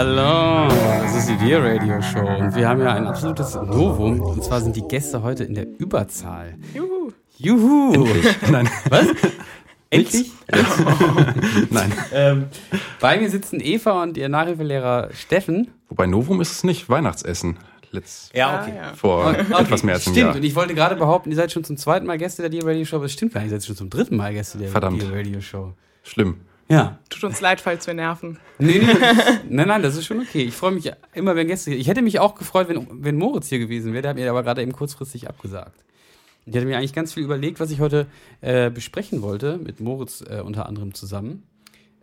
Hallo, 0.00 0.68
das 1.02 1.16
ist 1.16 1.28
die 1.28 1.36
Dear 1.44 1.60
Radio 1.60 2.00
Show 2.00 2.20
und 2.24 2.54
wir 2.54 2.68
haben 2.68 2.80
ja 2.80 2.92
ein 2.92 3.08
absolutes 3.08 3.56
Novum 3.56 4.20
und 4.20 4.44
zwar 4.44 4.60
sind 4.60 4.76
die 4.76 4.86
Gäste 4.86 5.24
heute 5.24 5.42
in 5.42 5.54
der 5.54 5.66
Überzahl. 5.80 6.54
Juhu. 6.72 7.10
Juhu! 7.36 7.94
Endlich. 7.94 8.36
Nein. 8.48 8.70
Was? 8.90 9.06
Endlich? 9.90 10.30
Nein. 11.70 11.92
Ähm, 12.12 12.44
bei 13.00 13.18
mir 13.18 13.28
sitzen 13.28 13.58
Eva 13.60 14.00
und 14.04 14.16
ihr 14.16 14.28
Nachhilfelehrer 14.28 15.08
Steffen. 15.14 15.72
Wobei 15.88 16.06
Novum 16.06 16.40
ist 16.40 16.52
es 16.52 16.62
nicht, 16.62 16.88
Weihnachtsessen. 16.88 17.56
Letzt, 17.90 18.32
Ja, 18.36 18.62
okay. 18.62 18.74
ja. 18.76 18.94
Vor 18.94 19.26
Okay, 19.30 19.40
etwas 19.62 19.82
mehr 19.82 19.96
als 19.96 20.06
einem 20.06 20.14
Stimmt, 20.14 20.26
Jahr. 20.28 20.36
und 20.36 20.44
ich 20.44 20.54
wollte 20.54 20.76
gerade 20.76 20.94
behaupten, 20.94 21.30
ihr 21.30 21.36
seid 21.36 21.50
schon 21.50 21.64
zum 21.64 21.76
zweiten 21.76 22.06
Mal 22.06 22.18
Gäste 22.18 22.42
der 22.42 22.50
Dear 22.52 22.66
Radio 22.66 22.84
Show, 22.84 22.96
aber 22.98 23.06
es 23.06 23.14
stimmt 23.14 23.34
gar 23.34 23.40
nicht, 23.40 23.50
ihr 23.50 23.58
seid 23.58 23.66
schon 23.66 23.74
zum 23.74 23.90
dritten 23.90 24.14
Mal 24.16 24.32
Gäste 24.32 24.58
der 24.58 24.68
Verdammt. 24.68 25.02
Dear 25.02 25.12
Radio 25.12 25.40
Show. 25.40 25.72
Schlimm. 26.04 26.36
Ja. 26.70 26.98
Tut 27.08 27.24
uns 27.24 27.40
leid, 27.40 27.60
falls 27.60 27.86
wir 27.86 27.94
nerven. 27.94 28.38
Nee, 28.58 28.78
nee, 28.78 28.86
nein, 29.48 29.68
nein, 29.68 29.82
das 29.82 29.96
ist 29.96 30.06
schon 30.06 30.20
okay. 30.20 30.42
Ich 30.42 30.54
freue 30.54 30.72
mich 30.72 30.90
immer, 31.14 31.34
wenn 31.34 31.46
Gäste 31.46 31.70
hier. 31.70 31.80
Ich 31.80 31.88
hätte 31.88 32.02
mich 32.02 32.20
auch 32.20 32.34
gefreut, 32.34 32.68
wenn, 32.68 32.86
wenn 33.02 33.16
Moritz 33.16 33.48
hier 33.48 33.58
gewesen 33.58 33.92
wäre. 33.92 34.02
Der 34.02 34.10
hat 34.10 34.16
mir 34.18 34.28
aber 34.28 34.42
gerade 34.42 34.62
eben 34.62 34.72
kurzfristig 34.72 35.28
abgesagt. 35.28 35.84
Ich 36.44 36.54
hatte 36.54 36.66
mir 36.66 36.78
eigentlich 36.78 36.94
ganz 36.94 37.12
viel 37.14 37.22
überlegt, 37.22 37.60
was 37.60 37.70
ich 37.70 37.80
heute 37.80 38.06
äh, 38.40 38.70
besprechen 38.70 39.22
wollte, 39.22 39.58
mit 39.58 39.80
Moritz 39.80 40.22
äh, 40.22 40.40
unter 40.40 40.66
anderem 40.66 40.94
zusammen. 40.94 41.42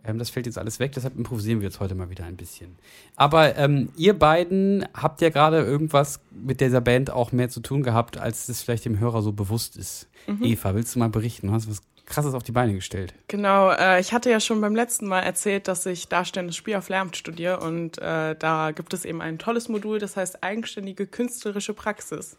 Ähm, 0.04 0.18
das 0.18 0.30
fällt 0.30 0.46
jetzt 0.46 0.58
alles 0.58 0.78
weg, 0.78 0.92
deshalb 0.92 1.16
improvisieren 1.16 1.60
wir 1.60 1.66
jetzt 1.66 1.80
heute 1.80 1.94
mal 1.94 2.10
wieder 2.10 2.24
ein 2.24 2.36
bisschen. 2.36 2.76
Aber 3.16 3.56
ähm, 3.56 3.88
ihr 3.96 4.16
beiden 4.16 4.86
habt 4.94 5.20
ja 5.20 5.30
gerade 5.30 5.58
irgendwas 5.58 6.20
mit 6.30 6.60
dieser 6.60 6.80
Band 6.80 7.10
auch 7.10 7.32
mehr 7.32 7.48
zu 7.48 7.60
tun 7.60 7.82
gehabt, 7.82 8.18
als 8.18 8.48
es 8.48 8.62
vielleicht 8.62 8.84
dem 8.84 9.00
Hörer 9.00 9.22
so 9.22 9.32
bewusst 9.32 9.76
ist. 9.76 10.08
Eva, 10.42 10.74
willst 10.74 10.94
du 10.94 10.98
mal 10.98 11.08
berichten? 11.08 11.48
Du 11.48 11.52
hast 11.52 11.68
was 11.68 11.82
Krasses 12.06 12.34
auf 12.34 12.42
die 12.42 12.52
Beine 12.52 12.74
gestellt. 12.74 13.14
Genau, 13.28 13.70
äh, 13.70 14.00
ich 14.00 14.12
hatte 14.12 14.30
ja 14.30 14.40
schon 14.40 14.60
beim 14.60 14.74
letzten 14.74 15.06
Mal 15.06 15.20
erzählt, 15.20 15.68
dass 15.68 15.84
ich 15.86 16.08
darstellendes 16.08 16.56
Spiel 16.56 16.76
auf 16.76 16.88
Lehramt 16.88 17.16
studiere 17.16 17.60
und 17.60 17.98
äh, 17.98 18.34
da 18.36 18.70
gibt 18.70 18.94
es 18.94 19.04
eben 19.04 19.20
ein 19.20 19.38
tolles 19.38 19.68
Modul, 19.68 19.98
das 19.98 20.16
heißt 20.16 20.42
eigenständige 20.42 21.06
künstlerische 21.06 21.74
Praxis. 21.74 22.36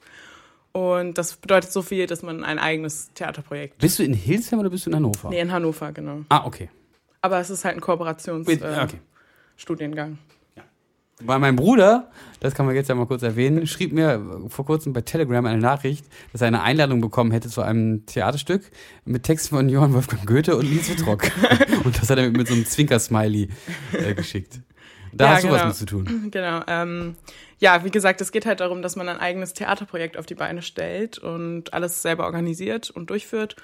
Und 0.71 1.17
das 1.17 1.35
bedeutet 1.35 1.71
so 1.71 1.81
viel, 1.81 2.05
dass 2.07 2.21
man 2.21 2.43
ein 2.43 2.59
eigenes 2.59 3.11
Theaterprojekt. 3.13 3.77
Bist 3.79 3.99
du 3.99 4.03
in 4.03 4.13
Hildesheim 4.13 4.59
oder 4.59 4.69
bist 4.69 4.85
du 4.85 4.91
in 4.91 4.95
Hannover? 4.95 5.29
Nee, 5.29 5.39
in 5.39 5.51
Hannover, 5.51 5.91
genau. 5.91 6.21
Ah, 6.29 6.45
okay. 6.45 6.69
Aber 7.21 7.39
es 7.39 7.49
ist 7.49 7.65
halt 7.65 7.75
ein 7.75 7.81
Kooperationsstudiengang. 7.81 8.79
Äh, 8.79 8.83
okay. 8.83 8.99
Studiengang. 9.55 10.17
Weil 11.19 11.39
mein 11.39 11.55
Bruder, 11.55 12.11
das 12.39 12.53
kann 12.53 12.67
man 12.67 12.75
jetzt 12.75 12.89
ja 12.89 12.95
mal 12.95 13.07
kurz 13.07 13.23
erwähnen, 13.23 13.65
schrieb 13.65 13.91
mir 13.91 14.21
vor 14.49 14.65
kurzem 14.65 14.93
bei 14.93 15.01
Telegram 15.01 15.43
eine 15.45 15.59
Nachricht, 15.59 16.05
dass 16.31 16.41
er 16.41 16.47
eine 16.47 16.61
Einladung 16.61 17.01
bekommen 17.01 17.31
hätte 17.31 17.49
zu 17.49 17.61
einem 17.61 18.05
Theaterstück 18.05 18.69
mit 19.03 19.23
Texten 19.23 19.55
von 19.55 19.67
Johann 19.67 19.93
Wolfgang 19.93 20.27
Goethe 20.27 20.55
und 20.55 20.69
Nils 20.69 20.89
Wittrock. 20.89 21.23
und 21.83 21.99
das 21.99 22.09
hat 22.09 22.19
er 22.19 22.29
mit, 22.29 22.47
so 22.47 22.53
einem 22.53 22.65
Zwinker-Smiley 22.65 23.49
äh, 23.93 24.13
geschickt. 24.13 24.59
Da 25.11 25.25
Ja, 25.25 25.31
hast 25.31 25.43
du 25.43 25.49
was 25.49 25.55
genau. 25.55 25.67
mit 25.67 25.75
zu 25.75 25.85
tun. 25.85 26.27
Genau. 26.31 26.61
Ähm, 26.67 27.15
ja, 27.59 27.83
wie 27.83 27.89
gesagt, 27.89 28.21
es 28.21 28.31
geht 28.31 28.45
halt 28.45 28.59
darum, 28.59 28.83
dass 28.83 28.95
man 28.95 29.09
ein 29.09 29.19
eigenes 29.19 29.53
Theaterprojekt 29.53 30.17
auf 30.17 30.27
die 30.27 30.35
Beine 30.35 30.61
stellt 30.61 31.17
und 31.17 31.73
alles 31.73 32.03
selber 32.03 32.25
organisiert 32.25 32.91
und 32.91 33.09
durchführt. 33.09 33.55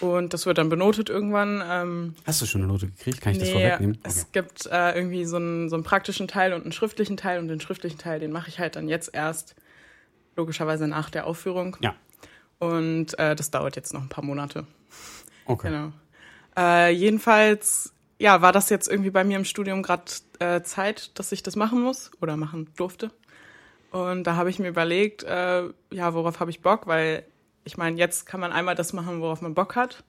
Und 0.00 0.34
das 0.34 0.46
wird 0.46 0.58
dann 0.58 0.68
benotet 0.68 1.08
irgendwann. 1.08 1.62
Ähm, 1.66 2.14
Hast 2.26 2.42
du 2.42 2.46
schon 2.46 2.62
eine 2.62 2.72
Note 2.72 2.88
gekriegt? 2.88 3.20
Kann 3.20 3.32
ich 3.32 3.38
das 3.38 3.48
nee, 3.48 3.54
vorwegnehmen? 3.54 3.98
es 4.02 4.32
gibt 4.32 4.66
äh, 4.66 4.92
irgendwie 4.94 5.24
so 5.24 5.36
einen, 5.36 5.68
so 5.68 5.76
einen 5.76 5.84
praktischen 5.84 6.28
Teil 6.28 6.52
und 6.52 6.62
einen 6.62 6.72
schriftlichen 6.72 7.16
Teil. 7.16 7.38
Und 7.38 7.48
den 7.48 7.60
schriftlichen 7.60 7.98
Teil, 7.98 8.20
den 8.20 8.32
mache 8.32 8.48
ich 8.48 8.58
halt 8.58 8.76
dann 8.76 8.88
jetzt 8.88 9.10
erst, 9.12 9.54
logischerweise 10.36 10.88
nach 10.88 11.10
der 11.10 11.26
Aufführung. 11.26 11.76
Ja. 11.80 11.94
Und 12.58 13.18
äh, 13.18 13.36
das 13.36 13.50
dauert 13.50 13.76
jetzt 13.76 13.92
noch 13.92 14.02
ein 14.02 14.08
paar 14.08 14.24
Monate. 14.24 14.66
Okay. 15.46 15.68
Genau. 15.68 15.92
Äh, 16.56 16.92
jedenfalls, 16.92 17.92
ja, 18.18 18.42
war 18.42 18.52
das 18.52 18.70
jetzt 18.70 18.88
irgendwie 18.88 19.10
bei 19.10 19.24
mir 19.24 19.36
im 19.36 19.44
Studium 19.44 19.82
gerade 19.82 20.04
äh, 20.38 20.62
Zeit, 20.62 21.18
dass 21.18 21.32
ich 21.32 21.42
das 21.42 21.56
machen 21.56 21.82
muss 21.82 22.10
oder 22.20 22.36
machen 22.36 22.68
durfte. 22.76 23.10
Und 23.90 24.24
da 24.24 24.36
habe 24.36 24.50
ich 24.50 24.58
mir 24.58 24.68
überlegt, 24.68 25.22
äh, 25.22 25.64
ja, 25.92 26.14
worauf 26.14 26.40
habe 26.40 26.50
ich 26.50 26.62
Bock? 26.62 26.86
Weil 26.86 27.24
ich 27.64 27.76
meine, 27.76 27.96
jetzt 27.98 28.26
kann 28.26 28.40
man 28.40 28.52
einmal 28.52 28.74
das 28.74 28.92
machen, 28.92 29.20
worauf 29.20 29.40
man 29.40 29.54
Bock 29.54 29.76
hat. 29.76 30.04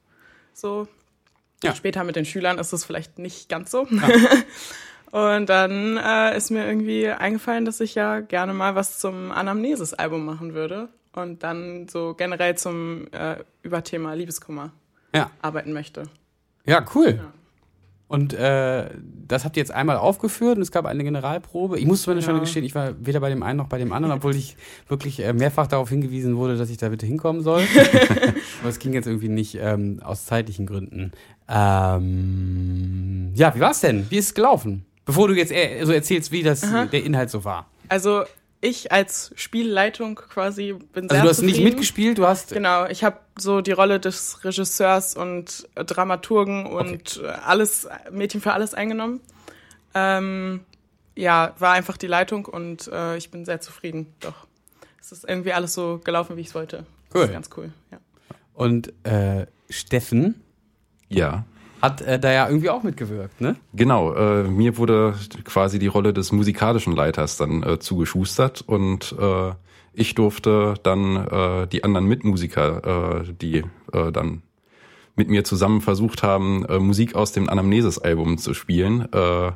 So. 0.53 0.87
Ja. 1.63 1.73
Später 1.73 2.03
mit 2.03 2.15
den 2.15 2.25
Schülern 2.25 2.57
ist 2.59 2.73
es 2.73 2.85
vielleicht 2.85 3.17
nicht 3.17 3.49
ganz 3.49 3.71
so. 3.71 3.87
Und 5.11 5.47
dann 5.47 5.97
äh, 5.97 6.35
ist 6.35 6.51
mir 6.51 6.67
irgendwie 6.67 7.07
eingefallen, 7.09 7.63
dass 7.63 7.79
ich 7.79 7.95
ja 7.95 8.19
gerne 8.19 8.53
mal 8.53 8.75
was 8.75 8.99
zum 8.99 9.31
Anamnesis-Album 9.31 10.25
machen 10.25 10.53
würde. 10.53 10.89
Und 11.13 11.43
dann 11.43 11.87
so 11.87 12.13
generell 12.13 12.57
zum 12.57 13.07
äh, 13.13 13.37
Überthema 13.63 14.13
Liebeskummer 14.13 14.73
Ja. 15.13 15.31
arbeiten 15.41 15.71
möchte. 15.71 16.03
Ja, 16.65 16.83
cool. 16.93 17.19
Und 18.07 18.33
äh, 18.33 18.89
das 19.27 19.45
habt 19.45 19.57
ihr 19.57 19.61
jetzt 19.61 19.71
einmal 19.71 19.97
aufgeführt 19.97 20.57
und 20.57 20.61
es 20.61 20.71
gab 20.71 20.85
eine 20.85 21.03
Generalprobe. 21.03 21.79
Ich 21.79 21.87
muss 21.87 22.03
zumindest 22.03 22.27
schon 22.27 22.39
gestehen, 22.39 22.63
ich 22.63 22.75
war 22.75 22.93
weder 22.99 23.19
bei 23.19 23.29
dem 23.29 23.41
einen 23.41 23.57
noch 23.57 23.67
bei 23.67 23.79
dem 23.79 23.91
anderen, 23.93 24.13
obwohl 24.13 24.35
ich 24.35 24.57
wirklich 24.87 25.19
äh, 25.23 25.33
mehrfach 25.33 25.65
darauf 25.65 25.89
hingewiesen 25.89 26.37
wurde, 26.37 26.55
dass 26.55 26.69
ich 26.69 26.77
da 26.77 26.89
bitte 26.89 27.07
hinkommen 27.07 27.41
soll. 27.41 27.63
Aber 28.61 28.69
es 28.69 28.77
ging 28.77 28.93
jetzt 28.93 29.07
irgendwie 29.07 29.29
nicht 29.29 29.57
ähm, 29.59 30.01
aus 30.03 30.25
zeitlichen 30.25 30.67
Gründen. 30.67 31.13
Ähm, 31.49 33.31
ja, 33.33 33.55
wie 33.55 33.59
war's 33.59 33.81
denn? 33.81 34.05
Wie 34.09 34.17
ist 34.17 34.27
es 34.27 34.33
gelaufen? 34.35 34.85
Bevor 35.05 35.27
du 35.27 35.33
jetzt 35.33 35.51
äh, 35.51 35.83
so 35.83 35.91
erzählst, 35.91 36.31
wie 36.31 36.43
das 36.43 36.61
der 36.61 37.03
Inhalt 37.03 37.31
so 37.31 37.43
war. 37.43 37.67
Also 37.89 38.23
ich 38.65 38.91
als 38.91 39.31
Spielleitung 39.35 40.15
quasi 40.15 40.73
bin 40.93 41.07
sehr 41.09 41.21
Also 41.21 41.23
du 41.23 41.29
hast 41.29 41.41
nicht 41.41 41.63
mitgespielt, 41.63 42.17
du 42.17 42.25
hast 42.27 42.51
Genau, 42.51 42.85
ich 42.87 43.03
habe 43.03 43.19
so 43.37 43.61
die 43.61 43.71
Rolle 43.71 43.99
des 43.99 44.43
Regisseurs 44.43 45.15
und 45.15 45.67
äh, 45.75 45.85
Dramaturgen 45.85 46.65
und 46.65 47.21
äh, 47.23 47.27
alles 47.27 47.87
Mädchen 48.11 48.41
für 48.41 48.53
alles 48.53 48.73
eingenommen. 48.73 49.21
Ähm, 49.93 50.61
ja, 51.15 51.53
war 51.59 51.73
einfach 51.73 51.97
die 51.97 52.07
Leitung 52.07 52.45
und 52.45 52.87
äh, 52.91 53.15
ich 53.17 53.31
bin 53.31 53.45
sehr 53.45 53.61
zufrieden. 53.61 54.13
Doch, 54.19 54.47
es 54.99 55.11
ist 55.11 55.23
irgendwie 55.27 55.53
alles 55.53 55.73
so 55.73 56.01
gelaufen, 56.03 56.35
wie 56.35 56.41
ich 56.41 56.47
es 56.47 56.55
wollte. 56.55 56.85
Das 57.09 57.15
Cool. 57.15 57.25
ist 57.27 57.31
ganz 57.33 57.49
cool. 57.55 57.71
Ja. 57.91 57.99
und 58.53 58.91
äh, 59.05 59.45
Steffen 59.69 60.41
Ja, 61.09 61.45
hat 61.85 62.01
äh, 62.01 62.19
da 62.19 62.31
ja 62.31 62.47
irgendwie 62.47 62.69
auch 62.69 62.83
mitgewirkt, 62.83 63.39
ne? 63.39 63.55
genau. 63.73 64.13
Äh, 64.13 64.43
mir 64.43 64.77
wurde 64.77 65.13
quasi 65.43 65.79
die 65.79 65.87
Rolle 65.87 66.13
des 66.13 66.31
musikalischen 66.31 66.95
Leiters 66.95 67.37
dann 67.37 67.63
äh, 67.63 67.79
zugeschustert 67.79 68.63
und 68.65 69.15
äh, 69.19 69.51
ich 69.93 70.15
durfte 70.15 70.73
dann 70.83 71.15
äh, 71.15 71.67
die 71.67 71.83
anderen 71.83 72.07
Mitmusiker, 72.07 73.21
äh, 73.21 73.33
die 73.33 73.63
äh, 73.93 74.11
dann 74.11 74.41
mit 75.15 75.29
mir 75.29 75.43
zusammen 75.43 75.81
versucht 75.81 76.23
haben, 76.23 76.65
äh, 76.65 76.79
Musik 76.79 77.15
aus 77.15 77.31
dem 77.31 77.49
Anamnesis-Album 77.49 78.37
zu 78.37 78.53
spielen, 78.53 79.07
äh, 79.13 79.51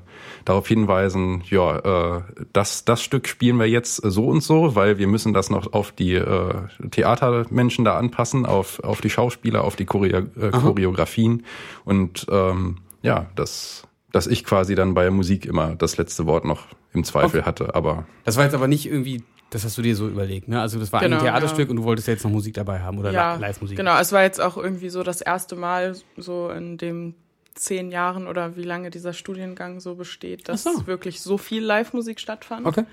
darauf 0.46 0.68
hinweisen, 0.68 1.44
ja, 1.50 2.18
äh, 2.18 2.22
das, 2.54 2.86
das 2.86 3.02
Stück 3.02 3.28
spielen 3.28 3.58
wir 3.58 3.68
jetzt 3.68 3.98
so 3.98 4.28
und 4.28 4.42
so, 4.42 4.76
weil 4.76 4.98
wir 4.98 5.08
müssen 5.08 5.34
das 5.34 5.50
noch 5.50 5.74
auf 5.74 5.92
die 5.92 6.14
äh, 6.14 6.54
Theatermenschen 6.92 7.84
da 7.86 7.98
anpassen, 7.98 8.46
auf, 8.46 8.80
auf 8.84 9.02
die 9.02 9.10
Schauspieler, 9.10 9.64
auf 9.64 9.76
die 9.76 9.86
Choreo 9.86 10.20
äh, 10.40 10.52
Choreografien. 10.52 11.44
Und 11.84 12.26
ähm, 12.32 12.78
ja, 13.02 13.28
dass, 13.36 13.84
dass 14.12 14.28
ich 14.28 14.46
quasi 14.46 14.76
dann 14.76 14.94
bei 14.94 15.10
Musik 15.12 15.46
immer 15.46 15.76
das 15.76 15.98
letzte 15.98 16.26
Wort 16.26 16.46
noch 16.46 16.68
im 16.94 17.04
Zweifel 17.04 17.46
hatte, 17.46 17.76
aber 17.76 18.06
Das 18.26 18.38
war 18.38 18.46
jetzt 18.46 18.56
aber 18.56 18.68
nicht 18.68 18.88
irgendwie, 18.88 19.24
das 19.52 19.64
hast 19.66 19.78
du 19.78 19.82
dir 19.82 19.96
so 19.96 20.08
überlegt, 20.08 20.48
ne? 20.48 20.62
Also 20.62 20.80
das 20.80 20.92
war 20.94 21.00
Genau, 21.02 21.18
ein 21.18 21.24
Theaterstück 21.24 21.68
ja. 21.68 21.70
und 21.72 21.78
du 21.78 21.84
wolltest 21.84 22.08
ja 22.08 22.14
jetzt 22.14 22.24
noch 22.24 22.32
Musik 22.32 22.54
dabei 22.54 22.80
haben 22.82 22.98
oder 23.00 23.12
ja, 23.12 23.36
Li- 23.36 23.42
Live-Musik. 23.42 23.78
genau. 23.78 23.98
Es 24.00 24.12
war 24.12 24.22
jetzt 24.24 24.40
auch 24.40 24.58
irgendwie 24.58 24.90
so 24.90 25.04
das 25.04 25.22
erste 25.22 25.56
Mal 25.56 25.96
so 26.18 26.50
in 26.50 26.78
dem 26.78 27.16
zehn 27.56 27.92
Jahren 27.92 28.28
oder 28.28 28.56
wie 28.56 28.64
lange 28.64 28.90
dieser 28.90 29.12
Studiengang 29.14 29.80
so 29.80 29.96
besteht, 29.96 30.48
dass 30.48 30.64
so. 30.64 30.88
wirklich 30.88 31.22
so 31.22 31.38
viel 31.38 31.64
Live-Musik 31.64 32.20
stattfand. 32.20 32.66
Okay. 32.66 32.84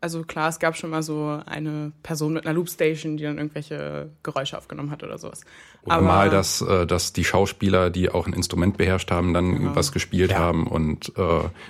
Also 0.00 0.22
klar, 0.22 0.48
es 0.48 0.60
gab 0.60 0.76
schon 0.76 0.90
mal 0.90 1.02
so 1.02 1.40
eine 1.44 1.90
Person 2.04 2.32
mit 2.32 2.46
einer 2.46 2.54
Loopstation, 2.54 3.16
die 3.16 3.24
dann 3.24 3.36
irgendwelche 3.36 4.10
Geräusche 4.22 4.56
aufgenommen 4.56 4.92
hat 4.92 5.02
oder 5.02 5.18
sowas. 5.18 5.40
Oder 5.82 6.00
mal, 6.00 6.30
dass, 6.30 6.60
äh, 6.60 6.86
dass 6.86 7.12
die 7.12 7.24
Schauspieler, 7.24 7.90
die 7.90 8.08
auch 8.08 8.28
ein 8.28 8.32
Instrument 8.32 8.76
beherrscht 8.76 9.10
haben, 9.10 9.34
dann 9.34 9.56
Genau. 9.56 9.74
was 9.74 9.90
gespielt 9.90 10.30
Ja. 10.30 10.38
haben. 10.38 10.68
Und 10.68 11.12
äh, 11.16 11.20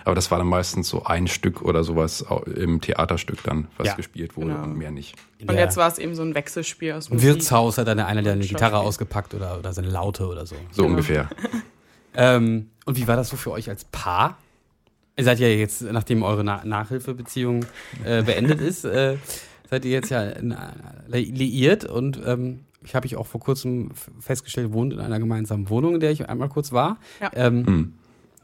aber 0.04 0.14
das 0.14 0.30
war 0.30 0.36
dann 0.36 0.46
meistens 0.46 0.90
so 0.90 1.04
ein 1.04 1.26
Stück 1.26 1.62
oder 1.62 1.84
sowas 1.84 2.22
im 2.54 2.82
Theaterstück 2.82 3.42
dann, 3.44 3.68
was 3.78 3.86
Ja. 3.88 3.94
gespielt 3.94 4.36
wurde 4.36 4.50
Genau. 4.50 4.64
und 4.64 4.76
mehr 4.76 4.90
nicht. 4.90 5.14
Und 5.46 5.54
jetzt 5.56 5.78
war 5.78 5.88
es 5.88 5.98
eben 5.98 6.14
so 6.14 6.20
ein 6.22 6.34
Wechselspiel 6.34 6.92
aus 6.92 7.08
Im 7.08 7.14
Musik. 7.14 7.30
Wirtshaus 7.30 7.78
hat 7.78 7.88
dann 7.88 7.98
einer 7.98 8.20
der 8.20 8.34
eine. 8.34 8.44
Gitarre 8.44 8.78
ausgepackt 8.80 9.32
oder, 9.32 9.58
oder 9.58 9.72
seine 9.72 9.88
Laute 9.88 10.26
oder 10.26 10.44
so. 10.44 10.56
So 10.70 10.82
Genau. 10.82 10.90
ungefähr. 10.94 11.30
Ähm, 12.14 12.70
und 12.84 12.96
wie 12.96 13.06
war 13.06 13.16
das 13.16 13.28
so 13.28 13.36
für 13.36 13.52
euch 13.52 13.68
als 13.68 13.84
Paar? 13.84 14.38
Ihr 15.18 15.24
seid 15.24 15.40
ja 15.40 15.48
jetzt, 15.48 15.82
nachdem 15.82 16.22
eure 16.22 16.44
Na 16.44 16.64
Nachhilfebeziehung 16.64 17.66
äh, 18.04 18.22
beendet 18.22 18.60
ist, 18.60 18.84
äh, 18.84 19.16
seid 19.68 19.84
ihr 19.84 19.90
jetzt 19.90 20.10
ja 20.10 20.32
liiert 21.08 21.84
und 21.84 22.20
ähm, 22.24 22.60
ich 22.84 22.94
habe 22.94 23.06
ich 23.06 23.16
auch 23.16 23.26
vor 23.26 23.40
kurzem 23.40 23.90
festgestellt, 24.20 24.72
wohnt 24.72 24.92
in 24.92 25.00
einer 25.00 25.18
gemeinsamen 25.18 25.68
Wohnung, 25.68 25.94
in 25.94 26.00
der 26.00 26.12
ich 26.12 26.28
einmal 26.28 26.48
kurz 26.48 26.72
war. 26.72 26.98
Ja. 27.20 27.30
Ähm, 27.34 27.66
hm. 27.66 27.92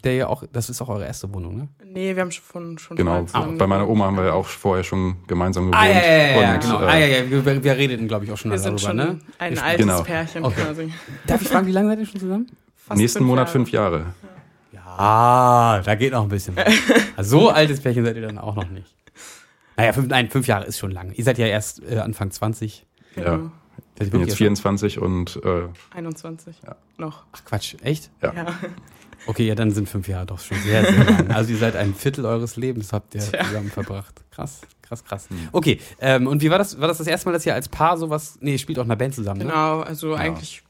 Der 0.03 0.15
ja 0.17 0.27
auch, 0.27 0.45
das 0.53 0.69
ist 0.69 0.83
auch 0.83 0.89
eure 0.89 1.07
erste 1.07 1.33
Wohnung, 1.33 1.57
ne? 1.57 1.69
Nee, 1.83 2.15
wir 2.15 2.23
haben 2.23 2.31
schon 2.31 2.77
schon 2.77 2.97
Genau, 2.97 3.25
bei 3.57 3.67
meiner 3.67 3.89
Oma 3.89 4.07
haben 4.07 4.17
wir 4.17 4.27
ja 4.27 4.33
auch 4.35 4.47
vorher 4.47 4.85
schon 4.85 5.17
gemeinsam 5.29 5.71
gewohnt. 5.71 5.83
Ah, 5.83 5.87
ja, 5.87 5.95
ja, 5.95 6.41
ja, 6.43 6.55
und, 6.55 6.61
genau. 6.61 6.81
Äh, 6.83 6.85
ah, 6.85 6.99
ja, 6.99 7.07
ja, 7.07 7.31
wir, 7.31 7.65
wir 7.65 7.77
redeten, 7.77 8.07
glaube 8.07 8.27
ich, 8.27 8.33
auch 8.33 8.37
schon 8.37 8.51
wir 8.51 8.59
darüber, 8.59 8.79
sind 8.79 8.87
schon 8.87 8.97
ne? 8.97 9.21
Ein 9.39 9.59
altes 9.59 9.87
genau. 9.87 10.03
Pärchen 10.03 10.45
okay. 10.45 10.61
quasi. 10.61 10.93
Darf 11.27 11.41
ich 11.41 11.49
fragen, 11.49 11.67
wie 11.69 11.73
lange 11.73 11.89
seid 11.89 12.01
ihr 12.01 12.07
schon 12.07 12.21
zusammen? 12.21 12.47
Fast 12.77 13.01
Nächsten 13.01 13.21
fünf 13.21 13.29
Monat 13.29 13.47
Jahre. 13.47 13.53
fünf 13.53 13.71
Jahre. 13.71 13.99
Ja, 13.99 14.29
da 14.97 15.95
geht 15.95 16.13
noch 16.13 16.23
ein 16.23 16.29
bisschen 16.29 16.57
was. 16.57 16.73
Also 17.17 17.39
so 17.39 17.51
altes 17.51 17.81
Pärchen 17.81 18.05
seid 18.05 18.17
ihr 18.17 18.23
dann 18.23 18.39
auch 18.39 18.57
noch 18.57 18.69
nicht. 18.69 18.95
Naja, 19.77 19.93
fünf, 19.93 20.09
nein, 20.09 20.31
fünf 20.31 20.47
Jahre 20.47 20.65
ist 20.65 20.79
schon 20.79 20.91
lang. 20.91 21.13
Ihr 21.13 21.25
seid 21.25 21.39
ja 21.39 21.47
erst 21.47 21.83
äh, 21.83 21.99
Anfang 21.99 22.31
20. 22.31 22.87
Genau. 23.15 23.31
Ja. 23.31 23.53
Ich 24.01 24.11
bin 24.11 24.21
jetzt 24.21 24.37
24 24.37 24.99
und 24.99 25.41
äh, 25.45 25.69
21. 25.95 26.57
Ja. 26.65 26.77
Noch. 26.97 27.25
Ach 27.33 27.45
Quatsch, 27.45 27.77
echt? 27.83 28.11
Ja. 28.23 28.33
ja. 28.35 28.47
Okay, 29.27 29.47
ja, 29.47 29.55
dann 29.55 29.71
sind 29.71 29.89
fünf 29.89 30.09
Jahre 30.09 30.27
doch 30.27 30.39
schon 30.39 30.59
sehr, 30.59 30.85
sehr 30.85 31.05
lang. 31.05 31.31
Also 31.31 31.53
ihr 31.53 31.59
seid 31.59 31.77
ein 31.77 31.95
Viertel 31.95 32.27
eures 32.27 32.57
Lebens 32.57 32.93
habt 32.93 33.15
ihr 33.15 33.21
Tja. 33.21 33.45
zusammen 33.45 33.71
verbracht. 33.71 34.23
Krass, 34.31 34.63
krass, 34.83 35.05
krass. 35.05 35.31
Mhm. 35.31 35.49
Okay, 35.53 35.81
ähm, 36.01 36.27
und 36.27 36.43
wie 36.43 36.51
war 36.51 36.59
das? 36.59 36.81
War 36.81 36.89
das 36.89 36.99
das 36.99 37.07
erste 37.07 37.29
Mal, 37.29 37.33
dass 37.33 37.47
ihr 37.47 37.55
als 37.55 37.69
Paar 37.69 37.97
sowas? 37.97 38.39
Nee, 38.41 38.53
ihr 38.53 38.59
spielt 38.59 38.79
auch 38.79 38.85
in 38.85 38.91
einer 38.91 38.99
Band 38.99 39.15
zusammen. 39.15 39.39
Ne? 39.39 39.47
Genau, 39.47 39.81
also 39.81 40.13
ja. 40.13 40.17
eigentlich. 40.17 40.63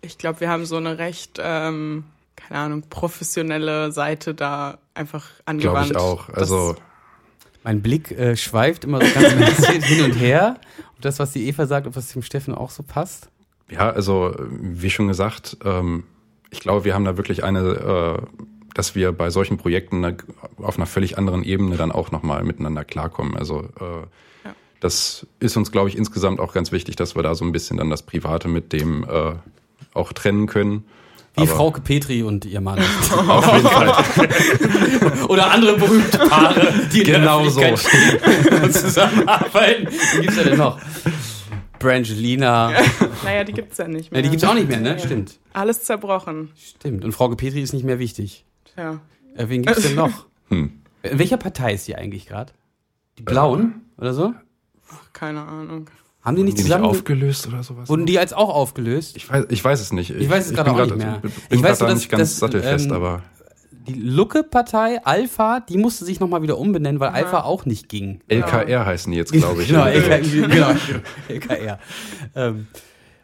Ich 0.00 0.18
glaube, 0.18 0.40
wir 0.40 0.48
haben 0.48 0.66
so 0.66 0.76
eine 0.76 0.98
recht, 0.98 1.38
ähm, 1.42 2.04
keine 2.36 2.60
Ahnung, 2.60 2.82
professionelle 2.88 3.92
Seite 3.92 4.34
da 4.34 4.78
einfach 4.94 5.26
angewandt. 5.44 5.90
Glaube 5.90 6.20
ich 6.20 6.28
auch. 6.28 6.28
Also 6.30 6.76
mein 7.64 7.80
Blick 7.80 8.10
äh, 8.12 8.36
schweift 8.36 8.84
immer 8.84 9.04
so 9.04 9.12
ganz 9.14 9.32
ein 9.32 9.38
bisschen 9.38 9.82
hin 9.82 10.04
und 10.04 10.12
her. 10.12 10.60
Und 10.96 11.04
das, 11.04 11.18
was 11.18 11.32
die 11.32 11.48
Eva 11.48 11.66
sagt, 11.66 11.86
ob 11.86 11.94
das 11.94 12.12
dem 12.12 12.22
Steffen 12.22 12.54
auch 12.54 12.70
so 12.70 12.82
passt? 12.82 13.30
Ja, 13.70 13.90
also 13.90 14.34
wie 14.38 14.90
schon 14.90 15.08
gesagt, 15.08 15.56
ähm, 15.64 16.04
ich 16.50 16.60
glaube, 16.60 16.84
wir 16.84 16.94
haben 16.94 17.06
da 17.06 17.16
wirklich 17.16 17.42
eine, 17.42 17.60
äh, 17.60 18.42
dass 18.74 18.94
wir 18.94 19.12
bei 19.12 19.30
solchen 19.30 19.56
Projekten 19.56 20.04
auf 20.58 20.76
einer 20.76 20.86
völlig 20.86 21.16
anderen 21.16 21.42
Ebene 21.42 21.76
dann 21.76 21.90
auch 21.90 22.10
nochmal 22.10 22.44
miteinander 22.44 22.84
klarkommen. 22.84 23.34
Also 23.34 23.60
äh, 23.80 24.00
ja. 24.44 24.54
das 24.80 25.26
ist 25.40 25.56
uns, 25.56 25.72
glaube 25.72 25.88
ich, 25.88 25.96
insgesamt 25.96 26.40
auch 26.40 26.52
ganz 26.52 26.70
wichtig, 26.70 26.96
dass 26.96 27.16
wir 27.16 27.22
da 27.22 27.34
so 27.34 27.46
ein 27.46 27.52
bisschen 27.52 27.78
dann 27.78 27.88
das 27.88 28.02
Private 28.02 28.48
mit 28.48 28.74
dem 28.74 29.04
äh, 29.04 29.32
auch 29.94 30.12
trennen 30.12 30.46
können. 30.46 30.84
Wie 31.36 31.46
Frauke 31.48 31.80
Petri 31.80 32.22
und 32.22 32.44
ihr 32.44 32.60
Mann. 32.60 32.78
Auf 33.28 33.52
jeden 33.52 33.68
Fall. 33.68 35.26
Oder 35.28 35.50
andere 35.50 35.76
berühmte 35.76 36.18
Paare, 36.18 36.72
die 36.92 37.02
genau 37.02 37.48
so 37.48 37.60
und 37.60 38.72
zusammenarbeiten. 38.72 39.88
Wie 39.88 40.20
gibt's 40.20 40.36
ja 40.36 40.44
denn 40.44 40.58
noch? 40.58 40.78
Brangelina. 41.80 42.72
Naja, 43.24 43.42
die 43.42 43.52
gibt's 43.52 43.78
ja 43.78 43.88
nicht 43.88 44.12
mehr. 44.12 44.20
Ja, 44.20 44.22
die 44.22 44.30
gibt's 44.30 44.44
auch 44.44 44.54
nicht 44.54 44.68
mehr, 44.68 44.80
ne? 44.80 44.98
Stimmt. 45.00 45.40
Alles 45.52 45.82
zerbrochen. 45.82 46.50
Stimmt. 46.56 47.04
Und 47.04 47.12
Frauke 47.12 47.34
Petri 47.34 47.62
ist 47.62 47.72
nicht 47.72 47.84
mehr 47.84 47.98
wichtig. 47.98 48.44
Tja. 48.72 49.00
Äh, 49.36 49.48
wen 49.48 49.62
gibt's 49.62 49.82
denn 49.82 49.96
noch? 49.96 50.26
Hm. 50.50 50.82
In 51.02 51.18
welcher 51.18 51.36
Partei 51.36 51.74
ist 51.74 51.88
die 51.88 51.96
eigentlich 51.96 52.26
gerade? 52.26 52.52
Die 53.18 53.22
Blauen 53.22 53.82
oder 53.98 54.14
so? 54.14 54.34
Keine 55.12 55.42
Ahnung. 55.42 55.90
Haben 56.24 56.36
die 56.36 56.42
nicht 56.42 56.56
die 56.58 56.62
zusammen 56.62 56.84
nicht 56.84 56.90
aufgelöst 56.90 57.46
oder 57.48 57.62
sowas? 57.62 57.88
Wurden 57.88 58.06
die 58.06 58.18
als 58.18 58.32
auch 58.32 58.48
aufgelöst? 58.48 59.16
Ich 59.16 59.28
weiß, 59.28 59.44
ich 59.50 59.62
weiß 59.62 59.78
es 59.80 59.92
nicht. 59.92 60.10
Ich, 60.10 60.22
ich 60.22 60.30
weiß 60.30 60.46
es 60.46 60.54
gerade 60.54 60.72
auch 60.72 60.84
nicht 60.84 60.96
mehr. 60.96 61.18
Bin 61.20 61.30
ich 61.50 61.62
weiß 61.62 61.78
da 61.78 61.92
nicht 61.92 62.08
ganz 62.08 62.30
das, 62.30 62.38
sattelfest, 62.38 62.86
ähm, 62.86 62.92
aber 62.92 63.22
die 63.86 63.92
Lucke-Partei 63.92 65.04
Alpha, 65.04 65.60
die 65.60 65.76
musste 65.76 66.06
sich 66.06 66.20
nochmal 66.20 66.40
wieder 66.40 66.56
umbenennen, 66.56 66.98
weil 66.98 67.10
ja. 67.10 67.14
Alpha 67.14 67.42
auch 67.42 67.66
nicht 67.66 67.90
ging. 67.90 68.20
LKR 68.28 68.68
ja. 68.68 68.86
heißen 68.86 69.12
die 69.12 69.18
jetzt, 69.18 69.32
glaube 69.32 69.62
ich. 69.62 69.68
genau, 69.68 69.84
LKR. 69.84 70.20
genau, 70.48 70.74
LKR. 71.28 71.78
Ähm, 72.34 72.68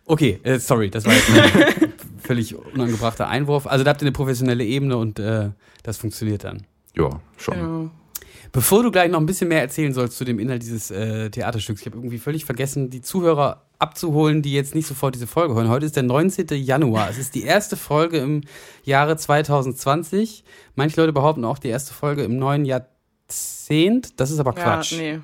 okay, 0.04 0.38
äh, 0.42 0.58
sorry, 0.58 0.90
das 0.90 1.06
war 1.06 1.14
jetzt 1.14 1.30
ein 1.30 1.92
völlig 2.22 2.54
unangebrachter 2.54 3.28
Einwurf. 3.28 3.66
Also 3.66 3.82
da 3.82 3.90
habt 3.92 4.02
ihr 4.02 4.06
eine 4.06 4.12
professionelle 4.12 4.64
Ebene 4.64 4.98
und 4.98 5.18
äh, 5.18 5.48
das 5.82 5.96
funktioniert 5.96 6.44
dann. 6.44 6.66
Ja, 6.94 7.08
schon. 7.38 7.58
Ja. 7.58 7.90
Bevor 8.52 8.82
du 8.82 8.90
gleich 8.90 9.10
noch 9.10 9.20
ein 9.20 9.26
bisschen 9.26 9.48
mehr 9.48 9.60
erzählen 9.60 9.92
sollst 9.92 10.16
zu 10.16 10.24
dem 10.24 10.38
Inhalt 10.38 10.62
dieses 10.62 10.90
äh, 10.90 11.30
Theaterstücks, 11.30 11.80
ich 11.80 11.86
habe 11.86 11.96
irgendwie 11.96 12.18
völlig 12.18 12.44
vergessen, 12.44 12.90
die 12.90 13.00
Zuhörer 13.00 13.62
abzuholen, 13.78 14.42
die 14.42 14.52
jetzt 14.52 14.74
nicht 14.74 14.86
sofort 14.86 15.14
diese 15.14 15.26
Folge 15.26 15.54
hören. 15.54 15.68
Heute 15.68 15.86
ist 15.86 15.96
der 15.96 16.02
19. 16.02 16.48
Januar. 16.62 17.08
Es 17.08 17.18
ist 17.18 17.34
die 17.34 17.44
erste 17.44 17.76
Folge 17.76 18.18
im 18.18 18.42
Jahre 18.84 19.16
2020. 19.16 20.44
Manche 20.74 21.00
Leute 21.00 21.12
behaupten 21.12 21.44
auch 21.44 21.58
die 21.58 21.68
erste 21.68 21.94
Folge 21.94 22.24
im 22.24 22.38
neuen 22.38 22.64
Jahrzehnt. 22.64 24.20
Das 24.20 24.30
ist 24.30 24.40
aber 24.40 24.52
Quatsch. 24.52 24.92
Ja, 24.92 24.98
nee. 24.98 25.20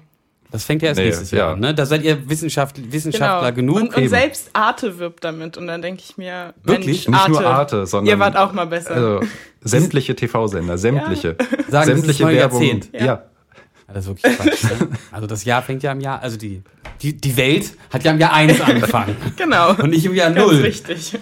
Das 0.51 0.65
fängt 0.65 0.83
ja 0.83 0.89
erst 0.89 0.99
nee, 0.99 1.07
nächstes 1.07 1.31
Jahr 1.33 1.55
an, 1.55 1.61
ne? 1.61 1.75
Da 1.75 1.87
seid 1.87 2.03
ihr 2.05 2.29
Wissenschaft, 2.29 2.93
Wissenschaftler 2.93 3.53
genau. 3.53 3.75
genug. 3.75 3.97
Und, 3.97 4.03
und 4.03 4.09
selbst 4.09 4.51
Arte 4.53 4.99
wirbt 4.99 5.25
damit. 5.25 5.57
Und 5.57 5.67
dann 5.67 5.83
denke 5.83 6.03
ich 6.05 6.17
mir, 6.17 6.55
Wirklich? 6.63 7.09
Mensch, 7.09 7.19
Arte, 7.19 7.31
Nicht 7.31 7.41
nur 7.41 7.51
Arte, 7.51 7.87
sondern. 7.87 8.15
Ihr 8.15 8.19
wart 8.19 8.37
auch 8.37 8.53
mal 8.53 8.67
besser. 8.67 8.91
Also, 8.91 9.21
sämtliche 9.63 10.15
TV-Sender, 10.15 10.79
sämtliche. 10.79 11.37
Ja. 11.39 11.65
Sagen, 11.69 11.87
sämtliche 11.87 12.25
das 12.25 12.33
Werbung. 12.33 12.63
Jahrzehnt. 12.63 12.91
Ja. 12.93 13.05
ja. 13.05 13.23
Das 13.89 14.05
ist 14.05 14.09
wirklich 14.09 14.37
Quatsch. 14.37 14.65
Ne? 14.65 14.89
Also 15.13 15.27
das 15.27 15.45
Jahr 15.45 15.63
fängt 15.63 15.83
ja 15.83 15.93
im 15.93 16.01
Jahr, 16.01 16.21
also 16.21 16.37
die, 16.37 16.63
die, 17.03 17.17
die 17.17 17.37
Welt 17.37 17.73
hat 17.93 18.05
ja 18.05 18.13
im 18.13 18.19
Jahr 18.19 18.33
1 18.33 18.61
angefangen. 18.61 19.17
genau. 19.37 19.75
Und 19.75 19.91
nicht 19.91 20.05
im 20.05 20.15
Jahr 20.15 20.31
0. 20.31 20.57
richtig. 20.57 21.17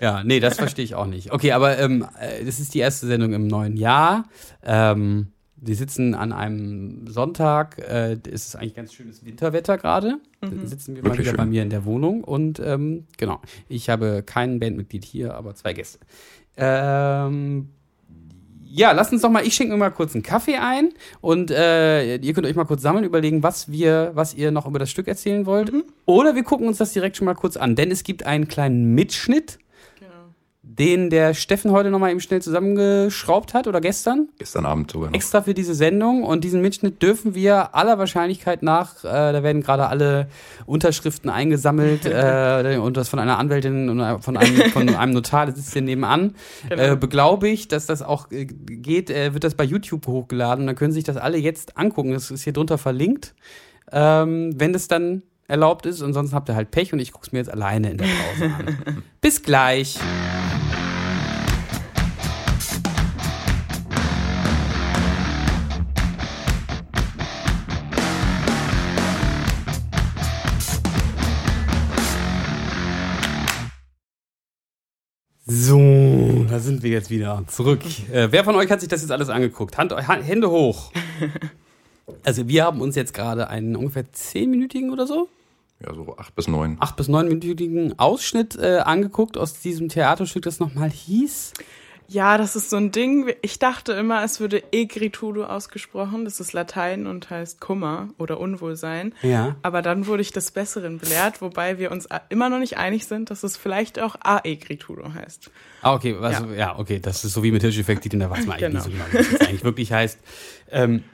Ja, 0.00 0.22
nee, 0.24 0.40
das 0.40 0.56
verstehe 0.56 0.84
ich 0.84 0.94
auch 0.94 1.06
nicht. 1.06 1.32
Okay, 1.32 1.52
aber 1.52 1.78
ähm, 1.78 2.06
äh, 2.18 2.44
das 2.44 2.60
ist 2.60 2.74
die 2.74 2.78
erste 2.78 3.06
Sendung 3.06 3.32
im 3.32 3.46
neuen 3.46 3.76
Jahr. 3.76 4.24
Ähm, 4.64 5.32
wir 5.62 5.76
sitzen 5.76 6.14
an 6.14 6.32
einem 6.32 7.06
Sonntag, 7.06 7.78
äh, 7.78 8.16
es 8.30 8.46
ist 8.46 8.56
eigentlich 8.56 8.74
ganz 8.74 8.92
schönes 8.94 9.24
Winterwetter 9.24 9.76
gerade. 9.76 10.18
Mhm. 10.40 10.66
Sitzen 10.66 10.96
wir 10.96 11.02
mal 11.02 11.14
wieder 11.14 11.24
schön. 11.30 11.36
bei 11.36 11.46
mir 11.46 11.62
in 11.62 11.70
der 11.70 11.84
Wohnung 11.84 12.24
und 12.24 12.60
ähm, 12.60 13.06
genau, 13.18 13.40
ich 13.68 13.90
habe 13.90 14.22
kein 14.24 14.58
Bandmitglied 14.58 15.04
hier, 15.04 15.34
aber 15.34 15.54
zwei 15.54 15.72
Gäste. 15.72 15.98
Ähm, 16.56 17.68
ja, 18.64 18.92
lasst 18.92 19.12
uns 19.12 19.22
doch 19.22 19.30
mal, 19.30 19.44
ich 19.44 19.54
schenke 19.54 19.72
mir 19.72 19.78
mal 19.78 19.90
kurz 19.90 20.14
einen 20.14 20.22
Kaffee 20.22 20.56
ein 20.56 20.90
und 21.20 21.50
äh, 21.50 22.16
ihr 22.16 22.32
könnt 22.34 22.46
euch 22.46 22.54
mal 22.54 22.64
kurz 22.64 22.82
sammeln, 22.82 23.04
überlegen, 23.04 23.42
was 23.42 23.70
wir, 23.70 24.12
was 24.14 24.34
ihr 24.34 24.52
noch 24.52 24.66
über 24.66 24.78
das 24.78 24.90
Stück 24.90 25.08
erzählen 25.08 25.44
wollt. 25.44 25.72
Mhm. 25.72 25.84
Oder 26.06 26.34
wir 26.34 26.44
gucken 26.44 26.68
uns 26.68 26.78
das 26.78 26.92
direkt 26.92 27.16
schon 27.16 27.26
mal 27.26 27.34
kurz 27.34 27.56
an, 27.56 27.74
denn 27.74 27.90
es 27.90 28.04
gibt 28.04 28.24
einen 28.24 28.48
kleinen 28.48 28.94
Mitschnitt 28.94 29.58
den 30.80 31.10
der 31.10 31.34
Steffen 31.34 31.72
heute 31.72 31.90
nochmal 31.90 32.10
eben 32.10 32.20
schnell 32.20 32.40
zusammengeschraubt 32.40 33.52
hat 33.52 33.68
oder 33.68 33.82
gestern. 33.82 34.30
Gestern 34.38 34.64
Abend 34.64 34.90
sogar. 34.90 35.10
Noch. 35.10 35.14
Extra 35.14 35.42
für 35.42 35.52
diese 35.52 35.74
Sendung. 35.74 36.24
Und 36.24 36.42
diesen 36.42 36.62
Mitschnitt 36.62 37.02
dürfen 37.02 37.34
wir 37.34 37.74
aller 37.74 37.98
Wahrscheinlichkeit 37.98 38.62
nach, 38.62 39.04
äh, 39.04 39.08
da 39.08 39.42
werden 39.42 39.60
gerade 39.60 39.88
alle 39.88 40.28
Unterschriften 40.64 41.28
eingesammelt 41.28 42.04
äh, 42.06 42.78
und 42.82 42.96
das 42.96 43.10
von 43.10 43.18
einer 43.18 43.38
Anwältin 43.38 43.90
und 43.90 44.22
von 44.22 44.38
einem, 44.38 44.56
von 44.70 44.88
einem 44.88 45.12
Notar, 45.12 45.44
der 45.44 45.54
sitzt 45.54 45.74
hier 45.74 45.82
nebenan, 45.82 46.34
genau. 46.66 46.82
äh, 46.82 46.96
beglaubigt, 46.96 47.72
dass 47.72 47.84
das 47.84 48.00
auch 48.00 48.30
äh, 48.30 48.46
geht, 48.46 49.10
äh, 49.10 49.34
wird 49.34 49.44
das 49.44 49.54
bei 49.54 49.64
YouTube 49.64 50.06
hochgeladen. 50.06 50.66
Dann 50.66 50.76
können 50.76 50.92
sich 50.92 51.04
das 51.04 51.18
alle 51.18 51.36
jetzt 51.36 51.76
angucken. 51.76 52.12
Das 52.12 52.30
ist 52.30 52.44
hier 52.44 52.54
drunter 52.54 52.78
verlinkt. 52.78 53.34
Ähm, 53.92 54.58
wenn 54.58 54.74
es 54.74 54.88
dann 54.88 55.24
erlaubt 55.46 55.84
ist. 55.84 56.00
Ansonsten 56.00 56.34
habt 56.34 56.48
ihr 56.48 56.54
halt 56.54 56.70
Pech 56.70 56.92
und 56.92 57.00
ich 57.00 57.12
gucke 57.12 57.26
es 57.26 57.32
mir 57.32 57.40
jetzt 57.40 57.50
alleine 57.50 57.90
in 57.90 57.98
der 57.98 58.06
Pause 58.06 58.54
an. 58.56 59.02
Bis 59.20 59.42
gleich. 59.42 59.98
So, 75.52 76.46
da 76.48 76.60
sind 76.60 76.84
wir 76.84 76.90
jetzt 76.90 77.10
wieder 77.10 77.42
zurück. 77.48 77.80
Äh, 78.12 78.28
wer 78.30 78.44
von 78.44 78.54
euch 78.54 78.70
hat 78.70 78.78
sich 78.78 78.88
das 78.88 79.00
jetzt 79.00 79.10
alles 79.10 79.28
angeguckt? 79.30 79.76
Hand, 79.78 79.92
Hände 80.06 80.50
hoch. 80.50 80.92
Also 82.24 82.48
wir 82.48 82.64
haben 82.64 82.80
uns 82.80 82.96
jetzt 82.96 83.14
gerade 83.14 83.48
einen 83.48 83.76
ungefähr 83.76 84.12
zehnminütigen 84.12 84.90
oder 84.90 85.06
so 85.06 85.28
ja, 85.84 85.94
so 85.94 86.16
acht 86.18 86.34
bis 86.34 86.48
neun. 86.48 86.76
Acht 86.80 86.96
bis 86.96 87.08
neunminütigen 87.08 87.98
Ausschnitt 87.98 88.56
äh, 88.56 88.78
angeguckt 88.78 89.38
aus 89.38 89.60
diesem 89.60 89.88
Theaterstück, 89.88 90.42
das 90.42 90.60
nochmal 90.60 90.90
hieß. 90.90 91.54
Ja, 92.12 92.38
das 92.38 92.56
ist 92.56 92.70
so 92.70 92.76
ein 92.76 92.90
Ding. 92.90 93.32
Ich 93.40 93.60
dachte 93.60 93.92
immer, 93.92 94.24
es 94.24 94.40
würde 94.40 94.64
Egritudo 94.72 95.44
ausgesprochen. 95.44 96.24
Das 96.24 96.40
ist 96.40 96.52
Latein 96.52 97.06
und 97.06 97.30
heißt 97.30 97.60
Kummer 97.60 98.08
oder 98.18 98.40
Unwohlsein. 98.40 99.14
Ja. 99.22 99.54
Aber 99.62 99.80
dann 99.80 100.08
wurde 100.08 100.22
ich 100.22 100.32
des 100.32 100.50
Besseren 100.50 100.98
belehrt, 100.98 101.40
wobei 101.40 101.78
wir 101.78 101.92
uns 101.92 102.08
immer 102.28 102.50
noch 102.50 102.58
nicht 102.58 102.78
einig 102.78 103.06
sind, 103.06 103.30
dass 103.30 103.44
es 103.44 103.56
vielleicht 103.56 104.00
auch 104.00 104.16
Aegritudo 104.18 105.14
heißt. 105.14 105.52
Ah, 105.82 105.94
okay. 105.94 106.16
Also, 106.20 106.46
ja. 106.46 106.54
ja. 106.54 106.78
okay. 106.80 106.98
Das 106.98 107.24
ist 107.24 107.32
so 107.32 107.44
wie 107.44 107.52
mit 107.52 107.62
Hirscheffekt, 107.62 108.04
die 108.04 108.08
da 108.08 108.28
weiß 108.28 108.44
man 108.44 108.58
eigentlich 108.58 108.82
genau. 108.82 108.84
nicht 108.84 108.84
so 108.84 108.90
genau, 108.90 109.04
was 109.12 109.30
das 109.30 109.48
eigentlich 109.48 109.62
wirklich 109.64 109.92
heißt. 109.92 110.18
Ähm, 110.72 111.04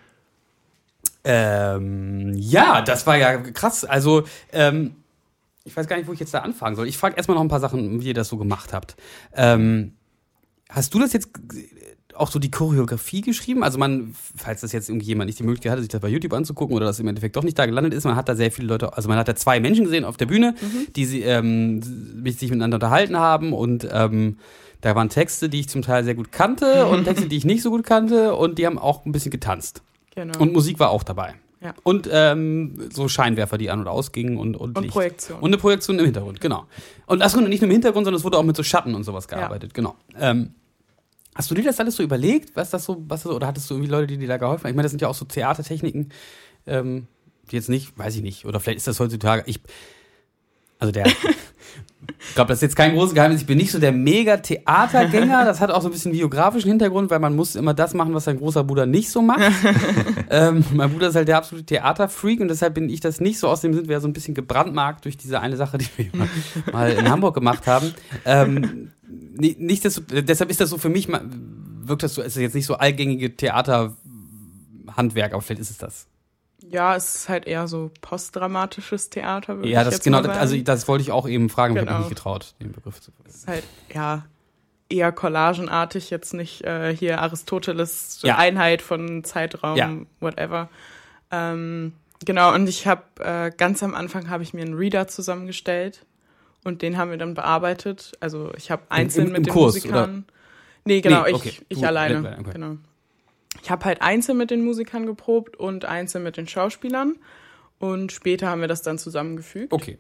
ähm, 1.25 2.33
ja, 2.39 2.81
das 2.81 3.07
war 3.07 3.19
ja 3.19 3.37
krass. 3.37 3.85
Also, 3.85 4.25
ähm, 4.51 4.95
ich 5.65 5.77
weiß 5.77 5.89
gar 5.89 5.99
nicht, 5.99 6.09
wo 6.09 6.15
ich 6.15 6.21
jetzt 6.21 6.33
da 6.33 6.39
anfangen 6.39 6.75
soll. 6.75 6.89
Ich 6.89 6.97
frage 6.97 7.17
erstmal 7.17 7.35
noch 7.35 7.45
ein 7.45 7.49
paar 7.49 7.61
Sachen, 7.61 8.01
wie 8.01 8.07
ihr 8.07 8.15
das 8.15 8.29
so 8.29 8.39
gemacht 8.39 8.73
habt. 8.73 8.97
Ähm, 9.35 9.93
hast 10.69 10.93
du 10.95 10.99
das 10.99 11.13
jetzt 11.13 11.29
auch 12.15 12.31
so 12.31 12.39
die 12.39 12.51
Choreografie 12.51 13.21
geschrieben. 13.21 13.63
Also 13.63 13.79
man, 13.79 14.15
falls 14.37 14.63
das 14.63 14.73
jetzt 14.73 14.89
irgendwie 14.89 15.07
jemand 15.07 15.27
nicht 15.27 15.39
die 15.39 15.43
Möglichkeit 15.43 15.73
hatte, 15.73 15.83
sich 15.83 15.91
das 15.91 16.01
bei 16.01 16.09
YouTube 16.09 16.33
anzugucken 16.33 16.75
oder 16.75 16.87
das 16.87 16.99
im 16.99 17.07
Endeffekt 17.09 17.37
doch 17.37 17.43
nicht 17.43 17.59
da 17.59 17.67
gelandet 17.67 17.93
ist, 17.93 18.05
man 18.05 18.17
hat 18.17 18.29
da 18.29 18.35
sehr 18.35 18.51
viele 18.51 18.69
Leute, 18.69 18.97
also 18.97 19.09
man 19.09 19.19
hat 19.19 19.29
da 19.29 19.37
zwei 19.37 19.61
Menschen 19.61 19.85
gesehen 19.85 20.05
auf 20.05 20.17
der 20.17 20.25
Bühne, 20.27 20.55
Mhm. 20.61 20.87
die 20.97 21.05
sie, 21.05 21.21
ähm, 21.23 21.83
sich 22.25 22.49
miteinander 22.51 22.77
unterhalten 22.77 23.19
haben 23.19 23.53
und 23.53 23.87
ähm, 23.93 24.39
da 24.81 24.95
waren 24.95 25.09
Texte, 25.11 25.49
die 25.51 25.61
ich 25.61 25.69
zum 25.69 25.83
Teil 25.83 26.05
sehr 26.05 26.15
gut 26.15 26.33
kannte 26.33 26.87
und 26.87 27.05
Texte, 27.05 27.29
die 27.29 27.37
ich 27.37 27.45
nicht 27.45 27.63
so 27.63 27.71
gut 27.71 27.85
kannte 27.85 28.35
und 28.35 28.59
die 28.59 28.65
haben 28.67 28.79
auch 28.79 29.05
ein 29.05 29.13
bisschen 29.13 29.31
getanzt. 29.31 29.83
Genau. 30.15 30.39
Und 30.39 30.55
Musik 30.55 30.79
war 30.79 30.91
auch 30.91 31.03
dabei. 31.03 31.35
Ja. 31.61 31.75
Und 31.83 32.09
ähm, 32.13 32.91
so 32.93 33.09
Scheinwerfer, 33.09 33.57
die 33.59 33.71
an 33.71 33.81
und 33.81 33.89
ausgingen 33.89 34.37
und, 34.37 34.57
und, 34.57 34.77
Und 34.77 34.83
Licht. 34.83 34.93
Projektion. 34.93 35.41
Und 35.41 35.51
eine 35.51 35.59
Projektion 35.59 35.99
im 35.99 36.05
Hintergrund, 36.05 36.41
genau. 36.41 36.67
Und 37.07 37.23
achso, 37.23 37.41
nicht 37.41 37.61
nur 37.61 37.69
im 37.69 37.73
Hintergrund, 37.73 38.05
sondern 38.05 38.19
es 38.19 38.25
wurde 38.25 38.37
auch 38.39 38.43
mit 38.43 38.57
so 38.57 38.63
Schatten 38.63 38.95
und 38.95 39.05
sowas 39.05 39.27
gearbeitet, 39.27 39.73
genau. 39.73 39.97
Ähm, 40.19 40.55
hast 41.35 41.51
du 41.51 41.55
dir 41.55 41.65
das 41.65 41.81
alles 41.81 41.97
so 41.97 42.03
überlegt, 42.03 42.55
was 42.57 42.71
das 42.71 42.85
so, 42.85 43.03
was 43.09 43.23
das, 43.23 43.33
oder 43.33 43.47
hattest 43.47 43.71
du 43.71 43.75
irgendwie 43.75 43.91
Leute, 43.91 44.07
die 44.07 44.19
dir 44.19 44.29
da 44.29 44.37
geholfen 44.37 44.65
haben? 44.65 44.71
Ich 44.71 44.77
meine, 44.77 44.85
das 44.85 44.93
sind 44.93 45.01
ja 45.01 45.09
auch 45.09 45.15
so 45.15 45.25
Theatertechniken, 45.25 46.13
ähm, 46.67 47.07
die 47.51 47.57
jetzt 47.57 47.71
nicht, 47.71 47.99
weiß 47.99 48.17
ich 48.17 48.23
nicht, 48.23 48.45
oder 48.45 48.61
vielleicht 48.61 48.79
ist 48.79 48.87
das 48.87 49.01
heutzutage, 49.01 49.45
ich, 49.47 49.61
also 50.79 50.93
der, 50.93 51.07
ich 51.07 52.35
glaube, 52.35 52.49
das 52.49 52.59
ist 52.59 52.63
jetzt 52.63 52.77
kein 52.77 52.95
großes 52.95 53.15
Geheimnis, 53.15 53.41
ich 53.41 53.47
bin 53.47 53.59
nicht 53.59 53.71
so 53.73 53.79
der 53.79 53.93
Mega-Theatergänger, 53.93 55.45
das 55.45 55.61
hat 55.61 55.71
auch 55.71 55.81
so 55.83 55.89
ein 55.89 55.93
bisschen 55.93 56.13
biografischen 56.13 56.69
Hintergrund, 56.69 57.11
weil 57.11 57.19
man 57.19 57.35
muss 57.35 57.57
immer 57.57 57.73
das 57.75 57.95
machen, 57.95 58.15
was 58.15 58.25
sein 58.25 58.39
großer 58.39 58.63
Bruder 58.65 58.87
nicht 58.87 59.11
so 59.11 59.23
macht. 59.23 59.41
ähm, 60.31 60.65
mein 60.75 60.91
Bruder 60.93 61.09
ist 61.09 61.15
halt 61.17 61.29
der 61.29 61.39
absolute 61.39 61.67
Theaterfreak 61.67 62.41
und 62.41 62.49
deshalb 62.49 62.75
bin 62.75 62.89
ich 62.91 63.01
das 63.01 63.21
nicht 63.21 63.39
so. 63.39 63.49
Außerdem 63.49 63.75
sind 63.75 63.89
wir 63.89 63.95
ja 63.95 64.01
so 64.01 64.09
ein 64.09 64.13
bisschen 64.13 64.35
gebrandmarkt 64.35 65.05
durch 65.05 65.17
diese 65.17 65.41
eine 65.41 65.57
Sache, 65.57 65.79
die 65.79 65.87
wir 65.97 66.07
mal- 66.13 66.29
mal 66.73 66.93
in 66.93 67.09
Hamburg 67.09 67.35
gemacht 67.35 67.67
haben. 67.67 67.95
Ähm, 68.25 68.91
ni- 69.09 69.57
nicht 69.59 69.85
desto, 69.85 70.03
deshalb 70.03 70.51
ist 70.51 70.61
das 70.61 70.71
so 70.71 70.79
für 70.79 70.89
mich, 70.91 71.09
wirkt 71.09 72.03
das 72.03 72.15
so, 72.15 72.23
ist 72.23 72.37
jetzt 72.37 72.55
nicht 72.55 72.67
so 72.67 72.75
allgängige 72.75 73.35
Theaterhandwerk, 73.37 75.33
aber 75.33 75.41
vielleicht 75.43 75.61
ist 75.63 75.71
es 75.71 75.79
das. 75.79 76.07
Ja, 76.71 76.97
es 76.97 77.15
ist 77.15 77.29
halt 77.29 77.47
eher 77.47 77.69
so 77.69 77.91
postdramatisches 78.01 79.11
Theater, 79.11 79.57
würde 79.57 79.69
Ja, 79.69 79.81
ich 79.81 79.85
das 79.87 79.95
jetzt 79.95 80.05
genau, 80.05 80.19
also 80.23 80.57
das 80.59 80.89
wollte 80.89 81.03
ich 81.03 81.13
auch 81.13 81.29
eben 81.29 81.49
fragen, 81.49 81.75
ich 81.75 81.79
habe 81.81 81.87
Genau. 81.87 81.99
mich 82.01 82.09
nicht 82.09 82.17
getraut, 82.17 82.55
den 82.61 82.73
Begriff 82.73 83.01
zu 83.01 83.13
Es 83.25 83.37
ist 83.37 83.49
halt, 83.49 83.65
ja, 83.95 84.25
eher 84.89 85.11
collagenartig, 85.13 86.11
jetzt 86.11 86.33
nicht 86.35 86.63
äh, 86.65 86.95
hier 86.97 87.21
Aristoteles 87.21 88.21
Ja. 88.23 88.37
Einheit 88.37 88.83
von 88.83 89.25
Zeitraum, 89.25 89.77
Ja. 89.77 89.91
whatever. 90.21 90.69
Ähm, 91.31 91.93
genau, 92.25 92.55
und 92.55 92.69
ich 92.69 92.87
habe 92.87 93.03
äh, 93.19 93.51
ganz 93.57 93.83
am 93.83 93.95
Anfang 93.95 94.31
habe 94.31 94.43
ich 94.43 94.55
mir 94.55 94.63
einen 94.63 94.75
Reader 94.75 95.09
zusammengestellt 95.09 96.07
und 96.65 96.83
den 96.83 96.99
haben 96.99 97.11
wir 97.11 97.19
dann 97.19 97.35
bearbeitet. 97.35 98.13
Also 98.21 98.53
ich 98.57 98.71
habe 98.71 98.83
einzeln 98.89 99.27
im- 99.29 99.33
mit 99.33 99.39
im 99.39 99.45
den 99.45 99.53
Kurs, 99.53 99.75
Musikern. 99.75 100.25
Nee, 100.85 101.01
genau, 101.01 101.23
Nee, 101.25 101.31
ich, 101.31 101.35
okay. 101.35 101.53
ich 101.69 101.81
Du- 101.81 101.87
alleine. 101.87 102.37
okay. 102.41 102.51
Genau. 102.53 102.77
Ich 103.63 103.71
habe 103.71 103.85
halt 103.85 104.03
einzeln 104.03 104.39
mit 104.39 104.51
den 104.51 104.65
Musikern 104.65 105.07
geprobt 105.07 105.57
und 105.57 105.85
einzeln 105.85 106.25
mit 106.25 106.37
den 106.37 106.47
Schauspielern. 106.49 107.17
Und 107.79 108.13
später 108.13 108.49
haben 108.49 108.61
wir 108.61 108.69
das 108.69 108.83
dann 108.83 108.99
zusammengefügt. 108.99 109.73
Okay. 109.73 109.99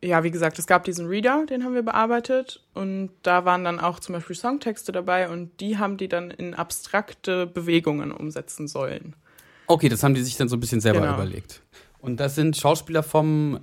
Ja, 0.00 0.22
wie 0.22 0.30
gesagt, 0.30 0.58
es 0.58 0.66
gab 0.66 0.84
diesen 0.84 1.06
Reader, 1.06 1.46
den 1.46 1.64
haben 1.64 1.74
wir 1.74 1.82
bearbeitet. 1.82 2.62
Und 2.74 3.10
da 3.22 3.44
waren 3.44 3.64
dann 3.64 3.80
auch 3.80 3.98
zum 4.00 4.14
Beispiel 4.14 4.36
Songtexte 4.36 4.92
dabei 4.92 5.28
und 5.28 5.60
die 5.60 5.78
haben 5.78 5.96
die 5.96 6.08
dann 6.08 6.30
in 6.30 6.54
abstrakte 6.54 7.46
Bewegungen 7.46 8.12
umsetzen 8.12 8.68
sollen. 8.68 9.16
Okay, 9.66 9.88
das 9.88 10.02
haben 10.02 10.14
die 10.14 10.22
sich 10.22 10.36
dann 10.36 10.48
so 10.48 10.56
ein 10.56 10.60
bisschen 10.60 10.80
selber 10.80 11.00
Genau. 11.00 11.14
überlegt. 11.14 11.62
Und 12.00 12.20
das 12.20 12.36
sind 12.36 12.56
Schauspieler 12.56 13.02
vom 13.02 13.60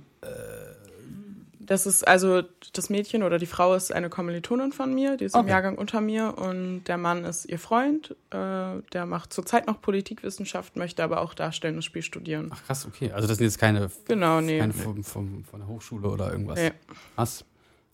Das 1.66 1.84
ist 1.86 2.06
also 2.06 2.42
das 2.72 2.90
Mädchen 2.90 3.22
oder 3.22 3.38
die 3.38 3.46
Frau 3.46 3.74
ist 3.74 3.92
eine 3.92 4.08
Kommilitonin 4.08 4.72
von 4.72 4.94
mir, 4.94 5.16
die 5.16 5.24
ist 5.24 5.34
im 5.34 5.40
Okay. 5.42 5.50
Jahrgang 5.50 5.76
unter 5.76 6.00
mir 6.00 6.34
und 6.38 6.84
der 6.84 6.96
Mann 6.96 7.24
ist 7.24 7.44
ihr 7.46 7.58
Freund. 7.58 8.14
Äh, 8.30 8.82
der 8.92 9.06
macht 9.06 9.32
zurzeit 9.32 9.66
noch 9.66 9.80
Politikwissenschaft, 9.80 10.76
möchte 10.76 11.02
aber 11.02 11.20
auch 11.20 11.34
darstellendes 11.34 11.84
Spiel 11.84 12.02
studieren. 12.02 12.50
Ach 12.54 12.64
krass, 12.64 12.86
okay. 12.86 13.10
Also 13.12 13.26
das 13.28 13.38
sind 13.38 13.46
jetzt 13.46 13.58
keine, 13.58 13.90
Genau, 14.06 14.40
nee. 14.40 14.58
keine 14.58 14.72
vom, 14.72 15.02
vom, 15.04 15.44
von 15.44 15.60
der 15.60 15.68
Hochschule 15.68 16.08
oder 16.08 16.30
irgendwas. 16.30 16.58
Nee. 16.58 16.72
Krass. 17.16 17.44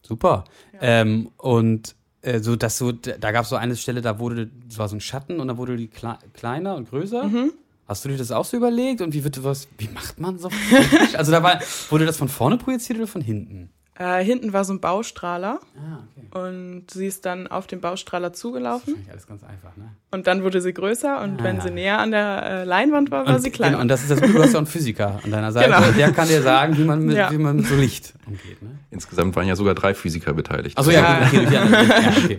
Super. 0.02 0.44
Ähm, 0.80 1.30
und 1.38 1.94
äh, 2.22 2.40
so, 2.40 2.56
dass 2.56 2.76
so, 2.78 2.92
da 2.92 3.32
gab 3.32 3.44
es 3.44 3.48
so 3.50 3.56
eine 3.56 3.76
Stelle, 3.76 4.00
da 4.00 4.18
wurde, 4.18 4.50
das 4.68 4.78
war 4.78 4.88
so 4.88 4.96
ein 4.96 5.00
Schatten 5.00 5.40
und 5.40 5.48
da 5.48 5.56
wurde 5.56 5.76
die 5.76 5.88
kle 5.88 6.18
kleiner 6.34 6.76
und 6.76 6.90
größer. 6.90 7.24
Mhm. 7.24 7.52
Hast 7.92 8.06
du 8.06 8.08
dir 8.08 8.16
das 8.16 8.30
auch 8.32 8.46
so 8.46 8.56
überlegt? 8.56 9.02
Und 9.02 9.12
wie 9.12 9.22
wird 9.22 9.44
was, 9.44 9.68
wie 9.76 9.86
macht 9.88 10.18
man 10.18 10.38
so? 10.38 10.48
also 11.14 11.30
da 11.30 11.42
war, 11.42 11.60
wurde 11.90 12.06
das 12.06 12.16
von 12.16 12.28
vorne 12.28 12.56
projiziert 12.56 12.98
oder 12.98 13.06
von 13.06 13.20
hinten? 13.20 13.68
Äh, 13.98 14.24
hinten 14.24 14.54
war 14.54 14.64
so 14.64 14.72
ein 14.72 14.80
Baustrahler 14.80 15.60
Ah, 15.76 15.98
okay. 16.16 16.48
und 16.48 16.90
sie 16.90 17.06
ist 17.06 17.26
dann 17.26 17.46
auf 17.48 17.66
den 17.66 17.82
Baustrahler 17.82 18.32
zugelaufen 18.32 18.94
Wahrscheinlich 18.94 19.10
alles 19.12 19.26
ganz 19.26 19.42
einfach, 19.44 19.76
ne? 19.76 19.90
und 20.10 20.26
dann 20.26 20.42
wurde 20.42 20.62
sie 20.62 20.72
größer 20.72 21.20
und 21.20 21.42
Ah. 21.42 21.44
wenn 21.44 21.60
sie 21.60 21.70
näher 21.70 21.98
an 21.98 22.10
der 22.12 22.42
äh, 22.42 22.64
Leinwand 22.64 23.10
war, 23.10 23.26
war 23.26 23.34
Und, 23.34 23.42
sie 23.42 23.50
kleiner. 23.50 23.72
genau, 23.72 23.82
und 23.82 23.88
das 23.88 24.00
ist 24.00 24.10
das 24.10 24.20
du 24.22 24.42
hast 24.42 24.52
ja 24.54 24.58
einen 24.58 24.66
Physiker 24.66 25.20
an 25.22 25.30
deiner 25.30 25.52
Seite. 25.52 25.68
Genau. 25.70 25.92
Der 25.92 26.10
kann 26.12 26.26
dir 26.28 26.40
sagen, 26.40 26.78
wie 26.78 26.84
man 26.84 27.02
mit, 27.04 27.16
Ja. 27.18 27.30
wie 27.30 27.36
man 27.36 27.56
mit 27.56 27.66
so 27.66 27.74
Licht 27.76 28.14
umgeht. 28.26 28.62
Ne? 28.62 28.70
Insgesamt 28.90 29.36
waren 29.36 29.46
ja 29.46 29.56
sogar 29.56 29.74
drei 29.74 29.92
Physiker 29.92 30.32
beteiligt. 30.32 30.78
Achso, 30.78 30.90
ja, 30.90 31.20
Ja. 31.20 31.26
okay, 31.26 31.48
ja, 31.52 31.64
okay. 32.16 32.38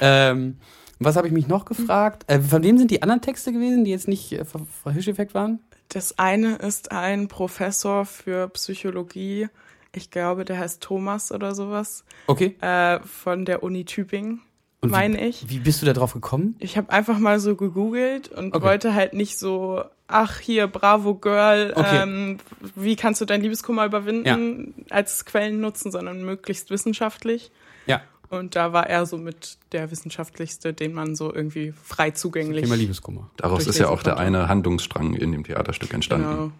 Ähm, 0.00 0.56
was 0.98 1.16
habe 1.16 1.26
ich 1.26 1.32
mich 1.32 1.48
noch 1.48 1.64
gefragt? 1.64 2.24
Äh, 2.26 2.40
von 2.40 2.62
wem 2.62 2.78
sind 2.78 2.90
die 2.90 3.02
anderen 3.02 3.20
Texte 3.20 3.52
gewesen, 3.52 3.84
die 3.84 3.90
jetzt 3.90 4.08
nicht 4.08 4.32
äh, 4.32 4.44
von 4.44 4.66
Frau 4.66 4.90
Hirscheffekt 4.90 5.34
waren? 5.34 5.60
Das 5.88 6.18
eine 6.18 6.56
ist 6.56 6.90
ein 6.92 7.28
Professor 7.28 8.04
für 8.06 8.48
Psychologie, 8.48 9.48
ich 9.94 10.10
glaube, 10.10 10.44
der 10.44 10.58
heißt 10.58 10.82
Thomas 10.82 11.32
oder 11.32 11.54
sowas, 11.54 12.04
Okay. 12.26 12.56
äh, 12.60 13.00
von 13.00 13.44
der 13.44 13.62
Uni 13.62 13.84
Tübingen, 13.84 14.42
Und 14.80 14.90
meine 14.90 15.18
wie, 15.20 15.24
ich. 15.26 15.48
Wie 15.48 15.58
bist 15.60 15.80
du 15.82 15.86
da 15.86 15.92
drauf 15.92 16.12
gekommen? 16.12 16.56
Ich 16.58 16.76
habe 16.76 16.90
einfach 16.90 17.18
mal 17.18 17.38
so 17.40 17.54
gegoogelt 17.56 18.28
und 18.28 18.54
Okay. 18.54 18.64
wollte 18.64 18.94
halt 18.94 19.14
nicht 19.14 19.38
so, 19.38 19.84
ach 20.08 20.40
hier, 20.40 20.66
bravo 20.66 21.14
Girl, 21.14 21.72
Okay. 21.74 22.02
ähm, 22.02 22.38
wie 22.74 22.96
kannst 22.96 23.20
du 23.20 23.24
dein 23.24 23.40
Liebeskummer 23.40 23.86
überwinden, 23.86 24.84
als 24.90 25.24
Quellen 25.24 25.60
nutzen, 25.60 25.90
sondern 25.92 26.24
möglichst 26.24 26.70
wissenschaftlich. 26.70 27.52
Ja. 27.86 28.02
Und 28.28 28.56
da 28.56 28.72
war 28.72 28.88
er 28.88 29.06
so 29.06 29.16
mit 29.18 29.58
der 29.72 29.90
wissenschaftlichste, 29.90 30.72
den 30.72 30.92
man 30.92 31.14
so 31.14 31.32
irgendwie 31.32 31.72
frei 31.82 32.10
zugänglich. 32.10 32.64
Thema 32.64 32.76
Liebeskummer. 32.76 33.30
Daraus 33.36 33.66
ist 33.66 33.78
ja 33.78 33.88
auch 33.88 34.02
der 34.02 34.18
eine 34.18 34.48
Handlungsstrang 34.48 35.14
in 35.14 35.32
dem 35.32 35.44
Theaterstück 35.44 35.92
entstanden. 35.94 36.28
Genau. 36.28 36.50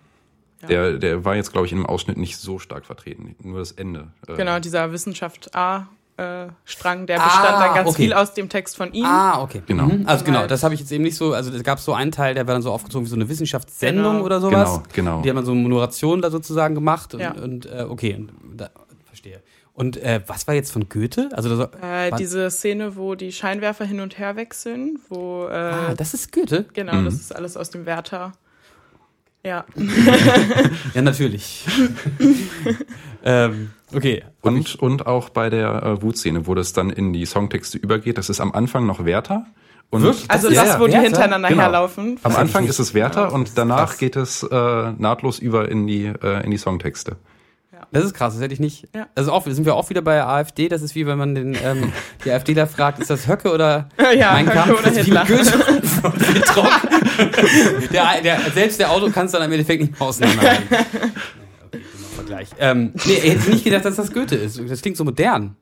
Ja. 0.62 0.68
Der, 0.68 0.92
der 0.98 1.24
war 1.24 1.36
jetzt, 1.36 1.52
glaube 1.52 1.66
ich, 1.66 1.72
in 1.72 1.78
dem 1.78 1.86
Ausschnitt 1.86 2.16
nicht 2.16 2.38
so 2.38 2.58
stark 2.58 2.86
vertreten. 2.86 3.36
Nur 3.42 3.58
das 3.58 3.72
Ende. 3.72 4.08
äh, 4.26 4.34
Genau, 4.36 4.58
dieser 4.58 4.90
Wissenschaft 4.92 5.54
A. 5.54 5.88
Äh, 6.18 6.46
Strang, 6.64 7.06
der 7.06 7.20
Ah, 7.20 7.24
bestand 7.26 7.60
dann 7.60 7.74
ganz 7.74 7.88
okay. 7.90 8.02
viel 8.04 8.12
aus 8.14 8.32
dem 8.32 8.48
Text 8.48 8.74
von 8.74 8.90
ihm. 8.94 9.04
Ah, 9.04 9.42
okay. 9.42 9.60
Genau. 9.66 9.84
Mhm. 9.84 10.04
Also 10.06 10.24
genau, 10.24 10.46
das 10.46 10.62
habe 10.62 10.72
ich 10.72 10.80
jetzt 10.80 10.90
eben 10.90 11.04
nicht 11.04 11.14
so, 11.14 11.34
also 11.34 11.52
es 11.52 11.62
gab 11.62 11.78
so 11.78 11.92
einen 11.92 12.10
Teil, 12.10 12.34
der 12.34 12.46
war 12.46 12.54
dann 12.54 12.62
so 12.62 12.72
aufgezogen 12.72 13.04
wie 13.04 13.10
so 13.10 13.16
eine 13.16 13.28
Wissenschaftssendung 13.28 14.14
Genau. 14.14 14.24
oder 14.24 14.40
sowas. 14.40 14.80
Genau, 14.94 15.10
genau. 15.16 15.22
Die 15.22 15.28
hat 15.28 15.34
man 15.34 15.44
so 15.44 15.52
eine 15.52 15.60
Moderation 15.60 16.22
da 16.22 16.30
sozusagen 16.30 16.74
gemacht 16.74 17.12
und, 17.12 17.20
Ja. 17.20 17.32
und 17.32 17.66
äh, 17.66 17.84
okay, 17.86 18.14
und, 18.14 18.30
da, 18.56 18.70
verstehe. 19.04 19.42
Und 19.76 19.98
äh, 19.98 20.22
was 20.26 20.46
war 20.48 20.54
jetzt 20.54 20.72
von 20.72 20.88
Goethe? 20.88 21.28
Also 21.32 21.54
das, 21.54 21.68
Äh, 21.82 22.10
diese 22.16 22.50
Szene, 22.50 22.96
wo 22.96 23.14
die 23.14 23.30
Scheinwerfer 23.30 23.84
hin 23.84 24.00
und 24.00 24.18
her 24.18 24.34
wechseln, 24.34 24.98
wo 25.10 25.46
äh, 25.48 25.52
ah, 25.54 25.94
das 25.94 26.14
ist 26.14 26.32
Goethe? 26.32 26.64
genau, 26.72 26.94
Mhm. 26.94 27.04
das 27.04 27.14
ist 27.16 27.36
alles 27.36 27.58
aus 27.58 27.68
dem 27.70 27.84
Werther. 27.84 28.32
Ja, 29.44 29.64
Ja, 30.94 31.02
natürlich. 31.02 31.66
ähm, 33.24 33.70
okay. 33.94 34.24
Und, 34.40 34.76
und 34.76 35.06
auch 35.06 35.28
bei 35.28 35.50
der 35.50 35.82
äh, 35.82 36.02
Wutszene, 36.02 36.46
wo 36.46 36.54
das 36.54 36.72
dann 36.72 36.90
in 36.90 37.12
die 37.12 37.26
Songtexte 37.26 37.78
übergeht. 37.78 38.18
Das 38.18 38.28
ist 38.30 38.40
am 38.40 38.52
Anfang 38.52 38.86
noch 38.86 39.04
Werther. 39.04 39.46
Und 39.90 40.02
Wirklich? 40.02 40.24
also 40.30 40.48
das, 40.48 40.56
ja, 40.56 40.80
wo 40.80 40.86
die 40.86 40.92
Werther? 40.94 41.02
hintereinander 41.04 41.48
Genau. 41.48 41.62
herlaufen. 41.62 42.18
am 42.22 42.34
Anfang 42.34 42.66
ist 42.66 42.78
es 42.80 42.92
Werther 42.94 43.22
Ja, 43.24 43.28
und 43.28 43.56
danach 43.56 43.88
krass. 43.90 43.98
geht 43.98 44.16
es 44.16 44.42
äh, 44.42 44.92
nahtlos 44.98 45.38
über 45.38 45.68
in 45.70 45.86
die, 45.86 46.06
äh, 46.06 46.44
in 46.44 46.50
die 46.50 46.58
Songtexte. 46.58 47.16
Das 47.92 48.04
ist 48.04 48.14
krass, 48.14 48.34
das 48.34 48.42
hätte 48.42 48.54
ich 48.54 48.60
nicht. 48.60 48.88
Ja. 48.94 49.06
Also 49.14 49.32
auch, 49.32 49.44
sind 49.46 49.64
wir 49.64 49.74
auch 49.74 49.88
wieder 49.90 50.02
bei 50.02 50.14
der 50.14 50.28
AfD. 50.28 50.68
Das 50.68 50.82
ist 50.82 50.94
wie 50.94 51.06
wenn 51.06 51.18
man 51.18 51.34
den 51.34 51.56
ähm, 51.62 51.92
die 52.24 52.30
AfDler 52.32 52.66
fragt, 52.66 52.98
ist 52.98 53.10
das 53.10 53.28
Höcke 53.28 53.52
oder 53.52 53.88
Ja, 54.16 54.32
mein 54.32 54.46
Höcke 54.46 54.56
Kampf? 54.56 54.80
oder 54.80 54.90
Das 54.90 54.96
Hitler. 54.98 55.24
Der, 57.92 58.20
der, 58.22 58.40
selbst 58.52 58.80
der 58.80 58.90
Auto 58.90 59.10
kann 59.10 59.26
es 59.26 59.32
dann 59.32 59.42
im 59.42 59.52
Endeffekt 59.52 59.80
nicht 59.82 59.98
mehr 59.98 60.08
auseinanderhalten. 60.08 60.64
Okay, 61.66 61.80
Vergleich. 62.14 62.48
Ähm, 62.58 62.92
nee, 63.06 63.14
ich 63.14 63.32
hätte 63.34 63.50
nicht 63.50 63.64
gedacht, 63.64 63.84
dass 63.84 63.96
das 63.96 64.12
Goethe 64.12 64.36
ist. 64.36 64.60
Das 64.68 64.82
klingt 64.82 64.96
so 64.96 65.04
modern. 65.04 65.56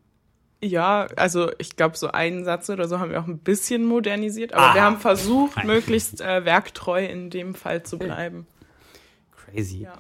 Ja, 0.63 1.07
also 1.17 1.51
ich 1.59 1.77
glaube, 1.77 1.97
so 1.97 2.09
einen 2.11 2.45
Satz 2.45 2.71
oder 2.71 2.89
so 2.89 2.99
haben 2.99 3.11
wir 3.11 3.21
auch 3.21 3.27
ein 3.27 3.39
bisschen 3.39 3.85
modernisiert, 3.85 4.55
aber 4.55 4.71
Ah. 4.71 4.75
wir 4.75 4.83
haben 4.83 4.99
versucht, 4.99 5.63
möglichst 5.65 6.21
äh, 6.21 6.45
werktreu 6.45 7.05
in 7.05 7.31
dem 7.31 7.55
Fall 7.55 7.83
zu 7.83 7.99
bleiben. 7.99 8.47
Crazy. 9.53 9.83
Ja. 9.83 9.93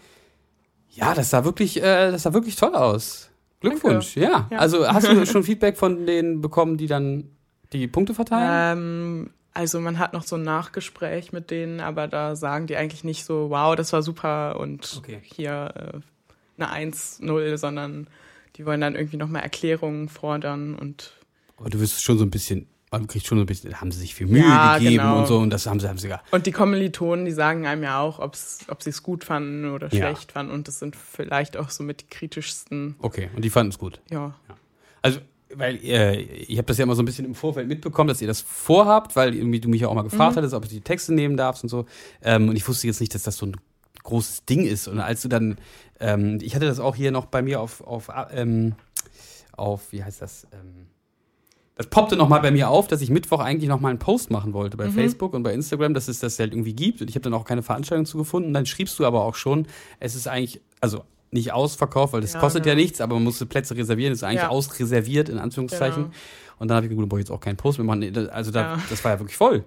Ja, 0.94 1.14
das 1.14 1.30
sah 1.30 1.44
wirklich, 1.44 1.78
äh, 1.82 2.10
das 2.10 2.22
sah 2.22 2.32
wirklich 2.32 2.56
toll 2.56 2.74
aus. 2.74 3.30
Glückwunsch, 3.60 4.16
ja. 4.16 4.48
Ja. 4.50 4.58
Also 4.58 4.86
hast 4.86 5.08
du 5.08 5.26
schon 5.26 5.42
Feedback 5.42 5.76
von 5.76 6.06
denen 6.06 6.40
bekommen, 6.40 6.76
die 6.76 6.86
dann 6.86 7.30
die 7.72 7.88
Punkte 7.88 8.14
verteilen? 8.14 8.78
Ähm, 8.78 9.30
also 9.52 9.80
man 9.80 9.98
hat 9.98 10.12
noch 10.12 10.24
so 10.24 10.36
ein 10.36 10.42
Nachgespräch 10.42 11.32
mit 11.32 11.50
denen, 11.50 11.80
aber 11.80 12.08
da 12.08 12.36
sagen 12.36 12.66
die 12.66 12.76
eigentlich 12.76 13.04
nicht 13.04 13.24
so, 13.24 13.50
wow, 13.50 13.74
das 13.74 13.92
war 13.92 14.02
super 14.02 14.58
und 14.60 14.94
Okay. 14.98 15.20
hier 15.22 16.02
äh, 16.58 16.62
eine 16.62 16.92
1-0, 16.92 17.56
sondern 17.56 18.06
die 18.56 18.66
wollen 18.66 18.80
dann 18.80 18.94
irgendwie 18.94 19.16
nochmal 19.16 19.42
Erklärungen 19.42 20.08
fordern 20.08 20.74
und 20.74 21.12
Aber 21.56 21.70
du 21.70 21.80
wirst 21.80 22.02
schon 22.02 22.18
so 22.18 22.24
ein 22.24 22.30
bisschen 22.30 22.66
man 22.98 23.06
kriegt 23.08 23.26
schon 23.26 23.38
so 23.38 23.42
ein 23.42 23.46
bisschen, 23.46 23.80
haben 23.80 23.90
sie 23.90 23.98
sich 24.00 24.14
viel 24.14 24.26
Mühe 24.26 24.40
Ja, 24.42 24.78
gegeben 24.78 24.96
genau. 24.98 25.18
und 25.18 25.26
so 25.26 25.38
und 25.38 25.50
das 25.50 25.66
haben 25.66 25.80
sie, 25.80 25.88
haben 25.88 25.98
sie 25.98 26.08
gar. 26.08 26.22
Und 26.30 26.46
die 26.46 26.52
Kommilitonen, 26.52 27.24
die 27.24 27.32
sagen 27.32 27.66
einem 27.66 27.82
ja 27.82 28.00
auch, 28.00 28.18
ob's, 28.20 28.60
ob 28.68 28.82
sie 28.82 28.90
es 28.90 29.02
gut 29.02 29.24
fanden 29.24 29.70
oder 29.70 29.88
Ja. 29.92 29.98
schlecht 30.12 30.32
fanden. 30.32 30.52
Und 30.52 30.68
das 30.68 30.78
sind 30.78 30.94
vielleicht 30.96 31.56
auch 31.56 31.70
so 31.70 31.82
mit 31.82 32.02
die 32.02 32.06
kritischsten. 32.08 32.94
Okay, 33.00 33.30
und 33.34 33.44
die 33.44 33.50
fanden 33.50 33.70
es 33.72 33.78
gut. 33.78 34.00
Ja. 34.10 34.34
Also, 35.02 35.20
weil 35.54 35.76
äh, 35.84 36.20
ich 36.20 36.56
habe 36.58 36.66
das 36.66 36.78
ja 36.78 36.84
immer 36.84 36.94
so 36.94 37.02
ein 37.02 37.04
bisschen 37.04 37.24
im 37.24 37.34
Vorfeld 37.34 37.68
mitbekommen, 37.68 38.08
dass 38.08 38.20
ihr 38.22 38.26
das 38.28 38.40
vorhabt, 38.40 39.14
weil 39.16 39.34
irgendwie 39.34 39.60
du 39.60 39.68
mich 39.68 39.82
ja 39.82 39.88
auch 39.88 39.94
mal 39.94 40.02
gefragt 40.02 40.36
hattest, 40.36 40.54
ob 40.54 40.62
du 40.62 40.68
die 40.68 40.80
Texte 40.80 41.12
nehmen 41.14 41.36
darfst 41.36 41.62
und 41.62 41.68
so. 41.68 41.86
Ähm, 42.22 42.48
und 42.48 42.56
ich 42.56 42.66
wusste 42.66 42.86
jetzt 42.86 43.00
nicht, 43.00 43.14
dass 43.14 43.22
das 43.24 43.36
so 43.36 43.46
ein 43.46 43.56
großes 44.02 44.44
Ding 44.46 44.64
ist. 44.66 44.88
Und 44.88 44.98
als 45.00 45.22
du 45.22 45.28
dann, 45.28 45.58
ähm, 46.00 46.38
ich 46.42 46.54
hatte 46.54 46.66
das 46.66 46.80
auch 46.80 46.94
hier 46.96 47.10
noch 47.10 47.26
bei 47.26 47.42
mir 47.42 47.60
auf, 47.60 47.80
auf, 47.82 48.08
ähm, 48.32 48.74
auf 49.52 49.92
wie 49.92 50.02
heißt 50.04 50.20
das? 50.22 50.46
Ähm, 50.52 50.86
das 51.76 51.86
poppte 51.88 52.16
noch 52.16 52.28
mal 52.28 52.40
bei 52.40 52.50
mir 52.50 52.68
auf, 52.70 52.86
dass 52.86 53.00
ich 53.00 53.10
Mittwoch 53.10 53.40
eigentlich 53.40 53.68
noch 53.68 53.80
mal 53.80 53.88
einen 53.90 53.98
Post 53.98 54.30
machen 54.30 54.52
wollte 54.52 54.76
bei 54.76 54.90
Facebook 54.90 55.34
und 55.34 55.42
bei 55.42 55.52
Instagram, 55.52 55.92
dass 55.94 56.06
es 56.08 56.20
das 56.20 56.38
halt 56.38 56.52
irgendwie 56.52 56.72
gibt. 56.74 57.00
Und 57.00 57.08
ich 57.10 57.16
habe 57.16 57.22
dann 57.24 57.34
auch 57.34 57.44
keine 57.44 57.62
Veranstaltung 57.62 58.06
zu 58.06 58.16
gefunden. 58.18 58.54
Dann 58.54 58.64
schriebst 58.66 58.96
du 58.98 59.04
aber 59.04 59.24
auch 59.24 59.34
schon, 59.34 59.66
es 59.98 60.14
ist 60.14 60.28
eigentlich, 60.28 60.60
also 60.80 61.04
nicht 61.32 61.52
ausverkauft, 61.52 62.12
weil 62.12 62.20
das 62.20 62.34
Ja, 62.34 62.38
kostet 62.40 62.64
ja 62.64 62.74
genau. 62.74 62.82
nichts, 62.84 63.00
aber 63.00 63.14
man 63.14 63.24
musste 63.24 63.44
Plätze 63.46 63.76
reservieren, 63.76 64.12
das 64.12 64.20
ist 64.20 64.22
eigentlich 64.24 64.42
Ja. 64.42 64.50
ausreserviert, 64.50 65.28
in 65.28 65.38
Anführungszeichen. 65.38 66.04
Genau. 66.04 66.14
Und 66.60 66.68
dann 66.68 66.76
habe 66.76 66.86
ich 66.86 66.90
gedacht, 66.90 67.08
brauche 67.08 67.20
ich 67.20 67.24
jetzt 67.26 67.32
auch 67.32 67.40
keinen 67.40 67.56
Post 67.56 67.78
mehr 67.78 67.86
machen. 67.86 68.28
Also 68.30 68.52
da, 68.52 68.60
Ja. 68.76 68.82
das 68.88 69.02
war 69.04 69.12
ja 69.12 69.18
wirklich 69.18 69.36
voll. 69.36 69.64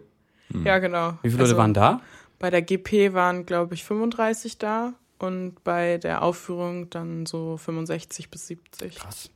Ja, 0.64 0.80
genau. 0.80 1.18
Wie 1.24 1.30
viele 1.30 1.42
Also, 1.42 1.54
Leute 1.56 1.58
waren 1.58 1.74
da? 1.74 2.00
Bei 2.40 2.50
der 2.50 2.62
GP 2.62 3.14
waren, 3.14 3.46
glaube 3.46 3.74
ich, 3.74 3.84
35 3.84 4.58
da. 4.58 4.94
Und 5.20 5.62
bei 5.66 5.98
der 5.98 6.22
Aufführung 6.22 6.90
dann 6.90 7.26
so 7.26 7.58
65 7.58 8.30
bis 8.32 8.48
70. 8.48 8.96
Krass. 8.96 9.30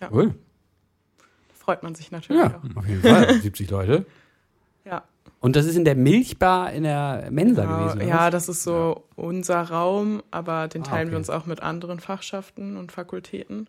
Ja. 0.00 0.08
Cool. 0.12 0.34
Freut 1.62 1.82
man 1.82 1.94
sich 1.94 2.10
natürlich 2.10 2.42
Ja, 2.42 2.60
auch. 2.60 2.76
auf 2.76 2.86
jeden 2.88 3.02
Fall. 3.02 3.34
70 3.40 3.70
Leute. 3.70 4.04
Ja. 4.84 5.02
Und 5.38 5.54
das 5.56 5.64
ist 5.66 5.76
in 5.76 5.84
der 5.84 5.94
Milchbar 5.94 6.72
in 6.72 6.82
der 6.82 7.28
Mensa 7.30 7.62
Genau, 7.64 7.78
gewesen. 7.78 7.96
oder 7.98 8.06
ja, 8.06 8.18
was? 8.26 8.30
das 8.32 8.48
ist 8.48 8.62
so 8.64 9.04
unser 9.14 9.62
Raum, 9.62 10.22
aber 10.32 10.66
den 10.68 10.82
Ah, 10.82 10.86
teilen 10.86 11.02
okay. 11.08 11.10
wir 11.12 11.18
uns 11.18 11.30
auch 11.30 11.46
mit 11.46 11.62
anderen 11.62 12.00
Fachschaften 12.00 12.76
und 12.76 12.90
Fakultäten, 12.90 13.68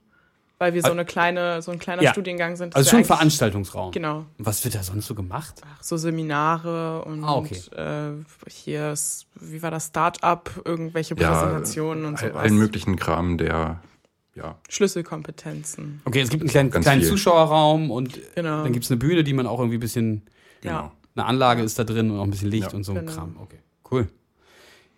weil 0.57 0.73
wir 0.73 0.81
so 0.81 0.87
Ah. 0.87 0.91
eine 0.91 1.05
kleine, 1.05 1.61
so 1.61 1.71
ein 1.71 1.77
kleiner 1.79 2.01
Ja. 2.01 2.11
Studiengang 2.11 2.55
sind. 2.55 2.75
Also 2.75 2.89
schon 2.89 2.99
ein 2.99 3.05
Veranstaltungsraum. 3.05 3.91
Genau, 3.91 4.25
Und 4.39 4.45
Was 4.45 4.63
wird 4.63 4.73
da 4.75 4.81
sonst 4.81 5.05
so 5.05 5.13
gemacht? 5.13 5.61
Ach, 5.63 5.83
so 5.83 5.97
Seminare 5.97 7.03
und 7.05 7.23
Ah, 7.23 7.35
okay. 7.35 7.59
äh, 7.75 8.23
hier 8.49 8.91
ist, 8.91 9.27
wie 9.39 9.61
war 9.61 9.69
das 9.71 9.87
Start-up, 9.87 10.61
irgendwelche 10.65 11.15
Ja, 11.15 11.31
Präsentationen 11.31 12.05
und 12.05 12.15
all- 12.23 12.29
sowas. 12.29 12.41
allen 12.43 12.57
möglichen 12.57 12.95
Kram, 12.95 13.37
der, 13.37 13.79
ja, 14.35 14.57
Schlüsselkompetenzen. 14.69 16.01
Okay, 16.05 16.21
es 16.21 16.29
gibt 16.29 16.41
einen 16.43 16.49
kleinen, 16.49 16.71
Ganz 16.71 16.85
kleinen 16.85 17.01
viel. 17.01 17.09
Zuschauerraum 17.11 17.91
und 17.91 18.19
Genau. 18.35 18.63
dann 18.63 18.73
gibt 18.73 18.85
es 18.85 18.91
eine 18.91 18.97
Bühne, 18.97 19.23
die 19.23 19.33
man 19.33 19.45
auch 19.47 19.59
irgendwie 19.59 19.77
ein 19.77 19.81
bisschen, 19.81 20.23
genau. 20.61 20.73
Ja. 20.73 20.91
eine 21.15 21.25
Anlage 21.25 21.61
ist 21.61 21.77
da 21.77 21.83
drin 21.83 22.09
und 22.11 22.19
auch 22.19 22.23
ein 22.23 22.31
bisschen 22.31 22.49
Licht 22.49 22.71
Ja. 22.71 22.77
und 22.77 22.83
so 22.83 22.93
ein 22.93 22.99
Genau. 22.99 23.11
Kram. 23.11 23.37
Okay, 23.39 23.59
cool. 23.91 24.07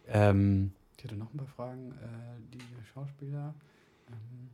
Ähm, 0.08 0.72
ich 0.98 1.04
hatte 1.04 1.16
noch 1.16 1.34
ein 1.34 1.38
paar 1.38 1.48
Fragen. 1.48 1.92
Äh, 1.92 2.54
die 2.54 2.60
Schauspieler. 2.94 3.54
Ähm, 4.08 4.50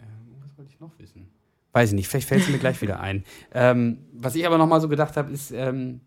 ähm, 0.00 0.06
was 0.42 0.56
wollte 0.58 0.70
ich 0.72 0.80
noch 0.80 0.90
wissen? 0.98 1.28
Weiß 1.72 1.90
ich 1.90 1.94
nicht, 1.94 2.08
vielleicht 2.08 2.26
fällt 2.28 2.42
es 2.42 2.48
mir 2.48 2.58
gleich 2.58 2.80
wieder 2.80 3.00
ein. 3.00 3.22
Ähm, 3.52 3.98
was 4.14 4.34
ich 4.34 4.46
aber 4.46 4.56
noch 4.58 4.66
mal 4.66 4.80
so 4.80 4.88
gedacht 4.88 5.16
habe, 5.16 5.30
ist, 5.30 5.50
ähm, 5.52 6.00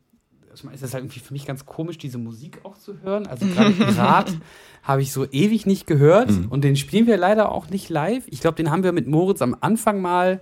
manchmal 0.64 0.76
ist 0.76 0.84
das 0.84 0.94
halt 0.94 1.04
irgendwie 1.04 1.20
für 1.20 1.34
mich 1.34 1.46
ganz 1.46 1.66
komisch, 1.66 1.98
diese 1.98 2.18
Musik 2.18 2.60
auch 2.64 2.78
zu 2.78 3.02
hören. 3.02 3.28
Also 3.28 3.46
gerade 3.46 3.72
Pirat 3.86 4.38
habe 4.84 5.02
ich 5.02 5.12
so 5.12 5.26
ewig 5.32 5.66
nicht 5.66 5.88
gehört 5.88 6.32
mhm. 6.32 6.48
und 6.50 6.64
den 6.64 6.76
spielen 6.76 7.08
wir 7.08 7.18
leider 7.18 7.52
auch 7.52 7.70
nicht 7.70 7.90
live. 7.90 8.24
Ich 8.28 8.42
glaube, 8.42 8.56
den 8.56 8.72
haben 8.72 8.84
wir 8.84 8.92
mit 8.92 9.08
Moritz 9.08 9.42
am 9.42 9.56
Anfang 9.60 10.02
mal 10.02 10.42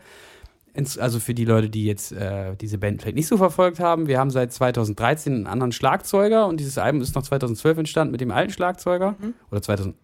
also 0.99 1.19
für 1.19 1.33
die 1.33 1.45
Leute, 1.45 1.69
die 1.69 1.85
jetzt 1.85 2.11
äh, 2.11 2.55
diese 2.55 2.77
Band 2.77 3.01
vielleicht 3.01 3.15
nicht 3.15 3.27
so 3.27 3.37
verfolgt 3.37 3.79
haben, 3.79 4.07
wir 4.07 4.19
haben 4.19 4.29
seit 4.29 4.53
2013 4.53 5.33
einen 5.33 5.47
anderen 5.47 5.71
Schlagzeuger 5.71 6.45
und 6.45 6.59
dieses 6.59 6.77
Album 6.77 7.01
ist 7.01 7.15
noch 7.15 7.23
2012 7.23 7.79
entstanden 7.79 8.11
mit 8.11 8.21
dem 8.21 8.29
alten 8.29 8.53
Schlagzeuger 8.53 9.15
mhm. 9.19 9.33
oder 9.49 9.61
2000, 9.61 9.95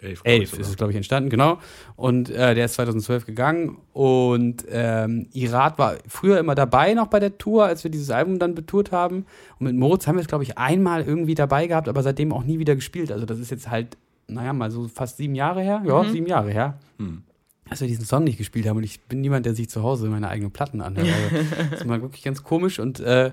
11, 0.00 0.20
11 0.24 0.58
ist 0.58 0.68
es, 0.68 0.76
glaube 0.76 0.92
ich, 0.92 0.96
entstanden, 0.96 1.30
genau. 1.30 1.58
Und 1.96 2.28
äh, 2.30 2.54
der 2.54 2.64
ist 2.66 2.74
2012 2.74 3.26
gegangen. 3.26 3.78
Und 3.92 4.64
ähm, 4.70 5.28
Irat 5.32 5.78
war 5.78 5.96
früher 6.08 6.38
immer 6.38 6.54
dabei 6.54 6.94
noch 6.94 7.06
bei 7.06 7.20
der 7.20 7.38
Tour, 7.38 7.64
als 7.64 7.84
wir 7.84 7.90
dieses 7.90 8.10
Album 8.10 8.38
dann 8.38 8.54
betourt 8.54 8.92
haben. 8.92 9.26
Und 9.58 9.66
mit 9.66 9.76
Moritz 9.76 10.06
haben 10.06 10.16
wir 10.16 10.22
es, 10.22 10.28
glaube 10.28 10.44
ich, 10.44 10.58
einmal 10.58 11.02
irgendwie 11.02 11.34
dabei 11.34 11.66
gehabt, 11.66 11.88
aber 11.88 12.02
seitdem 12.02 12.32
auch 12.32 12.44
nie 12.44 12.58
wieder 12.58 12.74
gespielt. 12.74 13.12
Also 13.12 13.24
das 13.24 13.38
ist 13.38 13.50
jetzt 13.50 13.70
halt, 13.70 13.96
naja, 14.26 14.52
mal 14.52 14.70
so 14.70 14.88
fast 14.88 15.16
sieben 15.16 15.34
Jahre 15.34 15.62
her. 15.62 15.82
Ja, 15.86 16.02
mhm. 16.02 16.10
sieben 16.10 16.26
Jahre 16.26 16.50
her. 16.50 16.78
Mhm. 16.98 17.22
Dass 17.70 17.80
wir 17.80 17.88
diesen 17.88 18.04
Song 18.04 18.24
nicht 18.24 18.36
gespielt 18.36 18.66
haben. 18.66 18.76
Und 18.76 18.84
ich 18.84 19.00
bin 19.02 19.20
niemand, 19.20 19.46
der 19.46 19.54
sich 19.54 19.70
zu 19.70 19.82
Hause 19.82 20.08
meine 20.08 20.28
eigenen 20.28 20.50
Platten 20.50 20.82
anhört. 20.82 21.08
Also, 21.08 21.46
das 21.70 21.80
ist 21.80 21.86
mal 21.86 22.02
wirklich 22.02 22.22
ganz 22.22 22.42
komisch. 22.42 22.78
Und 22.78 23.00
äh, 23.00 23.30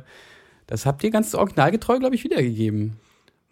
das 0.68 0.86
habt 0.86 1.04
ihr 1.04 1.12
ganz 1.12 1.36
originalgetreu, 1.36 2.00
glaube 2.00 2.16
ich, 2.16 2.24
wiedergegeben. 2.24 2.98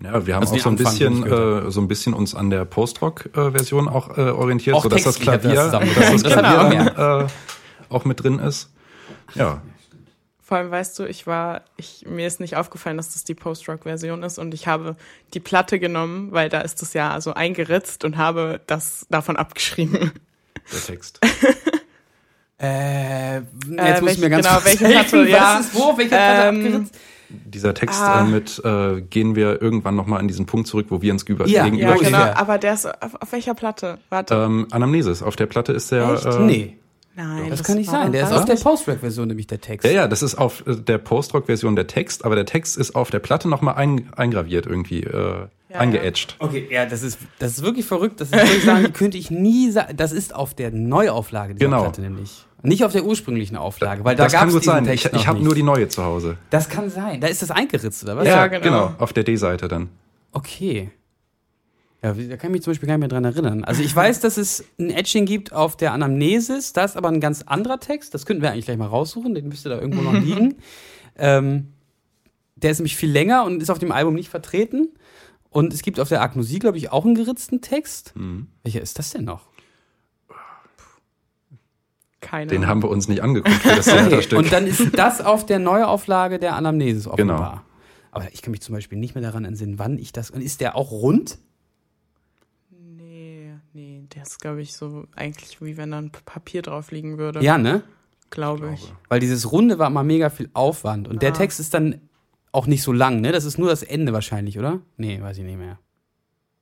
Ja, 0.01 0.25
wir 0.25 0.35
haben 0.35 0.43
Also 0.43 0.55
auch 0.55 0.59
so 0.59 0.69
ein 0.69 0.75
bisschen, 0.77 1.25
äh, 1.25 1.69
so 1.71 1.81
ein 1.81 1.87
bisschen 1.89 2.13
uns 2.13 2.33
an 2.33 2.49
der 2.49 2.63
Post-Rock-Version 2.65 3.89
auch 3.89 4.17
äh, 4.17 4.21
orientiert, 4.29 4.75
Auch 4.75 4.83
sodass 4.83 5.03
das 5.03 5.15
das 5.15 5.23
Klavier, 5.23 5.55
zusammengebracht. 5.65 6.13
dass 6.13 6.23
das 6.23 6.33
Das 6.33 6.39
Klavier 6.41 7.27
äh, 7.89 7.93
auch 7.93 8.05
mit 8.05 8.23
drin 8.23 8.39
ist. 8.39 8.71
Ja, 9.35 9.61
Vor 10.41 10.57
allem, 10.57 10.71
weißt 10.71 10.97
du, 10.99 11.03
ich 11.05 11.27
war, 11.27 11.61
ich, 11.75 12.05
mir 12.07 12.25
ist 12.27 12.39
nicht 12.39 12.55
aufgefallen, 12.55 12.95
dass 12.97 13.13
das 13.13 13.23
die 13.25 13.35
Post-Rock-Version 13.35 14.23
ist 14.23 14.39
und 14.39 14.53
ich 14.53 14.67
habe 14.67 14.95
die 15.33 15.39
Platte 15.41 15.79
genommen, 15.79 16.31
weil 16.31 16.47
da 16.49 16.61
ist 16.61 16.81
es 16.81 16.93
ja 16.93 17.19
so 17.19 17.33
eingeritzt 17.33 18.05
und 18.05 18.17
habe 18.17 18.61
das 18.67 19.05
davon 19.09 19.35
abgeschrieben. 19.35 20.11
der 20.71 20.81
Text. 20.81 21.19
Äh, 22.61 23.35
jetzt 23.35 23.43
muss 23.67 23.77
welche- 23.77 24.09
ich 24.11 24.19
mir 24.19 24.29
ganz 24.29 24.45
genau, 24.47 24.59
kurz 24.59 24.65
welche 24.65 24.87
helfen. 24.87 25.09
Platte, 25.25 25.29
ja. 25.29 25.55
Was 25.59 25.65
ist 25.67 25.75
wo? 25.75 25.97
Welche 25.97 26.09
Platte 26.09 26.47
Ähm, 26.49 26.65
abgeritzt? 26.65 26.95
Dieser 27.29 27.73
Text 27.75 28.01
Ah. 28.01 28.21
äh, 28.21 28.23
mit 28.25 28.61
äh, 28.65 29.01
gehen 29.01 29.35
wir 29.35 29.61
irgendwann 29.61 29.95
nochmal 29.95 30.19
an 30.19 30.27
diesen 30.27 30.45
Punkt 30.47 30.67
zurück, 30.67 30.87
wo 30.89 31.01
wir 31.01 31.13
uns 31.13 31.23
über 31.23 31.45
Ja, 31.47 31.59
Ja, 31.59 31.63
gegenüberstehen. 31.65 32.11
genau, 32.11 32.23
aber 32.35 32.57
der 32.57 32.73
ist 32.73 32.87
auf, 32.87 33.13
auf 33.21 33.31
welcher 33.31 33.53
Platte? 33.53 33.99
Warte. 34.09 34.33
Ähm, 34.33 34.67
Anamnesis, 34.71 35.21
auf 35.21 35.35
der 35.35 35.45
Platte 35.45 35.71
ist 35.73 35.91
der. 35.91 36.11
Echt? 36.13 36.25
Äh, 36.25 36.39
nee, 36.39 36.75
Nein, 37.15 37.49
das, 37.49 37.63
kann 37.63 37.77
nicht 37.77 37.89
sein. 37.89 38.11
Der 38.13 38.23
ist 38.23 38.29
das 38.29 38.39
auf 38.39 38.45
der 38.45 38.55
nicht. 38.55 38.63
Post-Track-Version 38.63 39.27
nämlich 39.27 39.45
der 39.45 39.59
Text. 39.61 39.85
Ja, 39.85 39.91
ja, 39.91 40.07
das 40.07 40.23
ist 40.23 40.35
auf 40.35 40.65
äh, 40.65 40.75
der 40.75 40.97
Post-Rock-Version 40.97 41.75
der 41.75 41.85
Text, 41.85 42.23
aber 42.25 42.35
der 42.35 42.45
Text 42.45 42.77
ist 42.77 42.95
auf 42.95 43.11
der 43.11 43.19
Platte 43.19 43.47
nochmal 43.49 43.75
ein, 43.75 44.09
eingraviert 44.15 44.65
irgendwie, 44.65 45.03
äh, 45.03 45.47
eingeetcht. 45.73 46.35
Okay, 46.39 46.67
ja, 46.71 46.85
das 46.87 47.03
ist, 47.03 47.19
das 47.39 47.51
ist 47.57 47.61
wirklich 47.63 47.85
verrückt. 47.85 48.21
Das 48.21 48.29
ist, 48.29 48.35
würde 48.35 48.55
ich 48.57 48.63
sagen, 48.63 48.93
könnte 48.93 49.17
ich 49.19 49.29
nie 49.29 49.69
sagen. 49.69 49.95
Das 49.97 50.13
ist 50.13 50.33
auf 50.33 50.53
der 50.55 50.71
Neuauflage 50.71 51.53
dieser 51.55 51.65
Genau. 51.65 51.81
Platte 51.83 52.01
nämlich. 52.01 52.45
Nicht 52.61 52.83
auf 52.83 52.91
der 52.91 53.05
ursprünglichen 53.05 53.55
Auflage, 53.55 54.03
weil 54.03 54.15
da 54.15 54.23
das 54.23 54.33
gab 54.33 54.41
kann 54.41 54.49
es 54.49 54.53
gut 54.55 54.63
diesen 54.63 54.73
sein. 54.73 54.83
Text 54.85 55.05
Ich, 55.05 55.13
ich 55.13 55.27
habe 55.27 55.39
nur 55.39 55.55
die 55.55 55.63
neue 55.63 55.87
zu 55.87 56.03
Hause. 56.03 56.37
Das 56.49 56.67
kann 56.67 56.89
sein. 56.89 57.21
Da 57.21 57.27
ist 57.27 57.41
das 57.41 57.51
eingeritzt, 57.51 58.03
oder 58.03 58.17
was? 58.17 58.27
Ja, 58.27 58.47
genau. 58.47 58.93
Auf 58.97 59.13
der 59.13 59.23
D-Seite 59.23 59.67
dann. 59.67 59.89
Okay. 60.31 60.91
Ja, 62.01 62.13
da 62.13 62.37
kann 62.37 62.51
ich 62.51 62.53
mich 62.53 62.61
zum 62.61 62.71
Beispiel 62.71 62.87
gar 62.87 62.95
nicht 62.95 63.01
mehr 63.01 63.09
dran 63.09 63.25
erinnern. 63.25 63.65
Also 63.65 63.81
ich 63.83 63.93
weiß, 63.93 64.21
dass 64.21 64.37
es 64.37 64.63
ein 64.77 64.89
Etching 64.89 65.25
gibt 65.25 65.51
auf 65.51 65.75
der 65.75 65.91
Anamnesis. 65.91 66.71
Da 66.71 66.85
ist 66.85 66.95
aber 66.95 67.09
ein 67.09 67.19
ganz 67.19 67.41
anderer 67.41 67.79
Text. 67.79 68.13
Das 68.13 68.25
könnten 68.25 68.41
wir 68.41 68.51
eigentlich 68.51 68.65
gleich 68.65 68.77
mal 68.77 68.87
raussuchen. 68.87 69.35
Den 69.35 69.49
müsste 69.49 69.69
da 69.69 69.79
irgendwo 69.79 70.01
noch 70.01 70.13
liegen. 70.21 70.55
Ähm, 71.17 71.73
der 72.55 72.71
ist 72.71 72.79
nämlich 72.79 72.95
viel 72.95 73.11
länger 73.11 73.43
und 73.45 73.61
ist 73.61 73.69
auf 73.69 73.79
dem 73.79 73.91
Album 73.91 74.15
nicht 74.15 74.29
vertreten. 74.29 74.89
Und 75.49 75.73
es 75.73 75.81
gibt 75.81 75.99
auf 75.99 76.09
der 76.09 76.21
Agnosie, 76.21 76.59
glaube 76.59 76.77
ich, 76.77 76.91
auch 76.91 77.05
einen 77.05 77.15
geritzten 77.15 77.61
Text. 77.61 78.15
Mhm. 78.15 78.47
Welcher 78.63 78.81
ist 78.81 78.97
das 78.99 79.09
denn 79.11 79.25
noch? 79.25 79.48
Keine. 82.21 82.47
Den 82.47 82.67
haben 82.67 82.83
wir 82.83 82.89
uns 82.89 83.07
nicht 83.07 83.23
angeguckt 83.23 83.55
für 83.55 83.75
das 83.75 83.85
Theaterstück. 83.85 84.39
und 84.39 84.51
dann 84.51 84.67
ist 84.67 84.97
das 84.97 85.21
auf 85.21 85.45
der 85.45 85.59
Neuauflage 85.59 86.37
der 86.39 86.55
Anamnesis 86.55 87.07
offenbar. 87.07 87.49
Genau. 87.51 87.61
Aber 88.11 88.25
ich 88.33 88.41
kann 88.41 88.51
mich 88.51 88.61
zum 88.61 88.73
Beispiel 88.75 88.97
nicht 88.97 89.15
mehr 89.15 89.21
daran 89.23 89.45
entsinnen, 89.45 89.79
wann 89.79 89.97
ich 89.97 90.11
das. 90.11 90.29
Und 90.31 90.41
ist 90.41 90.61
der 90.61 90.75
auch 90.75 90.91
rund? 90.91 91.37
Nee, 92.71 93.53
nee, 93.73 94.03
der 94.13 94.23
ist, 94.23 94.39
glaube 94.39 94.61
ich, 94.61 94.73
so 94.73 95.05
eigentlich 95.15 95.61
wie 95.61 95.77
wenn 95.77 95.91
da 95.91 95.99
ein 95.99 96.11
Papier 96.11 96.61
drauf 96.61 96.91
liegen 96.91 97.17
würde. 97.17 97.41
Ja, 97.43 97.57
ne? 97.57 97.83
Glaube 98.29 98.71
ich. 98.75 98.93
Weil 99.07 99.19
dieses 99.19 99.51
Runde 99.51 99.79
war 99.79 99.89
mal 99.89 100.03
mega 100.03 100.29
viel 100.29 100.49
Aufwand. 100.53 101.07
Und 101.07 101.21
der 101.21 101.29
Ah. 101.31 101.35
Text 101.35 101.59
ist 101.59 101.73
dann 101.73 102.01
auch 102.51 102.67
nicht 102.67 102.83
so 102.83 102.91
lang, 102.91 103.21
ne? 103.21 103.31
Das 103.31 103.45
ist 103.45 103.57
nur 103.57 103.69
das 103.69 103.83
Ende 103.83 104.13
wahrscheinlich, 104.13 104.59
oder? 104.59 104.81
Nee, 104.97 105.21
weiß 105.21 105.37
ich 105.37 105.43
nicht 105.43 105.57
mehr. 105.57 105.79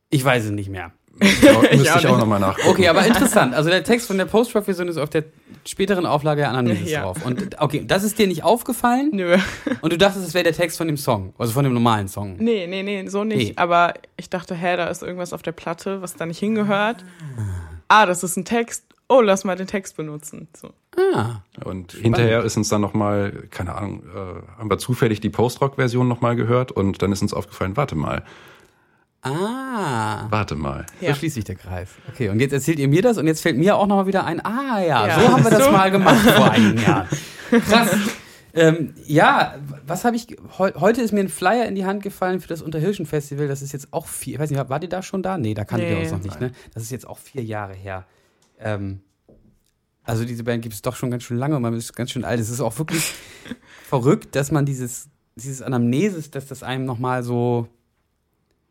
Ich 0.09 0.23
weiß 0.23 0.45
es 0.45 0.51
nicht 0.51 0.69
mehr. 0.69 0.91
Müsste 1.19 1.57
auch 1.57 1.63
ich 1.63 1.89
auch 1.91 1.95
nicht. 2.03 2.03
nochmal 2.19 2.39
nachgucken. 2.39 2.69
Okay, 2.69 2.87
aber 2.87 3.05
interessant. 3.05 3.53
Also 3.53 3.69
der 3.69 3.83
Text 3.83 4.07
von 4.07 4.17
der 4.17 4.25
Post-Rock-Version 4.25 4.87
ist 4.87 4.97
auf 4.97 5.09
der 5.09 5.23
späteren 5.65 6.05
Auflage 6.05 6.41
der 6.41 6.49
Anamnesis 6.49 6.89
Ja. 6.91 7.01
drauf. 7.03 7.25
Und 7.25 7.59
okay, 7.59 7.83
das 7.85 8.03
ist 8.03 8.17
dir 8.19 8.27
nicht 8.27 8.43
aufgefallen 8.43 9.09
Nö. 9.13 9.37
und 9.81 9.91
du 9.93 9.97
dachtest, 9.97 10.27
es 10.27 10.33
wäre 10.33 10.43
der 10.43 10.53
Text 10.53 10.77
von 10.77 10.87
dem 10.87 10.97
Song, 10.97 11.33
also 11.37 11.53
von 11.53 11.63
dem 11.63 11.73
normalen 11.73 12.07
Song. 12.07 12.37
Nee, 12.37 12.67
nee, 12.67 12.83
nee, 12.83 13.07
so 13.07 13.23
nicht. 13.23 13.49
Nee. 13.49 13.53
Aber 13.57 13.93
ich 14.15 14.29
dachte, 14.29 14.55
hä, 14.55 14.77
da 14.77 14.85
ist 14.87 15.03
irgendwas 15.03 15.33
auf 15.33 15.41
der 15.41 15.51
Platte, 15.53 16.01
was 16.01 16.15
da 16.15 16.25
nicht 16.25 16.39
hingehört. 16.39 17.03
Ah, 17.87 18.05
das 18.05 18.23
ist 18.23 18.37
ein 18.37 18.45
Text. 18.45 18.83
Oh, 19.09 19.21
lass 19.21 19.45
mal 19.45 19.55
den 19.55 19.67
Text 19.67 19.95
benutzen. 19.95 20.49
So. 20.55 20.71
Ah, 21.15 21.37
Und 21.63 21.93
hinterher 21.93 22.43
ist 22.43 22.57
uns 22.57 22.67
dann 22.67 22.81
nochmal, 22.81 23.31
keine 23.51 23.73
Ahnung, 23.75 24.03
äh, 24.13 24.59
haben 24.59 24.69
wir 24.69 24.77
zufällig 24.79 25.21
die 25.21 25.29
Post-Rock-Version 25.29 26.07
nochmal 26.09 26.35
gehört 26.35 26.73
und 26.73 27.01
dann 27.01 27.13
ist 27.13 27.21
uns 27.21 27.33
aufgefallen, 27.33 27.77
warte 27.77 27.95
mal, 27.95 28.23
ah. 29.31 30.27
warte 30.29 30.55
mal. 30.55 30.85
Ja. 31.01 31.09
So 31.13 31.19
schließt 31.19 31.35
sich 31.35 31.43
der 31.43 31.55
Kreis. 31.55 31.89
Okay, 32.13 32.29
und 32.29 32.39
jetzt 32.39 32.53
erzählt 32.53 32.79
ihr 32.79 32.87
mir 32.87 33.01
das 33.01 33.17
und 33.17 33.27
jetzt 33.27 33.41
fällt 33.41 33.57
mir 33.57 33.75
auch 33.77 33.87
nochmal 33.87 34.07
wieder 34.07 34.25
ein, 34.25 34.43
ah 34.45 34.79
ja, 34.81 35.07
Ja. 35.07 35.19
so 35.19 35.27
haben 35.33 35.43
wir 35.43 35.51
das 35.51 35.65
So. 35.65 35.71
mal 35.71 35.91
gemacht 35.91 36.19
vor 36.29 36.51
einigen 36.51 36.81
Jahren. 36.81 37.07
Krass. 37.49 37.89
Ähm, 38.53 38.93
ja, 39.05 39.55
was 39.85 40.03
habe 40.03 40.15
ich. 40.15 40.27
Heu, 40.57 40.71
heute 40.79 41.01
ist 41.01 41.11
mir 41.13 41.19
ein 41.19 41.29
Flyer 41.29 41.65
in 41.67 41.75
die 41.75 41.85
Hand 41.85 42.01
gefallen 42.01 42.39
für 42.41 42.47
das 42.47 42.61
Unterhirschen 42.63 43.05
Festival. 43.05 43.47
Das 43.47 43.61
ist 43.61 43.71
jetzt 43.71 43.93
auch 43.93 44.07
vier. 44.07 44.35
Ich 44.35 44.39
weiß 44.39 44.49
nicht, 44.49 44.69
war 44.69 44.79
die 44.79 44.89
da 44.89 45.03
schon 45.03 45.21
da? 45.21 45.37
Nee, 45.37 45.53
da 45.53 45.63
kannte 45.63 45.85
Nee. 45.85 45.93
ihr 45.93 45.99
uns 45.99 46.11
noch 46.11 46.23
nicht, 46.23 46.39
ne? 46.41 46.51
Das 46.73 46.81
ist 46.81 46.89
jetzt 46.91 47.05
auch 47.07 47.19
vier 47.19 47.43
Jahre 47.43 47.73
her. 47.73 48.05
Ähm, 48.59 49.01
also 50.03 50.25
diese 50.25 50.43
Band 50.43 50.63
gibt 50.63 50.73
es 50.73 50.81
doch 50.81 50.95
schon 50.95 51.11
ganz 51.11 51.21
schön 51.23 51.37
lange 51.37 51.55
und 51.55 51.61
man 51.61 51.73
ist 51.75 51.95
ganz 51.95 52.09
schön 52.11 52.25
alt. 52.25 52.39
Es 52.39 52.49
ist 52.49 52.61
auch 52.61 52.77
wirklich 52.79 53.13
verrückt, 53.87 54.35
dass 54.35 54.51
man 54.51 54.65
dieses, 54.65 55.09
dieses 55.35 55.61
Anamnesis, 55.61 56.31
dass 56.31 56.47
das 56.47 56.63
einem 56.63 56.85
nochmal 56.85 57.21
so, 57.23 57.67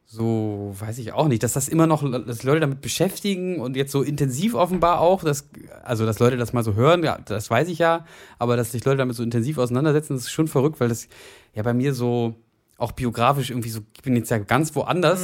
so, 0.09 0.73
weiß 0.79 0.99
ich 0.99 1.13
auch 1.13 1.27
nicht, 1.27 1.43
dass 1.43 1.53
das 1.53 1.69
immer 1.69 1.89
noch, 1.89 2.09
dass 2.25 2.45
Leute 2.45 2.61
damit 2.61 2.81
beschäftigen 2.81 3.61
und 3.61 3.75
jetzt 3.77 3.91
so 3.91 4.03
intensiv 4.03 4.55
offenbar 4.55 5.01
auch, 5.01 5.25
dass, 5.25 5.49
also 5.83 6.07
dass 6.07 6.21
Leute 6.21 6.37
das 6.37 6.53
mal 6.53 6.63
so 6.63 6.75
hören, 6.75 7.03
ja, 7.03 7.19
das 7.25 7.51
weiß 7.51 7.67
ich 7.69 7.79
ja, 7.81 8.07
aber 8.39 8.57
dass 8.57 8.71
sich 8.71 8.85
Leute 8.85 8.99
damit 8.99 9.17
so 9.17 9.25
intensiv 9.25 9.59
auseinandersetzen, 9.59 10.15
das 10.15 10.25
ist 10.25 10.31
schon 10.31 10.47
verrückt, 10.47 10.79
weil 10.79 10.89
das 10.89 11.09
ja 11.55 11.63
bei 11.65 11.75
mir 11.75 11.93
so 11.93 12.37
auch 12.79 12.93
biografisch 12.93 13.51
irgendwie 13.51 13.71
so, 13.71 13.81
ich 13.97 14.03
bin 14.03 14.15
jetzt 14.15 14.31
ja 14.31 14.39
ganz 14.39 14.75
woanders. 14.77 15.23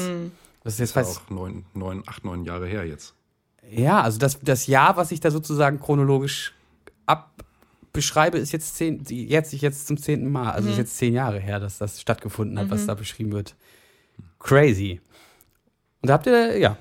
Das 0.64 0.74
ist 0.74 0.78
jetzt 0.80 0.96
Das 0.96 1.06
fast, 1.06 1.10
ist 1.12 1.22
auch 1.26 1.30
neun, 1.30 1.64
neun, 1.74 2.02
acht, 2.06 2.24
neun 2.24 2.44
Jahre 2.44 2.66
her 2.66 2.84
jetzt. 2.84 3.14
ja, 3.70 4.00
also 4.00 4.18
das, 4.18 4.40
das 4.40 4.66
Jahr, 4.66 4.96
was 4.96 5.12
ich 5.12 5.20
da 5.20 5.30
sozusagen 5.30 5.78
chronologisch 5.78 6.54
abbeschreibe, 7.06 8.38
ist 8.38 8.52
jetzt 8.52 8.76
zehn, 8.76 9.04
jetzt, 9.08 9.52
jetzt 9.52 9.86
zum 9.86 9.96
zehnten 9.96 10.30
Mal. 10.30 10.50
Also 10.52 10.70
ist 10.70 10.78
jetzt 10.78 10.96
zehn 10.96 11.14
Jahre 11.14 11.38
her, 11.38 11.60
dass 11.60 11.78
das 11.78 12.00
stattgefunden 12.00 12.58
hat, 12.58 12.70
was 12.70 12.86
da 12.86 12.94
beschrieben 12.94 13.32
wird. 13.32 13.54
Crazy. 14.42 15.00
Und 16.02 16.08
da 16.08 16.14
habt 16.14 16.26
ihr, 16.26 16.58
ja, 16.58 16.76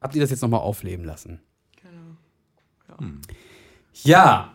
habt 0.00 0.14
ihr 0.14 0.20
das 0.20 0.30
jetzt 0.30 0.42
nochmal 0.42 0.60
aufleben 0.60 1.04
lassen? 1.04 1.40
Ja. 4.04 4.52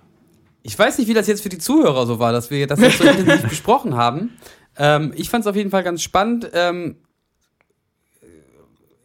Ich 0.64 0.78
weiß 0.78 0.98
nicht, 0.98 1.08
wie 1.08 1.14
das 1.14 1.28
jetzt 1.28 1.42
für 1.44 1.50
die 1.50 1.58
Zuhörer 1.60 2.06
so 2.06 2.20
war, 2.20 2.32
dass 2.32 2.50
wir 2.50 2.68
das 2.68 2.80
jetzt 2.80 2.98
so 2.98 3.04
intensiv 3.08 3.50
besprochen 3.50 3.96
haben. 3.96 4.32
Ähm, 4.78 5.14
ich 5.16 5.30
fand 5.30 5.44
es 5.46 5.48
auf 5.48 5.56
jeden 5.56 5.72
Fall 5.72 5.84
ganz 5.84 6.02
spannend. 6.02 6.50
Ähm, 6.54 6.98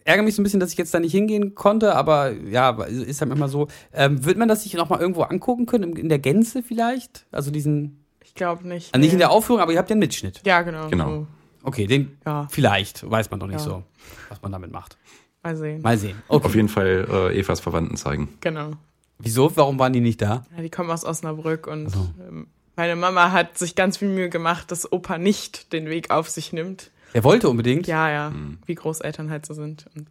ärgere 0.05 0.25
mich 0.25 0.35
so 0.35 0.43
ein 0.43 0.45
bisschen, 0.45 0.59
dass 0.61 0.73
ich 0.73 0.79
jetzt 0.79 0.93
da 0.93 0.99
nicht 0.99 1.13
hingehen 1.13 1.55
konnte, 1.55 1.95
aber 1.95 2.33
ja, 2.33 2.71
ist 2.85 3.21
halt 3.21 3.31
immer 3.31 3.49
so. 3.49 3.69
Ähm, 3.93 4.25
wird 4.25 4.39
man 4.39 4.49
das 4.49 4.65
sich 4.65 4.75
noch 4.75 4.89
mal 4.89 4.99
irgendwo 5.01 5.23
angucken 5.23 5.67
können, 5.67 5.91
in- 5.93 5.97
in 5.97 6.09
der 6.09 6.19
Gänze 6.19 6.63
vielleicht? 6.65 7.27
Also 7.31 7.51
diesen, 7.53 8.05
Ich 8.25 8.35
glaube 8.35 8.67
nicht. 8.67 8.93
also 8.93 9.01
nicht 9.01 9.13
in 9.13 9.19
nee. 9.19 9.23
der 9.23 9.31
Aufführung, 9.31 9.61
aber 9.63 9.73
ihr 9.73 9.79
habt 9.79 9.89
ja 9.91 9.95
einen 9.95 10.01
Mitschnitt. 10.01 10.41
Ja, 10.45 10.63
genau. 10.63 10.89
Genau. 10.89 11.09
So. 11.09 11.27
Okay, 11.63 11.87
den 11.87 12.19
Ja, 12.27 12.47
vielleicht, 12.51 13.09
weiß 13.09 13.31
man 13.31 13.41
doch 13.41 13.47
nicht 13.47 13.59
Ja. 13.59 13.65
so, 13.65 13.83
was 14.29 14.41
man 14.43 14.53
damit 14.53 14.73
macht. 14.73 14.97
mal 15.43 15.57
sehen. 15.57 15.83
Mal 15.83 15.97
sehen. 15.99 16.21
Okay. 16.29 16.47
Auf 16.47 16.55
jeden 16.55 16.69
Fall 16.69 17.07
äh, 17.33 17.39
Evas 17.39 17.61
Verwandten 17.61 17.97
zeigen. 17.97 18.29
Genau. 18.41 18.73
Wieso? 19.19 19.57
Warum 19.57 19.79
waren 19.79 19.93
die 19.93 20.01
nicht 20.01 20.21
da? 20.21 20.45
Ja, 20.57 20.63
die 20.63 20.71
kommen 20.71 20.91
aus 20.91 21.05
Osnabrück 21.05 21.67
und 21.67 21.87
Ach 21.89 21.95
so. 21.95 22.09
ähm, 22.29 22.47
meine 22.77 22.97
Mama 22.97 23.31
hat 23.33 23.59
sich 23.59 23.75
ganz 23.75 23.99
viel 23.99 24.09
Mühe 24.09 24.29
gemacht, 24.31 24.71
dass 24.71 24.91
Opa 24.91 25.19
nicht 25.19 25.73
den 25.73 25.87
Weg 25.91 26.11
auf 26.11 26.29
sich 26.31 26.53
nimmt. 26.53 26.91
Er 27.13 27.23
wollte 27.23 27.49
unbedingt. 27.49 27.87
Ja, 27.87 28.11
ja, 28.11 28.31
Hm. 28.31 28.59
wie 28.67 28.75
Großeltern 28.75 29.31
halt 29.31 29.45
so 29.47 29.53
sind. 29.55 29.87
Und 29.95 30.09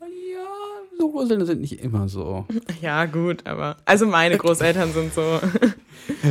Ja, 0.00 0.44
so 0.98 1.10
Großeltern 1.10 1.46
sind 1.46 1.60
nicht 1.60 1.80
immer 1.80 2.08
so. 2.08 2.46
ja, 2.82 3.04
gut, 3.06 3.46
aber 3.46 3.76
also 3.84 4.06
meine 4.06 4.36
Großeltern 4.36 4.92
sind 4.92 5.14
so 5.14 5.22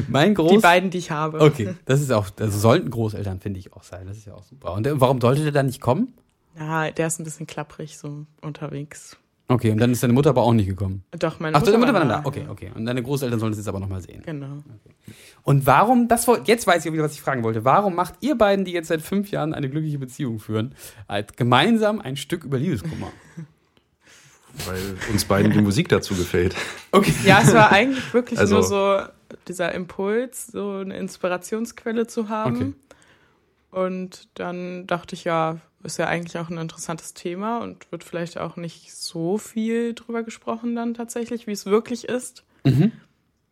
Mein 0.09 0.33
Groß. 0.35 0.51
die 0.51 0.57
beiden, 0.57 0.89
die 0.89 0.97
ich 0.97 1.11
habe. 1.11 1.39
Okay, 1.41 1.75
das 1.85 2.01
ist 2.01 2.11
auch, 2.11 2.27
also 2.39 2.57
sollten 2.59 2.89
Großeltern, 2.89 3.39
finde 3.39 3.59
ich 3.59 3.73
auch 3.73 3.83
sein. 3.83 4.07
Das 4.07 4.17
ist 4.17 4.25
ja 4.25 4.33
auch 4.33 4.43
super. 4.43 4.73
Und 4.73 4.87
warum 4.99 5.19
sollte 5.21 5.43
der 5.43 5.51
dann 5.51 5.67
nicht 5.67 5.81
kommen? 5.81 6.13
Ja, 6.57 6.91
der 6.91 7.07
ist 7.07 7.19
ein 7.19 7.23
bisschen 7.23 7.47
klapprig 7.47 7.97
so 7.97 8.25
unterwegs. 8.41 9.17
Okay, 9.47 9.71
und 9.71 9.79
dann 9.79 9.91
ist 9.91 10.01
deine 10.01 10.13
Mutter 10.13 10.29
aber 10.29 10.43
auch 10.43 10.53
nicht 10.53 10.67
gekommen. 10.69 11.03
Doch, 11.19 11.41
meine 11.41 11.57
Ach, 11.57 11.61
deine 11.61 11.77
Mutter 11.77 11.91
war 11.91 11.99
dann 11.99 12.09
da. 12.09 12.19
da. 12.21 12.25
Okay, 12.25 12.45
okay. 12.49 12.71
Und 12.73 12.85
deine 12.85 13.03
Großeltern 13.03 13.37
sollen 13.37 13.51
es 13.51 13.57
jetzt 13.57 13.67
aber 13.67 13.81
nochmal 13.81 13.99
sehen. 14.01 14.21
Genau. 14.25 14.63
Und 15.43 15.65
warum, 15.65 16.07
das 16.07 16.25
jetzt 16.45 16.67
weiß 16.67 16.85
ich 16.85 16.93
wieder, 16.93 17.03
was 17.03 17.13
ich 17.13 17.21
fragen 17.21 17.43
wollte. 17.43 17.65
Warum 17.65 17.93
macht 17.95 18.13
ihr 18.21 18.37
beiden, 18.37 18.63
die 18.63 18.71
jetzt 18.71 18.87
seit 18.87 19.01
fünf 19.01 19.29
Jahren 19.29 19.53
eine 19.53 19.69
glückliche 19.69 19.99
Beziehung 19.99 20.39
führen, 20.39 20.73
halt 21.09 21.35
gemeinsam 21.35 21.99
ein 21.99 22.15
Stück 22.15 22.45
über 22.45 22.57
Liebeskummer? 22.57 23.11
Weil 24.65 24.97
uns 25.11 25.25
beiden 25.25 25.51
die 25.51 25.61
Musik 25.61 25.89
dazu 25.89 26.13
gefällt. 26.15 26.55
Okay. 26.91 27.13
Ja, 27.25 27.41
es 27.41 27.53
war 27.53 27.71
eigentlich 27.71 28.13
wirklich 28.13 28.39
Also- 28.39 28.55
nur 28.55 28.63
so 28.63 28.99
dieser 29.47 29.73
Impuls, 29.73 30.47
so 30.47 30.77
eine 30.77 30.97
Inspirationsquelle 30.97 32.07
zu 32.07 32.29
haben. 32.29 32.55
Okay. 32.55 32.73
Und 33.71 34.27
dann 34.35 34.85
dachte 34.87 35.15
ich, 35.15 35.23
ja, 35.23 35.59
ist 35.83 35.97
ja 35.97 36.07
eigentlich 36.07 36.37
auch 36.37 36.49
ein 36.49 36.57
interessantes 36.57 37.13
Thema 37.13 37.59
und 37.59 37.91
wird 37.91 38.03
vielleicht 38.03 38.37
auch 38.37 38.55
nicht 38.55 38.93
so 38.93 39.37
viel 39.37 39.93
drüber 39.93 40.23
gesprochen 40.23 40.75
dann 40.75 40.93
tatsächlich, 40.93 41.47
wie 41.47 41.51
es 41.51 41.65
wirklich 41.65 42.05
ist. 42.05 42.43
Mhm. 42.63 42.91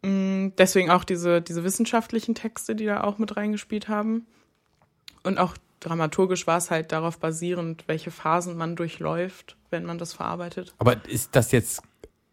Mm, 0.04 0.54
Deswegen 0.58 0.92
auch 0.92 1.04
diese, 1.04 1.42
diese 1.42 1.64
wissenschaftlichen 1.64 2.36
Texte, 2.36 2.76
die 2.76 2.86
da 2.86 3.04
auch 3.04 3.18
mit 3.18 3.36
reingespielt 3.38 3.88
haben. 3.88 4.26
Und 5.24 5.38
auch 5.38 5.56
dramaturgisch 5.80 6.48
war 6.48 6.58
es 6.58 6.72
halt 6.72 6.92
darauf 6.92 7.20
basierend, 7.20 7.86
welche 7.88 8.12
Phasen 8.12 8.58
man 8.58 8.76
durchläuft, 8.76 9.58
wenn 9.70 9.86
man 9.86 9.98
das 9.98 10.14
verarbeitet. 10.14 10.74
Aber 10.78 10.98
ist 11.08 11.36
das 11.36 11.52
jetzt 11.52 11.82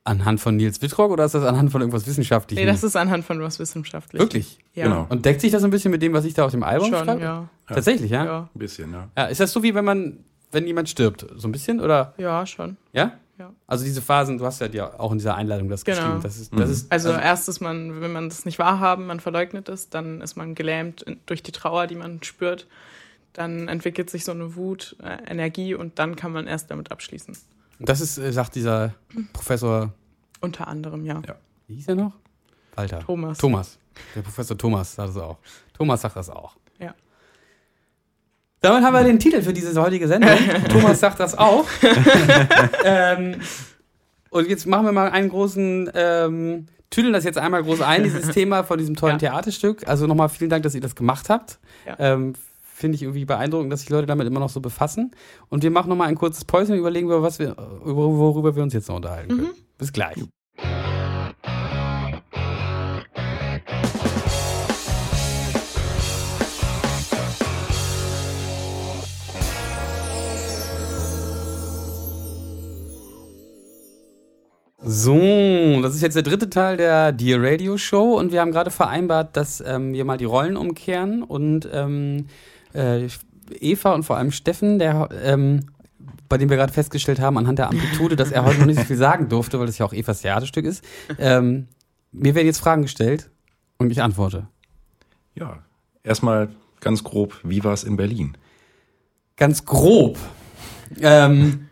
anhand 0.06 0.40
von 0.40 0.56
Nils 0.56 0.80
Wittrock 0.82 1.10
oder 1.10 1.24
ist 1.24 1.34
das 1.34 1.44
anhand 1.44 1.72
von 1.72 1.80
irgendwas 1.80 2.06
Wissenschaftlichem? 2.06 2.64
Nee, 2.64 2.70
das 2.70 2.82
ist 2.84 2.96
anhand 2.96 3.24
von 3.24 3.40
was 3.40 3.58
wissenschaftlich. 3.58 4.20
Wirklich? 4.20 4.58
Ja. 4.74 4.84
Genau. 4.84 5.06
Und 5.08 5.24
deckt 5.24 5.40
sich 5.40 5.52
das 5.52 5.64
ein 5.64 5.70
bisschen 5.70 5.90
mit 5.90 6.02
dem, 6.02 6.12
was 6.12 6.24
ich 6.24 6.34
da 6.34 6.44
auf 6.44 6.50
dem 6.52 6.62
Album 6.62 6.90
Schon, 6.90 7.04
schreibe? 7.04 7.22
ja. 7.22 7.48
Tatsächlich, 7.66 8.10
ja? 8.10 8.24
ja. 8.24 8.48
Ein 8.54 8.58
bisschen, 8.58 8.92
ja. 8.92 9.08
ja? 9.16 9.24
Ist 9.26 9.40
das 9.40 9.52
so 9.52 9.62
wie 9.62 9.74
wenn 9.74 9.84
man, 9.84 10.18
wenn 10.52 10.66
jemand 10.66 10.88
stirbt? 10.88 11.26
So 11.36 11.48
ein 11.48 11.52
bisschen? 11.52 11.80
Oder? 11.80 12.14
Ja, 12.18 12.46
schon. 12.46 12.76
Ja? 12.92 13.12
Ja. 13.38 13.52
Also 13.66 13.84
diese 13.84 14.00
Phasen, 14.00 14.38
du 14.38 14.46
hast 14.46 14.60
ja 14.60 14.68
dir 14.68 14.98
auch 14.98 15.12
in 15.12 15.18
dieser 15.18 15.34
Einleitung 15.34 15.68
das 15.68 15.84
Genau. 15.84 15.98
geschrieben. 15.98 16.20
Das 16.22 16.38
ist, 16.38 16.52
das 16.56 16.70
ist, 16.70 16.90
Also, 16.92 17.10
erst 17.10 17.48
ist 17.48 17.60
man, 17.60 18.00
wenn 18.00 18.12
man 18.12 18.28
das 18.30 18.46
nicht 18.46 18.58
wahrhaben, 18.58 19.06
man 19.06 19.20
verleugnet 19.20 19.68
es, 19.68 19.90
dann 19.90 20.22
ist 20.22 20.36
man 20.36 20.54
gelähmt 20.54 21.04
durch 21.26 21.42
die 21.42 21.52
Trauer, 21.52 21.86
die 21.86 21.96
man 21.96 22.22
spürt. 22.22 22.66
Dann 23.34 23.68
entwickelt 23.68 24.08
sich 24.08 24.24
so 24.24 24.32
eine 24.32 24.56
Wut, 24.56 24.96
äh, 25.02 25.30
Energie 25.30 25.74
und 25.74 25.98
dann 25.98 26.16
kann 26.16 26.32
man 26.32 26.46
erst 26.46 26.70
damit 26.70 26.90
abschließen. 26.90 27.36
Das 27.78 28.00
ist, 28.00 28.18
äh, 28.18 28.32
sagt 28.32 28.54
dieser 28.54 28.94
Professor, 29.32 29.92
Unter 30.40 30.68
anderem, 30.68 31.04
ja. 31.04 31.20
Ja. 31.26 31.34
wie 31.66 31.74
hieß 31.76 31.88
er 31.88 31.94
noch? 31.96 32.12
Walter. 32.74 33.00
Thomas. 33.00 33.38
Thomas. 33.38 33.78
Der 34.14 34.22
Professor 34.22 34.56
Thomas 34.58 34.94
sagt 34.94 35.10
das 35.10 35.16
auch. 35.16 35.38
Thomas 35.72 36.00
sagt 36.02 36.16
das 36.16 36.28
auch. 36.30 36.56
Ja. 36.78 36.94
Damit 38.60 38.82
haben 38.84 38.94
wir 38.94 39.04
den 39.04 39.18
Titel 39.18 39.42
für 39.42 39.52
diese 39.52 39.80
heutige 39.80 40.06
Sendung. 40.08 40.30
Thomas 40.68 41.00
sagt 41.00 41.20
das 41.20 41.36
auch. 41.36 41.66
ähm, 42.84 43.40
und 44.30 44.48
jetzt 44.48 44.66
machen 44.66 44.84
wir 44.84 44.92
mal 44.92 45.10
einen 45.10 45.28
großen, 45.30 45.90
ähm, 45.94 46.66
tüdeln 46.90 47.12
das 47.14 47.24
jetzt 47.24 47.38
einmal 47.38 47.62
groß 47.62 47.80
ein, 47.80 48.02
dieses 48.02 48.28
Thema 48.34 48.64
von 48.64 48.78
diesem 48.78 48.96
tollen 48.96 49.14
Ja. 49.18 49.30
Theaterstück. 49.30 49.86
Also 49.88 50.06
nochmal 50.06 50.28
vielen 50.28 50.50
Dank, 50.50 50.62
dass 50.62 50.74
ihr 50.74 50.80
das 50.80 50.94
gemacht 50.94 51.30
habt. 51.30 51.58
Ja. 51.86 51.96
Ähm, 51.98 52.34
Finde 52.76 52.96
ich 52.96 53.02
irgendwie 53.04 53.24
beeindruckend, 53.24 53.72
dass 53.72 53.80
sich 53.80 53.88
Leute 53.88 54.06
damit 54.06 54.26
immer 54.26 54.38
noch 54.38 54.50
so 54.50 54.60
befassen. 54.60 55.10
Und 55.48 55.62
wir 55.62 55.70
machen 55.70 55.88
nochmal 55.88 56.08
ein 56.08 56.14
kurzes 56.14 56.44
Päuschen 56.44 56.74
und 56.74 56.78
überlegen, 56.80 57.08
wir, 57.08 57.22
was 57.22 57.38
wir, 57.38 57.52
über- 57.86 58.18
worüber 58.18 58.54
wir 58.54 58.62
uns 58.62 58.74
jetzt 58.74 58.88
noch 58.90 58.96
unterhalten 58.96 59.28
können. 59.34 59.50
Bis 59.78 59.94
gleich. 59.94 60.16
So, 74.82 75.80
das 75.82 75.94
ist 75.94 76.02
jetzt 76.02 76.14
der 76.14 76.22
dritte 76.22 76.50
Teil 76.50 76.76
der 76.76 77.10
Dear 77.12 77.42
Radio 77.42 77.78
Show 77.78 78.18
und 78.18 78.30
wir 78.30 78.40
haben 78.40 78.52
gerade 78.52 78.70
vereinbart, 78.70 79.36
dass 79.36 79.62
ähm, 79.66 79.94
wir 79.94 80.04
mal 80.04 80.18
die 80.18 80.26
Rollen 80.26 80.56
umkehren 80.56 81.22
und 81.22 81.68
ähm, 81.72 82.26
äh, 82.76 83.08
Eva 83.60 83.92
und 83.92 84.02
vor 84.02 84.16
allem 84.16 84.32
Steffen, 84.32 84.78
der, 84.78 85.08
ähm, 85.22 85.66
bei 86.28 86.38
dem 86.38 86.50
wir 86.50 86.56
gerade 86.56 86.72
festgestellt 86.72 87.20
haben, 87.20 87.38
anhand 87.38 87.58
der 87.58 87.68
Amplitude, 87.68 88.16
dass 88.16 88.32
er 88.32 88.44
heute 88.44 88.58
noch 88.58 88.66
nicht 88.66 88.78
so 88.78 88.84
viel 88.84 88.96
sagen 88.96 89.28
durfte, 89.28 89.58
weil 89.58 89.66
das 89.66 89.78
ja 89.78 89.86
auch 89.86 89.92
Evas 89.92 90.22
Theaterstück 90.22 90.64
ist. 90.64 90.84
Ähm, 91.18 91.68
mir 92.12 92.34
werden 92.34 92.46
jetzt 92.46 92.58
Fragen 92.58 92.82
gestellt 92.82 93.30
und 93.78 93.90
ich 93.90 94.02
antworte. 94.02 94.48
Ja. 95.34 95.58
Erstmal 96.02 96.48
ganz 96.80 97.04
grob, 97.04 97.36
wie 97.42 97.62
war 97.64 97.72
es 97.72 97.84
in 97.84 97.96
Berlin? 97.96 98.36
Ganz 99.36 99.64
grob. 99.64 100.18
Ähm, 101.00 101.68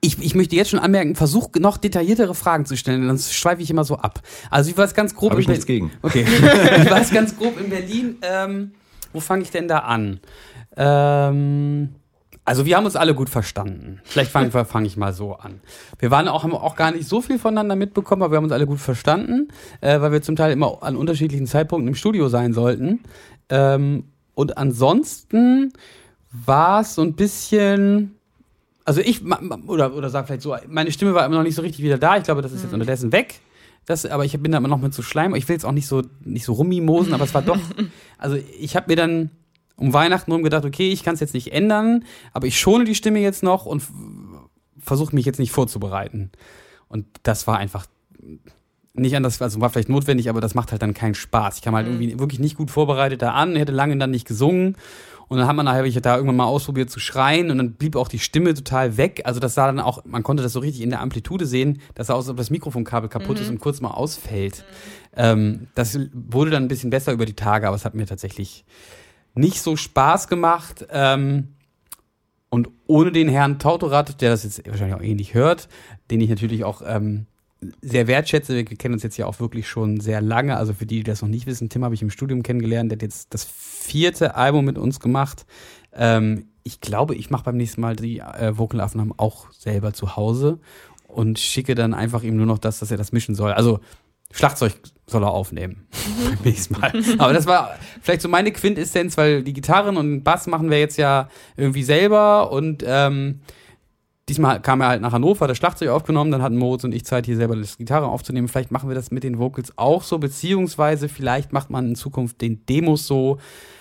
ich, 0.00 0.18
ich 0.22 0.34
möchte 0.34 0.56
jetzt 0.56 0.70
schon 0.70 0.80
anmerken, 0.80 1.14
versuch 1.14 1.50
noch 1.58 1.76
detailliertere 1.76 2.34
Fragen 2.34 2.64
zu 2.64 2.76
stellen, 2.76 3.06
sonst 3.06 3.34
schweife 3.34 3.62
ich 3.62 3.70
immer 3.70 3.84
so 3.84 3.96
ab. 3.96 4.22
Also 4.50 4.70
ich 4.70 4.76
weiß 4.76 4.94
ganz 4.94 5.14
grob. 5.14 5.30
Habe 5.30 5.40
ich 5.40 5.46
in 5.46 5.52
nichts 5.52 5.66
gegen. 5.66 5.92
Okay. 6.02 6.24
ich 6.82 6.90
weiß 6.90 7.12
ganz 7.12 7.36
grob 7.36 7.60
in 7.60 7.68
Berlin. 7.68 8.16
Ähm, 8.22 8.72
wo 9.12 9.20
fange 9.20 9.42
ich 9.42 9.50
denn 9.50 9.68
da 9.68 9.80
an? 9.80 10.20
Ähm, 10.76 11.90
also 12.44 12.66
wir 12.66 12.76
haben 12.76 12.84
uns 12.84 12.96
alle 12.96 13.14
gut 13.14 13.30
verstanden. 13.30 14.00
Vielleicht 14.04 14.30
fange 14.30 14.50
fang 14.64 14.84
ich 14.84 14.96
mal 14.96 15.12
so 15.12 15.34
an. 15.34 15.60
Wir 15.98 16.10
waren 16.10 16.26
auch, 16.28 16.42
haben 16.42 16.52
auch 16.52 16.76
gar 16.76 16.90
nicht 16.90 17.08
so 17.08 17.20
viel 17.20 17.38
voneinander 17.38 17.76
mitbekommen, 17.76 18.22
aber 18.22 18.32
wir 18.32 18.36
haben 18.38 18.44
uns 18.44 18.52
alle 18.52 18.66
gut 18.66 18.80
verstanden, 18.80 19.48
äh, 19.80 20.00
weil 20.00 20.12
wir 20.12 20.22
zum 20.22 20.36
Teil 20.36 20.52
immer 20.52 20.82
an 20.82 20.96
unterschiedlichen 20.96 21.46
Zeitpunkten 21.46 21.88
im 21.88 21.94
Studio 21.94 22.28
sein 22.28 22.52
sollten. 22.52 23.00
Ähm, 23.50 24.04
und 24.34 24.56
ansonsten 24.58 25.72
war 26.32 26.80
es 26.80 26.94
so 26.94 27.02
ein 27.02 27.14
bisschen, 27.14 28.16
also 28.84 29.00
ich, 29.00 29.22
oder, 29.66 29.94
oder 29.94 30.10
sag 30.10 30.26
vielleicht 30.26 30.42
so, 30.42 30.56
meine 30.68 30.92
Stimme 30.92 31.14
war 31.14 31.26
immer 31.26 31.36
noch 31.36 31.42
nicht 31.42 31.56
so 31.56 31.62
richtig 31.62 31.84
wieder 31.84 31.98
da. 31.98 32.16
Ich 32.16 32.24
glaube, 32.24 32.42
das 32.42 32.52
ist 32.52 32.62
jetzt 32.62 32.72
unterdessen 32.72 33.12
weg. 33.12 33.40
Das, 33.90 34.06
aber 34.06 34.24
ich 34.24 34.40
bin 34.40 34.52
da 34.52 34.58
immer 34.58 34.68
noch 34.68 34.80
mit 34.80 34.94
so 34.94 35.02
Schleim. 35.02 35.34
Ich 35.34 35.48
will 35.48 35.54
jetzt 35.54 35.64
auch 35.64 35.72
nicht 35.72 35.88
so, 35.88 36.02
nicht 36.24 36.44
so 36.44 36.52
rummimosen, 36.52 37.12
aber 37.12 37.24
es 37.24 37.34
war 37.34 37.42
doch. 37.42 37.58
Also 38.18 38.36
ich 38.60 38.76
habe 38.76 38.88
mir 38.88 38.96
dann 38.96 39.30
um 39.76 39.94
Weihnachten 39.94 40.30
rum 40.30 40.42
gedacht, 40.42 40.66
okay, 40.66 40.90
ich 40.90 41.02
kann 41.02 41.14
es 41.14 41.20
jetzt 41.20 41.32
nicht 41.32 41.54
ändern, 41.54 42.04
aber 42.34 42.46
ich 42.46 42.60
schone 42.60 42.84
die 42.84 42.94
Stimme 42.94 43.18
jetzt 43.18 43.42
noch 43.42 43.64
und 43.64 43.82
versuche 44.78 45.14
mich 45.14 45.24
jetzt 45.24 45.38
nicht 45.38 45.52
vorzubereiten. 45.52 46.30
Und 46.86 47.06
das 47.22 47.46
war 47.46 47.56
einfach 47.56 47.86
nicht 48.92 49.16
anders, 49.16 49.40
also 49.40 49.58
war 49.62 49.70
vielleicht 49.70 49.88
notwendig, 49.88 50.28
aber 50.28 50.42
das 50.42 50.54
macht 50.54 50.70
halt 50.70 50.82
dann 50.82 50.92
keinen 50.92 51.14
Spaß. 51.14 51.56
Ich 51.56 51.62
kam 51.62 51.74
halt 51.74 51.86
irgendwie 51.86 52.18
wirklich 52.18 52.40
nicht 52.40 52.58
gut 52.58 52.70
vorbereitet 52.70 53.22
da 53.22 53.32
an, 53.32 53.56
hätte 53.56 53.72
lange 53.72 53.96
dann 53.96 54.10
nicht 54.10 54.28
gesungen. 54.28 54.76
Und 55.30 55.38
dann 55.38 55.46
hat 55.46 55.54
man 55.54 55.64
nachher 55.64 55.84
ich 55.84 55.94
da 56.02 56.16
irgendwann 56.16 56.34
mal 56.34 56.46
ausprobiert 56.46 56.90
zu 56.90 56.98
schreien 56.98 57.52
und 57.52 57.58
dann 57.58 57.74
blieb 57.74 57.94
auch 57.94 58.08
die 58.08 58.18
Stimme 58.18 58.52
total 58.52 58.96
weg. 58.96 59.22
Also 59.26 59.38
das 59.38 59.54
sah 59.54 59.66
dann 59.66 59.78
auch, 59.78 60.04
man 60.04 60.24
konnte 60.24 60.42
das 60.42 60.52
so 60.52 60.58
richtig 60.58 60.82
in 60.82 60.90
der 60.90 61.00
Amplitude 61.00 61.46
sehen, 61.46 61.80
dass 61.94 62.08
sah 62.08 62.14
aus, 62.14 62.28
ob 62.28 62.36
das 62.36 62.50
Mikrofonkabel 62.50 63.08
kaputt 63.08 63.38
ist 63.38 63.48
und 63.48 63.60
kurz 63.60 63.80
mal 63.80 63.92
ausfällt. 63.92 64.64
Ähm, 65.16 65.68
das 65.76 65.96
wurde 66.12 66.50
dann 66.50 66.64
ein 66.64 66.68
bisschen 66.68 66.90
besser 66.90 67.12
über 67.12 67.26
die 67.26 67.34
Tage, 67.34 67.68
aber 67.68 67.76
es 67.76 67.84
hat 67.84 67.94
mir 67.94 68.06
tatsächlich 68.06 68.64
nicht 69.34 69.62
so 69.62 69.76
Spaß 69.76 70.26
gemacht. 70.26 70.88
Ähm, 70.90 71.54
und 72.48 72.68
ohne 72.88 73.12
den 73.12 73.28
Herrn 73.28 73.60
Tautorat, 73.60 74.20
der 74.20 74.30
das 74.30 74.42
jetzt 74.42 74.66
wahrscheinlich 74.66 74.96
auch 74.96 75.02
ähnlich 75.02 75.34
hört, 75.34 75.68
den 76.10 76.20
ich 76.20 76.28
natürlich 76.28 76.64
auch 76.64 76.82
ähm, 76.84 77.26
sehr 77.82 78.06
wertschätze. 78.06 78.54
Wir 78.54 78.64
kennen 78.64 78.94
uns 78.94 79.02
jetzt 79.02 79.16
ja 79.16 79.26
auch 79.26 79.40
wirklich 79.40 79.68
schon 79.68 80.00
sehr 80.00 80.20
lange. 80.20 80.56
Also 80.56 80.72
für 80.72 80.86
die, 80.86 80.96
die 80.96 81.02
das 81.04 81.22
noch 81.22 81.28
nicht 81.28 81.46
wissen, 81.46 81.68
Tim 81.68 81.84
habe 81.84 81.94
ich 81.94 82.02
im 82.02 82.10
Studium 82.10 82.42
kennengelernt. 82.42 82.90
Der 82.90 82.96
hat 82.96 83.02
jetzt 83.02 83.34
das 83.34 83.44
vierte 83.44 84.34
Album 84.34 84.64
mit 84.64 84.78
uns 84.78 85.00
gemacht. 85.00 85.46
Ähm, 85.92 86.46
ich 86.62 86.80
glaube, 86.80 87.14
ich 87.14 87.30
mache 87.30 87.44
beim 87.44 87.56
nächsten 87.56 87.80
Mal 87.80 87.96
die 87.96 88.20
äh, 88.20 88.56
Vocalaufnahmen 88.56 89.14
auch 89.16 89.50
selber 89.52 89.92
zu 89.92 90.16
Hause 90.16 90.58
und 91.06 91.38
schicke 91.38 91.74
dann 91.74 91.94
einfach 91.94 92.22
ihm 92.22 92.36
nur 92.36 92.46
noch 92.46 92.58
das, 92.58 92.78
dass 92.78 92.90
er 92.90 92.96
das 92.96 93.12
mischen 93.12 93.34
soll. 93.34 93.52
Also 93.52 93.80
Schlagzeug 94.32 94.74
soll 95.06 95.24
er 95.24 95.32
aufnehmen. 95.32 95.86
beim 96.24 96.38
nächsten 96.44 96.78
Mal. 96.78 96.92
Aber 97.18 97.32
das 97.32 97.46
war 97.46 97.76
vielleicht 98.00 98.22
so 98.22 98.28
meine 98.28 98.52
Quintessenz, 98.52 99.16
weil 99.16 99.42
die 99.42 99.52
Gitarren 99.52 99.96
und 99.96 100.22
Bass 100.22 100.46
machen 100.46 100.70
wir 100.70 100.78
jetzt 100.78 100.96
ja 100.96 101.28
irgendwie 101.56 101.82
selber 101.82 102.52
und 102.52 102.84
ähm, 102.86 103.40
Diesmal 104.30 104.62
kam 104.62 104.80
er 104.80 104.86
halt 104.86 105.02
nach 105.02 105.10
Hannover, 105.10 105.48
das 105.48 105.56
Schlagzeug 105.56 105.88
aufgenommen, 105.88 106.30
dann 106.30 106.40
hatten 106.40 106.56
Moritz 106.56 106.84
und 106.84 106.94
ich 106.94 107.04
Zeit, 107.04 107.26
hier 107.26 107.34
selber 107.34 107.56
das 107.56 107.78
Gitarre 107.78 108.06
aufzunehmen. 108.06 108.46
Vielleicht 108.46 108.70
machen 108.70 108.88
wir 108.88 108.94
das 108.94 109.10
mit 109.10 109.24
den 109.24 109.40
Vocals 109.40 109.76
auch 109.76 110.04
so, 110.04 110.18
beziehungsweise 110.18 111.08
vielleicht 111.08 111.52
macht 111.52 111.68
man 111.68 111.88
in 111.88 111.94
Zukunft 111.96 112.40
den 112.40 112.64
Demos 112.64 113.08
so, 113.08 113.38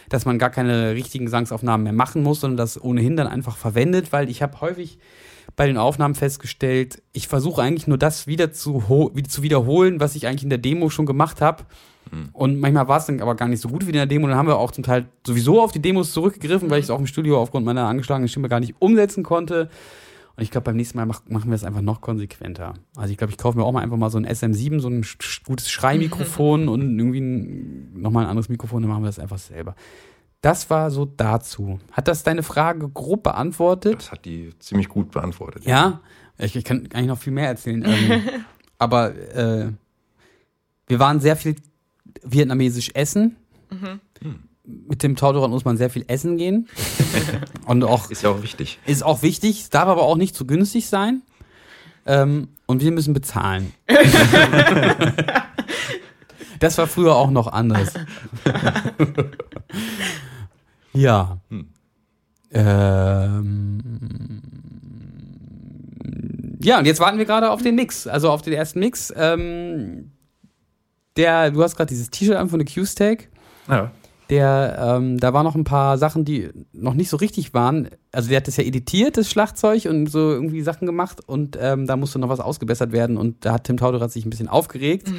dass 0.09 0.25
man 0.25 0.39
gar 0.39 0.49
keine 0.49 0.95
richtigen 0.95 1.25
Gesangsaufnahmen 1.25 1.83
mehr 1.83 1.93
machen 1.93 2.23
muss, 2.23 2.39
sondern 2.39 2.57
das 2.57 2.83
ohnehin 2.83 3.15
dann 3.15 3.27
einfach 3.27 3.57
verwendet, 3.57 4.11
weil 4.11 4.27
ich 4.27 4.41
habe 4.41 4.59
häufig 4.59 4.97
bei 5.55 5.67
den 5.67 5.77
Aufnahmen 5.77 6.15
festgestellt, 6.15 7.03
ich 7.13 7.27
versuche 7.27 7.61
eigentlich 7.61 7.85
nur 7.85 7.99
das 7.99 8.25
wieder 8.25 8.51
zu, 8.51 9.11
wieder 9.13 9.29
zu 9.29 9.43
wiederholen, 9.43 9.99
was 9.99 10.15
ich 10.15 10.25
eigentlich 10.25 10.41
in 10.41 10.49
der 10.49 10.57
Demo 10.57 10.89
schon 10.89 11.05
gemacht 11.05 11.41
habe. 11.41 11.63
Und 12.33 12.59
manchmal 12.59 12.87
war 12.87 12.97
es 12.97 13.05
dann 13.05 13.21
aber 13.21 13.35
gar 13.35 13.47
nicht 13.47 13.61
so 13.61 13.69
gut 13.69 13.85
wie 13.85 13.91
in 13.91 13.97
der 13.97 14.07
Demo. 14.07 14.27
Dann 14.27 14.35
haben 14.35 14.47
wir 14.47 14.57
auch 14.57 14.71
zum 14.71 14.83
Teil 14.83 15.05
sowieso 15.27 15.61
auf 15.61 15.71
die 15.71 15.81
Demos 15.81 16.11
zurückgegriffen, 16.11 16.71
weil 16.71 16.79
ich 16.79 16.85
es 16.85 16.89
auch 16.89 16.97
im 16.97 17.05
Studio 17.05 17.39
aufgrund 17.39 17.67
meiner 17.67 17.85
angeschlagenen 17.85 18.27
Stimme 18.27 18.49
gar 18.49 18.59
nicht 18.59 18.75
umsetzen 18.79 19.21
konnte. 19.21 19.69
Und 20.39 20.43
ich 20.43 20.51
glaube, 20.51 20.65
beim 20.65 20.77
nächsten 20.77 20.97
Mal 20.97 21.05
mach, 21.05 21.21
machen 21.27 21.49
wir 21.51 21.55
es 21.55 21.65
einfach 21.65 21.81
noch 21.81 21.99
konsequenter. 21.99 22.75
Also 22.95 23.11
ich 23.11 23.17
glaube, 23.17 23.31
ich 23.31 23.37
kaufe 23.37 23.57
mir 23.57 23.65
auch 23.65 23.71
mal 23.73 23.81
einfach 23.81 23.97
mal 23.97 24.09
so 24.09 24.17
ein 24.17 24.25
SM7, 24.25 24.79
so 24.79 24.87
ein 24.87 25.03
sch- 25.03 25.43
gutes 25.45 25.69
Schreimikrofon 25.69 26.69
und 26.69 26.97
irgendwie 26.97 27.19
ein, 27.19 28.01
nochmal 28.01 28.23
ein 28.23 28.29
anderes 28.29 28.47
Mikrofon, 28.47 28.81
dann 28.81 28.89
machen 28.89 29.03
wir 29.03 29.07
das 29.07 29.19
einfach 29.19 29.37
selber. 29.37 29.75
Das 30.41 30.69
war 30.69 30.91
so 30.91 31.03
dazu. 31.03 31.79
Hat 31.91 32.07
das 32.07 32.23
deine 32.23 32.43
Frage 32.43 32.87
grob 32.87 33.23
beantwortet? 33.23 33.95
Das 33.97 34.11
hat 34.13 34.23
die 34.23 34.57
ziemlich 34.59 34.87
gut 34.87 35.11
beantwortet. 35.11 35.65
Ja, 35.65 35.99
ich, 36.37 36.55
ich 36.55 36.63
kann 36.63 36.87
eigentlich 36.93 37.07
noch 37.07 37.17
viel 37.19 37.33
mehr 37.33 37.47
erzählen. 37.47 37.83
Ähm, 37.85 38.21
aber 38.77 39.13
äh, 39.35 39.71
wir 40.87 40.99
waren 40.99 41.19
sehr 41.19 41.35
viel 41.35 41.57
vietnamesisch 42.23 42.91
essen. 42.93 43.35
Mit 44.87 45.03
dem 45.03 45.15
Tautoran 45.15 45.51
muss 45.51 45.65
man 45.65 45.77
sehr 45.77 45.89
viel 45.89 46.05
essen 46.07 46.37
gehen. 46.37 46.67
Und 47.65 47.83
auch 47.83 48.09
Ist 48.11 48.23
ja 48.23 48.29
auch 48.29 48.41
wichtig. 48.43 48.79
ist 48.85 49.03
auch 49.03 49.21
wichtig, 49.21 49.69
darf 49.69 49.87
aber 49.87 50.03
auch 50.03 50.15
nicht 50.15 50.35
zu 50.35 50.45
günstig 50.45 50.87
sein. 50.87 51.21
Ähm, 52.05 52.47
und 52.65 52.81
wir 52.81 52.91
müssen 52.91 53.13
bezahlen. 53.13 53.73
das 56.59 56.77
war 56.77 56.87
früher 56.87 57.15
auch 57.15 57.29
noch 57.29 57.47
anders. 57.47 57.93
ja. 60.93 61.39
Ähm, 62.51 63.79
ja, 66.61 66.79
und 66.79 66.85
jetzt 66.85 66.99
warten 66.99 67.17
wir 67.17 67.25
gerade 67.25 67.51
auf 67.51 67.61
den 67.61 67.75
Mix, 67.75 68.07
also 68.07 68.31
auf 68.31 68.41
den 68.41 68.53
ersten 68.53 68.79
Mix. 68.79 69.13
Ähm, 69.15 70.11
der, 71.15 71.51
du 71.51 71.63
hast 71.63 71.75
gerade 71.75 71.89
dieses 71.89 72.09
T-Shirt 72.09 72.35
an 72.35 72.49
von 72.49 72.59
The 72.59 72.65
Q-Steak 72.73 73.29
Ja. 73.67 73.91
Der, 74.29 74.77
ähm, 74.79 75.19
da 75.19 75.33
waren 75.33 75.43
noch 75.43 75.55
ein 75.55 75.63
paar 75.63 75.97
Sachen, 75.97 76.23
die 76.23 76.49
noch 76.71 76.93
nicht 76.93 77.09
so 77.09 77.17
richtig 77.17 77.53
waren. 77.53 77.89
Also 78.11 78.29
der 78.29 78.37
hat 78.37 78.47
das 78.47 78.57
ja 78.57 78.63
editiert, 78.63 79.17
das 79.17 79.29
Schlagzeug, 79.29 79.85
und 79.85 80.07
so 80.07 80.19
irgendwie 80.31 80.61
Sachen 80.61 80.85
gemacht 80.85 81.19
und 81.27 81.57
ähm, 81.59 81.87
da 81.87 81.95
musste 81.95 82.19
noch 82.19 82.29
was 82.29 82.39
ausgebessert 82.39 82.91
werden 82.91 83.17
und 83.17 83.45
da 83.45 83.53
hat 83.53 83.65
Tim 83.65 83.77
Tauderat 83.77 84.11
sich 84.11 84.25
ein 84.25 84.29
bisschen 84.29 84.47
aufgeregt 84.47 85.11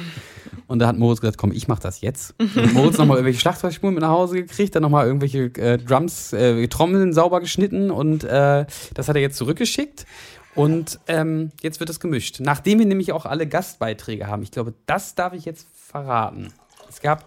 und 0.67 0.79
da 0.79 0.87
hat 0.87 0.97
Moritz 0.97 1.21
gesagt, 1.21 1.37
komm, 1.37 1.51
ich 1.51 1.67
mach 1.67 1.79
das 1.79 2.01
jetzt. 2.01 2.35
Und 2.39 2.73
Moritz 2.73 2.97
nochmal 2.97 3.17
irgendwelche 3.17 3.39
Schlagzeugspuren 3.39 3.93
mit 3.93 4.01
nach 4.01 4.09
Hause 4.09 4.35
gekriegt, 4.35 4.75
dann 4.75 4.83
nochmal 4.83 5.07
irgendwelche 5.07 5.45
äh, 5.55 5.77
Drums, 5.77 6.33
äh, 6.33 6.67
Trommeln 6.67 7.13
sauber 7.13 7.39
geschnitten 7.39 7.91
und 7.91 8.23
äh, 8.23 8.65
das 8.93 9.09
hat 9.09 9.15
er 9.15 9.21
jetzt 9.21 9.37
zurückgeschickt. 9.37 10.05
Und 10.53 10.99
ähm, 11.07 11.51
jetzt 11.61 11.79
wird 11.79 11.89
es 11.89 12.01
gemischt. 12.01 12.41
Nachdem 12.41 12.79
wir 12.79 12.85
nämlich 12.85 13.13
auch 13.13 13.25
alle 13.25 13.47
Gastbeiträge 13.47 14.27
haben. 14.27 14.43
Ich 14.43 14.51
glaube, 14.51 14.73
das 14.85 15.15
darf 15.15 15.31
ich 15.31 15.45
jetzt 15.45 15.65
verraten. 15.73 16.51
Es 16.89 17.01
gab 17.01 17.25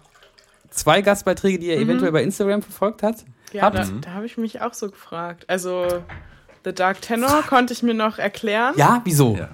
zwei 0.75 1.01
Gastbeiträge, 1.01 1.59
die 1.59 1.69
er 1.69 1.77
eventuell 1.79 2.11
bei 2.11 2.23
Instagram 2.23 2.61
verfolgt 2.61 3.03
hat. 3.03 3.25
Ja, 3.51 3.63
Habt. 3.63 3.77
da, 3.77 3.85
da 4.01 4.11
habe 4.11 4.25
ich 4.25 4.37
mich 4.37 4.61
auch 4.61 4.73
so 4.73 4.89
gefragt. 4.89 5.45
Also, 5.47 5.87
The 6.63 6.73
Dark 6.73 7.01
Tenor 7.01 7.43
konnte 7.43 7.73
ich 7.73 7.83
mir 7.83 7.93
noch 7.93 8.17
erklären. 8.17 8.73
Ja, 8.77 9.01
wieso? 9.05 9.35
Ja. 9.35 9.49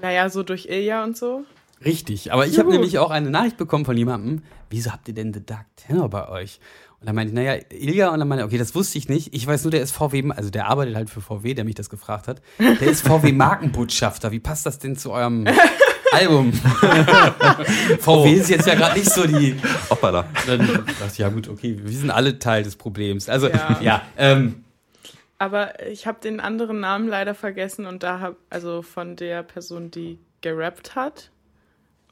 Naja, 0.00 0.30
so 0.30 0.42
durch 0.42 0.66
Ilja 0.66 1.04
und 1.04 1.16
so. 1.16 1.44
Richtig. 1.84 2.32
Aber 2.32 2.46
ich 2.46 2.58
habe 2.58 2.70
nämlich 2.70 2.98
auch 2.98 3.10
eine 3.10 3.30
Nachricht 3.30 3.56
bekommen 3.56 3.84
von 3.84 3.96
jemandem. 3.96 4.42
Wieso 4.68 4.92
habt 4.92 5.08
ihr 5.08 5.14
denn 5.14 5.32
The 5.32 5.44
Dark 5.44 5.66
Tenor 5.76 6.10
bei 6.10 6.28
euch? 6.28 6.60
Und 7.00 7.06
dann 7.06 7.14
meinte 7.14 7.30
ich, 7.30 7.34
naja, 7.34 7.58
Ilja, 7.70 8.10
und 8.10 8.18
dann 8.18 8.28
meinte 8.28 8.44
ich, 8.44 8.46
okay, 8.46 8.58
das 8.58 8.74
wusste 8.74 8.98
ich 8.98 9.08
nicht. 9.08 9.34
Ich 9.34 9.46
weiß 9.46 9.64
nur, 9.64 9.70
der 9.70 9.80
ist 9.80 9.92
VW, 9.92 10.30
also 10.36 10.50
der 10.50 10.68
arbeitet 10.68 10.96
halt 10.96 11.08
für 11.08 11.22
VW, 11.22 11.54
der 11.54 11.64
mich 11.64 11.74
das 11.74 11.88
gefragt 11.88 12.28
hat. 12.28 12.42
Der 12.58 12.82
ist 12.82 13.06
VW-Markenbotschafter. 13.06 14.30
Wie 14.32 14.40
passt 14.40 14.66
das 14.66 14.78
denn 14.78 14.96
zu 14.96 15.10
eurem 15.10 15.46
Album? 16.12 16.52
VW 18.00 18.32
ist 18.32 18.50
jetzt 18.50 18.66
ja 18.66 18.74
gerade 18.74 18.98
nicht 18.98 19.10
so 19.10 19.26
die. 19.26 19.56
Hoppala. 19.88 20.26
Dann 20.46 20.58
dachte 20.66 20.84
ich, 21.12 21.18
ja 21.18 21.28
gut, 21.28 21.48
okay, 21.48 21.78
wir 21.82 21.92
sind 21.96 22.10
alle 22.10 22.38
Teil 22.38 22.62
des 22.62 22.76
Problems. 22.76 23.28
Also, 23.28 23.48
ja, 23.48 23.78
Ja. 23.80 24.02
ähm, 24.16 24.64
Aber 25.38 25.86
ich 25.86 26.06
habe 26.06 26.20
den 26.20 26.40
anderen 26.40 26.80
Namen 26.80 27.08
leider 27.08 27.34
vergessen 27.34 27.86
und 27.86 28.02
da 28.02 28.20
habe, 28.20 28.36
also 28.50 28.82
von 28.82 29.16
der 29.16 29.42
Person, 29.42 29.90
die 29.90 30.18
gerappt 30.40 30.94
hat. 30.94 31.30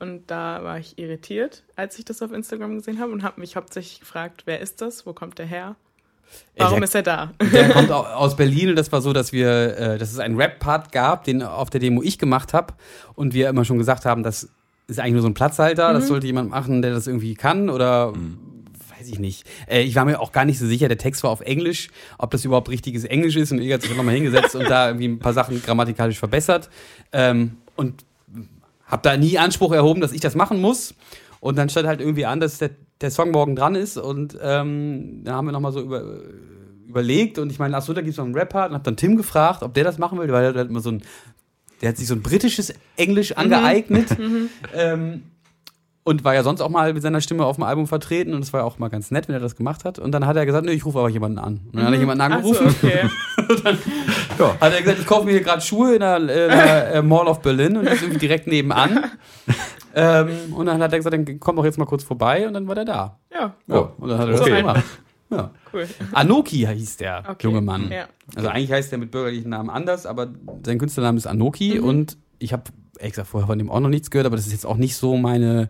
Und 0.00 0.30
da 0.30 0.62
war 0.62 0.78
ich 0.78 0.96
irritiert, 0.98 1.64
als 1.74 1.98
ich 1.98 2.04
das 2.04 2.22
auf 2.22 2.30
Instagram 2.32 2.76
gesehen 2.78 3.00
habe 3.00 3.10
und 3.12 3.24
habe 3.24 3.40
mich 3.40 3.56
hauptsächlich 3.56 3.98
gefragt, 4.00 4.42
wer 4.44 4.60
ist 4.60 4.80
das? 4.80 5.06
Wo 5.06 5.12
kommt 5.12 5.38
der 5.40 5.46
her? 5.46 5.74
Warum 6.56 6.76
der- 6.80 6.84
ist 6.84 6.94
er 6.94 7.02
da? 7.02 7.32
Der 7.52 7.68
kommt 7.70 7.90
au- 7.90 8.02
aus 8.02 8.36
Berlin. 8.36 8.70
Und 8.70 8.76
das 8.76 8.90
war 8.92 9.00
so, 9.00 9.12
dass 9.12 9.32
wir, 9.32 9.76
äh, 9.78 9.98
dass 9.98 10.10
es 10.12 10.18
einen 10.18 10.36
Rap-Part 10.36 10.90
gab, 10.92 11.24
den 11.24 11.42
auf 11.42 11.70
der 11.70 11.80
Demo 11.80 12.02
ich 12.02 12.18
gemacht 12.18 12.52
habe 12.52 12.74
und 13.14 13.34
wir 13.34 13.48
immer 13.48 13.64
schon 13.64 13.78
gesagt 13.78 14.04
haben, 14.04 14.22
das 14.22 14.48
ist 14.88 14.98
eigentlich 14.98 15.12
nur 15.14 15.22
so 15.22 15.28
ein 15.28 15.34
Platzhalter, 15.34 15.92
das 15.92 16.08
sollte 16.08 16.26
jemand 16.26 16.50
machen, 16.50 16.80
der 16.82 16.92
das 16.92 17.06
irgendwie 17.06 17.34
kann 17.34 17.68
oder 17.70 18.12
weiß 18.98 19.06
ich 19.08 19.18
nicht. 19.18 19.46
Äh, 19.68 19.82
ich 19.82 19.94
war 19.94 20.04
mir 20.04 20.18
auch 20.18 20.32
gar 20.32 20.44
nicht 20.44 20.58
so 20.58 20.66
sicher, 20.66 20.88
der 20.88 20.98
Text 20.98 21.22
war 21.22 21.30
auf 21.30 21.40
Englisch, 21.42 21.88
ob 22.18 22.30
das 22.32 22.44
überhaupt 22.44 22.68
richtiges 22.70 23.04
Englisch 23.04 23.36
ist. 23.36 23.52
Und 23.52 23.60
Ilga 23.60 23.74
hat 23.74 23.82
sich 23.82 23.94
nochmal 23.96 24.14
hingesetzt 24.14 24.56
und 24.56 24.68
da 24.68 24.88
irgendwie 24.88 25.06
ein 25.08 25.18
paar 25.20 25.34
Sachen 25.34 25.62
grammatikalisch 25.62 26.18
verbessert. 26.18 26.68
Ähm, 27.12 27.58
und 27.76 28.04
habe 28.86 29.02
da 29.02 29.16
nie 29.16 29.38
Anspruch 29.38 29.72
erhoben, 29.72 30.00
dass 30.00 30.12
ich 30.12 30.20
das 30.20 30.34
machen 30.34 30.60
muss. 30.60 30.94
Und 31.40 31.56
dann 31.56 31.68
stand 31.68 31.86
halt 31.86 32.00
irgendwie 32.00 32.24
an, 32.26 32.40
dass 32.40 32.58
der, 32.58 32.70
der 33.00 33.10
Song 33.10 33.30
morgen 33.30 33.56
dran 33.56 33.74
ist. 33.74 33.96
Und 33.96 34.38
ähm, 34.42 35.22
dann 35.24 35.34
haben 35.34 35.46
wir 35.46 35.52
nochmal 35.52 35.72
so 35.72 35.80
über, 35.80 36.02
überlegt. 36.86 37.38
Und 37.38 37.50
ich 37.50 37.58
meine, 37.58 37.76
ach 37.76 37.82
so, 37.82 37.92
da 37.92 38.00
gibt 38.00 38.12
es 38.12 38.16
noch 38.18 38.24
einen 38.24 38.34
Rapper. 38.34 38.66
Und 38.66 38.74
habe 38.74 38.84
dann 38.84 38.96
Tim 38.96 39.16
gefragt, 39.16 39.62
ob 39.62 39.74
der 39.74 39.84
das 39.84 39.98
machen 39.98 40.18
will, 40.18 40.30
weil 40.32 40.52
der 40.52 40.62
hat 40.62 40.70
immer 40.70 40.80
so 40.80 40.90
ein, 40.90 41.02
der 41.80 41.90
hat 41.90 41.96
sich 41.96 42.06
so 42.06 42.14
ein 42.14 42.22
britisches 42.22 42.72
Englisch 42.96 43.32
angeeignet. 43.32 44.08
Ähm, 44.74 45.22
und 46.08 46.24
war 46.24 46.34
ja 46.34 46.42
sonst 46.42 46.62
auch 46.62 46.70
mal 46.70 46.94
mit 46.94 47.02
seiner 47.02 47.20
Stimme 47.20 47.44
auf 47.44 47.56
dem 47.56 47.64
Album 47.64 47.86
vertreten. 47.86 48.32
Und 48.32 48.42
es 48.42 48.54
war 48.54 48.60
ja 48.60 48.66
auch 48.66 48.78
mal 48.78 48.88
ganz 48.88 49.10
nett, 49.10 49.28
wenn 49.28 49.34
er 49.34 49.40
das 49.40 49.56
gemacht 49.56 49.84
hat. 49.84 49.98
Und 49.98 50.12
dann 50.12 50.26
hat 50.26 50.36
er 50.36 50.46
gesagt, 50.46 50.64
nö, 50.64 50.72
ich 50.72 50.86
rufe 50.86 50.98
aber 50.98 51.10
jemanden 51.10 51.38
an. 51.38 51.60
Und 51.66 51.76
dann 51.76 51.84
hat 51.84 51.92
er 51.92 51.98
jemanden 51.98 52.22
Ach 52.22 52.42
so, 52.42 52.58
angerufen. 52.58 52.74
okay. 52.82 53.76
Hat 54.60 54.72
er 54.72 54.80
gesagt, 54.80 55.00
ich 55.00 55.06
kaufe 55.06 55.26
mir 55.26 55.32
hier 55.32 55.42
gerade 55.42 55.60
Schuhe 55.60 55.94
in 55.94 56.00
der, 56.00 56.16
in 56.16 56.26
der 56.28 56.94
äh, 56.94 57.02
Mall 57.02 57.26
of 57.26 57.40
Berlin 57.42 57.76
und 57.76 57.84
das 57.84 57.96
ist 57.96 58.02
irgendwie 58.02 58.20
direkt 58.20 58.46
nebenan. 58.46 59.10
ähm, 59.98 60.52
und 60.54 60.66
dann 60.66 60.80
hat 60.82 60.92
er 60.92 60.98
gesagt, 60.98 61.14
dann 61.14 61.40
komm 61.40 61.56
doch 61.56 61.64
jetzt 61.64 61.78
mal 61.78 61.84
kurz 61.86 62.04
vorbei 62.04 62.46
und 62.46 62.54
dann 62.54 62.68
war 62.68 62.74
der 62.74 62.84
da. 62.84 63.18
Ja, 63.32 63.54
Ja, 63.66 63.78
und 63.98 64.08
dann 64.08 64.18
hat 64.18 64.26
er 64.28 64.32
das 64.32 64.40
Okay. 64.42 64.56
gemacht. 64.58 64.84
Ja. 65.30 65.50
cool. 65.74 65.86
Anoki 66.12 66.66
hieß 66.66 66.96
der 66.96 67.22
Okay. 67.28 67.46
junge 67.48 67.60
Mann. 67.60 67.90
Ja. 67.92 68.06
Also 68.34 68.48
eigentlich 68.48 68.72
heißt 68.72 68.90
der 68.92 68.98
mit 68.98 69.10
bürgerlichen 69.10 69.50
Namen 69.50 69.68
anders, 69.68 70.06
aber 70.06 70.28
sein 70.64 70.78
Künstlername 70.78 71.18
ist 71.18 71.26
Anoki 71.26 71.78
Mhm. 71.78 71.84
und 71.84 72.16
ich 72.38 72.54
habe 72.54 72.62
ehrlich 72.98 73.12
gesagt 73.12 73.28
vorher 73.28 73.46
von 73.46 73.58
dem 73.58 73.70
auch 73.70 73.80
noch 73.80 73.90
nichts 73.90 74.10
gehört, 74.10 74.24
aber 74.26 74.36
das 74.36 74.46
ist 74.46 74.52
jetzt 74.52 74.64
auch 74.64 74.78
nicht 74.78 74.96
so 74.96 75.18
meine 75.18 75.68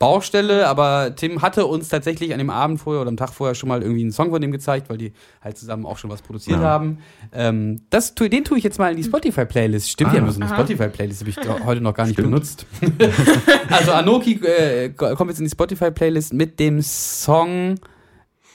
Baustelle, 0.00 0.66
aber 0.66 1.14
Tim 1.14 1.42
hatte 1.42 1.66
uns 1.66 1.88
tatsächlich 1.90 2.32
an 2.32 2.38
dem 2.38 2.50
Abend 2.50 2.80
vorher 2.80 3.02
oder 3.02 3.10
am 3.10 3.16
Tag 3.18 3.30
vorher 3.34 3.54
schon 3.54 3.68
mal 3.68 3.82
irgendwie 3.82 4.00
einen 4.00 4.10
Song 4.12 4.30
von 4.30 4.40
dem 4.40 4.50
gezeigt, 4.50 4.88
weil 4.90 4.96
die 4.96 5.12
halt 5.42 5.58
zusammen 5.58 5.84
auch 5.86 5.98
schon 5.98 6.10
was 6.10 6.22
produziert 6.22 6.58
Ja. 6.58 6.64
haben. 6.66 6.98
Ähm, 7.32 7.82
das, 7.90 8.14
den 8.14 8.42
tue 8.44 8.56
ich 8.58 8.64
jetzt 8.64 8.78
mal 8.78 8.90
in 8.90 8.96
die 8.96 9.04
Spotify-Playlist. 9.04 9.90
Stimmt 9.90 10.10
Ah. 10.12 10.14
ja, 10.16 10.20
nur 10.22 10.32
so 10.32 10.40
eine. 10.40 10.50
Spotify-Playlist 10.52 11.20
habe 11.20 11.30
ich 11.30 11.36
heute 11.66 11.82
noch 11.82 11.94
gar 11.94 12.04
nicht 12.06 12.14
Stimmt. 12.14 12.30
benutzt. 12.30 12.66
also 13.68 13.92
Anoki 13.92 14.32
äh, 14.44 14.88
kommt 14.88 15.30
jetzt 15.30 15.38
in 15.38 15.44
die 15.44 15.50
Spotify-Playlist 15.50 16.32
mit 16.32 16.58
dem 16.58 16.80
Song 16.82 17.76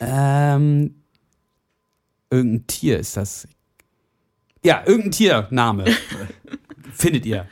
ähm, 0.01 0.95
irgendein 2.31 2.67
Tier 2.67 2.99
ist 2.99 3.15
das. 3.17 3.47
Ja, 4.63 4.81
irgendein 4.85 5.11
Tiername. 5.11 5.85
Findet 6.91 7.25
ihr. 7.27 7.45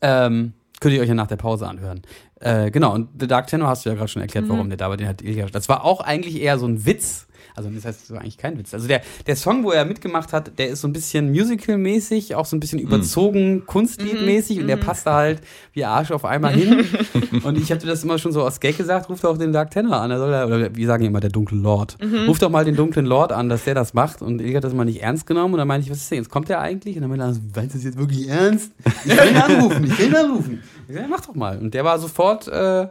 Ähm, 0.00 0.52
könnt 0.80 0.94
ihr 0.94 1.00
euch 1.02 1.08
ja 1.08 1.14
nach 1.14 1.26
der 1.26 1.36
Pause 1.36 1.66
anhören. 1.68 2.02
Äh, 2.42 2.72
genau, 2.72 2.92
und 2.92 3.08
The 3.20 3.28
Dark 3.28 3.46
Tenor 3.46 3.68
hast 3.68 3.84
du 3.84 3.90
ja 3.90 3.94
gerade 3.94 4.08
schon 4.08 4.20
erklärt, 4.20 4.48
warum 4.48 4.68
der 4.68 4.76
da 4.76 4.90
war. 4.90 4.96
Den 4.96 5.06
hat 5.06 5.22
Ilja. 5.22 5.46
Das 5.46 5.68
war 5.68 5.84
auch 5.84 6.00
eigentlich 6.00 6.40
eher 6.40 6.58
so 6.58 6.66
ein 6.66 6.84
Witz. 6.84 7.28
Also, 7.54 7.70
das 7.70 7.84
heißt, 7.84 8.02
das 8.02 8.10
war 8.10 8.20
eigentlich 8.20 8.38
kein 8.38 8.58
Witz. 8.58 8.72
Also, 8.74 8.88
der, 8.88 9.02
der 9.26 9.36
Song, 9.36 9.64
wo 9.64 9.70
er 9.70 9.84
mitgemacht 9.84 10.32
hat, 10.32 10.58
der 10.58 10.68
ist 10.68 10.80
so 10.80 10.88
ein 10.88 10.92
bisschen 10.92 11.30
musical-mäßig, 11.30 12.34
auch 12.34 12.46
so 12.46 12.56
ein 12.56 12.60
bisschen 12.60 12.78
überzogen, 12.78 13.64
Kunstlied-mäßig 13.66 14.60
und 14.60 14.66
der 14.68 14.76
passt 14.76 15.06
da 15.06 15.14
halt 15.14 15.40
wie 15.72 15.84
Arsch 15.84 16.10
auf 16.10 16.24
einmal 16.24 16.54
hin. 16.54 16.84
und 17.44 17.58
ich 17.58 17.70
hatte 17.72 17.86
das 17.86 18.04
immer 18.04 18.18
schon 18.18 18.32
so 18.32 18.42
aus 18.42 18.60
Gag 18.60 18.76
gesagt, 18.76 19.08
ruft 19.08 19.24
doch 19.24 19.38
den 19.38 19.52
Dark 19.52 19.70
Tenor 19.70 19.96
an. 19.96 20.10
Der 20.10 20.18
soll 20.18 20.30
da, 20.30 20.46
oder 20.46 20.74
wir 20.74 20.86
sagen 20.86 21.04
immer 21.04 21.20
der 21.20 21.30
dunkle 21.30 21.58
Lord. 21.58 21.96
Ruf 22.26 22.38
doch 22.38 22.50
mal 22.50 22.64
den 22.64 22.76
dunklen 22.76 23.06
Lord 23.06 23.32
an, 23.32 23.48
dass 23.48 23.64
der 23.64 23.74
das 23.74 23.94
macht. 23.94 24.22
Und 24.22 24.40
Ilja 24.40 24.56
hat 24.56 24.64
das 24.64 24.74
mal 24.74 24.84
nicht 24.84 25.02
ernst 25.02 25.26
genommen. 25.26 25.54
Und 25.54 25.58
dann 25.58 25.68
meinte 25.68 25.84
ich, 25.84 25.90
was 25.90 25.98
ist 25.98 26.10
denn 26.10 26.18
jetzt? 26.18 26.30
Kommt 26.30 26.48
der 26.48 26.60
eigentlich? 26.60 26.96
Und 26.96 27.02
dann 27.02 27.10
meinte 27.10 27.24
er, 27.24 27.28
meinst 27.54 27.74
du 27.74 27.78
das 27.78 27.84
jetzt 27.84 27.98
wirklich 27.98 28.28
ernst? 28.28 28.72
Ich 29.04 29.10
will 29.10 29.30
ihn 29.30 29.36
anrufen, 29.42 29.84
ich 29.84 29.98
will 29.98 30.06
ihn 30.06 30.16
anrufen. 30.16 30.62
Ich 30.88 30.94
sag, 30.94 31.08
mach 31.08 31.20
doch 31.20 31.34
mal. 31.34 31.58
Und 31.58 31.74
der 31.74 31.84
war 31.84 31.98
sofort, 31.98 32.48
äh, 32.48 32.82
Ja, 32.82 32.90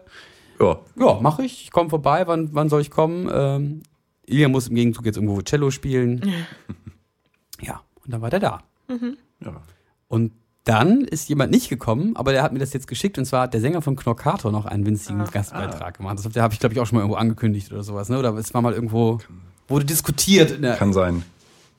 ja, 0.59 1.19
mach 1.21 1.39
ich. 1.39 1.63
Ich 1.63 1.71
komme 1.71 1.89
vorbei. 1.89 2.23
Wann, 2.27 2.49
wann 2.53 2.69
soll 2.69 2.81
ich 2.81 2.91
kommen? 2.91 3.29
Ähm, 3.33 3.81
Ilja 4.31 4.47
muss 4.47 4.67
im 4.67 4.75
Gegenzug 4.75 5.05
jetzt 5.05 5.17
irgendwo 5.17 5.41
Cello 5.41 5.71
spielen. 5.71 6.21
Ja, 7.61 7.81
und 8.03 8.13
dann 8.13 8.21
war 8.21 8.29
der 8.29 8.39
da. 8.39 8.63
ja. 8.89 9.61
Und 10.07 10.31
dann 10.63 11.01
ist 11.01 11.27
jemand 11.29 11.51
nicht 11.51 11.69
gekommen, 11.69 12.15
aber 12.15 12.31
der 12.31 12.43
hat 12.43 12.53
mir 12.53 12.59
das 12.59 12.73
jetzt 12.73 12.87
geschickt 12.87 13.17
und 13.17 13.25
zwar 13.25 13.43
hat 13.43 13.53
der 13.53 13.61
Sänger 13.61 13.81
von 13.81 13.95
Knorkator 13.95 14.51
noch 14.51 14.65
einen 14.65 14.85
winzigen 14.85 15.25
Gastbeitrag 15.25 15.97
gemacht. 15.97 16.19
Das 16.19 16.25
habe 16.25 16.53
ich, 16.53 16.59
glaube 16.59 16.73
ich, 16.73 16.79
auch 16.79 16.85
schon 16.85 16.97
mal 16.97 17.01
irgendwo 17.01 17.17
angekündigt 17.17 17.71
oder 17.71 17.83
sowas, 17.83 18.09
ne? 18.09 18.19
Oder 18.19 18.33
es 18.35 18.53
war 18.53 18.61
mal 18.61 18.73
irgendwo, 18.73 19.19
wurde 19.67 19.85
diskutiert. 19.85 20.51
In 20.51 20.61
der, 20.61 20.75
Kann 20.75 20.93
sein. 20.93 21.23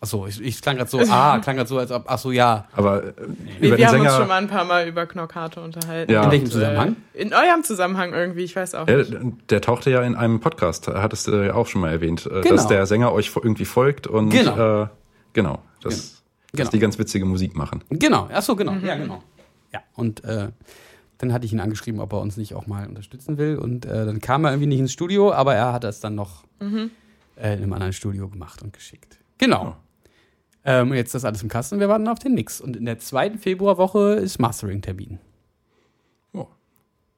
Achso, 0.03 0.27
ich, 0.27 0.41
ich 0.43 0.61
klang 0.61 0.77
gerade 0.77 0.91
so, 0.91 0.99
ah, 1.01 1.39
klang 1.39 1.57
gerade 1.57 1.69
so, 1.69 1.79
als 1.79 1.91
ob, 1.93 2.11
achso, 2.11 2.31
ja. 2.33 2.67
Aber 2.73 3.03
äh, 3.05 3.13
Wir, 3.61 3.69
über 3.69 3.71
wir 3.71 3.77
den 3.77 3.87
haben 3.87 3.95
uns 4.01 4.03
Sänger. 4.11 4.11
schon 4.19 4.29
mal 4.29 4.37
ein 4.43 4.49
paar 4.49 4.65
Mal 4.65 4.87
über 4.89 5.07
Knorkator 5.07 5.63
unterhalten. 5.65 6.13
Ja. 6.13 6.25
In 6.25 6.31
welchem 6.33 6.45
Und, 6.45 6.51
Zusammenhang? 6.53 6.97
Äh, 7.15 7.23
in 7.23 7.33
eurem 7.33 7.63
Zusammenhang 7.65 8.13
irgendwie, 8.13 8.43
ich 8.43 8.55
weiß 8.55 8.75
auch 8.75 8.89
Ja, 8.89 8.99
nicht. 8.99 9.15
der 9.51 9.61
tauchte 9.61 9.91
ja 9.91 10.03
in 10.03 10.15
einem 10.17 10.41
Podcast, 10.41 10.89
hattest 10.89 11.29
du 11.29 11.47
ja 11.47 11.55
auch 11.55 11.67
schon 11.69 11.81
mal 11.81 11.91
erwähnt, 11.93 12.27
äh, 12.27 12.41
Genau. 12.43 12.57
dass 12.57 12.67
der 12.67 12.85
Sänger 12.87 13.13
euch 13.13 13.31
irgendwie 13.35 13.65
folgt 13.65 14.07
und 14.09 14.31
Genau. 14.31 14.83
äh, 14.83 14.89
genau, 15.33 15.63
dass, 15.83 16.23
Genau. 16.53 16.65
dass 16.65 16.71
die 16.71 16.79
ganz 16.81 16.99
witzige 16.99 17.25
Musik 17.25 17.57
machen. 17.57 17.83
Genau, 17.89 18.29
achso, 18.33 18.57
genau, 18.57 18.73
ja, 18.85 18.97
genau. 18.97 19.23
Ja, 19.73 19.81
und 19.95 20.23
äh, 20.25 20.49
dann 21.19 21.33
hatte 21.33 21.47
ich 21.47 21.53
ihn 21.53 21.61
angeschrieben, 21.61 22.01
ob 22.01 22.13
er 22.13 22.21
uns 22.21 22.37
nicht 22.37 22.55
auch 22.55 22.67
mal 22.67 22.89
unterstützen 22.89 23.39
will. 23.39 23.57
Und 23.57 23.87
äh, 23.87 24.05
dann 24.05 24.21
kam 24.21 24.45
er 24.45 24.51
irgendwie 24.51 24.67
nicht 24.67 24.81
ins 24.81 24.93
Studio, 24.93 25.33
aber 25.33 25.55
er 25.55 25.73
hat 25.73 25.85
es 25.85 26.01
dann 26.01 26.17
noch 26.17 26.43
äh, 26.61 26.65
in 26.67 26.89
einem 27.63 27.73
anderen 27.73 27.93
Studio 27.93 28.29
gemacht 28.29 28.61
und 28.63 28.73
geschickt. 28.73 29.19
Genau. 29.39 29.77
Ähm, 30.65 30.91
und 30.91 30.97
jetzt 30.97 31.09
ist 31.09 31.15
das 31.15 31.25
alles 31.25 31.43
im 31.43 31.49
Kasten 31.49 31.75
und 31.77 31.81
wir 31.81 31.89
warten 31.89 32.07
auf 32.09 32.19
den 32.19 32.35
Mix. 32.35 32.61
Und 32.61 32.77
in 32.77 32.85
der 32.85 32.99
zweiten 32.99 33.39
Februarwoche 33.39 34.15
ist 34.15 34.39
Mastering-Termin. 34.39 35.19
Oh. 36.33 36.47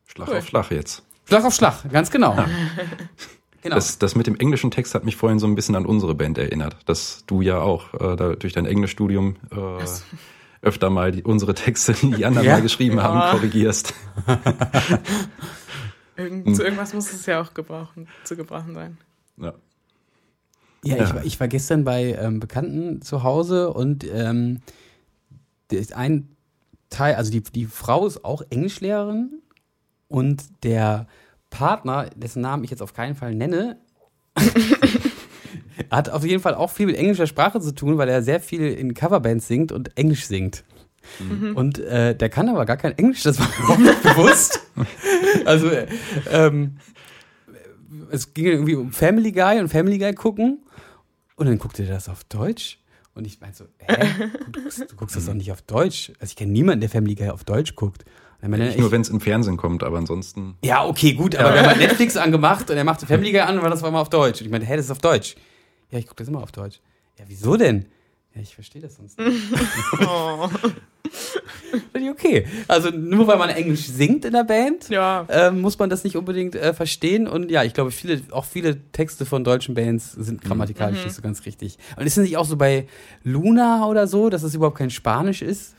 Schlag 0.06 0.28
Cool. 0.28 0.36
auf 0.38 0.46
Schlag 0.46 0.70
jetzt. 0.70 1.02
Schlag 1.26 1.44
auf 1.44 1.54
Schlag, 1.54 1.90
ganz 1.92 2.10
genau. 2.10 2.32
genau. 3.62 3.74
Das, 3.74 3.98
das 3.98 4.14
mit 4.14 4.26
dem 4.26 4.36
englischen 4.36 4.70
Text 4.70 4.94
hat 4.94 5.04
mich 5.04 5.16
vorhin 5.16 5.38
so 5.38 5.46
ein 5.46 5.54
bisschen 5.54 5.74
an 5.74 5.84
unsere 5.86 6.14
Band 6.14 6.38
erinnert, 6.38 6.76
dass 6.86 7.24
du 7.26 7.42
ja 7.42 7.58
auch 7.60 7.92
äh, 7.94 8.16
da, 8.16 8.34
durch 8.34 8.52
dein 8.52 8.66
Englischstudium 8.66 9.36
äh, 9.50 9.84
öfter 10.62 10.88
mal 10.88 11.12
die, 11.12 11.22
unsere 11.22 11.54
Texte, 11.54 11.92
die 11.92 12.10
die 12.12 12.24
anderen 12.26 12.46
Ja? 12.46 12.54
mal 12.54 12.62
geschrieben 12.62 13.02
haben, 13.02 13.18
Ja. 13.18 13.30
korrigierst. 13.32 13.92
Irgend, 16.16 16.54
Zu 16.56 16.62
irgendwas 16.62 16.94
muss 16.94 17.12
es 17.12 17.26
ja 17.26 17.40
auch 17.42 17.54
gebrauchen, 17.54 18.06
zu 18.22 18.36
gebrauchen 18.36 18.74
sein. 18.74 18.98
Ja. 19.36 19.52
Ja, 20.84 20.96
Ja. 20.96 21.04
Ich, 21.04 21.14
war, 21.14 21.24
ich 21.24 21.40
war 21.40 21.48
gestern 21.48 21.84
bei 21.84 22.16
ähm, 22.20 22.40
Bekannten 22.40 23.02
zu 23.02 23.22
Hause 23.22 23.72
und 23.72 24.04
ähm, 24.12 24.60
der 25.70 25.80
ist 25.80 25.94
ein 25.94 26.28
Teil, 26.90 27.14
also 27.14 27.30
die, 27.30 27.42
die 27.42 27.66
Frau 27.66 28.06
ist 28.06 28.24
auch 28.24 28.42
Englischlehrerin 28.50 29.40
und 30.08 30.44
der 30.62 31.06
Partner, 31.50 32.10
dessen 32.14 32.42
Namen 32.42 32.64
ich 32.64 32.70
jetzt 32.70 32.82
auf 32.82 32.94
keinen 32.94 33.14
Fall 33.14 33.34
nenne, 33.34 33.78
hat 35.90 36.10
auf 36.10 36.24
jeden 36.24 36.42
Fall 36.42 36.54
auch 36.54 36.70
viel 36.70 36.86
mit 36.86 36.96
englischer 36.96 37.26
Sprache 37.26 37.60
zu 37.60 37.74
tun, 37.74 37.98
weil 37.98 38.08
er 38.08 38.22
sehr 38.22 38.40
viel 38.40 38.62
in 38.72 38.94
Coverbands 38.94 39.48
singt 39.48 39.72
und 39.72 39.96
Englisch 39.96 40.26
singt. 40.26 40.64
Und 41.54 41.78
äh, 41.80 42.16
der 42.16 42.28
kann 42.30 42.48
aber 42.48 42.64
gar 42.64 42.76
kein 42.76 42.96
Englisch, 42.96 43.22
das 43.22 43.38
war 43.38 43.46
mir 43.48 43.56
überhaupt 43.58 43.80
nicht 43.80 44.02
bewusst. 44.02 44.60
Also, 45.44 45.68
äh, 45.68 45.86
ähm, 46.30 46.78
es 48.10 48.32
ging 48.34 48.46
irgendwie 48.46 48.76
um 48.76 48.92
Family 48.92 49.30
Guy 49.32 49.60
und 49.60 49.68
Family 49.68 49.98
Guy 49.98 50.14
gucken. 50.14 50.63
Und 51.36 51.46
dann 51.46 51.58
guckte 51.58 51.82
er 51.84 51.88
das 51.94 52.08
auf 52.08 52.24
Deutsch. 52.24 52.78
Und 53.14 53.26
ich 53.26 53.40
meinte 53.40 53.56
so, 53.58 53.64
hä? 53.78 54.30
Du 54.52 54.62
guckst, 54.62 54.80
du 54.90 54.96
guckst 54.96 55.16
das 55.16 55.26
doch 55.26 55.34
nicht 55.34 55.52
auf 55.52 55.62
Deutsch. 55.62 56.10
Also 56.18 56.30
ich 56.32 56.36
kenne 56.36 56.52
niemanden, 56.52 56.80
der 56.80 56.90
Family 56.90 57.14
Guy 57.14 57.28
auf 57.30 57.44
Deutsch 57.44 57.74
guckt. 57.74 58.04
Er, 58.40 58.48
Nicht 58.48 58.78
nur, 58.78 58.90
wenn 58.90 59.00
es 59.00 59.08
im 59.08 59.20
Fernsehen 59.20 59.56
kommt, 59.56 59.82
aber 59.82 59.96
ansonsten. 59.96 60.56
ja, 60.62 60.84
okay, 60.84 61.14
gut, 61.14 61.34
aber 61.34 61.54
wir 61.54 61.60
haben 61.60 61.68
halt 61.68 61.78
Netflix 61.78 62.16
angemacht 62.18 62.68
und 62.68 62.76
er 62.76 62.84
machte 62.84 63.06
Family 63.06 63.30
Guy 63.30 63.40
an 63.40 63.56
und 63.56 63.62
war 63.62 63.70
das 63.70 63.80
war 63.80 63.88
immer 63.88 64.00
auf 64.00 64.10
Deutsch. 64.10 64.40
Und 64.40 64.46
ich 64.46 64.50
meinte, 64.50 64.66
hä, 64.66 64.76
das 64.76 64.84
ist 64.86 64.90
auf 64.90 64.98
Deutsch. 64.98 65.34
Ja, 65.90 65.98
ich 65.98 66.06
gucke 66.06 66.16
das 66.22 66.28
immer 66.28 66.42
auf 66.42 66.52
Deutsch. 66.52 66.80
Ja, 67.18 67.24
wieso 67.26 67.56
denn? 67.56 67.86
Ja, 68.34 68.40
ich 68.42 68.54
verstehe 68.54 68.82
das 68.82 68.96
sonst 68.96 69.18
nicht. 69.20 69.42
Oh. 70.06 70.48
Finde 71.92 72.06
ich 72.06 72.10
okay. 72.10 72.46
Also 72.68 72.90
nur 72.90 73.26
weil 73.26 73.36
man 73.38 73.50
Englisch 73.50 73.86
singt 73.86 74.24
in 74.24 74.32
der 74.32 74.44
Band, 74.44 74.88
Ja. 74.88 75.26
ähm, 75.28 75.60
muss 75.60 75.78
man 75.78 75.90
das 75.90 76.02
nicht 76.04 76.16
unbedingt 76.16 76.54
äh, 76.56 76.72
verstehen. 76.74 77.28
Und 77.28 77.50
ja, 77.50 77.62
ich 77.64 77.74
glaube, 77.74 77.90
viele, 77.90 78.20
auch 78.32 78.44
viele 78.44 78.80
Texte 78.92 79.24
von 79.26 79.44
deutschen 79.44 79.74
Bands 79.74 80.12
sind 80.12 80.42
grammatikalisch 80.42 81.04
nicht 81.04 81.14
so 81.14 81.22
ganz 81.22 81.44
richtig. 81.46 81.78
Und 81.96 82.06
ist 82.06 82.16
es 82.18 82.24
nicht 82.24 82.36
auch 82.36 82.44
so 82.44 82.56
bei 82.56 82.86
Luna 83.22 83.86
oder 83.86 84.06
so, 84.06 84.30
dass 84.30 84.42
es 84.42 84.54
überhaupt 84.54 84.78
kein 84.78 84.90
Spanisch 84.90 85.42
ist? 85.42 85.74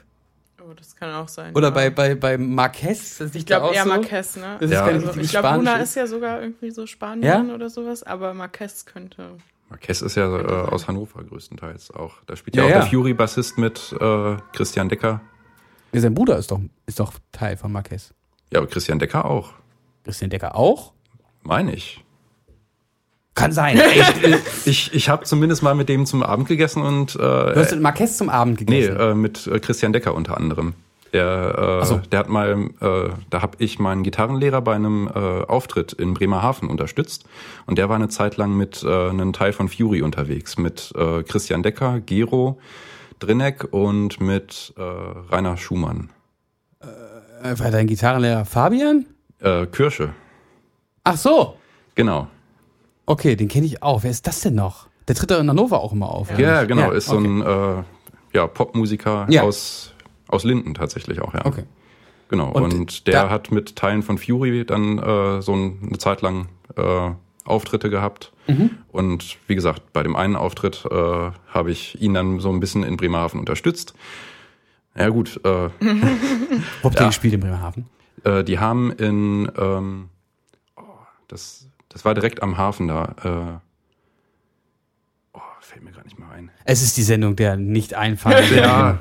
Oh, 0.62 0.74
das 0.74 0.96
kann 0.96 1.14
auch 1.14 1.28
sein. 1.28 1.54
Oder 1.56 1.68
ja. 1.68 1.74
bei, 1.74 1.90
bei, 1.90 2.16
bei 2.16 2.38
Marquez? 2.38 3.20
Ist 3.22 3.36
Ich 3.36 3.46
glaube 3.46 3.74
eher 3.76 3.84
so? 3.84 3.90
Marquez, 3.90 4.36
ne? 4.38 4.58
Das 4.60 4.72
ist 4.72 4.78
kein 4.78 5.06
also, 5.08 5.20
ich 5.20 5.30
glaube, 5.30 5.56
Luna 5.58 5.76
ist. 5.78 5.90
ist 5.90 5.96
ja 5.96 6.08
sogar 6.08 6.42
irgendwie 6.42 6.72
so 6.72 6.88
Spanien 6.88 7.24
Ja? 7.50 7.54
oder 7.54 7.70
sowas, 7.70 8.02
aber 8.04 8.34
Marquez 8.34 8.86
könnte. 8.86 9.32
Marquez 9.70 10.02
ist 10.02 10.16
ja 10.16 10.28
äh, 10.40 10.68
aus 10.70 10.88
Hannover 10.88 11.24
größtenteils 11.24 11.92
auch. 11.92 12.16
Da 12.28 12.36
spielt 12.36 12.56
ja, 12.56 12.64
Ja, 12.64 12.68
auch 12.68 12.72
ja. 12.72 12.80
der 12.82 12.88
Fury-Bassist 12.90 13.58
mit 13.58 13.96
äh, 14.00 14.38
Christian 14.54 14.90
Decker. 14.90 15.22
Ja, 15.92 16.02
sein 16.02 16.14
Bruder 16.14 16.38
ist 16.38 16.52
doch, 16.52 16.60
ist 16.86 17.00
doch 17.00 17.14
Teil 17.32 17.58
von 17.58 17.72
Marquez. 17.72 18.14
Ja, 18.52 18.60
aber 18.60 18.68
Christian 18.68 19.00
Decker 19.00 19.26
auch, 19.26 19.54
Christian 20.04 20.30
Decker 20.30 20.56
auch? 20.56 20.94
meine 21.42 21.74
ich. 21.74 22.04
Kann 23.34 23.52
sein. 23.52 23.78
Äh, 23.78 24.38
Ich, 24.66 24.94
ich 24.94 25.10
habe 25.10 25.26
zumindest 25.26 25.62
mal 25.62 25.76
mit 25.76 25.90
dem 25.90 26.06
zum 26.06 26.24
Abend 26.24 26.48
gegessen 26.48 26.82
und 26.82 27.16
du 27.16 27.20
hast 27.56 27.72
äh, 27.72 27.76
mit 27.76 27.84
Marquez 27.84 28.18
zum 28.18 28.30
Abend 28.30 28.62
nee, 28.62 28.82
gegessen. 28.82 29.00
äh, 29.00 29.14
mit 29.16 29.46
äh, 29.48 29.60
Christian 29.60 29.94
Decker 29.94 30.16
unter 30.16 30.38
anderem. 30.38 30.74
Der, 31.16 31.80
äh, 31.82 31.86
so. 31.86 32.02
der 32.12 32.20
hat 32.20 32.28
mal, 32.28 32.70
äh, 32.82 33.10
da 33.30 33.42
habe 33.42 33.56
ich 33.60 33.80
meinen 33.80 34.04
Gitarrenlehrer 34.04 34.60
bei 34.62 34.76
einem 34.76 35.08
äh, 35.08 35.18
Auftritt 35.44 35.94
in 35.94 36.14
Bremerhaven 36.14 36.70
unterstützt 36.70 37.24
und 37.68 37.78
der 37.78 37.88
war 37.88 37.96
eine 37.96 38.10
Zeit 38.10 38.36
lang 38.36 38.58
mit 38.58 38.84
äh, 38.84 39.10
einem 39.10 39.32
Teil 39.32 39.54
von 39.54 39.70
Fury 39.70 40.02
unterwegs 40.02 40.58
mit 40.58 40.92
äh, 40.98 41.24
Christian 41.24 41.64
Decker, 41.64 42.02
Gero, 42.02 42.60
Drinek 43.20 43.70
und 43.72 44.20
mit 44.20 44.74
äh, 44.76 44.82
Rainer 44.82 45.56
Schumann. 45.56 46.10
Äh, 46.82 47.58
war 47.60 47.72
dein 47.72 47.88
Gitarrenlehrer 47.88 48.44
Fabian? 48.44 49.06
Äh, 49.40 49.68
Kirsche, 49.68 50.10
Ach 51.06 51.16
so. 51.16 51.56
genau. 51.96 52.28
Okay, 53.06 53.38
den 53.38 53.48
kenne 53.48 53.68
ich 53.68 53.82
auch. 53.82 54.04
Wer 54.04 54.12
ist 54.12 54.28
das 54.28 54.42
denn 54.42 54.56
noch? 54.56 54.88
Der 55.08 55.16
tritt 55.16 55.32
doch 55.32 55.40
in 55.40 55.48
Hannover 55.50 55.80
auch 55.80 55.94
immer 55.94 56.10
auf. 56.10 56.38
Ja, 56.38 56.60
nicht? 56.60 56.68
genau, 56.68 56.92
ist 56.92 57.06
so 57.06 57.18
okay. 57.18 57.26
ein 57.28 57.42
äh, 57.42 57.84
ja, 58.34 58.48
Popmusiker 58.48 59.28
Ja. 59.30 59.44
aus, 59.44 59.94
aus 60.28 60.44
Linden 60.44 60.74
tatsächlich 60.74 61.22
auch, 61.22 61.34
ja. 61.34 61.46
Okay. 61.46 61.64
Genau, 62.30 62.50
Und 62.52 62.74
und, 62.74 63.08
der 63.08 63.30
hat 63.30 63.52
mit 63.52 63.76
Teilen 63.76 64.02
von 64.02 64.18
Fury 64.18 64.66
dann 64.66 64.98
äh, 64.98 65.42
so 65.44 65.54
ein- 65.56 65.80
eine 65.88 65.98
Zeit 66.00 66.22
lang 66.22 66.48
äh, 66.76 67.12
Auftritte 67.44 67.92
gehabt. 67.92 68.34
Mhm. 68.48 68.72
Und 68.92 69.38
wie 69.48 69.54
gesagt, 69.54 69.94
bei 69.94 70.02
dem 70.02 70.16
einen 70.16 70.36
Auftritt 70.36 70.86
äh, 70.90 70.96
habe 71.48 71.70
ich 71.72 72.02
ihn 72.02 72.16
dann 72.16 72.40
so 72.40 72.50
ein 72.50 72.60
bisschen 72.60 72.84
in 72.84 72.98
Bremerhaven 72.98 73.40
unterstützt. 73.40 73.94
Ja 74.98 75.10
gut, 75.10 75.40
äh, 75.44 75.70
habt 76.84 77.00
ihr 77.00 77.06
gespielt 77.08 77.36
in 77.36 77.40
Bremerhaven? 77.42 77.86
äh, 78.24 78.44
die 78.44 78.58
haben 78.58 78.92
in, 78.92 79.52
ähm, 79.58 80.10
oh, 80.78 80.82
das, 81.28 81.68
das 81.90 82.06
war 82.06 82.16
direkt 82.16 82.42
am 82.42 82.58
Hafen 82.58 82.88
da. 82.88 83.62
Äh, 85.34 85.38
oh, 85.38 85.42
fällt 85.60 85.84
mir 85.84 85.92
gerade 85.92 86.08
nicht 86.08 86.18
mehr 86.18 86.30
ein. 86.30 86.50
Es 86.64 86.82
ist 86.82 86.98
die 86.98 87.04
Sendung 87.04 87.36
der 87.36 87.56
nicht 87.58 87.94
einfallenden. 87.94 88.58
Ja, 88.64 89.00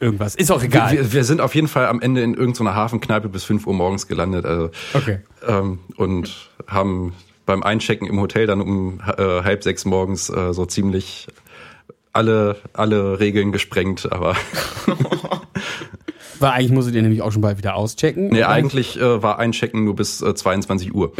irgendwas. 0.00 0.34
Ist 0.34 0.50
auch 0.50 0.62
egal. 0.62 0.92
Wir, 0.92 1.12
wir 1.12 1.24
sind 1.24 1.40
auf 1.40 1.54
jeden 1.54 1.68
Fall 1.68 1.86
am 1.86 2.00
Ende 2.00 2.22
in 2.22 2.34
irgendeiner 2.34 2.74
Hafenkneipe 2.74 3.28
bis 3.28 3.44
5 3.44 3.66
Uhr 3.66 3.74
morgens 3.74 4.06
gelandet. 4.06 4.44
Also, 4.46 4.70
okay. 4.94 5.20
ähm, 5.46 5.78
und 5.96 6.50
haben 6.66 7.14
beim 7.46 7.62
Einchecken 7.62 8.06
im 8.06 8.20
Hotel 8.20 8.46
dann 8.46 8.60
um 8.60 9.00
äh, 9.00 9.42
halb 9.42 9.62
sechs 9.62 9.84
morgens 9.84 10.30
äh, 10.30 10.52
so 10.52 10.66
ziemlich 10.66 11.28
alle, 12.12 12.56
alle 12.72 13.20
Regeln 13.20 13.52
gesprengt, 13.52 14.10
aber 14.10 14.36
Weil 16.40 16.50
eigentlich 16.52 16.72
musstet 16.72 16.94
ihr 16.94 17.02
nämlich 17.02 17.20
auch 17.20 17.32
schon 17.32 17.42
bald 17.42 17.58
wieder 17.58 17.74
auschecken. 17.74 18.28
nee, 18.28 18.44
eigentlich 18.44 18.98
äh, 18.98 19.22
war 19.22 19.38
Einchecken 19.38 19.84
nur 19.84 19.94
bis 19.94 20.22
äh, 20.22 20.34
22 20.34 20.94
Uhr. 20.94 21.12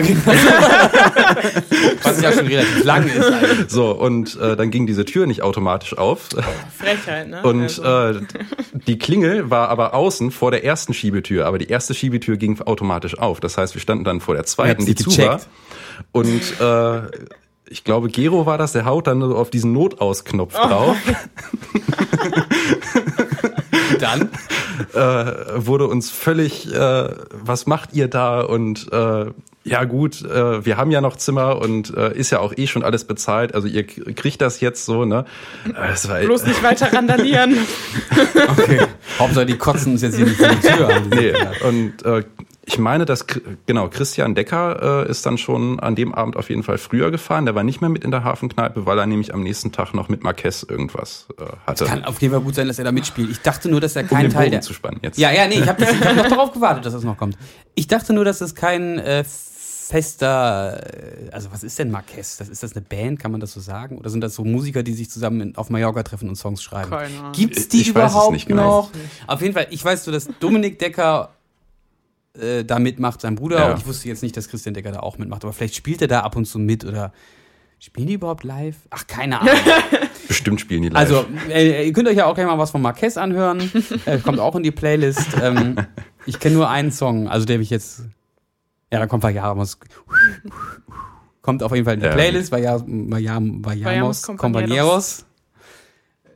Was 2.02 2.22
ja 2.22 2.32
schon 2.32 2.46
relativ 2.46 2.84
lang 2.84 3.06
ist 3.06 3.30
eigentlich. 3.30 3.68
So, 3.68 3.90
und 3.90 4.40
äh, 4.40 4.56
dann 4.56 4.70
ging 4.70 4.86
diese 4.86 5.04
Tür 5.04 5.26
nicht 5.26 5.42
automatisch 5.42 5.98
auf. 5.98 6.30
Frechheit, 6.78 7.28
ne? 7.28 7.42
Und 7.42 7.84
also, 7.84 8.20
äh, 8.20 8.22
die 8.90 8.98
Klingel 8.98 9.50
war 9.50 9.68
aber 9.68 9.94
außen 9.94 10.32
vor 10.32 10.50
der 10.50 10.64
ersten 10.64 10.94
Schiebetür, 10.94 11.46
aber 11.46 11.58
die 11.58 11.68
erste 11.68 11.94
Schiebetür 11.94 12.36
ging 12.36 12.60
automatisch 12.60 13.16
auf. 13.16 13.38
Das 13.38 13.56
heißt, 13.56 13.74
wir 13.74 13.80
standen 13.80 14.02
dann 14.02 14.20
vor 14.20 14.34
der 14.34 14.42
zweiten, 14.42 14.84
die 14.84 14.96
zu 14.96 15.16
war. 15.16 15.40
Und 16.10 16.60
äh, 16.60 17.02
ich 17.68 17.84
glaube, 17.84 18.08
Gero 18.08 18.46
war 18.46 18.58
das, 18.58 18.72
der 18.72 18.86
haut 18.86 19.06
dann 19.06 19.20
so 19.20 19.36
auf 19.36 19.48
diesen 19.50 19.72
Notausknopf 19.72 20.54
drauf. 20.54 20.96
Dann 24.00 24.30
äh, 24.92 24.98
wurde 25.64 25.86
uns 25.86 26.10
völlig, 26.10 26.74
äh, 26.74 27.10
was 27.30 27.66
macht 27.66 27.92
ihr 27.92 28.08
da? 28.08 28.40
Und 28.40 28.90
äh, 28.92 29.26
ja 29.70 29.84
gut, 29.84 30.22
äh, 30.24 30.64
wir 30.66 30.76
haben 30.76 30.90
ja 30.90 31.00
noch 31.00 31.16
Zimmer 31.16 31.60
und 31.60 31.96
äh, 31.96 32.12
ist 32.12 32.30
ja 32.30 32.40
auch 32.40 32.52
eh 32.56 32.66
schon 32.66 32.82
alles 32.82 33.04
bezahlt. 33.04 33.54
Also 33.54 33.68
ihr 33.68 33.86
kriegt 33.86 34.40
das 34.42 34.60
jetzt 34.60 34.84
so, 34.84 35.04
ne? 35.04 35.24
Äh, 35.66 35.92
Es 35.92 36.08
war, 36.08 36.18
bloß 36.20 36.44
nicht 36.46 36.62
weiter 36.62 36.92
randalieren. 36.92 37.56
Okay. 38.50 38.80
Hauptsache, 39.18 39.46
die 39.46 39.56
kotzen 39.56 39.92
uns 39.92 40.02
jetzt 40.02 40.16
hier 40.16 40.26
nicht 40.26 40.36
vor 40.36 40.48
die 40.48 40.66
Tür 40.66 40.88
an. 40.88 41.08
Nee, 41.10 41.32
und 41.66 42.04
äh, 42.04 42.24
ich 42.66 42.78
meine, 42.78 43.04
dass 43.04 43.26
genau 43.66 43.88
Christian 43.88 44.34
Decker 44.34 45.04
äh, 45.06 45.10
ist 45.10 45.24
dann 45.26 45.38
schon 45.38 45.80
an 45.80 45.94
dem 45.96 46.14
Abend 46.14 46.36
auf 46.36 46.50
jeden 46.50 46.62
Fall 46.62 46.78
früher 46.78 47.10
gefahren. 47.10 47.44
Der 47.44 47.54
war 47.54 47.64
nicht 47.64 47.80
mehr 47.80 47.90
mit 47.90 48.04
in 48.04 48.10
der 48.10 48.22
Hafenkneipe, 48.22 48.86
weil 48.86 48.98
er 48.98 49.06
nämlich 49.06 49.34
am 49.34 49.42
nächsten 49.42 49.72
Tag 49.72 49.92
noch 49.94 50.08
mit 50.08 50.22
Marquez 50.22 50.64
irgendwas 50.68 51.26
äh, 51.38 51.44
hatte. 51.66 51.86
Kann 51.86 52.04
auf 52.04 52.20
jeden 52.20 52.32
Fall 52.32 52.42
gut 52.42 52.54
sein, 52.54 52.68
dass 52.68 52.78
er 52.78 52.84
da 52.84 52.92
mitspielt. 52.92 53.30
Ich 53.30 53.40
dachte 53.40 53.68
nur, 53.68 53.80
dass 53.80 53.96
er 53.96 54.02
um 54.02 54.08
kein 54.08 54.22
den 54.26 54.32
Teil 54.32 54.42
Bogen 54.42 54.50
der. 54.52 54.60
zu 54.60 54.72
spannen 54.72 55.00
jetzt. 55.02 55.18
Ja, 55.18 55.30
ja, 55.32 55.46
nee, 55.48 55.58
ich 55.60 55.68
habe 55.68 55.84
hab 55.84 56.16
noch 56.16 56.28
darauf 56.28 56.52
gewartet, 56.52 56.86
dass 56.86 56.92
das 56.92 57.02
noch 57.02 57.16
kommt. 57.16 57.36
Ich 57.74 57.88
dachte 57.88 58.12
nur, 58.12 58.24
dass 58.24 58.38
das 58.38 58.54
kein 58.54 58.98
äh, 58.98 59.24
fester. 59.90 60.80
äh, 60.94 61.30
Also, 61.32 61.50
was 61.52 61.62
ist 61.62 61.78
denn 61.78 61.90
Marquez? 61.90 62.36
Das, 62.38 62.48
ist 62.48 62.62
das 62.62 62.72
eine 62.74 62.82
Band? 62.82 63.18
Kann 63.18 63.32
man 63.32 63.40
das 63.40 63.52
so 63.52 63.60
sagen? 63.60 63.98
Oder 63.98 64.10
sind 64.10 64.20
das 64.22 64.34
so 64.34 64.44
Musiker, 64.44 64.82
die 64.82 64.92
sich 64.94 65.10
zusammen 65.10 65.40
in, 65.40 65.56
auf 65.56 65.70
Mallorca 65.70 66.02
treffen 66.02 66.28
und 66.28 66.36
Songs 66.36 66.62
schreiben? 66.62 66.90
Keine 66.90 67.18
Ahnung. 67.18 67.32
Gibt's 67.32 67.68
die 67.68 67.80
Ich 67.82 67.94
weiß 67.94 68.06
es 68.06 68.12
überhaupt 68.12 68.32
nicht 68.32 68.46
genau. 68.48 68.82
noch? 68.82 68.90
Auf 69.26 69.42
jeden 69.42 69.54
Fall, 69.54 69.66
ich 69.70 69.84
weiß 69.84 70.04
so, 70.04 70.12
dass 70.12 70.28
Dominik 70.40 70.78
Decker 70.78 71.30
äh, 72.38 72.64
da 72.64 72.78
mitmacht, 72.78 73.20
sein 73.20 73.34
Bruder. 73.34 73.58
Ja. 73.58 73.70
Und 73.72 73.78
ich 73.80 73.86
wusste 73.86 74.08
jetzt 74.08 74.22
nicht, 74.22 74.36
dass 74.36 74.48
Christian 74.48 74.74
Decker 74.74 74.92
da 74.92 75.00
auch 75.00 75.18
mitmacht. 75.18 75.44
Aber 75.44 75.52
vielleicht 75.52 75.74
spielt 75.74 76.00
er 76.02 76.08
da 76.08 76.20
ab 76.20 76.36
und 76.36 76.44
zu 76.46 76.58
mit 76.58 76.84
oder. 76.84 77.12
Spielen 77.82 78.08
die 78.08 78.12
überhaupt 78.14 78.44
live? 78.44 78.76
Ach, 78.90 79.06
keine 79.06 79.40
Ahnung. 79.40 79.54
Bestimmt 80.28 80.60
spielen 80.60 80.82
die 80.82 80.88
live. 80.90 80.98
Also, 80.98 81.24
äh, 81.48 81.86
ihr 81.86 81.92
könnt 81.94 82.08
euch 82.08 82.16
ja 82.18 82.26
auch 82.26 82.34
gleich 82.34 82.46
mal 82.46 82.58
was 82.58 82.70
von 82.72 82.82
Marquez 82.82 83.16
anhören. 83.16 83.70
äh, 84.04 84.18
kommt 84.18 84.38
auch 84.38 84.54
in 84.54 84.62
die 84.62 84.70
Playlist. 84.70 85.28
Ähm, 85.42 85.76
ich 86.26 86.38
kenne 86.38 86.56
nur 86.56 86.68
einen 86.68 86.92
Song, 86.92 87.26
also 87.26 87.46
der 87.46 87.58
ich 87.58 87.70
jetzt. 87.70 88.02
Ja, 88.92 88.98
dann 88.98 89.08
kommt 89.08 89.22
Vajamos. 89.22 89.78
Kommt 91.42 91.62
auf 91.62 91.72
jeden 91.72 91.84
Fall 91.84 91.94
in 91.94 92.00
die 92.00 92.06
Ja. 92.06 92.12
Playlist. 92.12 92.52
Vajamos, 92.52 92.84
Vajamos, 92.86 93.64
Vajamos 93.64 94.22
Compañeros. 94.36 95.24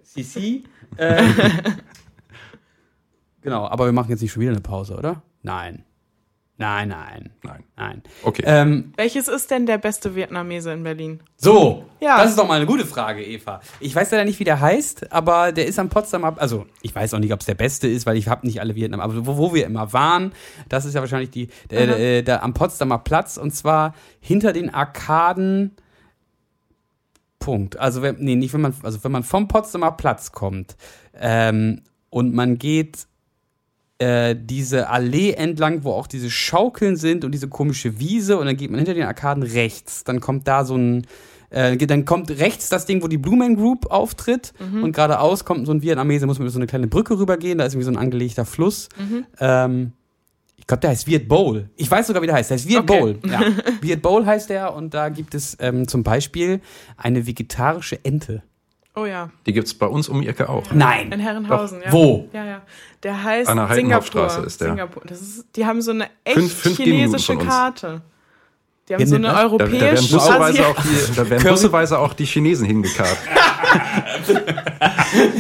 Sisi. 0.03 0.65
Äh, 0.97 1.23
genau, 3.43 3.67
aber 3.67 3.87
wir 3.87 3.93
machen 3.93 4.11
jetzt 4.11 4.23
nicht 4.23 4.33
schon 4.33 4.43
wieder 4.43 4.53
eine 4.53 4.61
Pause, 4.61 4.97
oder? 4.97 5.23
Nein. 5.43 5.85
Nein, 6.57 6.89
nein, 6.91 7.33
Nein. 7.43 7.65
nein. 7.77 8.03
Okay. 8.23 8.45
Ähm, 8.47 8.93
Welches 8.97 9.27
ist 9.27 9.51
denn 9.51 9.67
der 9.67 9.77
beste 9.79 10.15
Vietnamese 10.15 10.73
in 10.73 10.85
Berlin? 10.85 11.21
So, 11.37 11.85
Ja. 11.99 12.19
das 12.19 12.31
ist 12.31 12.39
doch 12.39 12.47
mal 12.47 12.55
eine 12.55 12.67
gute 12.67 12.87
Frage, 12.87 13.25
Eva. 13.25 13.61
Ich 13.81 13.93
weiß 13.93 14.13
leider 14.13 14.25
nicht, 14.25 14.39
wie 14.39 14.45
der 14.45 14.61
heißt, 14.61 15.11
aber 15.13 15.51
der 15.51 15.67
ist 15.67 15.81
am 15.81 15.89
Potsdamer, 15.89 16.37
also 16.39 16.67
ich 16.81 16.95
weiß 16.95 17.13
auch 17.15 17.19
nicht, 17.19 17.33
ob 17.33 17.41
es 17.41 17.47
der 17.47 17.57
beste 17.57 17.89
ist, 17.89 18.07
weil 18.07 18.17
ich 18.17 18.29
habe 18.29 18.47
nicht 18.47 18.61
alle 18.61 18.77
Vietnam, 18.77 19.01
aber 19.01 19.27
wo, 19.27 19.37
wo 19.37 19.53
wir 19.53 19.67
immer 19.67 19.93
waren, 19.93 20.33
das 20.69 20.85
ist 20.85 20.95
ja 20.95 21.01
wahrscheinlich 21.01 21.31
die, 21.31 21.49
der, 21.71 21.89
Aha. 21.89 21.97
der, 21.97 22.23
der 22.23 22.43
am 22.45 22.55
Potsdamer 22.55 22.99
Platz 22.99 23.37
und 23.37 23.51
zwar 23.51 23.93
hinter 24.21 24.53
den 24.53 24.73
Arkaden. 24.73 25.73
Punkt. 27.41 27.79
Also 27.79 28.01
wenn, 28.01 28.17
nee, 28.21 28.37
nicht 28.37 28.55
wenn 28.55 28.61
man, 28.63 28.75
also 28.83 29.03
wenn 29.05 29.13
man 29.13 29.23
vom 29.23 29.49
Potsdamer 29.49 29.91
Platz 29.93 30.33
kommt 30.33 30.77
ähm, 31.19 31.83
und 32.11 32.33
man 32.33 32.59
geht 32.59 33.07
äh, 34.05 34.37
diese 34.39 34.91
Allee 34.91 35.33
entlang, 35.33 35.83
wo 35.85 35.93
auch 35.93 36.07
diese 36.07 36.31
Schaukeln 36.31 36.97
sind 36.97 37.25
und 37.25 37.33
diese 37.33 37.49
komische 37.49 37.99
Wiese 37.99 38.37
und 38.37 38.47
dann 38.47 38.57
geht 38.57 38.71
man 38.71 38.79
hinter 38.79 38.95
den 38.95 39.05
Arkaden 39.05 39.43
rechts. 39.43 40.05
Dann 40.05 40.21
kommt 40.21 40.47
da 40.47 40.65
so 40.65 40.77
ein, 40.77 41.07
äh, 41.49 41.77
dann 41.77 42.05
kommt 42.05 42.31
rechts 42.31 42.69
das 42.69 42.85
Ding, 42.85 43.03
wo 43.03 43.09
die 43.09 43.17
Blue 43.19 43.37
Man 43.37 43.57
Group 43.57 43.87
auftritt 43.91 44.53
und 44.83 44.93
geradeaus 44.93 45.45
kommt 45.45 45.67
so 45.67 45.73
ein 45.73 45.81
Vietnamese, 45.81 46.27
muss 46.27 46.39
man 46.39 46.47
über 46.47 46.53
so 46.53 46.59
eine 46.59 46.67
kleine 46.67 46.87
Brücke 46.87 47.19
rübergehen, 47.19 47.57
da 47.59 47.65
ist 47.65 47.73
irgendwie 47.75 47.87
so 47.87 47.93
ein 47.93 47.97
angelegter 47.97 48.45
Fluss. 48.45 48.89
Ähm, 49.41 49.93
ich 50.57 50.67
glaube, 50.67 50.81
der 50.81 50.91
heißt 50.91 51.07
Viet 51.07 51.29
Bowl. 51.29 51.69
Ich 51.77 51.91
weiß 51.91 52.07
sogar, 52.07 52.23
wie 52.23 52.27
der 52.27 52.37
heißt. 52.37 52.51
Der 52.51 52.57
heißt 52.57 52.69
Viet 52.69 52.79
Okay. 52.79 52.99
Bowl. 53.01 53.19
Ja. 53.27 53.41
Viet 53.81 54.03
Bowl 54.03 54.25
heißt 54.25 54.51
der 54.51 54.75
und 54.75 54.95
da 54.95 55.09
gibt 55.09 55.35
es 55.35 55.57
ähm, 55.61 55.89
zum 55.89 56.03
Beispiel 56.03 56.61
eine 56.97 57.27
vegetarische 57.27 58.05
Ente. 58.05 58.43
Oh 58.97 59.07
ja, 59.07 59.31
Die 59.47 59.53
gibt's 59.53 59.75
bei 59.75 59.87
uns 59.87 60.09
um 60.09 60.21
die 60.23 60.29
Ecke 60.29 60.49
auch. 60.49 60.71
Nein. 60.73 61.11
in 61.11 61.19
Herrenhausen, 61.19 61.81
ja. 61.85 61.91
Wo? 61.91 62.29
Ja, 62.33 62.45
ja. 62.45 62.63
Der 63.03 63.25
heißt 63.25 63.49
An 63.51 63.57
der 63.57 63.75
Singapur. 63.75 64.27
Ist 64.47 64.61
der. 64.61 64.69
Singapur. 64.69 65.03
Das 65.07 65.21
ist, 65.21 65.47
die 65.57 65.67
haben 65.67 65.83
so 65.83 65.91
eine 65.91 66.07
echt 66.23 66.37
Fünf- 66.37 66.55
fünf 66.55 66.77
chinesische. 66.77 67.37
Karte. 67.37 68.03
Die 68.89 68.95
haben 68.95 69.01
Ja, 69.01 69.07
so 69.07 69.19
ne, 69.19 69.35
eine 69.37 69.51
was? 69.51 69.59
Da, 69.59 69.65
da 69.65 69.73
werden 69.73 69.83
europäische 69.83 70.15
busseweise 70.15 70.67
auch, 70.69 70.77
die, 70.83 71.15
da 71.17 71.31
werden 71.31 71.49
busseweise 71.51 71.99
auch 71.99 72.13
die 72.13 72.27
Chinesen 72.27 72.67
hingekarrt. 72.67 73.17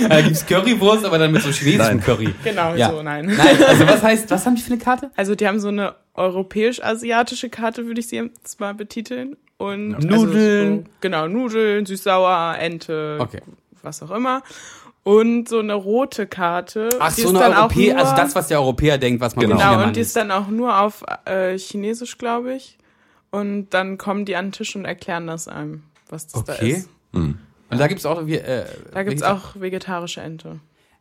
Da 0.09 0.20
gibt's 0.22 0.44
Currywurst, 0.46 1.05
aber 1.05 1.18
dann 1.18 1.32
mit 1.32 1.42
so 1.42 1.50
chinesischem 1.50 1.96
Nein. 1.96 2.00
Curry. 2.00 2.34
Genau, 2.44 2.74
Ja. 2.74 2.90
so, 2.90 3.02
nein. 3.02 3.26
Nein, 3.26 3.62
also 3.66 3.86
was 3.86 4.02
heißt, 4.02 4.30
was 4.30 4.46
haben 4.46 4.55
die 4.57 4.62
für 4.62 4.72
eine 4.72 4.82
Karte? 4.82 5.11
Also 5.16 5.34
die 5.34 5.46
haben 5.46 5.61
so 5.61 5.68
eine 5.68 5.94
europäisch-asiatische 6.14 7.50
Karte, 7.50 7.86
würde 7.86 8.00
ich 8.00 8.09
sie 8.09 8.16
jetzt 8.16 8.61
mal 8.61 8.74
betiteln. 8.74 9.36
Und 9.57 9.94
also 9.94 10.09
Nudeln. 10.09 10.84
So, 10.84 10.90
genau, 11.00 11.28
Nudeln, 11.28 11.86
süß-sauer, 11.86 12.57
Ente, 12.59 13.18
Okay. 13.20 13.40
was 13.82 14.02
auch 14.02 14.11
immer. 14.11 14.42
Und 15.05 15.48
so 15.48 15.59
eine 15.59 15.74
rote 15.74 16.26
Karte. 16.26 16.88
Ach, 16.98 17.14
die 17.14 17.22
so 17.22 17.28
ist 17.28 17.34
eine 17.34 17.44
dann 17.44 17.52
auch 17.55 17.59
Europäer, 17.70 17.98
also 17.98 18.16
das, 18.16 18.34
was 18.34 18.48
der 18.48 18.59
Europäer 18.61 18.96
denkt, 18.98 19.20
was 19.20 19.36
man 19.36 19.46
Genau. 19.48 19.59
Genau, 19.59 19.84
und 19.84 19.96
die 19.96 20.00
ist 20.00 20.16
dann 20.16 20.30
auch 20.30 20.48
nur 20.48 20.78
auf 20.80 21.05
äh, 21.26 21.59
Chinesisch, 21.59 22.16
glaube 22.18 22.55
ich. 22.55 22.78
Und 23.30 23.70
dann 23.70 23.98
kommen 23.98 24.24
die 24.24 24.34
an 24.36 24.46
den 24.46 24.52
Tisch 24.52 24.74
und 24.76 24.84
erklären 24.86 25.26
das 25.26 25.46
einem, 25.48 25.82
was 26.09 26.26
das 26.28 26.44
da 26.44 26.52
Okay. 26.55 26.70
ist. 26.70 26.88
Hm. 27.12 27.38
Und 27.70 27.78
da 27.78 27.86
gibt's 27.86 28.07
auch, 28.07 28.26
äh, 28.26 28.64
Da 28.92 29.02
gibt's 29.02 29.22
auch 29.22 29.57
vegetarische 29.61 30.20
Ente. 30.20 30.61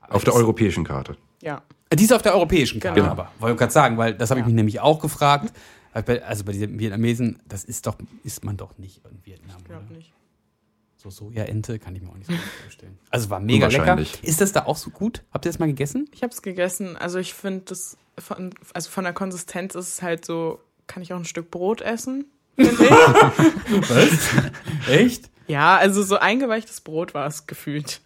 Auf 0.09 0.23
der 0.25 0.33
europäischen 0.35 0.83
Karte. 0.83 1.15
Ja. 1.41 1.61
Die 1.93 2.03
ist 2.03 2.11
auf 2.13 2.23
der 2.23 2.33
europäischen 2.33 2.79
Karte, 2.81 2.99
Genau. 2.99 3.11
aber 3.11 3.31
wollte 3.39 3.53
ich 3.53 3.59
gerade 3.59 3.71
sagen, 3.71 3.97
weil 3.97 4.15
das 4.15 4.31
habe 4.31 4.39
ich 4.39 4.45
mich 4.45 4.55
nämlich 4.55 4.79
auch 4.81 4.99
gefragt. 4.99 5.53
Also 5.93 6.43
bei 6.43 6.51
diesen 6.51 6.79
Vietnamesen, 6.79 7.39
das 7.47 7.63
ist 7.63 7.85
doch, 7.85 7.97
isst 8.23 8.43
man 8.43 8.57
doch 8.57 8.77
nicht 8.77 9.01
in 9.05 9.23
Vietnam. 9.25 9.57
Ich 9.59 9.65
glaube 9.65 9.93
nicht. 9.93 10.13
So 10.97 11.09
Sojaente 11.09 11.79
kann 11.79 11.95
ich 11.95 12.01
mir 12.01 12.09
auch 12.09 12.15
nicht 12.15 12.27
so 12.27 12.33
gut 12.33 12.41
vorstellen. 12.63 12.97
Also 13.09 13.29
war 13.29 13.39
mega 13.41 13.67
lecker. 13.67 13.99
Ist 14.21 14.39
das 14.39 14.53
da 14.53 14.65
auch 14.65 14.77
so 14.77 14.89
gut? 14.89 15.23
Habt 15.31 15.45
ihr 15.45 15.51
das 15.51 15.59
mal 15.59 15.65
gegessen? 15.65 16.09
Ich 16.13 16.23
habe 16.23 16.31
es 16.31 16.41
gegessen. 16.41 16.95
Also 16.95 17.19
ich 17.19 17.33
finde 17.33 17.61
das 17.65 17.97
von, 18.17 18.53
also 18.73 18.89
von 18.89 19.03
der 19.03 19.11
Konsistenz 19.11 19.75
ist 19.75 19.87
es 19.87 20.01
halt 20.01 20.23
so, 20.23 20.61
kann 20.87 21.03
ich 21.03 21.11
auch 21.13 21.17
ein 21.17 21.25
Stück 21.25 21.51
Brot 21.51 21.81
essen? 21.81 22.25
Was? 22.55 24.29
Echt? 24.87 25.29
Ja, 25.47 25.77
also 25.77 26.03
so 26.03 26.17
eingeweichtes 26.17 26.81
Brot 26.81 27.13
war 27.13 27.27
es 27.27 27.47
gefühlt. 27.47 28.01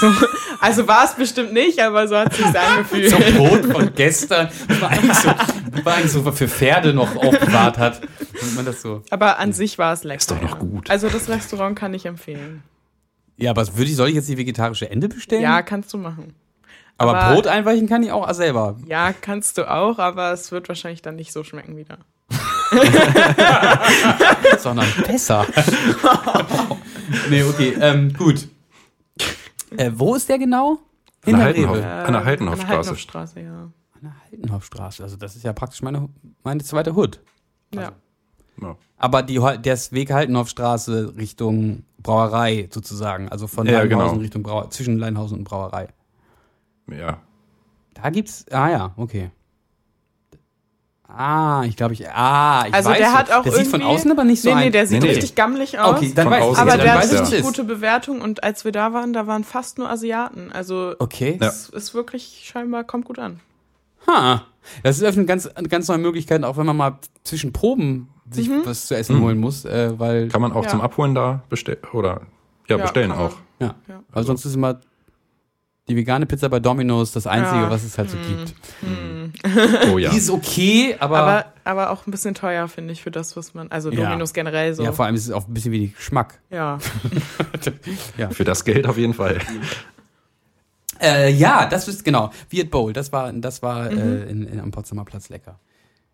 So, 0.00 0.12
also 0.60 0.86
war 0.88 1.04
es 1.04 1.14
bestimmt 1.14 1.52
nicht, 1.52 1.80
aber 1.80 2.08
so 2.08 2.16
hat 2.16 2.32
es 2.32 2.38
sich 2.38 2.58
angefühlt. 2.58 3.10
So 3.10 3.18
Brot 3.36 3.66
von 3.66 3.94
gestern, 3.94 4.48
das 4.68 4.80
man 4.80 4.90
eigentlich 4.90 5.16
so, 5.18 5.28
man 5.28 5.86
eigentlich 5.94 6.12
so 6.12 6.32
für 6.32 6.48
Pferde 6.48 6.94
noch 6.94 7.16
aufbewahrt 7.16 7.78
hat. 7.78 8.00
Wenn 8.40 8.54
man 8.54 8.64
das 8.64 8.80
so. 8.82 9.02
Aber 9.10 9.38
an 9.38 9.52
sich 9.52 9.78
war 9.78 9.92
es 9.92 10.04
lecker. 10.04 10.18
Ist 10.20 10.30
doch 10.30 10.40
noch 10.40 10.58
gut. 10.58 10.90
Also 10.90 11.08
das 11.08 11.28
Restaurant 11.28 11.78
kann 11.78 11.92
ich 11.94 12.06
empfehlen. 12.06 12.62
Ja, 13.36 13.50
aber 13.50 13.66
würde 13.76 13.90
ich, 13.90 13.96
soll 13.96 14.08
ich 14.08 14.14
jetzt 14.14 14.28
die 14.28 14.36
vegetarische 14.38 14.90
Ente 14.90 15.08
bestellen? 15.08 15.42
Ja, 15.42 15.62
kannst 15.62 15.92
du 15.92 15.98
machen. 15.98 16.34
aber, 16.96 17.16
aber- 17.16 17.34
Brot 17.34 17.46
einweichen 17.46 17.88
kann 17.88 18.02
ich 18.02 18.10
auch 18.10 18.32
selber. 18.32 18.76
Ja, 18.86 19.12
kannst 19.12 19.58
du 19.58 19.70
auch, 19.70 19.98
aber 19.98 20.32
es 20.32 20.50
wird 20.50 20.68
wahrscheinlich 20.68 21.02
dann 21.02 21.16
nicht 21.16 21.32
so 21.32 21.44
schmecken 21.44 21.76
wieder. 21.76 21.98
sondern 24.58 24.86
besser. 25.06 25.46
nee, 27.30 27.42
okay, 27.42 27.74
ähm, 27.80 28.12
gut. 28.12 28.48
Äh, 29.76 29.90
wo 29.94 30.14
ist 30.14 30.28
der 30.28 30.38
genau? 30.38 30.78
An 31.26 31.32
der 31.36 31.46
Heidenhof- 31.54 31.76
Rewe. 31.76 31.86
An 31.86 32.12
der 32.12 32.24
Heidenhofstraße. 32.24 32.76
Heidenhofstraße, 32.78 33.40
ja. 33.40 33.50
An 33.52 33.72
der 34.02 34.14
Heidenhofstraße. 34.30 35.02
Also 35.02 35.16
das 35.16 35.36
ist 35.36 35.44
ja 35.44 35.52
praktisch 35.52 35.82
meine, 35.82 36.08
meine 36.44 36.62
zweite 36.62 36.94
Hood. 36.94 37.20
Ja. 37.74 37.92
Ja. 38.60 38.76
Aber 38.96 39.22
die, 39.22 39.38
der 39.60 39.74
ist 39.74 39.92
Weg 39.92 40.12
Heidenhofstraße 40.12 41.14
Richtung 41.16 41.84
Brauerei 42.02 42.68
sozusagen. 42.72 43.28
Also 43.28 43.46
von 43.46 43.66
Ja, 43.66 43.80
Leinhausen 43.82 44.08
genau. 44.10 44.20
Richtung 44.22 44.42
Brauerei, 44.42 44.68
zwischen 44.68 44.98
Leinhausen 44.98 45.38
und 45.38 45.44
Brauerei. 45.44 45.88
Ja. 46.90 47.18
Da 47.94 48.10
gibt's. 48.10 48.46
Ah 48.50 48.70
ja, 48.70 48.92
okay. 48.96 49.30
Ah, 51.10 51.64
ich 51.66 51.74
glaube, 51.76 51.94
ich. 51.94 52.06
Ah, 52.10 52.64
ich 52.68 52.74
Also 52.74 52.90
weiß 52.90 52.98
der 52.98 53.12
hat 53.16 53.32
auch 53.32 53.42
Der 53.42 53.52
sieht 53.52 53.66
von 53.68 53.80
irgendwie- 53.80 53.96
außen 53.96 54.10
aber 54.12 54.24
nicht 54.24 54.42
so 54.42 54.54
nee, 54.54 54.64
nee, 54.66 54.70
der 54.70 54.86
sieht 54.86 55.00
Nee, 55.00 55.06
nee. 55.08 55.14
richtig 55.14 55.34
gammelig 55.34 55.78
aus. 55.78 55.96
Okay, 55.96 56.12
dann 56.14 56.24
Von 56.28 56.32
weiß 56.34 56.52
ich. 56.52 56.58
aber 56.58 56.70
Ja, 56.72 56.76
der 56.76 56.94
hat 56.94 57.10
richtig 57.10 57.42
gute 57.42 57.64
Bewertung 57.64 58.20
und 58.20 58.44
als 58.44 58.64
wir 58.66 58.72
da 58.72 58.92
waren, 58.92 59.14
da 59.14 59.26
waren 59.26 59.42
fast 59.42 59.78
nur 59.78 59.88
Asiaten. 59.90 60.52
Also 60.52 60.94
Okay. 60.98 61.38
Ja. 61.40 61.48
es 61.48 61.70
ist 61.70 61.94
wirklich 61.94 62.42
scheinbar 62.44 62.84
kommt 62.84 63.06
gut 63.06 63.18
an. 63.18 63.40
Ha. 64.06 64.42
Das 64.82 65.02
öffnet 65.02 65.26
ganz, 65.26 65.48
ganz 65.70 65.88
neue 65.88 65.98
Möglichkeiten, 65.98 66.44
auch 66.44 66.58
wenn 66.58 66.66
man 66.66 66.76
mal 66.76 66.98
zwischen 67.24 67.52
Proben 67.54 68.08
sich 68.30 68.50
Mhm. 68.50 68.60
was 68.64 68.86
zu 68.86 68.94
essen 68.94 69.20
holen 69.22 69.38
muss, 69.38 69.64
äh, 69.64 69.98
weil. 69.98 70.28
Kann 70.28 70.42
man 70.42 70.52
auch 70.52 70.64
Ja. 70.64 70.68
zum 70.70 70.82
Abholen 70.82 71.14
da 71.14 71.42
bestellen 71.48 71.78
oder 71.94 72.20
ja, 72.68 72.76
Ja, 72.76 72.82
bestellen 72.82 73.12
auch. 73.12 73.32
Ja. 73.60 73.74
Ja. 73.88 74.02
Weil 74.12 74.24
sonst 74.24 74.44
ist 74.44 74.54
immer 74.54 74.78
die 75.88 75.96
vegane 75.96 76.26
Pizza 76.26 76.48
bei 76.48 76.60
Domino's 76.60 77.12
das 77.12 77.26
Einzige, 77.26 77.62
Ja. 77.62 77.70
was 77.70 77.82
es 77.84 77.96
halt 77.98 78.10
so 78.10 78.16
Hm. 78.18 79.32
gibt. 79.32 79.88
Oh 79.92 79.98
ja. 79.98 80.10
Die 80.10 80.16
ist 80.18 80.30
okay, 80.30 80.96
aber. 80.98 81.18
Aber, 81.18 81.44
aber 81.64 81.90
auch 81.90 82.06
ein 82.06 82.10
bisschen 82.10 82.34
teuer, 82.34 82.68
finde 82.68 82.92
ich, 82.92 83.02
für 83.02 83.10
das, 83.10 83.36
was 83.36 83.54
man. 83.54 83.70
Also 83.70 83.90
Ja. 83.90 84.04
Dominos 84.08 84.32
generell 84.32 84.74
so. 84.74 84.82
ja, 84.82 84.92
vor 84.92 85.04
allem 85.06 85.14
ist 85.14 85.24
es 85.26 85.30
auch 85.32 85.46
ein 85.48 85.54
bisschen 85.54 85.72
wie 85.72 85.88
Geschmack. 85.88 86.40
ja. 86.50 86.78
Für 88.30 88.44
das 88.44 88.64
Geld 88.64 88.86
auf 88.86 88.96
jeden 88.98 89.14
Fall. 89.14 89.38
Äh, 91.00 91.30
ja, 91.32 91.66
das 91.66 91.86
ist 91.88 92.04
genau. 92.04 92.30
Viet 92.48 92.70
Bowl, 92.70 92.92
das 92.92 93.12
war, 93.12 93.32
das 93.32 93.62
war 93.62 93.90
äh, 93.90 94.28
in, 94.30 94.46
in, 94.46 94.60
am 94.60 94.70
Potsdamer 94.72 95.04
Platz 95.04 95.28
lecker. 95.28 95.58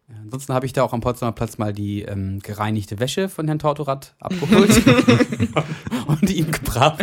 Ja, 0.09 0.17
ansonsten 0.23 0.53
habe 0.53 0.67
ich 0.67 0.73
da 0.75 0.83
auch 0.83 0.93
am 0.93 1.01
Potsdamer 1.01 1.33
Platz 1.33 1.57
mal 1.57 1.73
die 1.73 2.03
ähm, 2.03 2.41
gereinigte 2.41 2.99
Wäsche 3.01 3.29
von 3.29 3.47
Herrn 3.47 3.59
Tortorat 3.59 4.15
abgeholt 4.21 4.83
und 6.07 6.31
ihm 6.31 6.51
gebracht. 6.51 7.03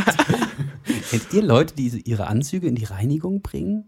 Kennt 1.10 1.34
ihr 1.34 1.42
Leute, 1.42 1.76
die 1.76 1.88
ihre 2.06 2.28
Anzüge 2.28 2.68
in 2.68 2.76
die 2.76 2.86
Reinigung 2.86 3.42
bringen? 3.42 3.86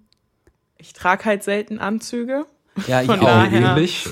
Ich 0.78 0.94
trage 0.94 1.26
halt 1.26 1.44
selten 1.44 1.78
Anzüge. 1.80 2.46
Ja, 2.88 3.02
ich 3.02 3.08
Von 3.08 3.20
auch. 3.20 3.52
Ähnlich. 3.52 4.08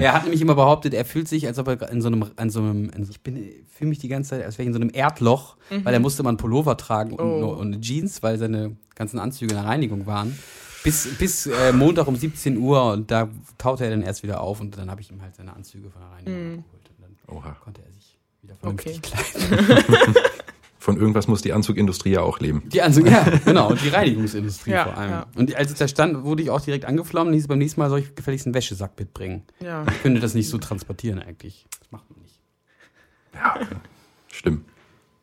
Er 0.00 0.14
hat 0.14 0.22
nämlich 0.24 0.40
immer 0.40 0.56
behauptet, 0.56 0.94
er 0.94 1.04
fühlt 1.04 1.28
sich, 1.28 1.46
als 1.46 1.58
ob 1.60 1.68
er 1.68 1.90
in 1.90 2.02
so 2.02 2.08
einem, 2.08 2.24
in 2.40 2.50
so 2.50 2.58
einem, 2.58 2.90
in 2.90 3.04
so, 3.04 3.10
ich 3.12 3.20
bin, 3.20 3.36
fühle 3.72 3.90
mich 3.90 4.00
die 4.00 4.08
ganze 4.08 4.30
Zeit, 4.30 4.44
als 4.44 4.58
wäre 4.58 4.64
ich 4.64 4.68
in 4.68 4.72
so 4.72 4.80
einem 4.80 4.90
Erdloch, 4.92 5.56
weil 5.84 5.94
er 5.94 6.00
musste 6.00 6.22
immer 6.22 6.30
einen 6.30 6.38
Pullover 6.38 6.76
tragen 6.76 7.12
und, 7.12 7.20
Oh. 7.20 7.50
und 7.52 7.68
eine 7.74 7.80
Jeans, 7.80 8.20
weil 8.24 8.36
seine 8.38 8.74
ganzen 8.96 9.20
Anzüge 9.20 9.52
in 9.54 9.60
der 9.60 9.66
Reinigung 9.68 10.06
waren. 10.06 10.36
Bis, 10.86 11.08
bis 11.18 11.46
äh, 11.46 11.72
Montag 11.72 12.06
um 12.06 12.14
17 12.16 12.56
Uhr 12.58 12.92
und 12.92 13.10
da 13.10 13.28
taute 13.58 13.84
er 13.84 13.90
dann 13.90 14.02
erst 14.02 14.22
wieder 14.22 14.40
auf 14.40 14.60
und 14.60 14.78
dann 14.78 14.88
habe 14.90 15.00
ich 15.00 15.10
ihm 15.10 15.20
halt 15.20 15.34
seine 15.34 15.52
Anzüge 15.54 15.90
von 15.90 16.00
der 16.00 16.10
Reinigung 16.12 16.58
abgeholt 16.60 16.90
und 16.90 17.02
dann 17.26 17.36
Oha. 17.36 17.56
konnte 17.62 17.82
er 17.84 17.92
sich 17.92 18.18
wieder 18.42 18.54
vernünftig 18.54 18.98
Okay. 18.98 19.10
kleiden. 19.50 20.14
Von 20.78 20.98
irgendwas 20.98 21.26
muss 21.26 21.42
die 21.42 21.52
Anzugindustrie 21.52 22.10
ja 22.12 22.20
auch 22.20 22.38
leben. 22.38 22.62
Die 22.68 22.80
Anzüge, 22.80 23.10
ja, 23.10 23.24
genau, 23.44 23.70
und 23.70 23.82
die 23.82 23.88
Reinigungsindustrie 23.88 24.70
Ja, 24.74 24.84
vor 24.84 24.96
allem. 24.96 25.10
ja. 25.10 25.26
Und 25.34 25.52
als 25.56 25.72
ich 25.72 25.78
da 25.78 25.88
stand, 25.88 26.22
wurde 26.22 26.44
ich 26.44 26.50
auch 26.50 26.60
direkt 26.60 26.84
angeflammt 26.84 27.26
und 27.26 27.34
hieß, 27.34 27.48
beim 27.48 27.58
nächsten 27.58 27.80
Mal 27.80 27.90
soll 27.90 27.98
ich 27.98 28.14
gefälligst 28.14 28.46
einen 28.46 28.54
Wäschesack 28.54 28.96
mitbringen. 28.96 29.42
Ja. 29.58 29.84
Ich 29.90 30.02
könnte 30.02 30.20
das 30.20 30.34
nicht 30.34 30.48
so 30.48 30.58
transportieren 30.58 31.18
eigentlich. 31.18 31.66
Das 31.80 31.90
macht 31.90 32.04
man 32.08 32.20
nicht. 32.20 32.38
Stimmt. 34.28 34.64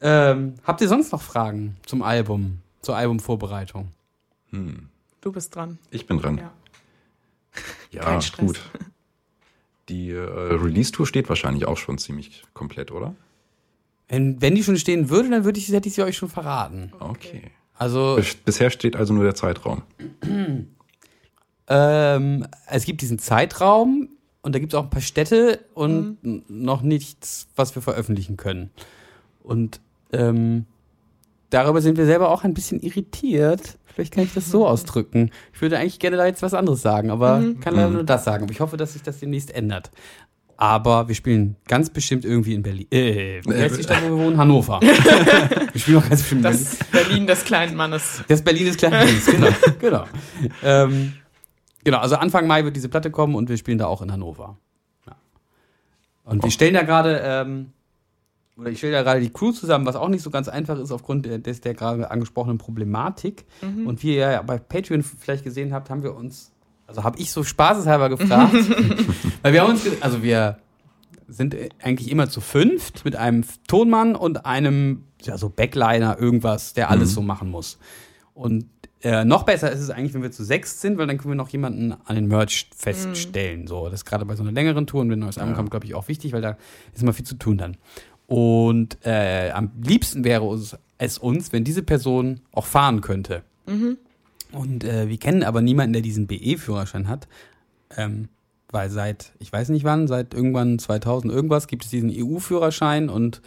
Ähm, 0.02 0.56
habt 0.66 0.82
ihr 0.82 0.90
sonst 0.90 1.14
noch 1.14 1.22
Fragen 1.22 1.78
zum 1.86 2.02
Album, 2.02 2.60
zur 2.82 2.98
Albumvorbereitung? 2.98 3.88
Hm. 4.50 4.90
Du 5.24 5.32
bist 5.32 5.56
dran. 5.56 5.78
Ich 5.90 6.06
bin 6.06 6.20
dran. 6.20 6.38
Ja. 6.38 6.52
Ja, 7.92 8.02
Kein 8.04 8.22
Stress. 8.22 8.46
gut. 8.46 8.62
Die 9.90 10.10
äh, 10.12 10.20
Release-Tour 10.20 11.06
steht 11.08 11.30
wahrscheinlich 11.30 11.66
auch 11.66 11.78
schon 11.78 11.98
ziemlich 11.98 12.44
komplett, 12.54 12.92
oder? 12.92 13.16
Wenn, 14.10 14.42
wenn 14.42 14.56
die 14.56 14.64
schon 14.64 14.78
stehen 14.78 15.10
würde, 15.10 15.30
dann 15.30 15.44
würde 15.46 15.60
ich, 15.60 15.70
hätte 15.70 15.88
ich 15.88 15.96
sie 15.96 16.04
euch 16.04 16.18
schon 16.18 16.30
verraten. 16.30 16.92
Okay. 17.00 17.52
Also, 17.76 18.16
Bis- 18.18 18.36
Bisher 18.36 18.70
steht 18.70 18.96
also 18.96 19.14
nur 19.14 19.24
der 19.24 19.36
Zeitraum. 19.36 19.84
ähm, 21.68 22.46
es 22.68 22.86
gibt 22.86 23.02
diesen 23.02 23.20
Zeitraum 23.20 24.10
und 24.42 24.54
da 24.56 24.60
gibt 24.60 24.74
es 24.74 24.78
auch 24.80 24.84
ein 24.84 24.90
paar 24.90 25.02
Städte 25.02 25.60
und 25.74 26.18
n- 26.24 26.44
noch 26.48 26.82
nichts, 26.82 27.48
was 27.56 27.74
wir 27.76 27.82
veröffentlichen 27.82 28.36
können. 28.38 28.72
Und 29.42 29.80
ähm, 30.12 30.66
darüber 31.54 31.82
sind 31.82 31.98
wir 31.98 32.06
selber 32.06 32.30
auch 32.30 32.44
ein 32.44 32.54
bisschen 32.54 32.80
irritiert. 32.82 33.78
Vielleicht 33.86 34.14
kann 34.14 34.24
ich 34.24 34.34
das 34.34 34.50
so 34.50 34.68
ausdrücken. 34.68 35.30
Ich 35.54 35.62
würde 35.62 35.78
eigentlich 35.78 36.00
gerne 36.00 36.18
da 36.18 36.26
jetzt 36.26 36.42
was 36.42 36.54
anderes 36.54 36.82
sagen, 36.82 37.12
aber 37.12 37.44
kann 37.62 37.76
leider 37.76 37.90
Mhm. 37.90 37.94
nur 37.96 38.04
das 38.04 38.24
sagen. 38.24 38.44
Aber 38.44 38.52
ich 38.52 38.60
hoffe, 38.60 38.76
dass 38.78 38.94
sich 38.94 39.04
das 39.04 39.20
demnächst 39.20 39.54
ändert. 39.54 39.92
Aber 40.58 41.08
wir 41.08 41.16
spielen 41.16 41.56
ganz 41.68 41.90
bestimmt 41.90 42.26
irgendwie 42.26 42.54
in 42.54 42.64
Berlin. 42.64 42.88
Äh, 42.92 43.42
wie 43.46 43.54
heißt 43.62 43.78
die 43.78 43.84
Stadt, 43.84 44.02
wo 44.04 44.16
wir 44.18 44.24
wohnen? 44.26 44.38
Hannover. 44.38 44.80
wir 44.82 45.80
spielen 45.82 45.98
auch 45.98 46.08
ganz 46.10 46.22
bestimmt 46.22 46.40
in 46.46 46.52
Berlin. 46.52 46.68
Das 46.70 46.88
Berlin 46.92 47.28
des 47.28 47.44
kleinen 47.46 47.76
Mannes. 47.76 48.24
Das 48.28 48.42
Berlin 48.42 48.68
ist 48.68 48.78
klein 48.78 48.92
Berlins, 48.92 49.26
genau. 49.26 49.48
genau. 49.80 50.04
Ähm, 50.64 51.14
genau, 51.84 51.98
also 52.00 52.16
Anfang 52.16 52.48
Mai 52.48 52.64
wird 52.64 52.76
diese 52.76 52.90
Platte 52.90 53.12
kommen 53.12 53.36
und 53.36 53.50
wir 53.50 53.58
spielen 53.58 53.78
da 53.78 53.88
auch 53.88 54.02
in 54.02 54.12
Hannover. 54.12 54.58
Ja. 55.08 55.16
Und 56.24 56.44
wir 56.44 56.52
stellen 56.52 56.76
da 56.76 56.84
gerade, 56.84 57.22
ähm, 57.24 57.74
oder 58.58 58.70
ich 58.70 58.78
stelle 58.78 58.94
da 58.94 59.02
gerade 59.02 59.20
die 59.20 59.32
Crew 59.32 59.52
zusammen, 59.52 59.86
was 59.86 59.96
auch 59.96 60.10
nicht 60.10 60.22
so 60.22 60.30
ganz 60.30 60.48
einfach 60.48 60.78
ist 60.78 60.92
aufgrund 60.92 61.26
der, 61.26 61.40
des 61.40 61.62
der 61.62 61.74
gerade 61.74 62.12
angesprochenen 62.12 62.60
Problematik. 62.60 63.46
Und 63.86 64.04
wie 64.04 64.16
ihr 64.16 64.32
ja 64.32 64.42
bei 64.42 64.58
Patreon 64.58 65.02
vielleicht 65.02 65.44
gesehen 65.44 65.74
habt, 65.74 65.90
haben 65.90 66.04
wir 66.04 66.16
uns, 66.16 66.52
also 66.86 67.04
habe 67.04 67.18
ich 67.20 67.32
so 67.32 67.44
spaßeshalber 67.44 68.10
gefragt, 68.10 68.54
weil 69.42 69.54
wir 69.54 69.62
haben 69.62 69.72
uns, 69.72 69.88
also 70.02 70.22
wir 70.22 70.60
sind 71.28 71.56
eigentlich 71.82 72.12
immer 72.12 72.30
zu 72.30 72.42
fünft 72.42 73.06
mit 73.06 73.16
einem 73.16 73.44
Tonmann 73.68 74.16
und 74.16 74.46
einem, 74.46 75.06
ja, 75.22 75.38
so 75.38 75.50
Backliner, 75.50 76.20
irgendwas, 76.20 76.74
der 76.74 76.92
alles 76.92 77.14
so 77.14 77.22
machen 77.22 77.50
muss. 77.50 77.80
Und 78.36 78.66
äh, 79.04 79.26
noch 79.26 79.44
besser 79.44 79.72
ist 79.72 79.82
es 79.82 79.90
eigentlich, 79.90 80.14
wenn 80.14 80.24
wir 80.24 80.32
zu 80.32 80.46
sechs 80.46 80.80
sind, 80.80 80.98
weil 80.98 81.08
dann 81.08 81.18
können 81.18 81.32
wir 81.32 81.36
noch 81.36 81.50
jemanden 81.50 81.94
an 82.06 82.16
den 82.16 82.28
Merch 82.28 82.70
feststellen. 82.76 83.68
So, 83.68 83.86
das 83.86 84.02
ist 84.02 84.06
gerade 84.06 84.26
bei 84.26 84.36
so 84.36 84.44
einer 84.44 84.54
längeren 84.54 84.88
Tour 84.88 85.02
und 85.02 85.10
wenn 85.10 85.20
ein 85.20 85.26
neues 85.26 85.38
Album 85.38 85.56
kommt, 85.56 85.72
glaube 85.72 85.86
ich, 85.86 85.94
auch 85.94 86.08
wichtig, 86.08 86.32
weil 86.32 86.42
da 86.42 86.58
ist 86.94 87.02
immer 87.02 87.14
viel 87.14 87.26
zu 87.26 87.36
tun 87.36 87.58
dann. 87.58 87.78
Und 88.34 88.98
äh, 89.06 89.52
am 89.52 89.70
liebsten 89.80 90.24
wäre 90.24 90.42
uns, 90.42 90.76
es 90.98 91.20
uns, 91.20 91.54
wenn 91.54 91.64
diese 91.64 91.84
Person 91.84 92.40
auch 92.52 92.66
fahren 92.66 93.02
könnte. 93.02 93.44
Und 94.52 94.84
äh, 94.84 95.08
wir 95.08 95.18
kennen 95.18 95.44
aber 95.44 95.62
niemanden, 95.62 95.94
der 95.94 96.02
diesen 96.02 96.26
BE-Führerschein 96.26 97.08
hat. 97.08 97.28
Ähm, 97.96 98.30
weil 98.72 98.90
seit, 98.90 99.34
ich 99.38 99.54
weiß 99.54 99.70
nicht 99.70 99.84
wann, 99.84 100.08
seit 100.08 100.34
irgendwann 100.34 100.80
2000 100.80 101.32
irgendwas 101.32 101.68
gibt 101.68 101.86
es 101.86 101.92
diesen 101.92 102.10
EU-Führerschein 102.12 103.08
und 103.08 103.44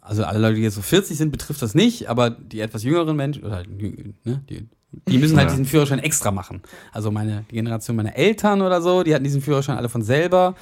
also 0.00 0.24
alle 0.24 0.40
Leute, 0.40 0.56
die 0.56 0.62
jetzt 0.62 0.74
so 0.74 0.82
40 0.82 1.16
sind, 1.16 1.30
betrifft 1.30 1.62
das 1.62 1.76
nicht, 1.76 2.08
aber 2.08 2.30
die 2.30 2.58
etwas 2.58 2.82
jüngeren 2.82 3.16
Menschen, 3.16 3.44
oder 3.44 3.62
die, 3.62 4.12
ne, 4.24 4.42
die, 4.50 4.66
die 5.08 5.18
müssen 5.18 5.36
halt 5.36 5.50
Ja. 5.50 5.52
diesen 5.52 5.66
Führerschein 5.66 6.00
extra 6.00 6.32
machen. 6.32 6.62
Also 6.92 7.12
meine, 7.12 7.44
die 7.48 7.54
Generation 7.54 7.94
meiner 7.96 8.16
Eltern 8.16 8.60
oder 8.60 8.82
so, 8.82 9.04
die 9.04 9.14
hatten 9.14 9.22
diesen 9.24 9.40
Führerschein 9.40 9.76
alle 9.76 9.88
von 9.88 10.02
selber. 10.02 10.56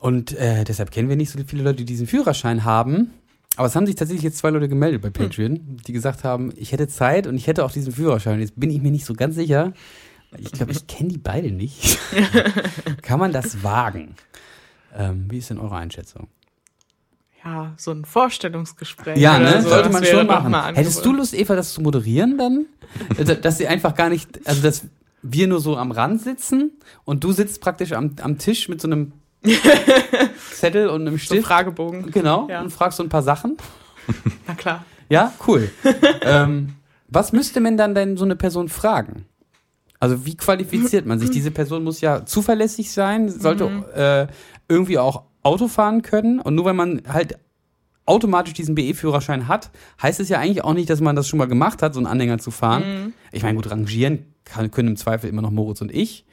Und 0.00 0.32
äh, 0.32 0.64
deshalb 0.64 0.90
kennen 0.90 1.08
wir 1.10 1.16
nicht 1.16 1.30
so 1.30 1.38
viele 1.46 1.62
Leute, 1.62 1.76
die 1.76 1.84
diesen 1.84 2.06
Führerschein 2.06 2.64
haben. 2.64 3.12
Aber 3.56 3.66
es 3.66 3.76
haben 3.76 3.86
sich 3.86 3.96
tatsächlich 3.96 4.24
jetzt 4.24 4.38
zwei 4.38 4.48
Leute 4.48 4.68
gemeldet 4.68 5.02
bei 5.02 5.10
Patreon, 5.10 5.78
die 5.86 5.92
gesagt 5.92 6.24
haben, 6.24 6.52
ich 6.56 6.72
hätte 6.72 6.88
Zeit 6.88 7.26
und 7.26 7.36
ich 7.36 7.46
hätte 7.46 7.64
auch 7.64 7.72
diesen 7.72 7.92
Führerschein. 7.92 8.40
Jetzt 8.40 8.58
bin 8.58 8.70
ich 8.70 8.80
mir 8.80 8.90
nicht 8.90 9.04
so 9.04 9.12
ganz 9.12 9.34
sicher. 9.34 9.74
Ich 10.38 10.52
glaube, 10.52 10.72
ich 10.72 10.86
kenne 10.86 11.10
die 11.10 11.18
beide 11.18 11.50
nicht. 11.50 11.98
Kann 13.02 13.18
man 13.18 13.32
das 13.32 13.62
wagen? 13.62 14.14
Ähm, 14.96 15.26
wie 15.28 15.38
ist 15.38 15.50
denn 15.50 15.58
eure 15.58 15.76
Einschätzung? 15.76 16.28
Ja, 17.44 17.74
so 17.76 17.90
ein 17.90 18.04
Vorstellungsgespräch. 18.04 19.18
Ja, 19.18 19.38
ne? 19.38 19.60
So, 19.62 19.70
Sollte 19.70 19.90
man 19.90 20.04
schon 20.04 20.26
machen. 20.26 20.54
Hättest 20.74 21.04
du. 21.04 21.12
Lust, 21.12 21.34
Eva, 21.34 21.56
das 21.56 21.74
zu 21.74 21.82
moderieren 21.82 22.38
dann? 22.38 22.66
Also, 23.18 23.34
dass 23.34 23.58
sie 23.58 23.66
einfach 23.66 23.94
gar 23.94 24.08
nicht, 24.08 24.46
also 24.46 24.62
dass 24.62 24.84
wir 25.22 25.48
nur 25.48 25.60
so 25.60 25.76
am 25.76 25.90
Rand 25.90 26.22
sitzen 26.22 26.72
und 27.04 27.24
du 27.24 27.32
sitzt 27.32 27.60
praktisch 27.60 27.92
am, 27.92 28.16
am 28.22 28.38
Tisch 28.38 28.68
mit 28.68 28.80
so 28.80 28.88
einem 28.88 29.12
Zettel 30.52 30.88
und 30.88 31.02
einem 31.02 31.14
so 31.14 31.18
Stift. 31.18 31.46
Fragebogen? 31.46 32.10
genau. 32.10 32.48
Ja. 32.48 32.60
Und 32.60 32.70
fragst 32.70 32.98
so 32.98 33.02
ein 33.02 33.08
paar 33.08 33.22
Sachen. 33.22 33.56
Na 34.46 34.54
klar. 34.54 34.84
Ja, 35.08 35.32
cool. 35.46 35.70
ähm, 36.22 36.74
was 37.08 37.32
müsste 37.32 37.60
man 37.60 37.76
dann 37.76 37.94
denn 37.94 38.16
so 38.16 38.24
eine 38.24 38.36
Person 38.36 38.68
fragen? 38.68 39.26
Also 39.98 40.24
wie 40.24 40.36
qualifiziert 40.36 41.04
man 41.04 41.18
sich? 41.18 41.30
Diese 41.30 41.50
Person 41.50 41.84
muss 41.84 42.00
ja 42.00 42.24
zuverlässig 42.24 42.90
sein, 42.90 43.28
sollte 43.28 43.64
äh, 43.94 44.32
irgendwie 44.72 44.98
auch 44.98 45.24
Auto 45.42 45.68
fahren 45.68 46.00
können. 46.00 46.40
Und 46.40 46.54
nur 46.54 46.64
wenn 46.64 46.76
man 46.76 47.02
halt 47.06 47.38
automatisch 48.06 48.54
diesen 48.54 48.74
BE-Führerschein 48.74 49.46
hat, 49.46 49.70
heißt 50.02 50.20
es 50.20 50.30
ja 50.30 50.38
eigentlich 50.38 50.64
auch 50.64 50.72
nicht, 50.72 50.88
dass 50.88 51.00
man 51.00 51.16
das 51.16 51.28
schon 51.28 51.38
mal 51.38 51.48
gemacht 51.48 51.82
hat, 51.82 51.92
so 51.92 52.00
einen 52.00 52.06
Anhänger 52.06 52.38
zu 52.38 52.50
fahren. 52.50 53.12
Ich 53.30 53.42
meine, 53.42 53.56
gut, 53.56 53.70
rangieren 53.70 54.34
kann, 54.44 54.70
können 54.70 54.88
im 54.88 54.96
Zweifel 54.96 55.28
immer 55.28 55.42
noch 55.42 55.50
Moritz 55.50 55.82
und 55.82 55.92
ich. 55.92 56.24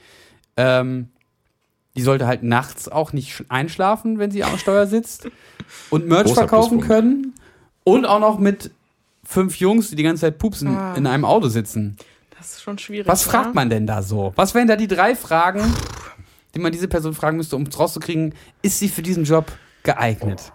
Ähm, 0.55 1.10
die 1.97 2.01
sollte 2.03 2.27
halt 2.27 2.43
nachts 2.43 2.87
auch 2.87 3.11
nicht 3.13 3.31
sch- 3.31 3.45
einschlafen, 3.49 4.19
wenn 4.19 4.31
sie 4.31 4.43
am 4.43 4.57
Steuer 4.57 4.87
sitzt. 4.87 5.27
Und 5.89 6.07
Merch 6.07 6.23
Großer 6.27 6.35
verkaufen 6.41 6.79
Pluspunkt. 6.79 6.87
können. 6.87 7.33
Und 7.83 8.05
auch 8.05 8.19
noch 8.19 8.39
mit 8.39 8.71
fünf 9.23 9.57
Jungs, 9.57 9.89
die 9.89 9.95
die 9.95 10.03
ganze 10.03 10.21
Zeit 10.21 10.37
pupsen, 10.37 10.69
Ah. 10.75 10.93
in 10.95 11.05
einem 11.07 11.25
Auto 11.25 11.47
sitzen. 11.49 11.97
Das 12.37 12.51
ist 12.53 12.61
schon 12.61 12.77
schwierig. 12.77 13.07
Was 13.07 13.23
oder? 13.27 13.31
fragt 13.31 13.55
man 13.55 13.69
denn 13.69 13.87
da 13.87 14.01
so? 14.01 14.31
Was 14.35 14.53
wären 14.53 14.67
da 14.67 14.75
die 14.75 14.87
drei 14.87 15.15
Fragen, 15.15 15.61
die 16.55 16.59
man 16.59 16.71
diese 16.71 16.87
Person 16.87 17.13
fragen 17.13 17.37
müsste, 17.37 17.55
um 17.55 17.65
rauszukriegen, 17.67 18.33
ist 18.61 18.79
sie 18.79 18.89
für 18.89 19.01
diesen 19.01 19.23
Job 19.25 19.51
geeignet? 19.83 20.51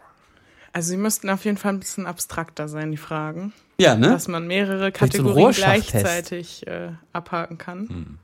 Also 0.72 0.90
sie 0.90 0.96
müssten 0.96 1.28
auf 1.28 1.44
jeden 1.44 1.58
Fall 1.58 1.72
ein 1.74 1.80
bisschen 1.80 2.06
abstrakter 2.06 2.66
sein, 2.68 2.92
die 2.92 2.96
Fragen. 2.96 3.52
Ja, 3.78 3.94
ne? 3.94 4.08
Dass 4.10 4.28
man 4.28 4.46
mehrere 4.46 4.90
Vielleicht 4.92 4.96
so 5.14 5.18
Kategorien 5.18 5.44
Rorschach-Test. 5.46 5.90
gleichzeitig 5.90 6.66
äh, 6.66 6.90
abhaken 7.12 7.58
kann. 7.58 7.88
Hm. 7.88 8.18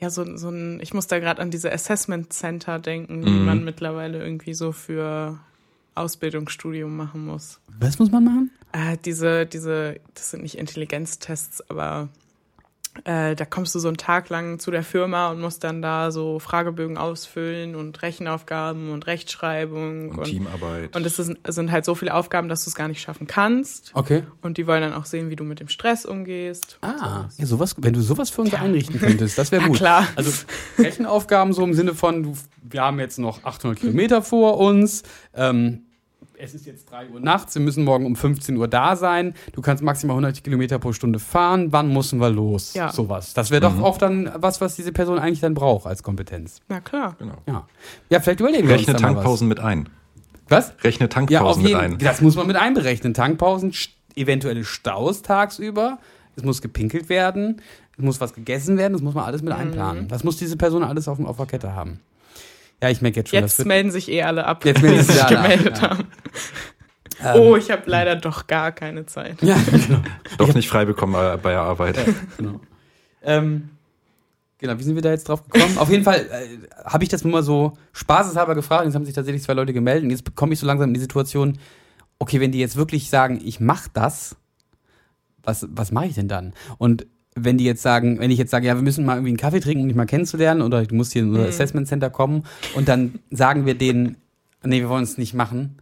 Ja, 0.00 0.08
so, 0.10 0.36
so 0.36 0.48
ein, 0.48 0.80
ich 0.80 0.94
muss 0.94 1.06
da 1.06 1.18
gerade 1.18 1.42
an 1.42 1.50
diese 1.50 1.70
Assessment 1.72 2.32
Center 2.32 2.78
denken, 2.78 3.22
die 3.22 3.30
Mhm. 3.30 3.44
man 3.44 3.64
mittlerweile 3.64 4.18
irgendwie 4.22 4.54
so 4.54 4.72
für 4.72 5.38
Ausbildungsstudium 5.94 6.96
machen 6.96 7.26
muss. 7.26 7.60
Was 7.78 7.98
muss 7.98 8.10
man 8.10 8.24
machen? 8.24 8.50
Äh, 8.72 8.96
diese, 9.04 9.46
diese, 9.46 10.00
das 10.14 10.30
sind 10.30 10.42
nicht 10.42 10.56
Intelligenztests, 10.56 11.68
aber 11.68 12.08
äh, 13.04 13.34
da 13.34 13.44
kommst 13.44 13.74
du 13.74 13.78
so 13.78 13.88
einen 13.88 13.96
Tag 13.96 14.28
lang 14.28 14.58
zu 14.58 14.70
der 14.70 14.82
Firma 14.82 15.30
und 15.30 15.40
musst 15.40 15.64
dann 15.64 15.82
da 15.82 16.10
so 16.10 16.38
Fragebögen 16.38 16.98
ausfüllen 16.98 17.74
und 17.74 18.00
Rechenaufgaben 18.02 18.90
und 18.90 19.06
Rechtschreibung 19.06 20.10
Und, 20.10 20.18
und, 20.18 20.24
Teamarbeit. 20.24 20.94
und 20.96 21.06
es 21.06 21.18
ist, 21.18 21.32
es 21.42 21.54
sind 21.54 21.70
halt 21.70 21.84
so 21.84 21.94
viele 21.94 22.14
Aufgaben, 22.14 22.48
dass 22.48 22.64
du 22.64 22.70
es 22.70 22.74
gar 22.74 22.88
nicht 22.88 23.00
schaffen 23.00 23.26
kannst. 23.26 23.90
Okay. 23.94 24.22
Und 24.42 24.58
die 24.58 24.66
wollen 24.66 24.82
dann 24.82 24.94
auch 24.94 25.04
sehen, 25.06 25.30
wie 25.30 25.36
du 25.36 25.44
mit 25.44 25.60
dem 25.60 25.68
Stress 25.68 26.04
umgehst. 26.04 26.78
Ah, 26.82 27.28
ja, 27.36 27.46
sowas, 27.46 27.74
wenn 27.78 27.92
du 27.92 28.00
sowas 28.00 28.30
für 28.30 28.42
uns 28.42 28.54
einrichten 28.54 28.98
könntest, 29.00 29.38
das 29.38 29.52
wäre 29.52 29.62
Ja, 29.62 29.68
gut. 29.68 29.76
klar. 29.78 30.06
Also 30.16 30.30
Rechenaufgaben 30.78 31.52
so 31.52 31.62
im 31.64 31.74
Sinne 31.74 31.94
von, 31.94 32.22
du, 32.22 32.34
wir 32.62 32.82
haben 32.82 32.98
jetzt 33.00 33.18
noch 33.18 33.44
800 33.44 33.78
Kilometer 33.78 34.22
vor 34.22 34.58
uns, 34.58 35.02
ähm, 35.34 35.84
es 36.42 36.54
ist 36.54 36.66
jetzt 36.66 36.90
3 36.90 37.10
Uhr 37.10 37.20
nachts, 37.20 37.54
wir 37.54 37.62
müssen 37.62 37.84
morgen 37.84 38.06
um 38.06 38.16
15 38.16 38.56
Uhr 38.56 38.68
da 38.68 38.96
sein, 38.96 39.34
du 39.52 39.60
kannst 39.60 39.82
maximal 39.82 40.14
100 40.14 40.42
Kilometer 40.42 40.78
pro 40.78 40.92
Stunde 40.92 41.18
fahren, 41.18 41.72
wann 41.72 41.92
müssen 41.92 42.20
wir 42.20 42.30
los? 42.30 42.74
Ja. 42.74 42.90
Sowas. 42.92 43.34
Das 43.34 43.50
wäre 43.50 43.60
doch 43.60 43.80
auch 43.80 43.98
dann 43.98 44.30
was, 44.36 44.60
was 44.60 44.76
diese 44.76 44.92
Person 44.92 45.18
eigentlich 45.18 45.40
dann 45.40 45.54
braucht 45.54 45.86
als 45.86 46.02
Kompetenz. 46.02 46.60
Na 46.68 46.80
klar. 46.80 47.16
genau. 47.18 47.34
Ja, 47.46 47.66
ja 48.08 48.20
vielleicht 48.20 48.40
überlegen 48.40 48.66
wir 48.68 48.74
uns 48.74 48.82
Rechne 48.88 48.94
da 48.94 49.00
mal 49.00 49.14
Tankpausen 49.14 49.48
mit 49.48 49.60
ein. 49.60 49.88
Was. 50.48 50.72
Rechne 50.82 51.04
Ja, 51.04 51.06
auf 51.06 51.14
Tankpausen 51.14 51.62
mit 51.62 51.70
jeden 51.70 51.80
ein. 51.80 51.98
Das 51.98 52.20
muss 52.20 52.36
man 52.36 52.46
mit 52.46 52.56
einberechnen. 52.56 53.14
Tankpausen, 53.14 53.72
eventuelle 54.16 54.64
Staus 54.64 55.22
tagsüber. 55.22 55.98
Es 56.36 56.42
muss 56.42 56.60
gepinkelt 56.62 57.08
werden. 57.08 57.60
Es 57.96 58.04
muss 58.04 58.20
was 58.20 58.32
gegessen 58.34 58.76
werden. 58.78 58.94
Das 58.94 59.02
muss 59.02 59.14
man 59.14 59.24
alles 59.24 59.42
mit 59.42 59.52
Mhm. 59.54 59.60
einplanen. 59.60 60.08
Das 60.08 60.24
muss 60.24 60.38
diese 60.38 60.56
Person 60.56 60.82
alles 60.82 61.06
auf, 61.06 61.20
auf 61.20 61.36
der 61.36 61.46
Kette 61.46 61.74
haben. 61.74 62.00
Ja, 62.82 62.88
ich 62.88 63.00
merke 63.02 63.16
jetzt 63.20 63.30
schon, 63.30 63.38
Jetzt 63.40 63.52
das 63.52 63.58
wird. 63.58 63.68
melden 63.68 63.90
sich 63.90 64.10
eh 64.10 64.22
alle 64.22 64.46
ab, 64.46 64.64
Jetzt 64.64 64.82
melden 64.82 64.98
die 64.98 65.04
sich 65.04 65.22
alle 65.22 65.38
ab, 65.38 65.44
gemeldet 65.44 65.78
ja. 65.82 65.90
haben. 65.90 66.04
Ähm, 67.22 67.40
Oh, 67.42 67.56
ich 67.56 67.70
habe 67.70 67.82
leider 67.84 68.16
doch 68.16 68.46
gar 68.46 68.72
keine 68.72 69.04
Zeit. 69.04 69.42
Ja, 69.42 69.56
genau. 69.70 70.00
Doch 70.38 70.54
nicht 70.54 70.68
frei 70.70 70.86
bekommen 70.86 71.12
bei 71.42 71.50
der 71.50 71.60
Arbeit. 71.60 71.98
genau. 72.38 72.60
Ähm, 73.22 73.68
genau, 74.56 74.78
wie 74.78 74.82
sind 74.82 74.94
wir 74.94 75.02
da 75.02 75.10
jetzt 75.10 75.28
drauf 75.28 75.44
gekommen? 75.46 75.76
Auf 75.76 75.90
jeden 75.90 76.04
Fall 76.04 76.20
äh, 76.20 76.58
habe 76.84 77.04
ich 77.04 77.10
das 77.10 77.22
nur 77.22 77.32
mal 77.34 77.42
so 77.42 77.76
spaßeshalber 77.92 78.54
gefragt. 78.54 78.86
Jetzt 78.86 78.94
haben 78.94 79.04
sich 79.04 79.14
tatsächlich 79.14 79.42
zwei 79.42 79.52
Leute 79.52 79.74
gemeldet. 79.74 80.04
Und 80.04 80.10
jetzt 80.10 80.34
komme 80.34 80.54
ich 80.54 80.58
so 80.58 80.66
langsam 80.66 80.88
in 80.88 80.94
die 80.94 81.00
Situation, 81.00 81.58
okay, 82.18 82.40
wenn 82.40 82.52
die 82.52 82.58
jetzt 82.60 82.76
wirklich 82.76 83.10
sagen, 83.10 83.38
ich 83.44 83.60
mache 83.60 83.90
das, 83.92 84.36
was, 85.42 85.66
was 85.70 85.92
mache 85.92 86.06
ich 86.06 86.14
denn 86.14 86.28
dann? 86.28 86.54
Und 86.78 87.06
wenn 87.44 87.58
die 87.58 87.64
jetzt 87.64 87.82
sagen, 87.82 88.18
wenn 88.18 88.30
ich 88.30 88.38
jetzt 88.38 88.50
sage, 88.50 88.66
ja, 88.66 88.74
wir 88.74 88.82
müssen 88.82 89.04
mal 89.04 89.14
irgendwie 89.14 89.30
einen 89.30 89.36
Kaffee 89.36 89.60
trinken, 89.60 89.82
um 89.82 89.88
dich 89.88 89.96
mal 89.96 90.06
kennenzulernen, 90.06 90.62
oder 90.62 90.84
du 90.84 90.94
musst 90.94 91.12
hier 91.12 91.22
in 91.22 91.30
unser 91.30 91.48
Assessment 91.48 91.88
Center 91.88 92.10
kommen, 92.10 92.44
und 92.74 92.88
dann 92.88 93.18
sagen 93.30 93.66
wir 93.66 93.74
denen, 93.74 94.16
nee, 94.64 94.80
wir 94.80 94.88
wollen 94.88 95.04
es 95.04 95.18
nicht 95.18 95.34
machen, 95.34 95.78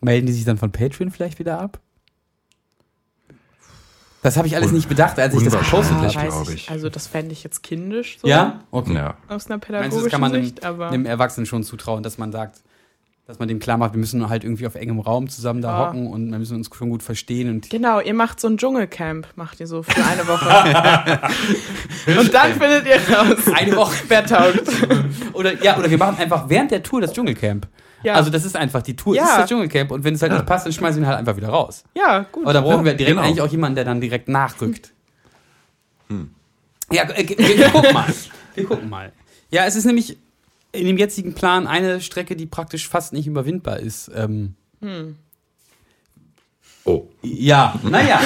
melden 0.00 0.26
die 0.26 0.32
sich 0.32 0.44
dann 0.44 0.58
von 0.58 0.72
Patreon 0.72 1.10
vielleicht 1.10 1.38
wieder 1.38 1.60
ab? 1.60 1.80
Das 4.22 4.36
habe 4.36 4.48
ich 4.48 4.56
alles 4.56 4.72
nicht 4.72 4.88
bedacht, 4.88 5.18
als 5.18 5.34
ich 5.34 5.44
das 5.44 5.56
gepostet 5.56 5.96
habe. 5.96 6.06
Ja, 6.08 6.14
weiß 6.14 6.34
glaub 6.34 6.50
ich. 6.50 6.70
Also 6.70 6.88
das 6.88 7.06
fände 7.06 7.32
ich 7.32 7.44
jetzt 7.44 7.62
kindisch 7.62 8.18
so 8.20 8.26
Ja? 8.26 8.64
Okay. 8.70 8.94
Ja. 8.94 9.16
aus 9.28 9.46
einer 9.46 9.58
Meinst 9.58 9.62
du, 9.62 9.66
pädagogischen 9.66 10.02
das 10.02 10.10
kann 10.10 10.20
man 10.20 10.32
Sicht, 10.32 10.64
aber 10.64 10.88
einem 10.88 11.06
Erwachsenen 11.06 11.46
schon 11.46 11.62
zutrauen, 11.62 12.02
dass 12.02 12.18
man 12.18 12.32
sagt, 12.32 12.62
dass 13.28 13.38
man 13.38 13.46
dem 13.46 13.58
klar 13.58 13.76
macht, 13.76 13.92
wir 13.92 13.98
müssen 14.00 14.26
halt 14.30 14.42
irgendwie 14.42 14.66
auf 14.66 14.74
engem 14.74 15.00
Raum 15.00 15.28
zusammen 15.28 15.60
da 15.60 15.68
Ja. 15.82 15.86
hocken 15.88 16.06
und 16.06 16.30
wir 16.30 16.38
müssen 16.38 16.56
uns 16.56 16.70
schon 16.74 16.88
gut 16.88 17.02
verstehen 17.02 17.50
und 17.50 17.68
genau, 17.68 18.00
ihr 18.00 18.14
macht 18.14 18.40
so 18.40 18.48
ein 18.48 18.56
Dschungelcamp, 18.56 19.26
macht 19.36 19.60
ihr 19.60 19.66
so 19.66 19.82
für 19.82 20.02
eine 20.02 20.26
Woche. 20.26 21.20
Und 22.18 22.32
dann 22.32 22.52
findet 22.54 22.86
ihr 22.86 22.96
raus, 23.14 23.36
eine 23.54 23.76
Woche 23.76 23.96
wer 24.08 24.24
taugt. 24.24 24.62
oder 25.34 25.62
ja 25.62 25.76
oder 25.76 25.90
wir 25.90 25.98
machen 25.98 26.16
einfach 26.18 26.48
während 26.48 26.70
der 26.70 26.82
Tour 26.82 27.02
das 27.02 27.12
Dschungelcamp. 27.12 27.68
Ja. 28.02 28.14
Also 28.14 28.30
das 28.30 28.46
ist 28.46 28.56
einfach 28.56 28.80
die 28.80 28.96
Tour, 28.96 29.14
Ja. 29.14 29.24
ist 29.24 29.36
das 29.40 29.48
Dschungelcamp 29.50 29.90
und 29.90 30.04
wenn 30.04 30.14
es 30.14 30.22
halt 30.22 30.32
nicht 30.32 30.46
passt, 30.46 30.64
dann 30.64 30.72
schmeißen 30.72 30.98
wir 30.98 31.04
ihn 31.04 31.08
halt 31.10 31.18
einfach 31.18 31.36
wieder 31.36 31.50
raus. 31.50 31.84
Ja, 31.94 32.20
gut. 32.32 32.44
Aber 32.44 32.54
da 32.54 32.62
brauchen 32.62 32.78
Ja, 32.78 32.84
wir 32.86 32.94
direkt 32.94 33.14
genau. 33.16 33.28
eigentlich 33.28 33.42
auch 33.42 33.48
jemanden, 33.52 33.74
der 33.74 33.84
dann 33.84 34.00
direkt 34.00 34.28
nachrückt. 34.28 34.94
Ja, 36.90 37.02
äh, 37.10 37.28
wir, 37.28 37.36
wir 37.58 37.68
gucken 37.68 37.92
mal. 37.92 38.06
Wir 38.54 38.64
gucken 38.64 38.88
mal. 38.88 39.12
Ja, 39.50 39.66
es 39.66 39.76
ist 39.76 39.84
nämlich 39.84 40.16
in 40.72 40.86
dem 40.86 40.98
jetzigen 40.98 41.34
Plan 41.34 41.66
eine 41.66 42.00
Strecke, 42.00 42.36
die 42.36 42.46
praktisch 42.46 42.88
fast 42.88 43.12
nicht 43.12 43.26
überwindbar 43.26 43.80
ist. 43.80 44.10
Ähm, 44.14 44.54
Oh. 46.84 47.06
Ja, 47.22 47.78
naja. 47.82 48.18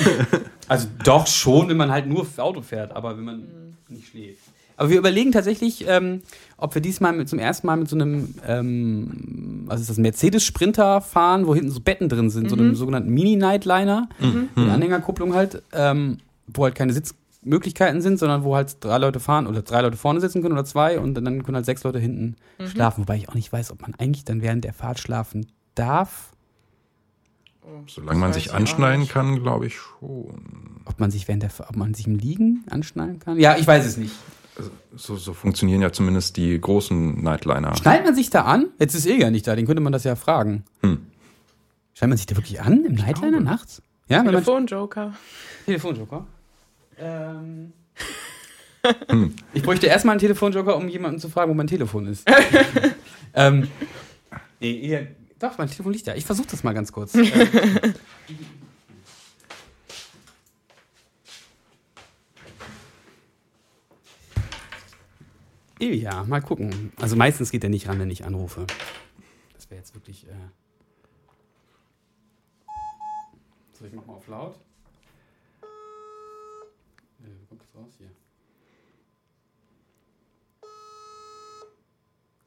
also 0.68 0.88
doch 1.04 1.26
schon, 1.26 1.68
wenn 1.68 1.76
man 1.76 1.90
halt 1.90 2.06
nur 2.06 2.26
Auto 2.38 2.62
fährt, 2.62 2.92
aber 2.96 3.16
wenn 3.18 3.24
man 3.24 3.42
nicht 3.88 4.08
schläft. 4.08 4.38
Aber 4.78 4.88
wir 4.88 4.96
überlegen 4.96 5.32
tatsächlich, 5.32 5.84
ähm, 5.86 6.22
ob 6.56 6.74
wir 6.74 6.80
diesmal 6.80 7.12
mit, 7.12 7.28
zum 7.28 7.38
ersten 7.38 7.66
Mal 7.66 7.76
mit 7.76 7.90
so 7.90 7.96
einem, 7.96 8.34
ähm, 8.46 9.64
was 9.66 9.82
ist 9.82 9.90
das, 9.90 9.98
Mercedes-Sprinter 9.98 11.02
fahren, 11.02 11.46
wo 11.46 11.54
hinten 11.54 11.70
so 11.70 11.80
Betten 11.80 12.08
drin 12.08 12.30
sind, 12.30 12.48
so 12.48 12.56
einem 12.56 12.74
sogenannten 12.74 13.10
Mini-Nightliner, 13.10 14.08
mit 14.54 14.70
Anhängerkupplung 14.70 15.34
halt, 15.34 15.62
ähm, 15.74 16.16
wo 16.46 16.64
halt 16.64 16.74
keine 16.74 16.94
Sitzmöglichkeiten 17.40 18.02
sind, 18.02 18.18
sondern 18.18 18.44
wo 18.44 18.54
halt 18.54 18.82
drei 18.84 18.98
Leute 18.98 19.20
fahren 19.20 19.46
oder 19.46 19.62
drei 19.62 19.80
Leute 19.80 19.96
vorne 19.96 20.20
sitzen 20.20 20.42
können 20.42 20.52
oder 20.52 20.64
zwei 20.64 21.00
und 21.00 21.14
dann 21.14 21.42
können 21.42 21.56
halt 21.56 21.66
sechs 21.66 21.82
Leute 21.84 21.98
hinten 21.98 22.36
schlafen. 22.66 23.02
Wobei 23.02 23.16
ich 23.16 23.28
auch 23.28 23.34
nicht 23.34 23.52
weiß, 23.52 23.70
ob 23.72 23.80
man 23.82 23.94
eigentlich 23.94 24.24
dann 24.24 24.42
während 24.42 24.64
der 24.64 24.74
Fahrt 24.74 24.98
schlafen 24.98 25.46
darf. 25.74 26.32
Solange 27.86 28.18
man 28.18 28.32
sich 28.32 28.52
anschneiden 28.52 29.08
kann, 29.08 29.42
glaube 29.42 29.66
ich 29.66 29.76
schon. 29.76 30.80
Ob 30.84 30.98
man 30.98 31.10
sich 31.10 31.28
während 31.28 31.42
der, 31.42 31.50
ob 31.68 31.76
man 31.76 31.94
sich 31.94 32.06
im 32.06 32.16
Liegen 32.16 32.64
anschnallen 32.68 33.20
kann? 33.20 33.38
Ja, 33.38 33.56
ich 33.56 33.66
weiß 33.66 33.86
es 33.86 33.96
nicht. 33.96 34.14
So, 34.94 35.16
so 35.16 35.32
funktionieren 35.32 35.80
ja 35.80 35.92
zumindest 35.92 36.36
die 36.36 36.60
großen 36.60 37.22
Nightliner. 37.22 37.76
Schnallt 37.76 38.04
man 38.04 38.14
sich 38.14 38.28
da 38.28 38.42
an? 38.42 38.66
Jetzt 38.78 38.94
ist 38.94 39.06
Ilja 39.06 39.30
nicht 39.30 39.46
da, 39.46 39.56
den 39.56 39.66
könnte 39.66 39.80
man 39.80 39.92
das 39.92 40.04
ja 40.04 40.16
fragen. 40.16 40.64
Hm. 40.82 41.06
Schnallt 41.94 42.10
man 42.10 42.16
sich 42.18 42.26
da 42.26 42.36
wirklich 42.36 42.60
an 42.60 42.84
im 42.84 42.94
Nightliner 42.94 43.40
nachts? 43.40 43.82
Ja, 44.08 44.18
wenn 44.18 44.26
man 44.26 44.34
Telefonjoker. 44.34 45.14
Telefonjoker. 45.64 46.26
Ähm. 47.00 47.72
Ich 49.52 49.62
bräuchte 49.62 49.86
erstmal 49.86 50.14
einen 50.14 50.20
Telefonjoker, 50.20 50.76
um 50.76 50.88
jemanden 50.88 51.18
zu 51.18 51.28
fragen, 51.28 51.50
wo 51.50 51.54
mein 51.54 51.66
Telefon 51.66 52.06
ist. 52.06 52.26
ähm, 53.34 53.68
nee, 54.58 54.70
Ilja, 54.70 55.00
doch, 55.38 55.58
mein 55.58 55.68
Telefon 55.68 55.92
liegt 55.92 56.06
da. 56.06 56.14
Ich 56.14 56.24
versuche 56.24 56.48
das 56.50 56.62
mal 56.62 56.72
ganz 56.72 56.92
kurz. 56.92 57.14
Ähm, 65.80 65.92
Ilja, 65.92 66.24
mal 66.24 66.42
gucken. 66.42 66.92
Also 67.00 67.16
meistens 67.16 67.50
geht 67.50 67.64
er 67.64 67.70
nicht 67.70 67.88
ran, 67.88 67.98
wenn 67.98 68.10
ich 68.10 68.26
anrufe. 68.26 68.66
Das 69.54 69.70
wäre 69.70 69.80
jetzt 69.80 69.94
wirklich. 69.94 70.26
Äh 70.28 70.32
so, 73.72 73.86
ich 73.86 73.92
mach 73.94 74.04
mal 74.04 74.12
auf 74.12 74.28
laut. 74.28 74.56
Äh, 77.22 77.28
wo 77.40 77.46
kommt 77.48 77.62
das 77.62 77.74
raus 77.74 77.94
hier? 77.96 78.10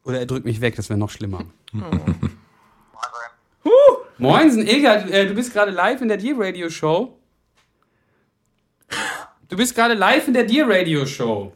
Oder 0.03 0.19
er 0.19 0.25
drückt 0.25 0.45
mich 0.45 0.61
weg, 0.61 0.75
das 0.75 0.89
wäre 0.89 0.99
noch 0.99 1.09
schlimmer. 1.09 1.45
Moinsen, 4.17 4.67
Ilja, 4.67 4.95
äh, 4.95 5.25
du 5.27 5.33
bist 5.33 5.53
gerade 5.53 5.71
live 5.71 6.01
in 6.01 6.07
der 6.07 6.17
Dear 6.17 6.35
Radio 6.39 6.69
Show. 6.69 7.17
Du 9.49 9.57
bist 9.57 9.75
gerade 9.75 9.93
live 9.95 10.27
in 10.27 10.33
der 10.33 10.43
Dear 10.43 10.69
Radio 10.69 11.05
Show. 11.05 11.53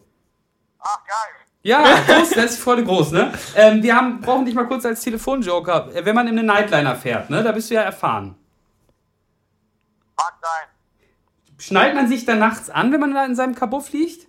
Ach, 0.80 0.98
geil. 1.06 1.38
Ja, 1.64 1.84
groß, 2.06 2.30
das 2.32 2.52
ist 2.52 2.60
voll 2.60 2.84
groß, 2.84 3.12
ne? 3.12 3.34
Ähm, 3.56 3.84
wir 3.84 3.96
haben, 3.96 4.22
brauchen 4.22 4.46
dich 4.46 4.56
mal 4.56 4.68
kurz 4.68 4.86
als 4.86 5.02
Telefonjoker. 5.02 5.94
Äh, 5.94 6.06
Wenn 6.06 6.16
man 6.16 6.28
in 6.28 6.38
einen 6.38 6.48
Nightliner 6.48 6.96
fährt, 6.96 7.30
ne? 7.30 7.44
Da 7.44 7.52
bist 7.52 7.70
du 7.70 7.76
ja 7.76 7.82
erfahren. 7.82 8.36
Mag 10.16 10.34
sein. 10.42 10.68
Schnallt 11.60 11.96
man 11.96 12.08
sich 12.08 12.26
da 12.26 12.36
nachts 12.36 12.70
an, 12.70 12.92
wenn 12.92 13.00
man 13.00 13.14
da 13.14 13.26
in 13.26 13.36
seinem 13.36 13.56
Kabuff 13.56 13.92
liegt? 13.92 14.28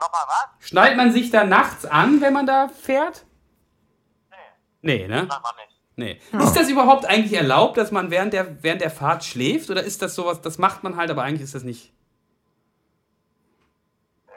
Nochmal 0.00 0.24
was? 0.26 0.68
Schnallt 0.68 0.96
man 0.96 1.12
sich 1.12 1.30
da 1.30 1.44
nachts 1.44 1.84
an, 1.84 2.20
wenn 2.20 2.32
man 2.32 2.46
da 2.46 2.68
fährt? 2.68 3.24
Nee, 4.80 4.98
Nee, 4.98 5.08
ne? 5.08 5.26
sagt 5.28 5.42
man 5.42 5.56
nicht. 5.56 5.68
Nee. 5.96 6.20
Ist 6.44 6.54
das 6.56 6.68
überhaupt 6.68 7.06
eigentlich 7.06 7.32
erlaubt, 7.32 7.76
dass 7.76 7.90
man 7.90 8.10
während 8.12 8.32
der, 8.32 8.62
während 8.62 8.80
der 8.80 8.90
Fahrt 8.90 9.24
schläft? 9.24 9.68
Oder 9.68 9.82
ist 9.82 10.00
das 10.00 10.14
sowas, 10.14 10.40
das 10.40 10.56
macht 10.58 10.84
man 10.84 10.96
halt, 10.96 11.10
aber 11.10 11.24
eigentlich 11.24 11.42
ist 11.42 11.56
das 11.56 11.64
nicht. 11.64 11.92
Äh, 14.28 14.30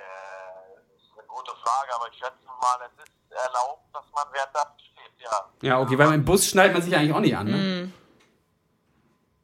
das 0.76 1.02
ist 1.04 1.12
eine 1.16 1.28
gute 1.28 1.52
Frage, 1.52 1.94
aber 1.96 2.08
ich 2.12 2.18
schätze 2.18 2.48
mal, 2.48 2.80
es 2.88 3.04
ist 3.04 3.12
erlaubt, 3.32 3.84
dass 3.94 4.06
man 4.12 4.24
während 4.34 4.56
der 4.56 4.74
steht, 4.80 5.22
ja. 5.24 5.50
Ja, 5.62 5.80
okay, 5.80 5.98
weil 6.00 6.12
im 6.14 6.26
Bus 6.26 6.48
schnallt 6.50 6.74
man 6.74 6.82
sich 6.82 6.96
eigentlich 6.96 7.14
auch 7.14 7.20
nicht 7.20 7.38
an, 7.38 7.48
ne? 7.48 7.92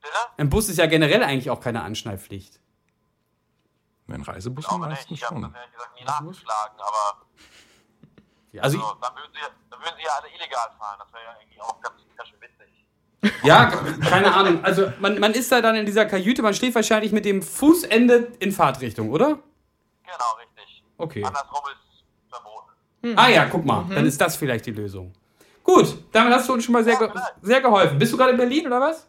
Bitte? 0.01 0.17
Im 0.37 0.49
Bus 0.49 0.69
ist 0.69 0.77
ja 0.77 0.87
generell 0.87 1.23
eigentlich 1.23 1.51
auch 1.51 1.61
keine 1.61 1.83
Anschnallpflicht. 1.83 2.59
In 4.07 4.21
Ich 4.21 4.27
Reisebussen 4.27 4.69
glaube 4.69 4.87
nicht. 4.87 4.97
meistens 4.99 5.17
Ich 5.17 5.23
habe 5.25 5.35
schon. 5.35 5.53
ehrlich 5.53 5.73
gesagt 5.73 5.95
nie 5.99 6.03
nachgeschlagen, 6.05 6.79
aber 6.79 7.21
Also, 8.61 8.77
Also, 8.79 8.97
dann 9.01 9.15
würden 9.15 9.31
sie, 9.33 9.39
dann 9.69 9.79
würden 9.81 9.95
sie 9.97 10.03
ja 10.03 10.11
alle 10.19 10.27
illegal 10.29 10.71
fahren. 10.79 10.95
Das 10.99 11.13
wäre 11.13 11.23
ja 11.23 11.35
irgendwie 11.39 11.61
auch 11.61 11.79
ganz, 11.81 11.95
ganz 12.15 12.29
schön 12.29 12.39
witzig. 12.41 13.43
ja, 13.43 13.65
keine 14.09 14.33
Ahnung. 14.33 14.63
Also 14.63 14.91
man, 14.99 15.19
man 15.19 15.33
ist 15.33 15.51
da 15.51 15.61
dann 15.61 15.75
in 15.75 15.85
dieser 15.85 16.05
Kajüte, 16.05 16.41
man 16.41 16.53
steht 16.53 16.73
wahrscheinlich 16.73 17.11
mit 17.11 17.25
dem 17.25 17.41
Fußende 17.43 18.31
in 18.39 18.51
Fahrtrichtung, 18.51 19.11
oder? 19.11 19.27
Genau, 20.03 20.33
richtig. 20.39 20.83
Okay. 20.97 21.23
Andersrum 21.23 21.61
ist 21.71 22.03
verboten. 22.31 23.17
Ah 23.19 23.27
ja, 23.29 23.45
guck 23.45 23.65
mal, 23.65 23.85
dann 23.89 24.05
ist 24.05 24.19
das 24.19 24.35
vielleicht 24.37 24.65
die 24.65 24.71
Lösung. 24.71 25.13
Gut, 25.63 25.97
damit 26.13 26.33
hast 26.33 26.47
du 26.47 26.53
uns 26.53 26.63
schon 26.63 26.73
mal 26.73 26.83
sehr, 26.83 26.95
ge 26.97 27.11
sehr 27.41 27.61
geholfen. 27.61 27.99
Bist 27.99 28.13
du 28.13 28.17
gerade 28.17 28.31
in 28.31 28.37
Berlin 28.37 28.65
oder 28.67 28.79
was? 28.79 29.07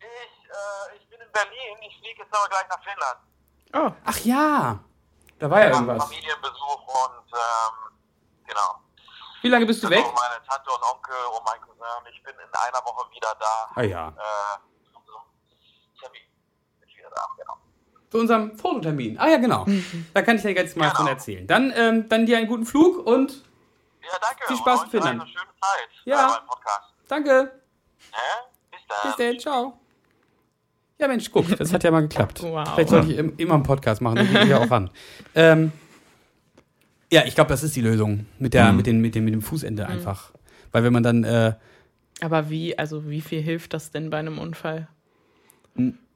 Ich, 0.00 0.04
äh, 0.04 0.96
ich 0.98 1.06
bin 1.08 1.20
in 1.20 1.30
Berlin. 1.30 1.76
Ich 1.86 1.98
fliege 1.98 2.22
jetzt 2.22 2.34
aber 2.34 2.48
gleich 2.48 2.66
nach 2.70 2.82
Finnland. 2.82 3.18
Oh, 3.74 3.90
Ach 4.04 4.18
ja, 4.20 4.78
da 5.38 5.50
war 5.50 5.60
ja 5.60 5.68
Mach 5.70 5.80
irgendwas. 5.80 6.04
Familienbesuch 6.04 6.86
und, 6.86 7.32
ähm, 7.32 7.96
genau. 8.46 8.80
Wie 9.42 9.48
lange 9.48 9.66
bist 9.66 9.82
du 9.84 9.90
weg? 9.90 10.04
Meine 10.04 10.42
Tante 10.46 10.70
und 10.70 10.82
Onkel 10.94 11.14
und 11.36 11.44
mein 11.44 11.60
Cousin. 11.60 12.12
Ich 12.12 12.22
bin 12.22 12.34
in 12.34 12.54
einer 12.54 12.84
Woche 12.84 13.10
wieder 13.10 13.34
da. 13.38 13.70
Ah 13.74 13.82
ja, 13.82 14.08
Äh, 14.08 14.12
zum 14.92 15.02
Termin 16.00 16.20
bin 16.80 16.88
ich 16.88 16.96
wieder 16.96 17.10
da, 17.10 17.22
genau. 17.36 17.56
zu 18.10 18.18
unserem 18.18 18.58
Fototermin. 18.58 19.18
Ah 19.18 19.28
ja, 19.28 19.36
genau. 19.36 19.66
Da 20.14 20.22
kann 20.22 20.36
ich 20.36 20.42
dir 20.42 20.52
jetzt 20.52 20.76
mal 20.76 20.86
Genau. 20.88 20.96
von 20.96 21.06
erzählen. 21.08 21.46
Dann, 21.46 21.72
ähm, 21.76 22.08
dann 22.08 22.26
dir 22.26 22.38
einen 22.38 22.48
guten 22.48 22.66
Flug 22.66 23.06
und 23.06 23.44
Ja, 24.02 24.18
danke. 24.20 24.46
Viel 24.46 24.56
Spaß 24.56 24.80
und 24.80 24.84
in 24.86 24.90
Finnland. 24.90 25.20
Eine 25.20 25.30
schöne 25.30 25.50
Zeit 25.60 25.88
Ja. 26.04 26.26
bei 26.26 26.32
meinem 26.32 26.46
Podcast. 26.46 26.94
danke. 27.08 27.62
Hä? 28.12 28.48
Bis 28.70 28.80
dann. 28.88 28.98
Bis 29.02 29.16
dann, 29.16 29.38
ciao. 29.38 29.80
Ja, 31.00 31.08
Mensch, 31.08 31.30
guck, 31.30 31.48
das 31.58 31.72
hat 31.72 31.84
ja 31.84 31.90
mal 31.90 32.00
geklappt. 32.02 32.42
Wow. 32.42 32.68
Vielleicht 32.74 32.88
sollte 32.90 33.12
ich 33.12 33.18
im- 33.18 33.32
immer 33.36 33.54
einen 33.54 33.62
Podcast 33.62 34.00
machen, 34.00 34.16
da 34.16 34.22
gehe 34.24 34.42
ich 34.42 34.48
ja 34.48 34.58
auch 34.58 34.70
ran. 34.70 34.90
Ähm, 35.34 35.72
ja, 37.12 37.24
ich 37.24 37.34
glaube, 37.34 37.48
das 37.50 37.62
ist 37.62 37.74
die 37.76 37.80
Lösung 37.80 38.26
mit, 38.38 38.52
der, 38.54 38.72
mit, 38.72 38.86
den, 38.86 39.00
mit, 39.00 39.14
dem, 39.14 39.24
mit 39.24 39.32
dem 39.32 39.42
Fußende 39.42 39.86
einfach. 39.86 40.32
Weil 40.72 40.84
wenn 40.84 40.92
man 40.92 41.02
dann, 41.02 41.24
äh, 41.24 41.54
aber 42.20 42.50
wie, 42.50 42.76
also 42.78 43.08
wie 43.08 43.20
viel 43.20 43.40
hilft 43.40 43.72
das 43.74 43.90
denn 43.90 44.10
bei 44.10 44.18
einem 44.18 44.38
Unfall? 44.38 44.88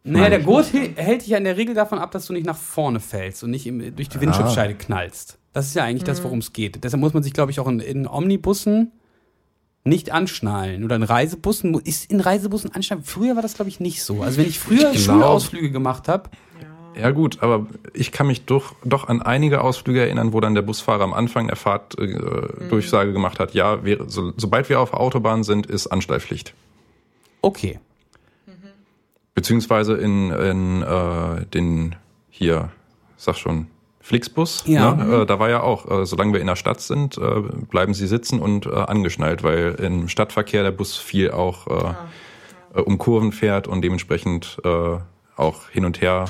naja, 0.05 0.29
der 0.31 0.41
Gurt 0.41 0.73
hält 0.73 1.23
dich 1.23 1.29
ja 1.29 1.39
in 1.39 1.45
der 1.45 1.57
Regel 1.57 1.75
davon 1.77 1.99
ab, 2.01 2.11
dass 2.11 2.27
du 2.27 2.33
nicht 2.33 2.45
nach 2.45 2.57
vorne 2.57 2.99
fällst 2.99 3.45
und 3.45 3.51
nicht 3.53 3.67
im, 3.67 3.95
durch 3.95 4.09
die 4.09 4.21
Windschutzscheibe 4.21 4.75
knallst. 4.75 5.39
Das 5.53 5.67
ist 5.67 5.75
ja 5.77 5.85
eigentlich 5.85 6.03
das, 6.05 6.25
worum 6.25 6.39
es 6.41 6.53
geht. 6.53 6.83
Deshalb 6.83 7.01
muss 7.01 7.15
man 7.15 7.23
sich, 7.23 7.33
glaube 7.33 7.53
ich, 7.53 7.61
auch 7.61 7.69
in, 7.69 7.79
in 7.79 8.07
Omnibussen 8.09 8.91
nicht 9.85 10.13
anschnallen. 10.13 10.85
Oder 10.85 10.97
in 10.97 11.03
Reisebussen, 11.03 11.75
ist 11.75 12.11
in 12.11 12.21
Reisebussen 12.21 12.71
anschnallen. 12.73 13.05
Früher 13.05 13.35
war 13.35 13.43
das, 13.43 13.55
glaube 13.55 13.69
ich, 13.69 13.81
nicht 13.81 14.03
so. 14.03 14.23
Also 14.23 14.39
wenn 14.39 14.47
ich 14.47 14.59
früher 14.59 14.93
Ich 14.93 15.05
glaub- 15.05 15.17
Schulausflüge 15.17 15.71
gemacht 15.71 16.09
habe, 16.09 16.31
Ja 16.95 17.11
gut, 17.11 17.43
aber 17.43 17.67
ich 17.95 18.13
kann 18.13 18.27
mich 18.27 18.45
doch, 18.45 18.75
doch 18.85 19.09
an 19.09 19.23
einige 19.23 19.63
Ausflüge 19.63 20.01
erinnern, 20.03 20.33
wo 20.35 20.41
dann 20.41 20.55
der 20.55 20.61
Busfahrer 20.63 21.03
am 21.05 21.15
Anfang 21.15 21.47
der 21.47 21.57
Fahrt 21.57 21.99
äh, 21.99 22.69
Durchsage 22.69 23.13
gemacht 23.15 23.39
hat, 23.41 23.55
ja, 23.55 23.83
wäre, 23.83 24.09
so, 24.11 24.33
sobald 24.37 24.69
wir 24.69 24.79
auf 24.79 24.93
Autobahn 24.93 25.43
sind, 25.43 25.67
ist 25.67 25.87
Anschnallpflicht. 25.87 26.53
okay. 27.41 27.79
Beziehungsweise 29.35 29.95
in, 29.95 30.31
in 30.31 30.83
äh, 30.83 31.47
den 31.47 31.97
hier, 32.29 32.71
sag 33.17 33.37
schon, 33.39 33.67
Flixbus, 34.05 34.65
Ja. 34.67 34.95
ne? 34.95 35.23
äh, 35.23 35.27
da 35.27 35.39
war 35.39 35.49
ja 35.49 35.63
auch, 35.63 35.89
äh, 35.91 36.05
solange 36.07 36.33
wir 36.35 36.41
in 36.41 36.49
der 36.49 36.57
Stadt 36.57 36.81
sind, 36.81 37.17
äh, 37.19 37.41
bleiben 37.71 37.95
sie 37.95 38.07
sitzen 38.09 38.41
und 38.41 38.67
äh, 38.67 38.71
angeschnallt, 38.71 39.43
weil 39.45 39.77
im 39.77 40.09
Stadtverkehr 40.09 40.63
der 40.65 40.73
Bus 40.73 40.97
viel 40.99 41.31
auch 41.31 41.67
äh, 41.69 41.95
äh, 42.75 42.81
um 42.81 42.99
Kurven 42.99 43.31
fährt 43.33 43.69
und 43.69 43.83
dementsprechend 43.83 44.59
äh, 44.65 44.99
auch 45.37 45.69
hin 45.71 45.85
und 45.85 46.01
her 46.01 46.25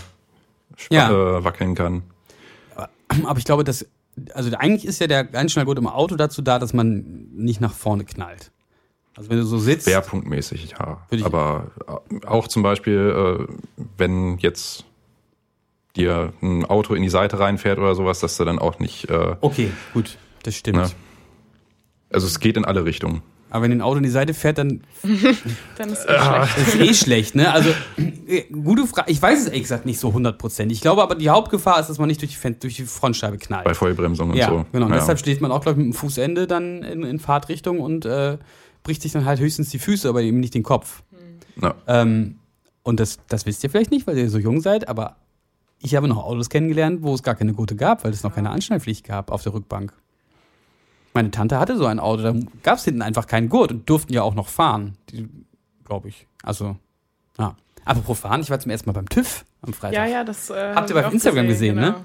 Ja. 0.90 1.10
äh, 1.10 1.44
wackeln 1.44 1.74
kann. 1.74 2.02
Aber 3.24 3.38
ich 3.38 3.44
glaube, 3.44 3.64
dass, 3.64 3.86
also 4.34 4.50
eigentlich 4.56 4.86
ist 4.86 5.00
ja 5.00 5.06
der 5.06 5.28
Anschnallgurt 5.34 5.78
im 5.78 5.86
Auto 5.86 6.16
dazu 6.16 6.40
da, 6.42 6.58
dass 6.58 6.72
man 6.72 7.26
nicht 7.34 7.60
nach 7.60 7.72
vorne 7.72 8.04
knallt. 8.04 8.50
Also 9.16 9.28
wenn 9.30 9.36
du 9.38 9.44
so 9.44 9.58
sitzt. 9.58 9.84
Schwerpunktmäßig, 9.84 10.70
ja. 10.78 11.06
Aber 11.22 11.66
äh, 12.10 12.26
auch 12.26 12.48
zum 12.48 12.62
Beispiel, 12.62 13.46
äh, 13.48 13.84
wenn 13.98 14.38
jetzt 14.38 14.84
dir 15.96 16.32
ein 16.42 16.64
Auto 16.64 16.94
in 16.94 17.02
die 17.02 17.08
Seite 17.10 17.38
reinfährt 17.38 17.78
oder 17.78 17.94
sowas, 17.94 18.20
dass 18.20 18.36
du 18.36 18.44
dann 18.44 18.58
auch 18.58 18.78
nicht, 18.78 19.08
äh, 19.10 19.36
Okay, 19.40 19.70
gut, 19.92 20.16
das 20.42 20.54
stimmt. 20.56 20.78
Ja. 20.78 20.86
also 22.10 22.26
es 22.26 22.40
geht 22.40 22.56
in 22.56 22.64
alle 22.64 22.84
Richtungen. 22.84 23.22
Aber 23.50 23.64
wenn 23.64 23.72
ein 23.72 23.82
Auto 23.82 23.98
in 23.98 24.02
die 24.02 24.08
Seite 24.08 24.32
fährt, 24.32 24.56
dann 24.56 24.80
Dann 25.76 25.90
ist 25.90 25.98
es 25.98 26.04
schlecht. 26.06 26.56
das 26.56 26.68
ist 26.68 26.74
eh 26.80 26.94
schlecht, 26.94 27.34
ne? 27.34 27.52
Also, 27.52 27.68
äh, 28.26 28.44
gute 28.50 28.86
Frage. 28.86 29.10
Ich 29.12 29.20
weiß 29.20 29.40
es 29.40 29.46
ehrlich 29.48 29.60
gesagt 29.64 29.84
nicht 29.84 30.00
so 30.00 30.08
100%. 30.08 30.70
Ich 30.70 30.80
glaube 30.80 31.02
aber, 31.02 31.16
die 31.16 31.28
Hauptgefahr 31.28 31.78
ist, 31.78 31.88
dass 31.88 31.98
man 31.98 32.08
nicht 32.08 32.22
durch 32.22 32.30
die, 32.30 32.38
Fen 32.38 32.56
durch 32.60 32.76
die 32.76 32.84
Frontscheibe 32.86 33.36
knallt. 33.36 33.64
Bei 33.64 33.74
Vollbremsung 33.74 34.30
und 34.30 34.36
ja, 34.36 34.48
so. 34.48 34.64
genau. 34.72 34.86
Und 34.86 34.92
Ja. 34.92 34.98
deshalb 35.00 35.18
steht 35.18 35.42
man 35.42 35.52
auch, 35.52 35.60
glaube 35.60 35.78
ich, 35.78 35.86
mit 35.86 35.94
dem 35.94 35.98
Fußende 35.98 36.46
dann 36.46 36.82
in, 36.82 37.02
in 37.02 37.18
Fahrtrichtung 37.18 37.80
und 37.80 38.06
äh, 38.06 38.38
bricht 38.84 39.02
sich 39.02 39.12
dann 39.12 39.26
halt 39.26 39.38
höchstens 39.38 39.68
die 39.68 39.78
Füße, 39.78 40.08
aber 40.08 40.22
eben 40.22 40.40
nicht 40.40 40.54
den 40.54 40.62
Kopf. 40.62 41.02
Ja. 41.60 41.74
Ähm, 41.86 42.36
und 42.84 43.00
das, 43.00 43.18
das 43.28 43.44
wisst 43.44 43.62
ihr 43.64 43.68
vielleicht 43.70 43.90
nicht, 43.90 44.06
weil 44.06 44.16
ihr 44.16 44.30
so 44.30 44.38
jung 44.38 44.62
seid, 44.62 44.88
aber 44.88 45.16
ich 45.82 45.96
habe 45.96 46.08
noch 46.08 46.24
Autos 46.24 46.48
kennengelernt, 46.48 47.02
wo 47.02 47.14
es 47.14 47.22
gar 47.22 47.34
keine 47.34 47.52
Gurte 47.52 47.76
gab, 47.76 48.04
weil 48.04 48.12
es 48.12 48.22
noch 48.22 48.34
keine 48.34 48.50
Anschnallpflicht 48.50 49.04
gab 49.04 49.30
auf 49.30 49.42
der 49.42 49.52
Rückbank. 49.52 49.92
Meine 51.14 51.30
Tante 51.30 51.58
hatte 51.58 51.76
so 51.76 51.86
ein 51.86 51.98
Auto, 51.98 52.22
da 52.22 52.34
gab 52.62 52.78
es 52.78 52.84
hinten 52.84 53.02
einfach 53.02 53.26
keinen 53.26 53.48
Gurt 53.48 53.70
und 53.70 53.88
durften 53.88 54.12
ja 54.12 54.22
auch 54.22 54.34
noch 54.34 54.48
fahren, 54.48 54.96
glaube 55.84 56.08
ich. 56.08 56.26
Also, 56.42 56.76
ja. 57.38 57.56
Apropos 57.84 58.20
fahren, 58.20 58.40
ich 58.40 58.50
war 58.50 58.58
zum 58.60 58.70
ersten 58.70 58.88
Mal 58.88 58.94
beim 58.94 59.08
TÜV 59.08 59.44
am 59.60 59.72
Freitag. 59.72 59.94
Ja, 59.94 60.06
ja, 60.06 60.24
das 60.24 60.50
äh, 60.50 60.72
Habt 60.74 60.88
ihr 60.88 60.94
bei 60.94 61.02
Instagram 61.02 61.48
gesehen, 61.48 61.74
ne? 61.74 61.82
genau. 61.82 62.04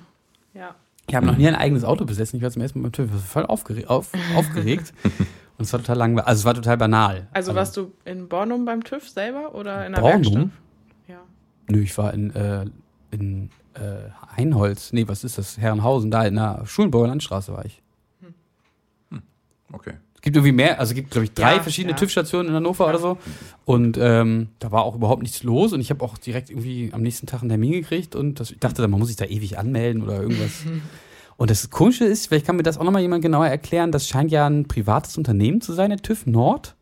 Ja. 0.53 0.75
Ich 1.07 1.15
habe 1.15 1.25
noch 1.25 1.38
nie 1.38 1.47
ein 1.47 1.55
eigenes 1.55 1.86
Auto 1.86 2.03
besessen. 2.03 2.38
Ich 2.38 2.43
war 2.43 2.51
zum 2.51 2.61
ersten 2.61 2.82
Mal 2.82 2.89
beim 2.89 2.91
TÜV. 2.91 3.05
Ich 3.07 3.13
war 3.13 3.19
voll 3.19 3.45
aufgere 3.45 3.89
auf, 3.89 4.09
aufgeregt. 4.36 4.93
Und 5.57 5.65
es 5.65 5.73
war 5.73 5.80
total 5.80 5.97
langweilig. 5.97 6.28
Also 6.28 6.41
es 6.41 6.45
war 6.45 6.53
total 6.53 6.78
banal. 6.78 7.28
Also 7.32 7.55
warst 7.55 7.78
du 7.78 7.93
in 8.05 8.28
Bornum 8.28 8.65
beim 8.65 8.84
TÜV 8.84 9.07
selber 9.07 9.55
oder 9.55 9.86
in 9.86 9.93
der 9.93 10.01
Bornum? 10.01 10.21
Werkstatt? 10.21 10.49
Ja. 11.07 11.19
Nö, 11.67 11.82
ich 11.82 11.97
war 11.97 12.13
in, 12.13 12.36
äh, 12.36 12.65
in 13.11 13.49
äh, 13.80 14.09
Einholz. 14.36 14.93
Nee, 14.93 15.07
was 15.07 15.23
ist 15.23 15.38
das? 15.38 15.57
Herrenhausen. 15.57 16.11
Da 16.11 16.25
in 16.25 16.36
der 16.36 16.63
Schulenburger 16.65 17.07
Landstraße 17.07 17.53
war 17.53 17.65
ich. 17.65 17.82
Okay. 19.71 19.93
Es 20.15 20.21
gibt 20.21 20.36
irgendwie 20.36 20.51
mehr, 20.51 20.80
also 20.80 20.91
es 20.91 20.95
gibt, 20.95 21.11
glaube 21.11 21.25
ich, 21.25 21.34
drei 21.34 21.55
Ja, 21.55 21.61
verschiedene 21.61 21.91
ja. 21.91 21.97
TÜV-Stationen 21.97 22.49
in 22.49 22.55
Hannover 22.55 22.88
oder 22.88 22.97
so. 22.97 23.17
Und 23.65 23.97
ähm, 23.99 24.49
da 24.59 24.71
war 24.71 24.84
auch 24.84 24.95
überhaupt 24.95 25.21
nichts 25.21 25.43
los. 25.43 25.73
Und 25.73 25.80
ich 25.80 25.89
habe 25.89 26.03
auch 26.03 26.17
direkt 26.17 26.49
irgendwie 26.49 26.89
am 26.91 27.01
nächsten 27.01 27.28
Tag 27.28 27.41
einen 27.41 27.49
Termin 27.49 27.71
gekriegt. 27.71 28.15
Und 28.15 28.39
das, 28.39 28.51
ich 28.51 28.59
dachte, 28.59 28.86
man 28.88 28.99
muss 28.99 29.09
sich 29.09 29.17
da 29.17 29.25
ewig 29.25 29.57
anmelden 29.59 30.01
oder 30.01 30.21
irgendwas. 30.21 30.63
und 31.38 31.49
das 31.49 31.69
Komische 31.69 32.05
ist, 32.05 32.28
vielleicht 32.28 32.45
kann 32.45 32.55
mir 32.55 32.63
das 32.63 32.78
auch 32.78 32.84
nochmal 32.84 33.01
jemand 33.01 33.21
genauer 33.21 33.47
erklären, 33.47 33.91
das 33.91 34.07
scheint 34.07 34.32
ja 34.32 34.47
ein 34.47 34.67
privates 34.67 35.17
Unternehmen 35.17 35.61
zu 35.61 35.73
sein, 35.73 35.89
der 35.91 35.99
TÜV 35.99 36.25
Nord. 36.25 36.75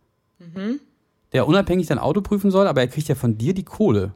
Der 1.33 1.47
unabhängig 1.47 1.87
dein 1.87 1.99
Auto 1.99 2.21
prüfen 2.21 2.51
soll, 2.51 2.67
aber 2.67 2.81
er 2.81 2.87
kriegt 2.87 3.09
ja 3.09 3.15
von 3.15 3.37
dir 3.37 3.53
die 3.53 3.63
Kohle. 3.63 4.13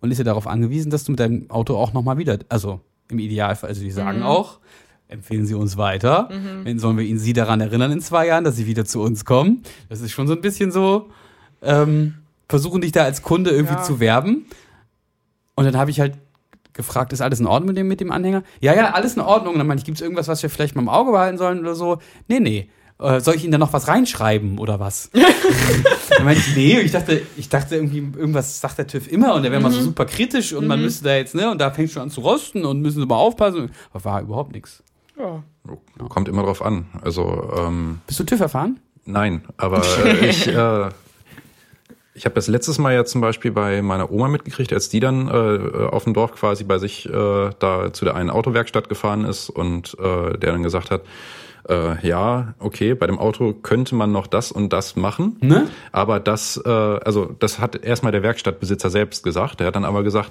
Und 0.00 0.10
ist 0.10 0.18
ja 0.18 0.24
darauf 0.24 0.46
angewiesen, 0.46 0.90
dass 0.90 1.04
du 1.04 1.12
mit 1.12 1.20
deinem 1.20 1.50
Auto 1.50 1.76
auch 1.76 1.92
nochmal 1.92 2.18
wieder, 2.18 2.38
also 2.48 2.80
im 3.10 3.18
Idealfall, 3.18 3.68
also 3.70 3.82
die 3.82 3.90
sagen 3.90 4.22
auch, 4.22 4.58
empfehlen 5.08 5.46
Sie 5.46 5.54
uns 5.54 5.76
weiter. 5.76 6.28
Wenn 6.64 6.78
sollen 6.78 6.96
wir 6.98 7.04
Ihnen 7.04 7.18
Sie 7.18 7.32
daran 7.32 7.60
erinnern 7.60 7.90
in 7.92 8.00
zwei 8.00 8.26
Jahren, 8.26 8.44
dass 8.44 8.56
Sie 8.56 8.66
wieder 8.66 8.84
zu 8.84 9.00
uns 9.02 9.24
kommen. 9.24 9.62
Das 9.88 10.00
ist 10.00 10.12
schon 10.12 10.26
so 10.28 10.34
ein 10.34 10.40
bisschen 10.40 10.70
so, 10.70 11.08
ähm, 11.62 12.14
versuchen 12.48 12.80
dich 12.82 12.92
da 12.92 13.04
als 13.04 13.22
Kunde 13.22 13.50
irgendwie 13.50 13.74
Ja. 13.74 13.82
zu 13.82 13.98
werben. 14.00 14.46
Und 15.54 15.64
dann 15.64 15.76
habe 15.76 15.90
ich 15.90 15.98
halt 16.00 16.14
gefragt, 16.74 17.12
ist 17.12 17.20
alles 17.22 17.40
in 17.40 17.46
Ordnung 17.46 17.68
mit 17.68 17.76
dem, 17.76 17.88
mit 17.88 18.00
dem 18.00 18.12
Anhänger? 18.12 18.44
Ja, 18.60 18.72
ja, 18.74 18.92
alles 18.92 19.14
in 19.16 19.20
Ordnung. 19.22 19.54
Und 19.54 19.58
dann 19.58 19.66
meine 19.66 19.78
ich, 19.80 19.84
gibt 19.84 19.96
es 19.98 20.02
irgendwas, 20.02 20.28
was 20.28 20.42
wir 20.42 20.50
vielleicht 20.50 20.76
mal 20.76 20.82
im 20.82 20.88
Auge 20.88 21.10
behalten 21.10 21.38
sollen 21.38 21.58
oder 21.60 21.74
so? 21.74 21.98
Nee, 22.28 22.38
nee. 22.38 22.68
Äh, 23.00 23.20
soll 23.20 23.36
ich 23.36 23.44
Ihnen 23.44 23.52
da 23.52 23.58
noch 23.58 23.72
was 23.72 23.86
reinschreiben 23.86 24.58
oder 24.58 24.80
was? 24.80 25.10
dann 26.10 26.24
meinte 26.24 26.40
ich, 26.40 26.56
nee, 26.56 26.80
ich 26.80 26.90
dachte, 26.90 27.22
ich 27.36 27.48
dachte 27.48 27.76
irgendwie, 27.76 27.98
irgendwas 27.98 28.60
sagt 28.60 28.78
der 28.78 28.88
TÜV 28.88 29.06
immer 29.06 29.34
und 29.34 29.42
der 29.42 29.52
wäre 29.52 29.62
mal 29.62 29.70
so 29.70 29.80
super 29.80 30.04
kritisch 30.04 30.52
und 30.52 30.66
man 30.66 30.80
müsste 30.80 31.04
da 31.04 31.16
jetzt, 31.16 31.34
ne, 31.34 31.50
und 31.50 31.60
da 31.60 31.70
fängt 31.70 31.90
schon 31.92 32.02
an 32.02 32.10
zu 32.10 32.20
rosten 32.22 32.64
und 32.64 32.80
müssen 32.80 33.00
sie 33.00 33.06
mal 33.06 33.16
aufpassen. 33.16 33.70
Aber 33.92 34.04
war 34.04 34.22
überhaupt 34.22 34.52
nichts. 34.52 34.82
Ja. 35.16 35.42
Kommt 36.08 36.28
immer 36.28 36.42
drauf 36.42 36.62
an. 36.62 36.86
Also 37.02 37.52
ähm, 37.56 38.00
Bist 38.06 38.18
du 38.20 38.24
TÜV 38.24 38.40
erfahren? 38.40 38.80
nein, 39.04 39.42
aber 39.56 39.82
äh, 40.04 40.28
ich, 40.28 40.46
äh, 40.48 40.88
ich 42.14 42.24
habe 42.24 42.34
das 42.34 42.48
letztes 42.48 42.78
Mal 42.78 42.94
ja 42.94 43.04
zum 43.04 43.20
Beispiel 43.20 43.52
bei 43.52 43.80
meiner 43.80 44.10
Oma 44.10 44.28
mitgekriegt, 44.28 44.72
als 44.72 44.88
die 44.88 45.00
dann 45.00 45.28
äh, 45.28 45.86
auf 45.86 46.04
dem 46.04 46.14
Dorf 46.14 46.32
quasi 46.32 46.64
bei 46.64 46.78
sich 46.78 47.08
äh, 47.08 47.50
da 47.58 47.92
zu 47.92 48.04
der 48.04 48.16
einen 48.16 48.30
Autowerkstatt 48.30 48.88
gefahren 48.88 49.24
ist 49.24 49.50
und 49.50 49.96
äh, 50.00 50.36
der 50.36 50.52
dann 50.52 50.62
gesagt 50.62 50.90
hat, 50.90 51.02
äh, 51.68 52.06
ja, 52.06 52.54
okay, 52.58 52.94
bei 52.94 53.06
dem 53.06 53.18
Auto 53.18 53.52
könnte 53.52 53.94
man 53.94 54.10
noch 54.12 54.26
das 54.26 54.50
und 54.52 54.72
das 54.72 54.96
machen, 54.96 55.36
Ne? 55.40 55.68
aber 55.92 56.20
das, 56.20 56.60
äh, 56.64 56.68
also 56.68 57.34
das 57.38 57.58
hat 57.58 57.76
erstmal 57.84 58.12
der 58.12 58.22
Werkstattbesitzer 58.22 58.90
selbst 58.90 59.22
gesagt. 59.22 59.60
Der 59.60 59.66
hat 59.68 59.76
dann 59.76 59.84
aber 59.84 60.02
gesagt, 60.02 60.30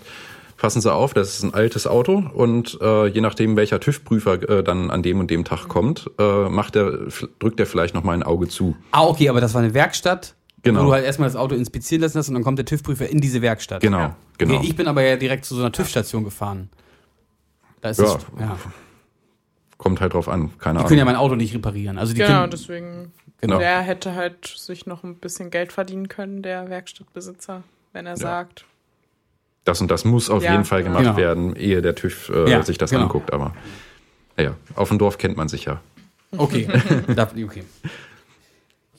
passen 0.58 0.82
Sie 0.82 0.92
auf, 0.92 1.14
das 1.14 1.36
ist 1.38 1.44
ein 1.44 1.54
altes 1.54 1.86
Auto 1.86 2.24
und 2.34 2.80
äh, 2.82 3.06
je 3.08 3.22
nachdem, 3.22 3.56
welcher 3.56 3.80
TÜV-Prüfer 3.80 4.50
äh, 4.50 4.64
dann 4.64 4.90
an 4.90 5.04
dem 5.04 5.20
und 5.20 5.30
dem 5.30 5.46
Tag 5.46 5.68
kommt, 5.68 6.10
äh, 6.18 6.50
macht 6.50 6.74
der, 6.76 6.92
drückt 7.40 7.60
er 7.60 7.68
vielleicht 7.68 7.94
noch 7.94 8.04
mal 8.04 8.14
ein 8.14 8.24
Auge 8.24 8.48
zu. 8.48 8.76
Ah, 8.92 9.04
okay, 9.06 9.30
aber 9.30 9.40
das 9.42 9.54
war 9.54 9.62
eine 9.62 9.74
Werkstatt, 9.76 10.34
Genau. 10.64 10.82
wo 10.82 10.86
du 10.88 10.94
halt 10.94 11.06
erstmal 11.06 11.30
das 11.30 11.36
Auto 11.36 11.54
inspizieren 11.54 12.02
lassen 12.02 12.18
hast 12.18 12.30
und 12.30 12.34
dann 12.34 12.44
kommt 12.44 12.58
der 12.58 12.66
TÜV-Prüfer 12.66 13.08
in 13.08 13.22
diese 13.22 13.44
Werkstatt. 13.44 13.82
Genau, 13.82 14.00
Ja. 14.00 14.16
genau. 14.40 14.56
Okay, 14.56 14.66
ich 14.68 14.76
bin 14.76 14.88
aber 14.88 15.04
ja 15.04 15.16
direkt 15.16 15.46
zu 15.46 15.54
so 15.54 15.62
einer 15.62 15.72
TÜV-Station 15.72 16.24
gefahren. 16.24 16.70
Da 17.82 17.90
ist 17.92 18.00
Ja. 18.00 18.06
das, 18.16 18.26
ja. 18.40 18.58
Kommt 19.78 20.02
halt 20.02 20.14
drauf 20.14 20.28
an, 20.28 20.52
keine 20.60 20.76
Die 20.76 20.80
Ahnung. 20.80 20.88
können 20.88 21.00
ja 21.00 21.06
mein 21.06 21.16
Auto 21.16 21.36
nicht 21.36 21.54
reparieren. 21.54 21.98
Also 21.98 22.14
die 22.14 22.20
Genau, 22.22 22.40
können, 22.42 22.52
deswegen. 22.52 23.12
Genau. 23.42 23.60
Der 23.60 23.82
hätte 23.82 24.16
halt 24.16 24.48
sich 24.48 24.86
noch 24.88 25.04
ein 25.04 25.16
bisschen 25.16 25.52
Geld 25.52 25.72
verdienen 25.72 26.08
können, 26.08 26.42
der 26.42 26.70
Werkstattbesitzer, 26.70 27.64
wenn 27.94 28.06
er 28.08 28.18
sagt. 28.18 28.66
das 29.64 29.80
und 29.82 29.92
das 29.92 30.06
muss 30.06 30.30
auf 30.30 30.44
Ja, 30.44 30.54
jeden 30.54 30.66
Fall 30.66 30.82
gemacht 30.82 31.04
genau. 31.04 31.18
werden, 31.18 31.56
ehe 31.56 31.82
der 31.84 31.94
TÜV 31.94 32.30
äh, 32.30 32.50
Ja, 32.50 32.64
sich 32.64 32.78
das 32.80 32.90
genau. 32.90 33.04
anguckt. 33.04 33.32
Aber 33.34 33.54
naja, 34.38 34.56
auf 34.76 34.90
dem 34.90 34.98
Dorf 34.98 35.18
kennt 35.20 35.38
man 35.38 35.48
sich 35.50 35.66
ja. 35.66 35.80
Okay. 36.36 36.68
Darf- 37.16 37.34
okay. 37.34 37.64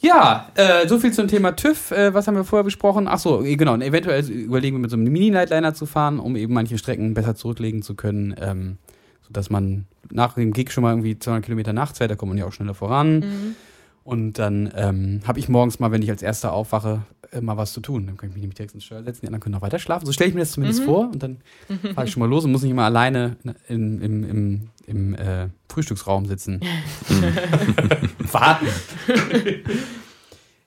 Ja, 0.01 0.49
äh, 0.55 0.87
so 0.87 1.01
viel 1.01 1.13
zum 1.13 1.27
Thema 1.27 1.57
TÜV. 1.57 1.91
Äh, 1.91 2.15
was 2.15 2.29
haben 2.29 2.37
wir 2.37 2.45
vorher 2.45 2.63
besprochen? 2.65 3.09
Ach 3.09 3.19
so, 3.19 3.43
eh, 3.43 3.57
genau. 3.57 3.73
Und 3.75 3.83
eventuell 3.83 4.25
überlegen 4.31 4.77
wir 4.77 4.81
mit 4.83 4.91
so 4.91 4.97
einem 4.97 5.11
Mini-Nightliner 5.13 5.75
zu 5.75 5.87
fahren, 5.87 6.21
um 6.21 6.37
eben 6.37 6.55
manche 6.55 6.79
Strecken 6.79 7.15
besser 7.15 7.35
zurücklegen 7.35 7.83
zu 7.83 7.97
können, 7.97 8.35
ähm, 8.41 8.79
sodass 9.29 9.51
man 9.51 9.87
nach 10.11 10.35
dem 10.35 10.53
Gig 10.53 10.71
schon 10.73 10.83
mal 10.83 10.91
irgendwie 10.91 11.19
200 11.19 11.45
Kilometer 11.45 11.73
nachts 11.73 11.99
fährt. 11.99 12.11
Da 12.11 12.17
kommt 12.17 12.31
man 12.31 12.39
ja 12.39 12.47
auch 12.47 12.53
schneller 12.53 12.75
voran. 12.75 13.55
Und 14.05 14.39
dann 14.39 14.73
ähm, 14.75 15.21
habe 15.27 15.39
ich 15.39 15.49
morgens 15.49 15.81
mal, 15.81 15.93
wenn 15.93 16.03
ich 16.03 16.11
als 16.11 16.23
Erster 16.23 16.53
aufwache, 16.53 17.03
mal 17.43 17.59
was 17.59 17.75
zu 17.75 17.81
tun. 17.81 18.07
Dann 18.07 18.17
kann 18.17 18.31
ich 18.31 18.35
mich 18.35 18.41
nämlich 18.41 18.57
direkt 18.57 18.75
ins 18.75 18.85
Steuer 18.85 19.03
setzen, 19.03 19.21
die 19.21 19.27
anderen 19.27 19.43
können 19.43 19.55
noch 19.55 19.61
weiter 19.61 19.79
schlafen. 19.79 20.07
So 20.07 20.13
stelle 20.13 20.31
ich 20.31 20.35
mir 20.35 20.41
das 20.41 20.53
zumindest 20.53 20.83
vor. 20.83 21.11
Und 21.11 21.23
dann 21.23 21.37
fahre 21.95 22.07
ich 22.07 22.13
schon 22.13 22.21
mal 22.21 22.29
los 22.29 22.45
und 22.45 22.53
muss 22.53 22.63
nicht 22.63 22.71
immer 22.71 22.85
alleine 22.85 23.37
in, 23.69 24.01
im, 24.01 24.25
im, 24.25 24.71
im 24.87 25.15
äh, 25.15 25.49
Frühstücksraum 25.69 26.25
sitzen. 26.25 26.61
Warten. 28.33 28.67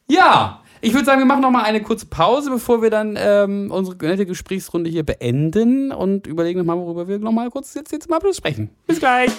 ja, 0.07 0.60
ich 0.81 0.93
würde 0.93 1.05
sagen, 1.05 1.19
wir 1.19 1.25
machen 1.25 1.41
noch 1.41 1.51
mal 1.51 1.63
eine 1.63 1.81
kurze 1.81 2.07
Pause, 2.07 2.49
bevor 2.49 2.81
wir 2.81 2.89
dann 2.89 3.17
ähm, 3.17 3.71
unsere 3.71 3.95
nette 3.97 4.25
Gesprächsrunde 4.25 4.89
hier 4.89 5.03
beenden 5.03 5.91
und 5.91 6.27
überlegen 6.27 6.59
noch 6.59 6.65
mal, 6.65 6.77
worüber 6.77 7.07
wir 7.07 7.19
noch 7.19 7.31
mal 7.31 7.49
kurz 7.49 7.73
jetzt, 7.75 7.91
jetzt 7.91 8.09
mal 8.09 8.19
besprechen. 8.19 8.69
Bis 8.87 8.99
gleich. 8.99 9.31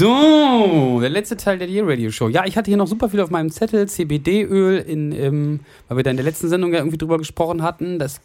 So, 0.00 0.98
der 1.02 1.10
letzte 1.10 1.36
Teil 1.36 1.58
der 1.58 1.66
Dear 1.68 1.86
Radio 1.86 2.10
Show. 2.10 2.28
Ja, 2.28 2.46
ich 2.46 2.56
hatte 2.56 2.70
hier 2.70 2.78
noch 2.78 2.86
super 2.86 3.10
viel 3.10 3.20
auf 3.20 3.28
meinem 3.28 3.50
Zettel. 3.50 3.86
CBD-Öl, 3.86 4.78
in, 4.78 5.12
ähm, 5.12 5.60
weil 5.88 5.98
wir 5.98 6.04
da 6.04 6.10
in 6.10 6.16
der 6.16 6.24
letzten 6.24 6.48
Sendung 6.48 6.72
ja 6.72 6.78
irgendwie 6.78 6.96
drüber 6.96 7.18
gesprochen 7.18 7.62
hatten. 7.62 7.98
Das 7.98 8.22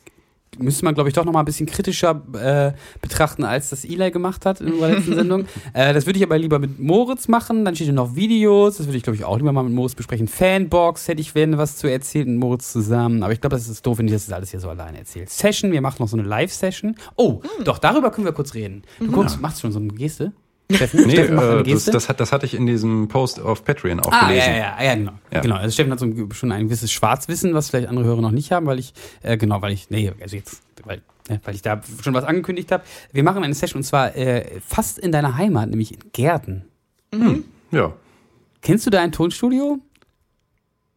müsste 0.57 0.85
man, 0.85 0.95
glaube 0.95 1.09
ich, 1.09 1.15
doch 1.15 1.25
noch 1.25 1.33
mal 1.33 1.39
ein 1.39 1.45
bisschen 1.45 1.65
kritischer 1.65 2.21
äh, 2.31 2.71
betrachten, 3.01 3.43
als 3.43 3.71
das 3.71 3.83
Eli 3.83 4.09
gemacht 4.11 4.45
hat 4.45 4.61
in 4.61 4.71
unserer 4.71 4.91
letzten 4.93 5.15
Sendung. 5.15 5.47
Äh, 5.73 5.93
das 5.93 6.05
würde 6.05 6.17
ich 6.17 6.23
aber 6.23 6.37
lieber 6.37 6.59
mit 6.59 6.79
Moritz 6.79 7.27
machen. 7.27 7.65
Dann 7.65 7.75
steht 7.75 7.87
hier 7.87 7.93
noch 7.93 8.15
Videos. 8.15 8.77
Das 8.77 8.87
würde 8.87 8.95
ich, 8.95 9.03
glaube 9.03 9.17
ich, 9.17 9.25
auch 9.25 9.35
lieber 9.35 9.51
mal 9.51 9.63
mit 9.63 9.73
Moritz 9.73 9.95
besprechen. 9.95 10.29
Fanbox 10.29 11.09
hätte 11.09 11.19
ich 11.19 11.33
gerne 11.33 11.57
was 11.57 11.75
zu 11.75 11.91
erzählen 11.91 12.29
mit 12.29 12.39
Moritz 12.39 12.71
zusammen. 12.71 13.21
Aber 13.21 13.33
ich 13.33 13.41
glaube, 13.41 13.57
das 13.57 13.67
ist 13.67 13.85
doof, 13.85 13.97
wenn 13.97 14.07
ich 14.07 14.13
das 14.13 14.31
alles 14.31 14.51
hier 14.51 14.61
so 14.61 14.69
alleine 14.69 14.99
erzähle. 14.99 15.25
Session, 15.27 15.73
wir 15.73 15.81
machen 15.81 15.97
noch 15.99 16.07
so 16.07 16.15
eine 16.15 16.25
Live-Session. 16.25 16.95
Oh, 17.17 17.41
doch, 17.65 17.79
darüber 17.79 18.11
können 18.11 18.23
wir 18.23 18.31
kurz 18.31 18.53
reden. 18.53 18.83
Du 18.97 19.11
guckst, 19.11 19.41
machst 19.41 19.59
schon 19.59 19.73
so 19.73 19.79
eine 19.79 19.89
Geste? 19.89 20.31
Steffen, 20.71 21.05
Nee, 21.05 21.11
Steffen 21.13 21.35
macht 21.35 21.45
eine 21.45 21.53
äh, 21.53 21.57
das, 21.59 21.65
Geste. 21.67 21.91
das, 21.91 22.09
hat, 22.09 22.19
das 22.19 22.31
hatte 22.31 22.45
ich 22.47 22.55
in 22.55 22.65
diesem 22.65 23.07
Post 23.07 23.39
auf 23.39 23.63
Patreon 23.63 23.99
auch 23.99 24.11
Ah, 24.11 24.27
gelesen. 24.27 24.49
ja, 24.49 24.55
ja, 24.57 24.83
ja, 24.83 24.95
genau. 24.95 25.13
Ja. 25.31 25.41
Genau. 25.41 25.55
Also 25.57 25.71
Steffen 25.73 25.91
hat 25.91 25.99
so 25.99 26.05
ein, 26.05 26.29
schon 26.33 26.51
ein 26.51 26.65
gewisses 26.65 26.91
Schwarzwissen, 26.91 27.53
was 27.53 27.69
vielleicht 27.69 27.87
andere 27.87 28.05
Hörer 28.05 28.21
noch 28.21 28.31
nicht 28.31 28.51
haben, 28.51 28.65
weil 28.65 28.79
ich, 28.79 28.93
äh, 29.21 29.37
genau, 29.37 29.61
weil 29.61 29.73
ich, 29.73 29.89
nee, 29.91 30.11
also 30.19 30.35
jetzt, 30.35 30.63
weil, 30.83 31.01
ne, 31.29 31.39
weil 31.43 31.53
ich 31.53 31.61
da 31.61 31.81
schon 32.01 32.13
was 32.15 32.23
angekündigt 32.23 32.71
habe. 32.71 32.83
Wir 33.11 33.23
machen 33.23 33.43
eine 33.43 33.53
Session 33.53 33.79
und 33.79 33.83
zwar 33.83 34.15
äh, 34.15 34.59
fast 34.67 34.97
in 34.97 35.11
deiner 35.11 35.37
Heimat, 35.37 35.69
nämlich 35.69 35.91
in 35.93 35.99
Gärten. 36.13 36.65
Ja. 37.71 37.93
Kennst 38.61 38.85
du 38.87 38.89
da 38.89 39.01
ein 39.01 39.11
Tonstudio? 39.11 39.79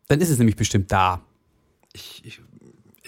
Dann 0.08 0.20
ist 0.20 0.30
es 0.30 0.38
nämlich 0.38 0.56
bestimmt 0.56 0.90
da. 0.90 1.20
Ich, 1.92 2.22
ich, 2.24 2.40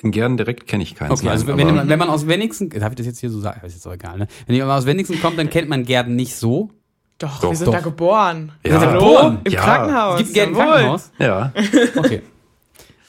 in 0.02 0.10
Gern 0.12 0.36
direkt 0.36 0.66
kenne 0.66 0.82
ich 0.82 0.94
keins. 0.94 1.10
Okay, 1.20 1.28
also 1.28 1.46
nein, 1.46 1.58
wenn, 1.58 1.68
aber- 1.68 1.78
wenn, 1.82 1.88
wenn 1.88 1.98
man 1.98 2.08
aus 2.08 2.26
Wenigsen, 2.26 2.70
darf 2.70 2.90
ich 2.92 2.96
das 2.96 3.06
jetzt 3.06 3.20
hier 3.20 3.30
so 3.30 3.40
sagen? 3.40 3.64
Ist 3.66 3.74
jetzt 3.74 3.86
auch 3.86 3.92
egal, 3.92 4.18
ne? 4.18 4.26
Wenn 4.46 4.56
jemand 4.56 4.78
aus 4.78 4.86
Wenigsen 4.86 5.20
kommt, 5.20 5.38
dann 5.38 5.50
kennt 5.50 5.68
man 5.68 5.84
Gärten 5.84 6.16
nicht 6.16 6.34
so. 6.36 6.70
Doch, 7.18 7.40
Doch, 7.40 7.50
wir 7.50 7.56
sind 7.56 7.66
doch. 7.66 7.74
da 7.74 7.80
geboren. 7.80 8.52
Ja. 8.64 8.80
Hallo? 8.80 8.98
Geboren? 8.98 9.38
Im 9.44 9.52
Ja. 9.52 9.60
Krankenhaus. 9.62 10.14
Es 10.14 10.18
gibt 10.26 10.34
Gärten 10.34 10.52
jawohl. 10.54 10.64
Krankenhaus. 10.66 11.10
ja. 11.18 11.52
Okay. 11.96 12.22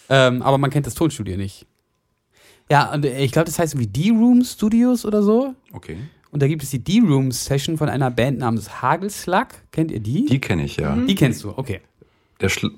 ähm, 0.09 0.41
aber 0.41 0.57
man 0.57 0.69
kennt 0.69 0.85
das 0.85 0.95
Tonstudio 0.95 1.37
nicht. 1.37 1.65
Ja, 2.69 2.93
und 2.93 3.05
äh, 3.05 3.23
ich 3.23 3.31
glaube, 3.31 3.45
das 3.45 3.57
heißt 3.59 3.73
irgendwie 3.73 3.87
D-Room 4.11 4.43
Studios 4.43 5.05
oder 5.05 5.23
so. 5.23 5.53
Okay. 5.73 5.97
Und 6.31 6.41
da 6.41 6.47
gibt 6.47 6.63
es 6.63 6.69
die 6.69 6.79
D-Room 6.83 7.31
Session 7.31 7.77
von 7.77 7.89
einer 7.89 8.09
Band 8.11 8.39
namens 8.39 8.81
Hagelslack. 8.81 9.63
Kennt 9.71 9.91
ihr 9.91 9.99
die? 9.99 10.25
Die 10.25 10.39
kenne 10.39 10.63
ich 10.65 10.77
ja. 10.77 10.95
Die 10.95 11.15
kennst 11.15 11.43
du, 11.43 11.53
okay. 11.55 11.81
Der, 12.41 12.49
Schl 12.49 12.71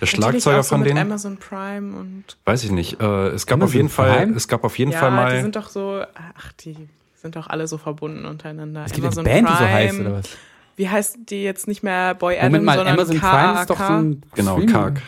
die 0.02 0.06
Schlagzeuger 0.06 0.62
so 0.62 0.68
von 0.70 0.84
denen, 0.84 0.98
Amazon 0.98 1.36
Prime 1.38 1.96
und 1.96 2.24
weiß 2.44 2.64
ich 2.64 2.70
nicht. 2.70 3.00
Äh, 3.00 3.28
es 3.28 3.46
gab 3.46 3.56
Amazon 3.56 3.62
auf 3.68 3.74
jeden 3.74 3.88
Fall, 3.88 4.16
Prime? 4.18 4.36
es 4.36 4.48
gab 4.48 4.64
auf 4.64 4.78
jeden 4.78 4.92
ja, 4.92 4.98
Fall 4.98 5.10
die 5.10 5.16
mal. 5.16 5.42
sind 5.42 5.56
doch 5.56 5.68
so, 5.68 6.02
ach, 6.14 6.52
die 6.60 6.76
sind 7.16 7.36
doch 7.36 7.46
alle 7.48 7.66
so 7.66 7.78
verbunden 7.78 8.24
untereinander. 8.26 8.84
Es 8.86 8.92
gibt 8.92 9.06
eine 9.06 9.22
Band, 9.22 9.48
die 9.48 9.52
so 9.52 9.58
heißt, 9.60 10.00
oder 10.00 10.12
was? 10.14 10.28
Wie 10.76 10.88
heißt 10.88 11.16
die 11.30 11.42
jetzt 11.44 11.68
nicht 11.68 11.82
mehr 11.82 12.14
Boy 12.14 12.36
Adam, 12.36 12.46
Moment 12.52 12.64
mal, 12.64 12.76
sondern 12.76 12.94
Amazon 12.94 13.18
Prime 13.20 13.60
ist 13.60 13.70
doch 13.70 13.78
so 13.78 13.92
ein 13.92 14.22
Genau, 14.34 14.52
Streaming. 14.56 14.74
Karg. 14.74 15.02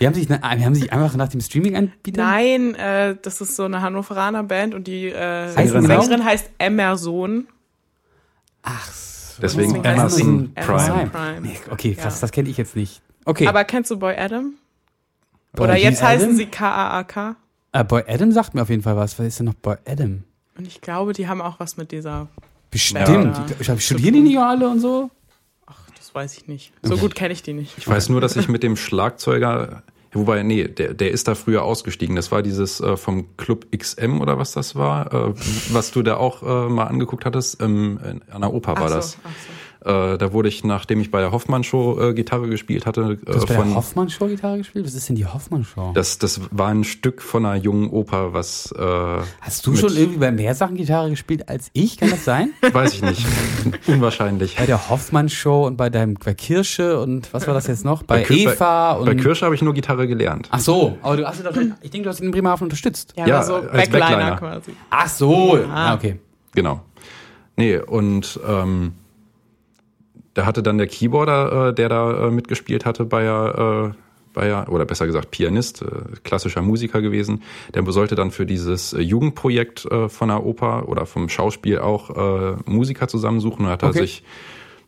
Die 0.00 0.06
haben 0.06 0.14
sich, 0.14 0.26
die 0.26 0.34
haben 0.34 0.74
sich 0.74 0.92
einfach 0.92 1.14
nach 1.14 1.28
dem 1.28 1.40
Streaming-Anbieter. 1.40 2.20
Nein, 2.22 2.74
äh, 2.74 3.16
das 3.20 3.40
ist 3.40 3.54
so 3.54 3.64
eine 3.64 3.82
Hannoveraner 3.82 4.42
Band 4.42 4.74
und 4.74 4.86
die 4.86 5.08
äh, 5.08 5.48
Sängerin 5.50 5.86
Sängerin, 5.86 6.24
heißt 6.24 6.50
Emerson. 6.58 7.46
Ach 8.62 8.90
so. 8.90 9.42
Deswegen 9.42 9.86
Amazon 9.86 10.52
Prime. 10.54 10.68
Amazon 10.68 11.10
Prime. 11.10 11.40
Nee, 11.42 11.58
okay, 11.70 11.94
krass, 11.94 12.14
Ja. 12.16 12.20
das 12.22 12.32
kenne 12.32 12.48
ich 12.48 12.56
jetzt 12.56 12.76
nicht. 12.76 13.02
Okay. 13.24 13.46
Aber 13.46 13.64
kennst 13.64 13.90
du 13.90 13.98
Boy 13.98 14.16
Adam? 14.16 14.54
Boy 15.52 15.64
Oder 15.66 15.76
jetzt 15.76 16.02
heißen 16.02 16.24
Adam? 16.28 16.36
sie 16.36 16.46
K-A-A-K. 16.46 17.36
Äh, 17.72 17.84
Boy 17.84 18.02
Adam 18.08 18.32
sagt 18.32 18.54
mir 18.54 18.62
auf 18.62 18.70
jeden 18.70 18.82
Fall 18.82 18.96
was. 18.96 19.18
Was 19.18 19.26
ist 19.26 19.38
denn 19.38 19.46
noch 19.46 19.54
Boy 19.54 19.76
Adam? 19.86 20.24
Und 20.56 20.66
ich 20.66 20.80
glaube, 20.80 21.12
die 21.12 21.28
haben 21.28 21.40
auch 21.40 21.60
was 21.60 21.76
mit 21.76 21.92
dieser. 21.92 22.28
Bestimmt. 22.70 23.06
Ja. 23.08 23.46
Die, 23.74 23.80
studieren 23.80 24.14
die 24.14 24.20
nicht 24.20 24.38
alle 24.38 24.68
und 24.68 24.80
so? 24.80 25.10
Ach, 25.66 25.78
das 25.96 26.14
weiß 26.14 26.36
ich 26.38 26.48
nicht. 26.48 26.72
So 26.82 26.96
gut 26.96 27.14
kenne 27.14 27.32
ich 27.32 27.42
die 27.42 27.52
nicht. 27.52 27.76
Ich 27.78 27.86
weiß 27.86 28.08
nur, 28.08 28.20
dass 28.20 28.34
ich 28.36 28.48
mit 28.48 28.62
dem 28.62 28.76
Schlagzeuger, 28.76 29.82
wobei, 30.12 30.42
nee, 30.42 30.68
der, 30.68 30.94
der 30.94 31.10
ist 31.10 31.28
da 31.28 31.34
früher 31.34 31.62
ausgestiegen. 31.64 32.16
Das 32.16 32.32
war 32.32 32.42
dieses 32.42 32.80
äh, 32.80 32.96
vom 32.96 33.36
Club 33.36 33.66
XM 33.76 34.20
oder 34.22 34.38
was 34.38 34.52
das 34.52 34.74
war, 34.74 35.12
äh, 35.12 35.34
was 35.70 35.90
du 35.90 36.02
da 36.02 36.16
auch 36.16 36.42
äh, 36.42 36.68
mal 36.70 36.84
angeguckt 36.86 37.26
hattest. 37.26 37.60
Ähm, 37.62 38.00
in- 38.02 38.22
an 38.32 38.40
der 38.40 38.52
Oper 38.54 38.74
war 38.76 38.84
Ach 38.84 38.88
so, 38.88 38.94
das. 38.94 39.18
ach 39.24 39.28
so. 39.30 39.52
Äh, 39.84 40.16
da 40.18 40.32
wurde 40.32 40.48
ich, 40.48 40.62
nachdem 40.64 41.00
ich 41.00 41.10
bei 41.10 41.20
der 41.20 41.32
Hoffmann-Show 41.32 42.00
äh, 42.00 42.14
Gitarre 42.14 42.48
gespielt 42.48 42.86
hatte, 42.86 43.16
Du 43.16 43.32
hast 43.34 43.44
äh, 43.44 43.46
bei 43.46 43.54
der 43.54 43.56
von. 43.64 43.74
Hoffmann-Show 43.74 44.26
Gitarre 44.28 44.58
gespielt? 44.58 44.84
Was 44.86 44.94
ist 44.94 45.08
denn 45.08 45.16
die 45.16 45.26
Hoffmann-Show? 45.26 45.92
Das, 45.94 46.18
das 46.18 46.40
war 46.50 46.68
ein 46.68 46.84
Stück 46.84 47.20
von 47.22 47.44
einer 47.44 47.56
jungen 47.62 47.90
Oper, 47.90 48.32
was 48.32 48.72
äh, 48.78 48.82
Hast 49.40 49.66
du 49.66 49.74
schon 49.74 49.96
irgendwie 49.96 50.18
bei 50.18 50.30
mehr 50.30 50.54
Sachen 50.54 50.76
Gitarre 50.76 51.10
gespielt 51.10 51.48
als 51.48 51.70
ich? 51.72 51.98
Kann 51.98 52.10
das 52.10 52.24
sein? 52.24 52.50
weiß 52.72 52.94
ich 52.94 53.02
nicht. 53.02 53.26
Unwahrscheinlich. 53.88 54.56
bei 54.56 54.66
der 54.66 54.88
Hoffmann-Show 54.88 55.66
und 55.66 55.76
bei 55.76 55.90
deinem 55.90 56.14
bei 56.14 56.34
Kirsche 56.34 57.00
und 57.00 57.32
was 57.34 57.46
war 57.46 57.54
das 57.54 57.66
jetzt 57.66 57.84
noch? 57.84 58.02
Bei, 58.04 58.22
Kir- 58.24 58.52
Eva 58.52 58.92
und. 58.92 59.06
Bei 59.06 59.14
Kirsche 59.14 59.44
habe 59.46 59.54
ich 59.54 59.62
nur 59.62 59.74
Gitarre 59.74 60.06
gelernt. 60.06 60.48
Ach 60.52 60.60
so, 60.60 60.96
aber 61.02 61.16
du 61.16 61.26
hast 61.26 61.40
du 61.40 61.44
doch, 61.44 61.56
ich 61.80 61.90
denke, 61.90 62.04
du 62.04 62.10
hast 62.10 62.20
ihn 62.20 62.26
in 62.26 62.30
Bremerhaven 62.32 62.64
unterstützt. 62.64 63.14
Ja, 63.16 63.26
Ja, 63.26 63.42
so 63.42 63.54
als 63.56 63.88
Backliner, 63.90 63.98
Backliner. 64.00 64.36
quasi. 64.36 64.72
Ach 64.90 65.08
so, 65.08 65.58
ah, 65.68 65.94
okay. 65.94 66.18
Genau. 66.54 66.80
Nee, 67.56 67.78
und 67.78 68.38
ähm, 68.48 68.92
da 70.34 70.46
hatte 70.46 70.62
dann 70.62 70.78
der 70.78 70.86
Keyboarder, 70.86 71.68
äh, 71.68 71.74
der 71.74 71.88
da 71.88 72.28
äh, 72.28 72.30
mitgespielt 72.30 72.84
hatte, 72.84 73.04
bei 73.04 73.24
äh, 73.24 73.92
bei 74.34 74.66
oder 74.66 74.84
besser 74.84 75.06
gesagt 75.06 75.30
Pianist, 75.30 75.82
äh, 75.82 75.86
klassischer 76.24 76.62
Musiker 76.62 77.02
gewesen, 77.02 77.42
der 77.74 77.84
sollte 77.92 78.14
dann 78.14 78.30
für 78.30 78.46
dieses 78.46 78.92
äh, 78.92 79.00
Jugendprojekt 79.00 79.84
äh, 79.84 80.08
von 80.08 80.28
der 80.28 80.44
Oper 80.44 80.88
oder 80.88 81.06
vom 81.06 81.28
Schauspiel 81.28 81.78
auch 81.78 82.10
äh, 82.10 82.56
Musiker 82.64 83.08
zusammensuchen 83.08 83.66
und 83.66 83.70
hat 83.70 83.82
er 83.82 83.90
Okay. 83.90 84.00
sich 84.00 84.24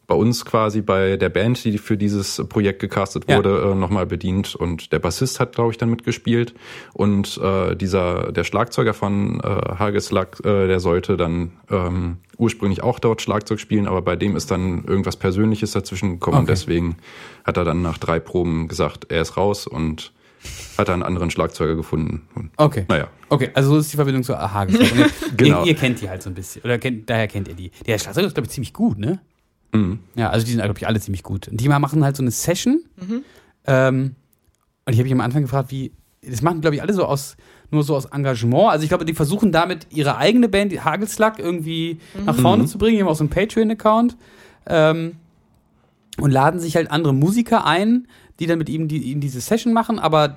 bei 0.07 0.15
uns 0.15 0.45
quasi 0.45 0.81
bei 0.83 1.17
der 1.17 1.29
Band, 1.31 1.65
die 1.65 1.79
für 1.79 1.97
dieses 1.97 2.43
Projekt 2.49 2.81
gecastet 2.81 3.25
Ja. 3.29 3.37
wurde, 3.39 3.71
äh, 3.73 3.75
nochmal 3.75 4.07
bedient 4.07 4.55
und 4.55 4.93
der 4.93 4.99
Bassist 4.99 5.41
hat, 5.41 5.55
glaube 5.55 5.71
ich, 5.73 5.79
dann 5.79 5.91
mitgespielt 5.91 6.55
und 6.93 7.39
äh, 7.43 7.75
dieser 7.75 8.33
der 8.33 8.45
Schlagzeuger 8.45 8.95
von 8.95 9.41
äh, 9.41 9.47
Hageslack, 9.79 10.41
äh, 10.45 10.67
der 10.67 10.81
sollte 10.81 11.17
dann 11.17 11.53
ähm, 11.71 12.19
ursprünglich 12.37 12.83
auch 12.83 12.99
dort 12.99 13.23
Schlagzeug 13.23 13.61
spielen, 13.61 13.87
aber 13.87 14.03
bei 14.03 14.17
dem 14.17 14.37
ist 14.37 14.51
dann 14.51 14.85
irgendwas 14.85 15.17
Persönliches 15.17 15.73
dazwischen 15.73 16.13
gekommen 16.13 16.39
und 16.39 16.43
Okay. 16.45 16.53
deswegen 16.53 16.97
hat 17.45 17.57
er 17.57 17.65
dann 17.65 17.81
nach 17.83 17.99
drei 17.99 18.19
Proben 18.21 18.69
gesagt, 18.69 19.07
er 19.11 19.23
ist 19.23 19.37
raus 19.37 19.67
und 19.67 20.13
hat 20.77 20.89
dann 20.89 20.95
einen 20.95 21.03
anderen 21.05 21.31
Schlagzeuger 21.31 21.75
gefunden. 21.75 22.29
Und, 22.35 22.51
Okay. 22.59 22.85
naja, 22.89 23.09
Okay, 23.31 23.51
also 23.55 23.71
so 23.71 23.79
ist 23.79 23.91
die 23.93 23.97
Verbindung 23.97 24.23
zur 24.23 24.39
AHA. 24.39 24.67
Genau. 25.37 25.63
ihr, 25.63 25.69
ihr 25.69 25.75
kennt 25.75 26.01
die 26.03 26.09
halt 26.11 26.23
so 26.23 26.29
ein 26.31 26.35
bisschen. 26.35 26.63
Oder 26.63 26.79
kennt, 26.79 27.09
daher 27.09 27.27
kennt 27.27 27.49
ihr 27.49 27.55
die. 27.55 27.71
Der 27.87 27.99
Schlagzeuger 27.99 28.27
ist, 28.27 28.35
glaube 28.35 28.47
ich, 28.47 28.53
ziemlich 28.53 28.73
gut, 28.75 28.99
ne? 28.99 29.21
Mhm. 29.75 29.99
Ja, 30.15 30.31
also 30.31 30.47
die 30.47 30.53
sind, 30.53 30.63
glaube 30.63 30.79
ich, 30.79 30.87
alle 30.87 31.01
ziemlich 31.01 31.23
gut. 31.23 31.49
Und 31.49 31.61
die 31.61 31.69
machen 31.69 32.05
halt 32.05 32.17
so 32.17 32.23
eine 32.23 32.31
Session. 32.31 32.83
Ähm, 33.67 34.15
und 34.87 34.93
ich 34.93 34.99
habe 34.99 35.05
mich 35.05 35.13
am 35.13 35.21
Anfang 35.21 35.43
gefragt, 35.43 35.71
wie 35.71 35.93
das 36.23 36.43
machen, 36.43 36.61
glaube 36.61 36.77
ich, 36.77 36.83
alle 36.83 36.95
so 36.95 37.05
aus, 37.05 37.37
nur 37.71 37.83
so 37.83 37.95
aus 37.97 38.07
Engagement. 38.07 38.71
Also 38.71 38.85
ich 38.85 38.89
glaube, 38.89 39.05
die 39.05 39.15
versuchen 39.15 39.53
damit 39.53 39.89
ihre 39.91 40.17
eigene 40.17 40.49
Band, 40.49 40.73
die 40.73 40.81
Hagelslack, 40.81 41.39
irgendwie 41.39 41.99
nach 42.25 42.37
vorne 42.37 42.67
zu 42.67 42.79
bringen. 42.79 42.97
Die 42.97 43.03
haben 43.03 43.09
auch 43.09 43.17
so 43.17 43.25
einen 43.25 43.31
Patreon-Account. 43.31 44.17
Ähm, 44.67 45.17
und 46.19 46.31
laden 46.31 46.61
sich 46.61 46.77
halt 46.77 46.91
andere 46.91 47.13
Musiker 47.13 47.67
ein, 47.67 48.07
die 48.39 48.47
dann 48.47 48.59
mit 48.59 48.69
ihm 48.69 48.89
die, 48.89 48.99
ihnen 48.99 49.21
diese 49.21 49.41
Session 49.41 49.73
machen, 49.73 49.99
aber 49.99 50.37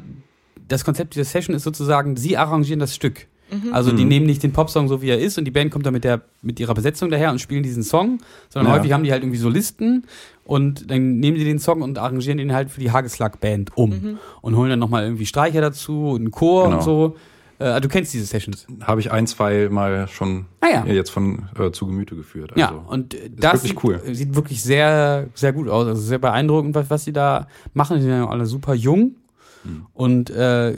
das 0.67 0.83
Konzept 0.83 1.15
dieser 1.15 1.25
Session 1.25 1.55
ist 1.55 1.63
sozusagen, 1.63 2.17
sie 2.17 2.35
arrangieren 2.37 2.79
das 2.79 2.95
Stück. 2.95 3.27
Also 3.71 3.91
die 3.91 4.03
nehmen 4.05 4.25
nicht 4.25 4.43
den 4.43 4.51
Popsong 4.51 4.87
so 4.87 5.01
wie 5.01 5.09
er 5.09 5.19
ist 5.19 5.37
und 5.37 5.45
die 5.45 5.51
Band 5.51 5.71
kommt 5.71 5.85
dann 5.85 5.93
mit 5.93 6.03
der 6.03 6.21
mit 6.41 6.59
ihrer 6.59 6.73
Besetzung 6.73 7.09
daher 7.09 7.31
und 7.31 7.39
spielen 7.39 7.63
diesen 7.63 7.83
Song, 7.83 8.19
sondern 8.49 8.73
Ja. 8.73 8.79
häufig 8.79 8.91
haben 8.93 9.03
die 9.03 9.11
halt 9.11 9.23
irgendwie 9.23 9.39
Solisten 9.39 10.05
und 10.43 10.89
dann 10.91 11.19
nehmen 11.19 11.37
die 11.37 11.45
den 11.45 11.59
Song 11.59 11.81
und 11.81 11.97
arrangieren 11.97 12.37
den 12.37 12.53
halt 12.53 12.69
für 12.69 12.79
die 12.81 12.91
Hageslack 12.91 13.39
Band 13.39 13.71
um 13.77 14.17
und 14.41 14.55
holen 14.55 14.69
dann 14.69 14.79
nochmal 14.79 15.03
irgendwie 15.03 15.25
Streicher 15.25 15.61
dazu 15.61 16.09
und 16.09 16.21
einen 16.21 16.31
Chor 16.31 16.65
Genau. 16.65 16.77
und 16.77 16.83
so. 16.83 17.15
Äh, 17.59 17.81
du 17.81 17.87
kennst 17.87 18.13
diese 18.13 18.25
Sessions. 18.25 18.67
Habe 18.83 19.01
ich 19.01 19.11
ein, 19.11 19.25
zwei 19.25 19.67
Mal 19.69 20.07
schon 20.09 20.45
Ah 20.61 20.67
ja. 20.71 20.85
äh, 20.85 20.93
jetzt 20.93 21.09
von 21.09 21.49
äh, 21.57 21.71
zu 21.71 21.87
Gemüte 21.87 22.15
geführt. 22.15 22.51
Also, 22.51 22.59
Ja, 22.59 22.69
und 22.69 23.15
äh, 23.15 23.31
das 23.35 23.63
wirklich 23.63 23.71
sieht, 23.71 23.83
cool. 23.83 24.01
sieht 24.13 24.35
wirklich 24.35 24.61
sehr, 24.61 25.27
sehr 25.33 25.53
gut 25.53 25.67
aus. 25.67 25.87
Also 25.87 26.01
sehr 26.01 26.19
beeindruckend, 26.19 26.75
was, 26.75 26.89
was 26.91 27.03
sie 27.05 27.13
da 27.13 27.47
machen. 27.73 27.95
Die 27.97 28.03
sind 28.03 28.11
ja 28.11 28.27
alle 28.27 28.45
super 28.45 28.75
jung. 28.75 29.15
Hm. 29.63 29.87
Und 29.95 30.29
äh, 30.29 30.75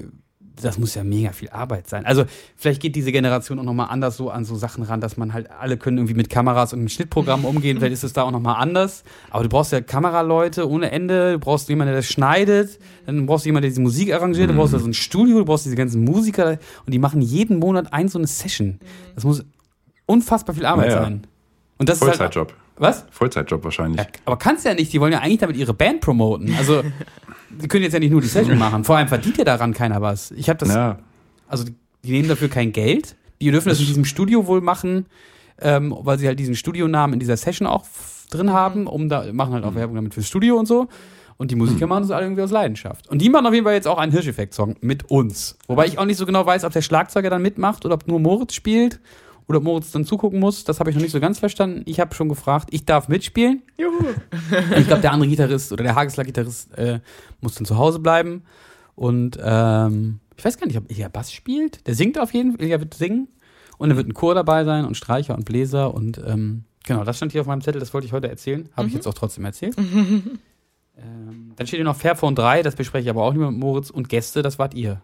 das 0.61 0.77
muss 0.77 0.95
ja 0.95 1.03
mega 1.03 1.31
viel 1.31 1.49
Arbeit 1.49 1.87
sein. 1.87 2.05
Also 2.05 2.25
vielleicht 2.55 2.81
geht 2.81 2.95
diese 2.95 3.11
Generation 3.11 3.59
auch 3.59 3.63
nochmal 3.63 3.87
anders 3.89 4.17
so 4.17 4.29
an 4.29 4.45
so 4.45 4.55
Sachen 4.55 4.83
ran, 4.83 5.01
dass 5.01 5.17
man 5.17 5.33
halt, 5.33 5.49
alle 5.51 5.77
können 5.77 5.97
irgendwie 5.97 6.13
mit 6.13 6.29
Kameras 6.29 6.73
und 6.73 6.81
mit 6.81 6.91
Schnittprogrammen 6.91 7.45
umgehen. 7.47 7.77
vielleicht 7.77 7.93
ist 7.93 8.03
es 8.03 8.13
da 8.13 8.23
auch 8.23 8.31
nochmal 8.31 8.55
anders. 8.61 9.03
Aber 9.29 9.43
du 9.43 9.49
brauchst 9.49 9.71
ja 9.71 9.81
Kameraleute 9.81 10.69
ohne 10.69 10.91
Ende. 10.91 11.33
Du 11.33 11.39
brauchst 11.39 11.69
jemanden, 11.69 11.91
der 11.93 11.99
das 12.01 12.07
schneidet. 12.09 12.79
Dann 13.05 13.25
brauchst 13.25 13.45
du 13.45 13.49
jemanden, 13.49 13.63
der 13.63 13.69
diese 13.71 13.81
Musik 13.81 14.13
arrangiert. 14.13 14.49
Du 14.49 14.53
brauchst 14.55 14.73
Mhm. 14.73 14.77
da 14.77 14.83
so 14.83 14.89
ein 14.89 14.93
Studio. 14.93 15.39
Du 15.39 15.45
brauchst 15.45 15.65
diese 15.65 15.75
ganzen 15.75 16.03
Musiker. 16.03 16.57
Und 16.85 16.93
die 16.93 16.99
machen 16.99 17.21
jeden 17.21 17.59
Monat 17.59 17.91
ein 17.93 18.07
so 18.07 18.17
eine 18.19 18.27
Session. 18.27 18.79
Das 19.15 19.23
muss 19.23 19.43
unfassbar 20.05 20.55
viel 20.55 20.65
Arbeit 20.65 20.87
Naja. 20.89 21.03
sein. 21.03 21.27
Und 21.77 21.87
das 21.89 21.97
ist 21.97 22.01
halt, 22.01 22.15
Vollzeitjob. 22.17 22.53
Was? 22.79 23.05
Vollzeitjob 23.11 23.63
wahrscheinlich. 23.63 23.99
Ja, 24.01 24.07
aber 24.25 24.37
kannst 24.37 24.65
ja 24.65 24.73
nicht, 24.73 24.91
die 24.93 24.99
wollen 25.01 25.13
ja 25.13 25.19
eigentlich 25.19 25.39
damit 25.39 25.57
ihre 25.57 25.73
Band 25.73 26.01
promoten. 26.01 26.53
Also, 26.57 26.83
die 27.49 27.67
können 27.67 27.83
jetzt 27.83 27.93
ja 27.93 27.99
nicht 27.99 28.11
nur 28.11 28.21
die 28.21 28.27
Session 28.27 28.57
machen. 28.57 28.83
Vor 28.83 28.97
allem 28.97 29.07
verdient 29.07 29.37
ja 29.37 29.43
daran 29.43 29.73
keiner 29.73 30.01
was. 30.01 30.31
Ich 30.31 30.49
habe 30.49 30.57
das, 30.59 30.69
Ja, 30.69 30.99
also 31.47 31.65
die, 32.03 32.11
nehmen 32.11 32.29
dafür 32.29 32.49
kein 32.49 32.71
Geld. 32.71 33.15
Die 33.41 33.51
dürfen 33.51 33.69
das 33.69 33.79
in 33.79 33.85
diesem 33.85 34.05
Studio 34.05 34.47
wohl 34.47 34.61
machen, 34.61 35.05
ähm, 35.59 35.95
weil 35.99 36.19
sie 36.19 36.27
halt 36.27 36.39
diesen 36.39 36.55
Studionamen 36.55 37.13
in 37.13 37.19
dieser 37.19 37.37
Session 37.37 37.67
auch 37.67 37.85
drin 38.29 38.51
haben, 38.51 38.87
um 38.87 39.09
da, 39.09 39.25
machen 39.33 39.53
halt 39.53 39.63
auch 39.63 39.75
Werbung 39.75 39.95
damit 39.95 40.13
fürs 40.13 40.27
Studio 40.27 40.57
und 40.57 40.67
so. 40.67 40.87
Und 41.37 41.51
die 41.51 41.55
Musiker 41.55 41.87
machen 41.87 42.01
das 42.01 42.11
alle 42.11 42.25
irgendwie 42.25 42.41
aus 42.41 42.51
Leidenschaft. 42.51 43.07
Und 43.07 43.21
die 43.21 43.29
machen 43.29 43.45
auf 43.47 43.53
jeden 43.53 43.65
Fall 43.65 43.73
jetzt 43.73 43.87
auch 43.87 43.97
einen 43.97 44.11
Hirscheffekt-Song 44.11 44.75
mit 44.81 45.09
uns. 45.09 45.57
Wobei 45.67 45.85
ich 45.85 45.97
auch 45.97 46.03
nicht 46.03 46.17
so 46.17 46.25
genau 46.25 46.45
weiß, 46.45 46.65
ob 46.65 46.73
der 46.73 46.81
Schlagzeuger 46.81 47.29
dann 47.29 47.41
mitmacht 47.41 47.85
oder 47.85 47.93
ob 47.95 48.07
nur 48.07 48.19
Moritz 48.19 48.53
spielt 48.53 48.99
oder 49.49 49.59
Moritz 49.59 49.91
dann 49.91 50.05
zugucken 50.05 50.39
muss. 50.39 50.63
Das 50.63 50.79
habe 50.79 50.91
ich 50.91 50.95
noch 50.95 51.01
nicht 51.01 51.11
so 51.11 51.19
ganz 51.19 51.39
verstanden. 51.39 51.81
Ich 51.85 51.99
habe 51.99 52.13
schon 52.13 52.29
gefragt, 52.29 52.69
ich 52.71 52.85
darf 52.85 53.07
mitspielen. 53.07 53.63
Juhu. 53.77 54.05
Ich 54.77 54.85
glaube, 54.85 55.01
der 55.01 55.11
andere 55.11 55.27
Gitarrist 55.27 55.73
oder 55.73 55.83
der 55.83 55.95
Hageslack-Gitarrist 55.95 56.77
äh, 56.77 56.99
muss 57.41 57.55
dann 57.55 57.65
zu 57.65 57.75
Hause 57.75 57.97
bleiben. 57.97 58.43
Und 58.95 59.39
ähm, 59.41 60.19
ich 60.37 60.45
weiß 60.45 60.59
gar 60.59 60.67
nicht, 60.67 60.77
ob 60.77 60.95
er 60.95 61.09
Bass 61.09 61.33
spielt. 61.33 61.87
Der 61.87 61.95
singt 61.95 62.19
auf 62.19 62.31
jeden 62.31 62.57
Fall, 62.57 62.67
er 62.67 62.79
wird 62.79 62.93
singen. 62.93 63.27
Und 63.79 63.89
da 63.89 63.95
wird 63.95 64.07
ein 64.07 64.13
Chor 64.13 64.35
dabei 64.35 64.65
sein 64.65 64.85
und 64.85 64.95
Streicher 64.95 65.33
und 65.33 65.45
Bläser. 65.45 65.95
Und 65.95 66.21
ähm, 66.23 66.65
genau, 66.85 67.03
das 67.03 67.17
stand 67.17 67.31
hier 67.31 67.41
auf 67.41 67.47
meinem 67.47 67.61
Zettel, 67.61 67.79
das 67.79 67.91
wollte 67.91 68.05
ich 68.05 68.13
heute 68.13 68.29
erzählen. 68.29 68.69
Habe 68.77 68.87
ich 68.87 68.93
jetzt 68.93 69.07
auch 69.07 69.15
trotzdem 69.15 69.45
erzählt. 69.45 69.75
ähm, 70.97 71.53
dann 71.55 71.65
steht 71.65 71.77
hier 71.77 71.85
noch 71.85 71.95
Fairphone 71.95 72.35
3, 72.35 72.61
das 72.61 72.75
bespreche 72.75 73.05
ich 73.05 73.09
aber 73.09 73.23
auch 73.23 73.33
nicht 73.33 73.41
mit 73.41 73.57
Moritz. 73.57 73.89
Und 73.89 74.09
Gäste, 74.09 74.43
das 74.43 74.59
wart 74.59 74.75
ihr. 74.75 75.01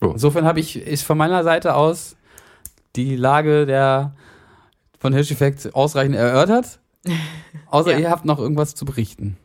Oh. 0.00 0.12
Insofern 0.12 0.46
habe 0.46 0.60
ich, 0.60 0.76
ist 0.76 1.02
von 1.02 1.18
meiner 1.18 1.44
Seite 1.44 1.74
aus 1.74 2.16
die 2.96 3.16
Lage 3.16 3.66
der 3.66 4.14
von 4.98 5.12
Hirscheffekt 5.12 5.74
ausreichend 5.74 6.16
erörtert. 6.16 6.80
Außer 7.70 7.92
Ja. 7.92 7.98
ihr 7.98 8.10
habt 8.10 8.24
noch 8.24 8.38
irgendwas 8.38 8.74
zu 8.74 8.84
berichten. 8.84 9.36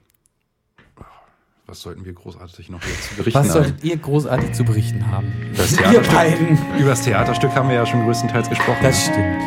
was 1.68 1.82
sollten 1.82 2.04
wir 2.06 2.14
großartig 2.14 2.70
noch 2.70 2.82
jetzt 2.84 3.16
berichten? 3.18 3.40
Was 3.40 3.48
haben? 3.50 3.54
solltet 3.54 3.84
ihr 3.84 3.98
großartig 3.98 4.52
zu 4.54 4.64
berichten 4.66 5.10
haben? 5.12 5.32
Das 5.56 5.72
Ihr 5.72 5.78
Theaterstück, 5.78 6.14
beiden. 6.16 6.58
über 6.80 6.90
das 6.90 7.02
Theaterstück 7.04 7.52
haben 7.56 7.70
wir 7.70 7.76
ja 7.76 7.86
schon 7.86 8.04
größtenteils 8.06 8.50
gesprochen. 8.50 8.78
Das 8.82 9.04
stimmt. 9.04 9.42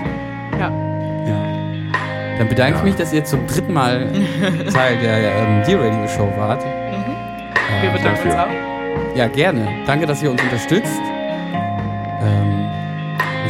Ja. 0.59 0.71
Ja. 0.71 2.39
Dann 2.39 2.49
bedanke 2.49 2.75
ich 2.75 2.79
Ja. 2.79 2.85
mich, 2.85 2.95
dass 2.97 3.13
ihr 3.13 3.25
zum 3.25 3.47
dritten 3.47 3.73
Mal 3.75 4.11
Teil 4.73 4.99
der 5.01 5.35
ähm, 5.37 5.63
Dear 5.67 5.81
Radio 5.83 6.09
Show 6.09 6.33
wart. 6.37 6.63
Wir 6.65 7.91
Äh, 7.91 7.93
bedanken 7.93 8.23
uns 8.27 8.35
dafür. 8.35 8.45
auch. 8.47 9.17
ja, 9.17 9.29
gerne. 9.29 9.69
Danke, 9.87 10.07
dass 10.07 10.23
ihr 10.23 10.31
uns 10.31 10.41
unterstützt. 10.43 11.01
Ähm, 12.23 12.64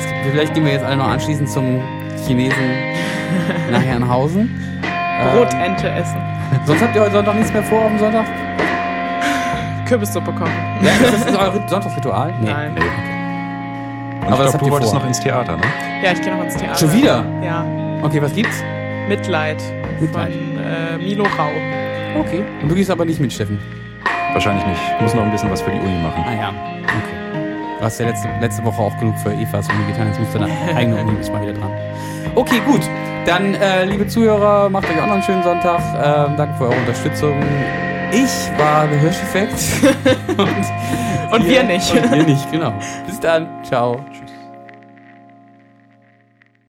jetzt, 0.05 0.31
vielleicht 0.31 0.55
gehen 0.55 0.65
wir 0.65 0.73
jetzt 0.73 0.85
alle 0.85 0.97
noch 0.97 1.09
anschließend 1.09 1.49
zum 1.49 1.81
Chinesen 2.27 2.57
nach 3.71 3.83
Herrenhausen. 3.83 4.51
Äh, 4.83 5.37
Brotente 5.37 5.89
essen. 5.89 6.21
sonst 6.65 6.83
habt 6.83 6.95
ihr 6.95 7.03
heute 7.03 7.13
Sonntag 7.13 7.35
nichts 7.37 7.53
mehr 7.53 7.63
vor 7.63 7.83
auf 7.85 7.89
dem 7.91 7.99
Sonntag? 7.99 8.27
Kürbissuppe 9.87 10.33
kochen. 10.33 10.51
Ja, 10.83 10.91
ist 10.93 11.13
das 11.15 11.27
ist 11.27 11.37
euer 11.37 11.53
Sonntagsritual? 11.69 12.35
Nein. 12.41 12.75
Nee. 12.75 12.81
Und 14.27 14.33
Aber 14.33 14.45
das 14.45 14.55
ich 14.55 14.61
ihr 14.61 14.67
du 14.67 14.71
wolltest 14.71 14.93
vor. 14.93 15.01
noch 15.01 15.07
ins 15.07 15.21
Theater, 15.21 15.57
ne? 15.57 15.63
Ja, 16.03 16.13
ich 16.13 16.21
gehe 16.23 16.35
noch 16.35 16.43
ins 16.45 16.57
Theater. 16.57 16.79
Schon 16.79 16.93
wieder? 16.95 17.25
Ja. 17.43 17.65
Okay, 18.03 18.23
was 18.23 18.35
gibt's? 18.35 18.63
Mitleid. 19.09 19.63
Mitleid. 20.01 20.33
Von 20.33 20.59
äh, 20.65 20.97
Milo 20.99 21.25
Rau. 21.25 22.21
Okay. 22.21 22.43
Und 22.63 22.71
du 22.71 22.75
gehst 22.75 22.91
aber 22.91 23.05
nicht 23.05 23.21
mit, 23.21 23.33
Steffen. 23.33 23.59
Wahrscheinlich 24.33 24.65
nicht. 24.67 24.81
Ich 24.97 25.03
muss 25.03 25.15
noch 25.15 25.23
ein 25.23 25.31
bisschen 25.31 25.51
was 25.51 25.61
für 25.61 25.71
die 25.71 25.79
Uni 25.79 26.03
machen. 26.03 26.25
Ah 26.27 26.35
ja, 26.35 26.49
okay. 26.49 27.24
Du 27.79 27.85
hast 27.85 27.99
ja 28.01 28.07
letzte, 28.07 28.29
letzte 28.41 28.65
Woche 28.65 28.81
auch 28.81 28.97
genug 28.99 29.17
für 29.19 29.33
Evas 29.33 29.69
Uni 29.69 29.87
getan, 29.93 30.09
jetzt 30.09 30.21
musst 30.21 30.35
du 30.35 30.39
deine 30.39 30.53
eigene 30.75 30.97
Uni 31.03 31.13
mal 31.31 31.43
wieder 31.43 31.53
dran. 31.53 31.71
Okay, 32.35 32.61
gut. 32.67 32.83
Dann, 33.27 33.55
äh, 33.55 33.85
liebe 33.85 34.07
Zuhörer, 34.07 34.69
macht 34.69 34.89
euch 34.89 35.01
auch 35.01 35.07
noch 35.07 35.15
einen 35.15 35.23
schönen 35.23 35.43
Sonntag. 35.43 35.81
Ähm, 35.81 36.37
danke 36.37 36.55
für 36.57 36.65
eure 36.65 36.77
Unterstützung. 36.77 37.35
Ich 38.13 38.59
war 38.59 38.87
der 38.87 38.99
Hirscheffekt. 38.99 39.55
und 40.37 40.49
Und 41.35 41.49
wir 41.49 41.65
nicht. 41.65 41.93
Und 41.93 42.13
wir 42.13 42.23
nicht, 42.23 42.51
genau. 42.53 42.73
Bis 43.07 43.19
dann. 43.19 43.49
Ciao. 43.65 43.99
Tschüss. 44.13 44.24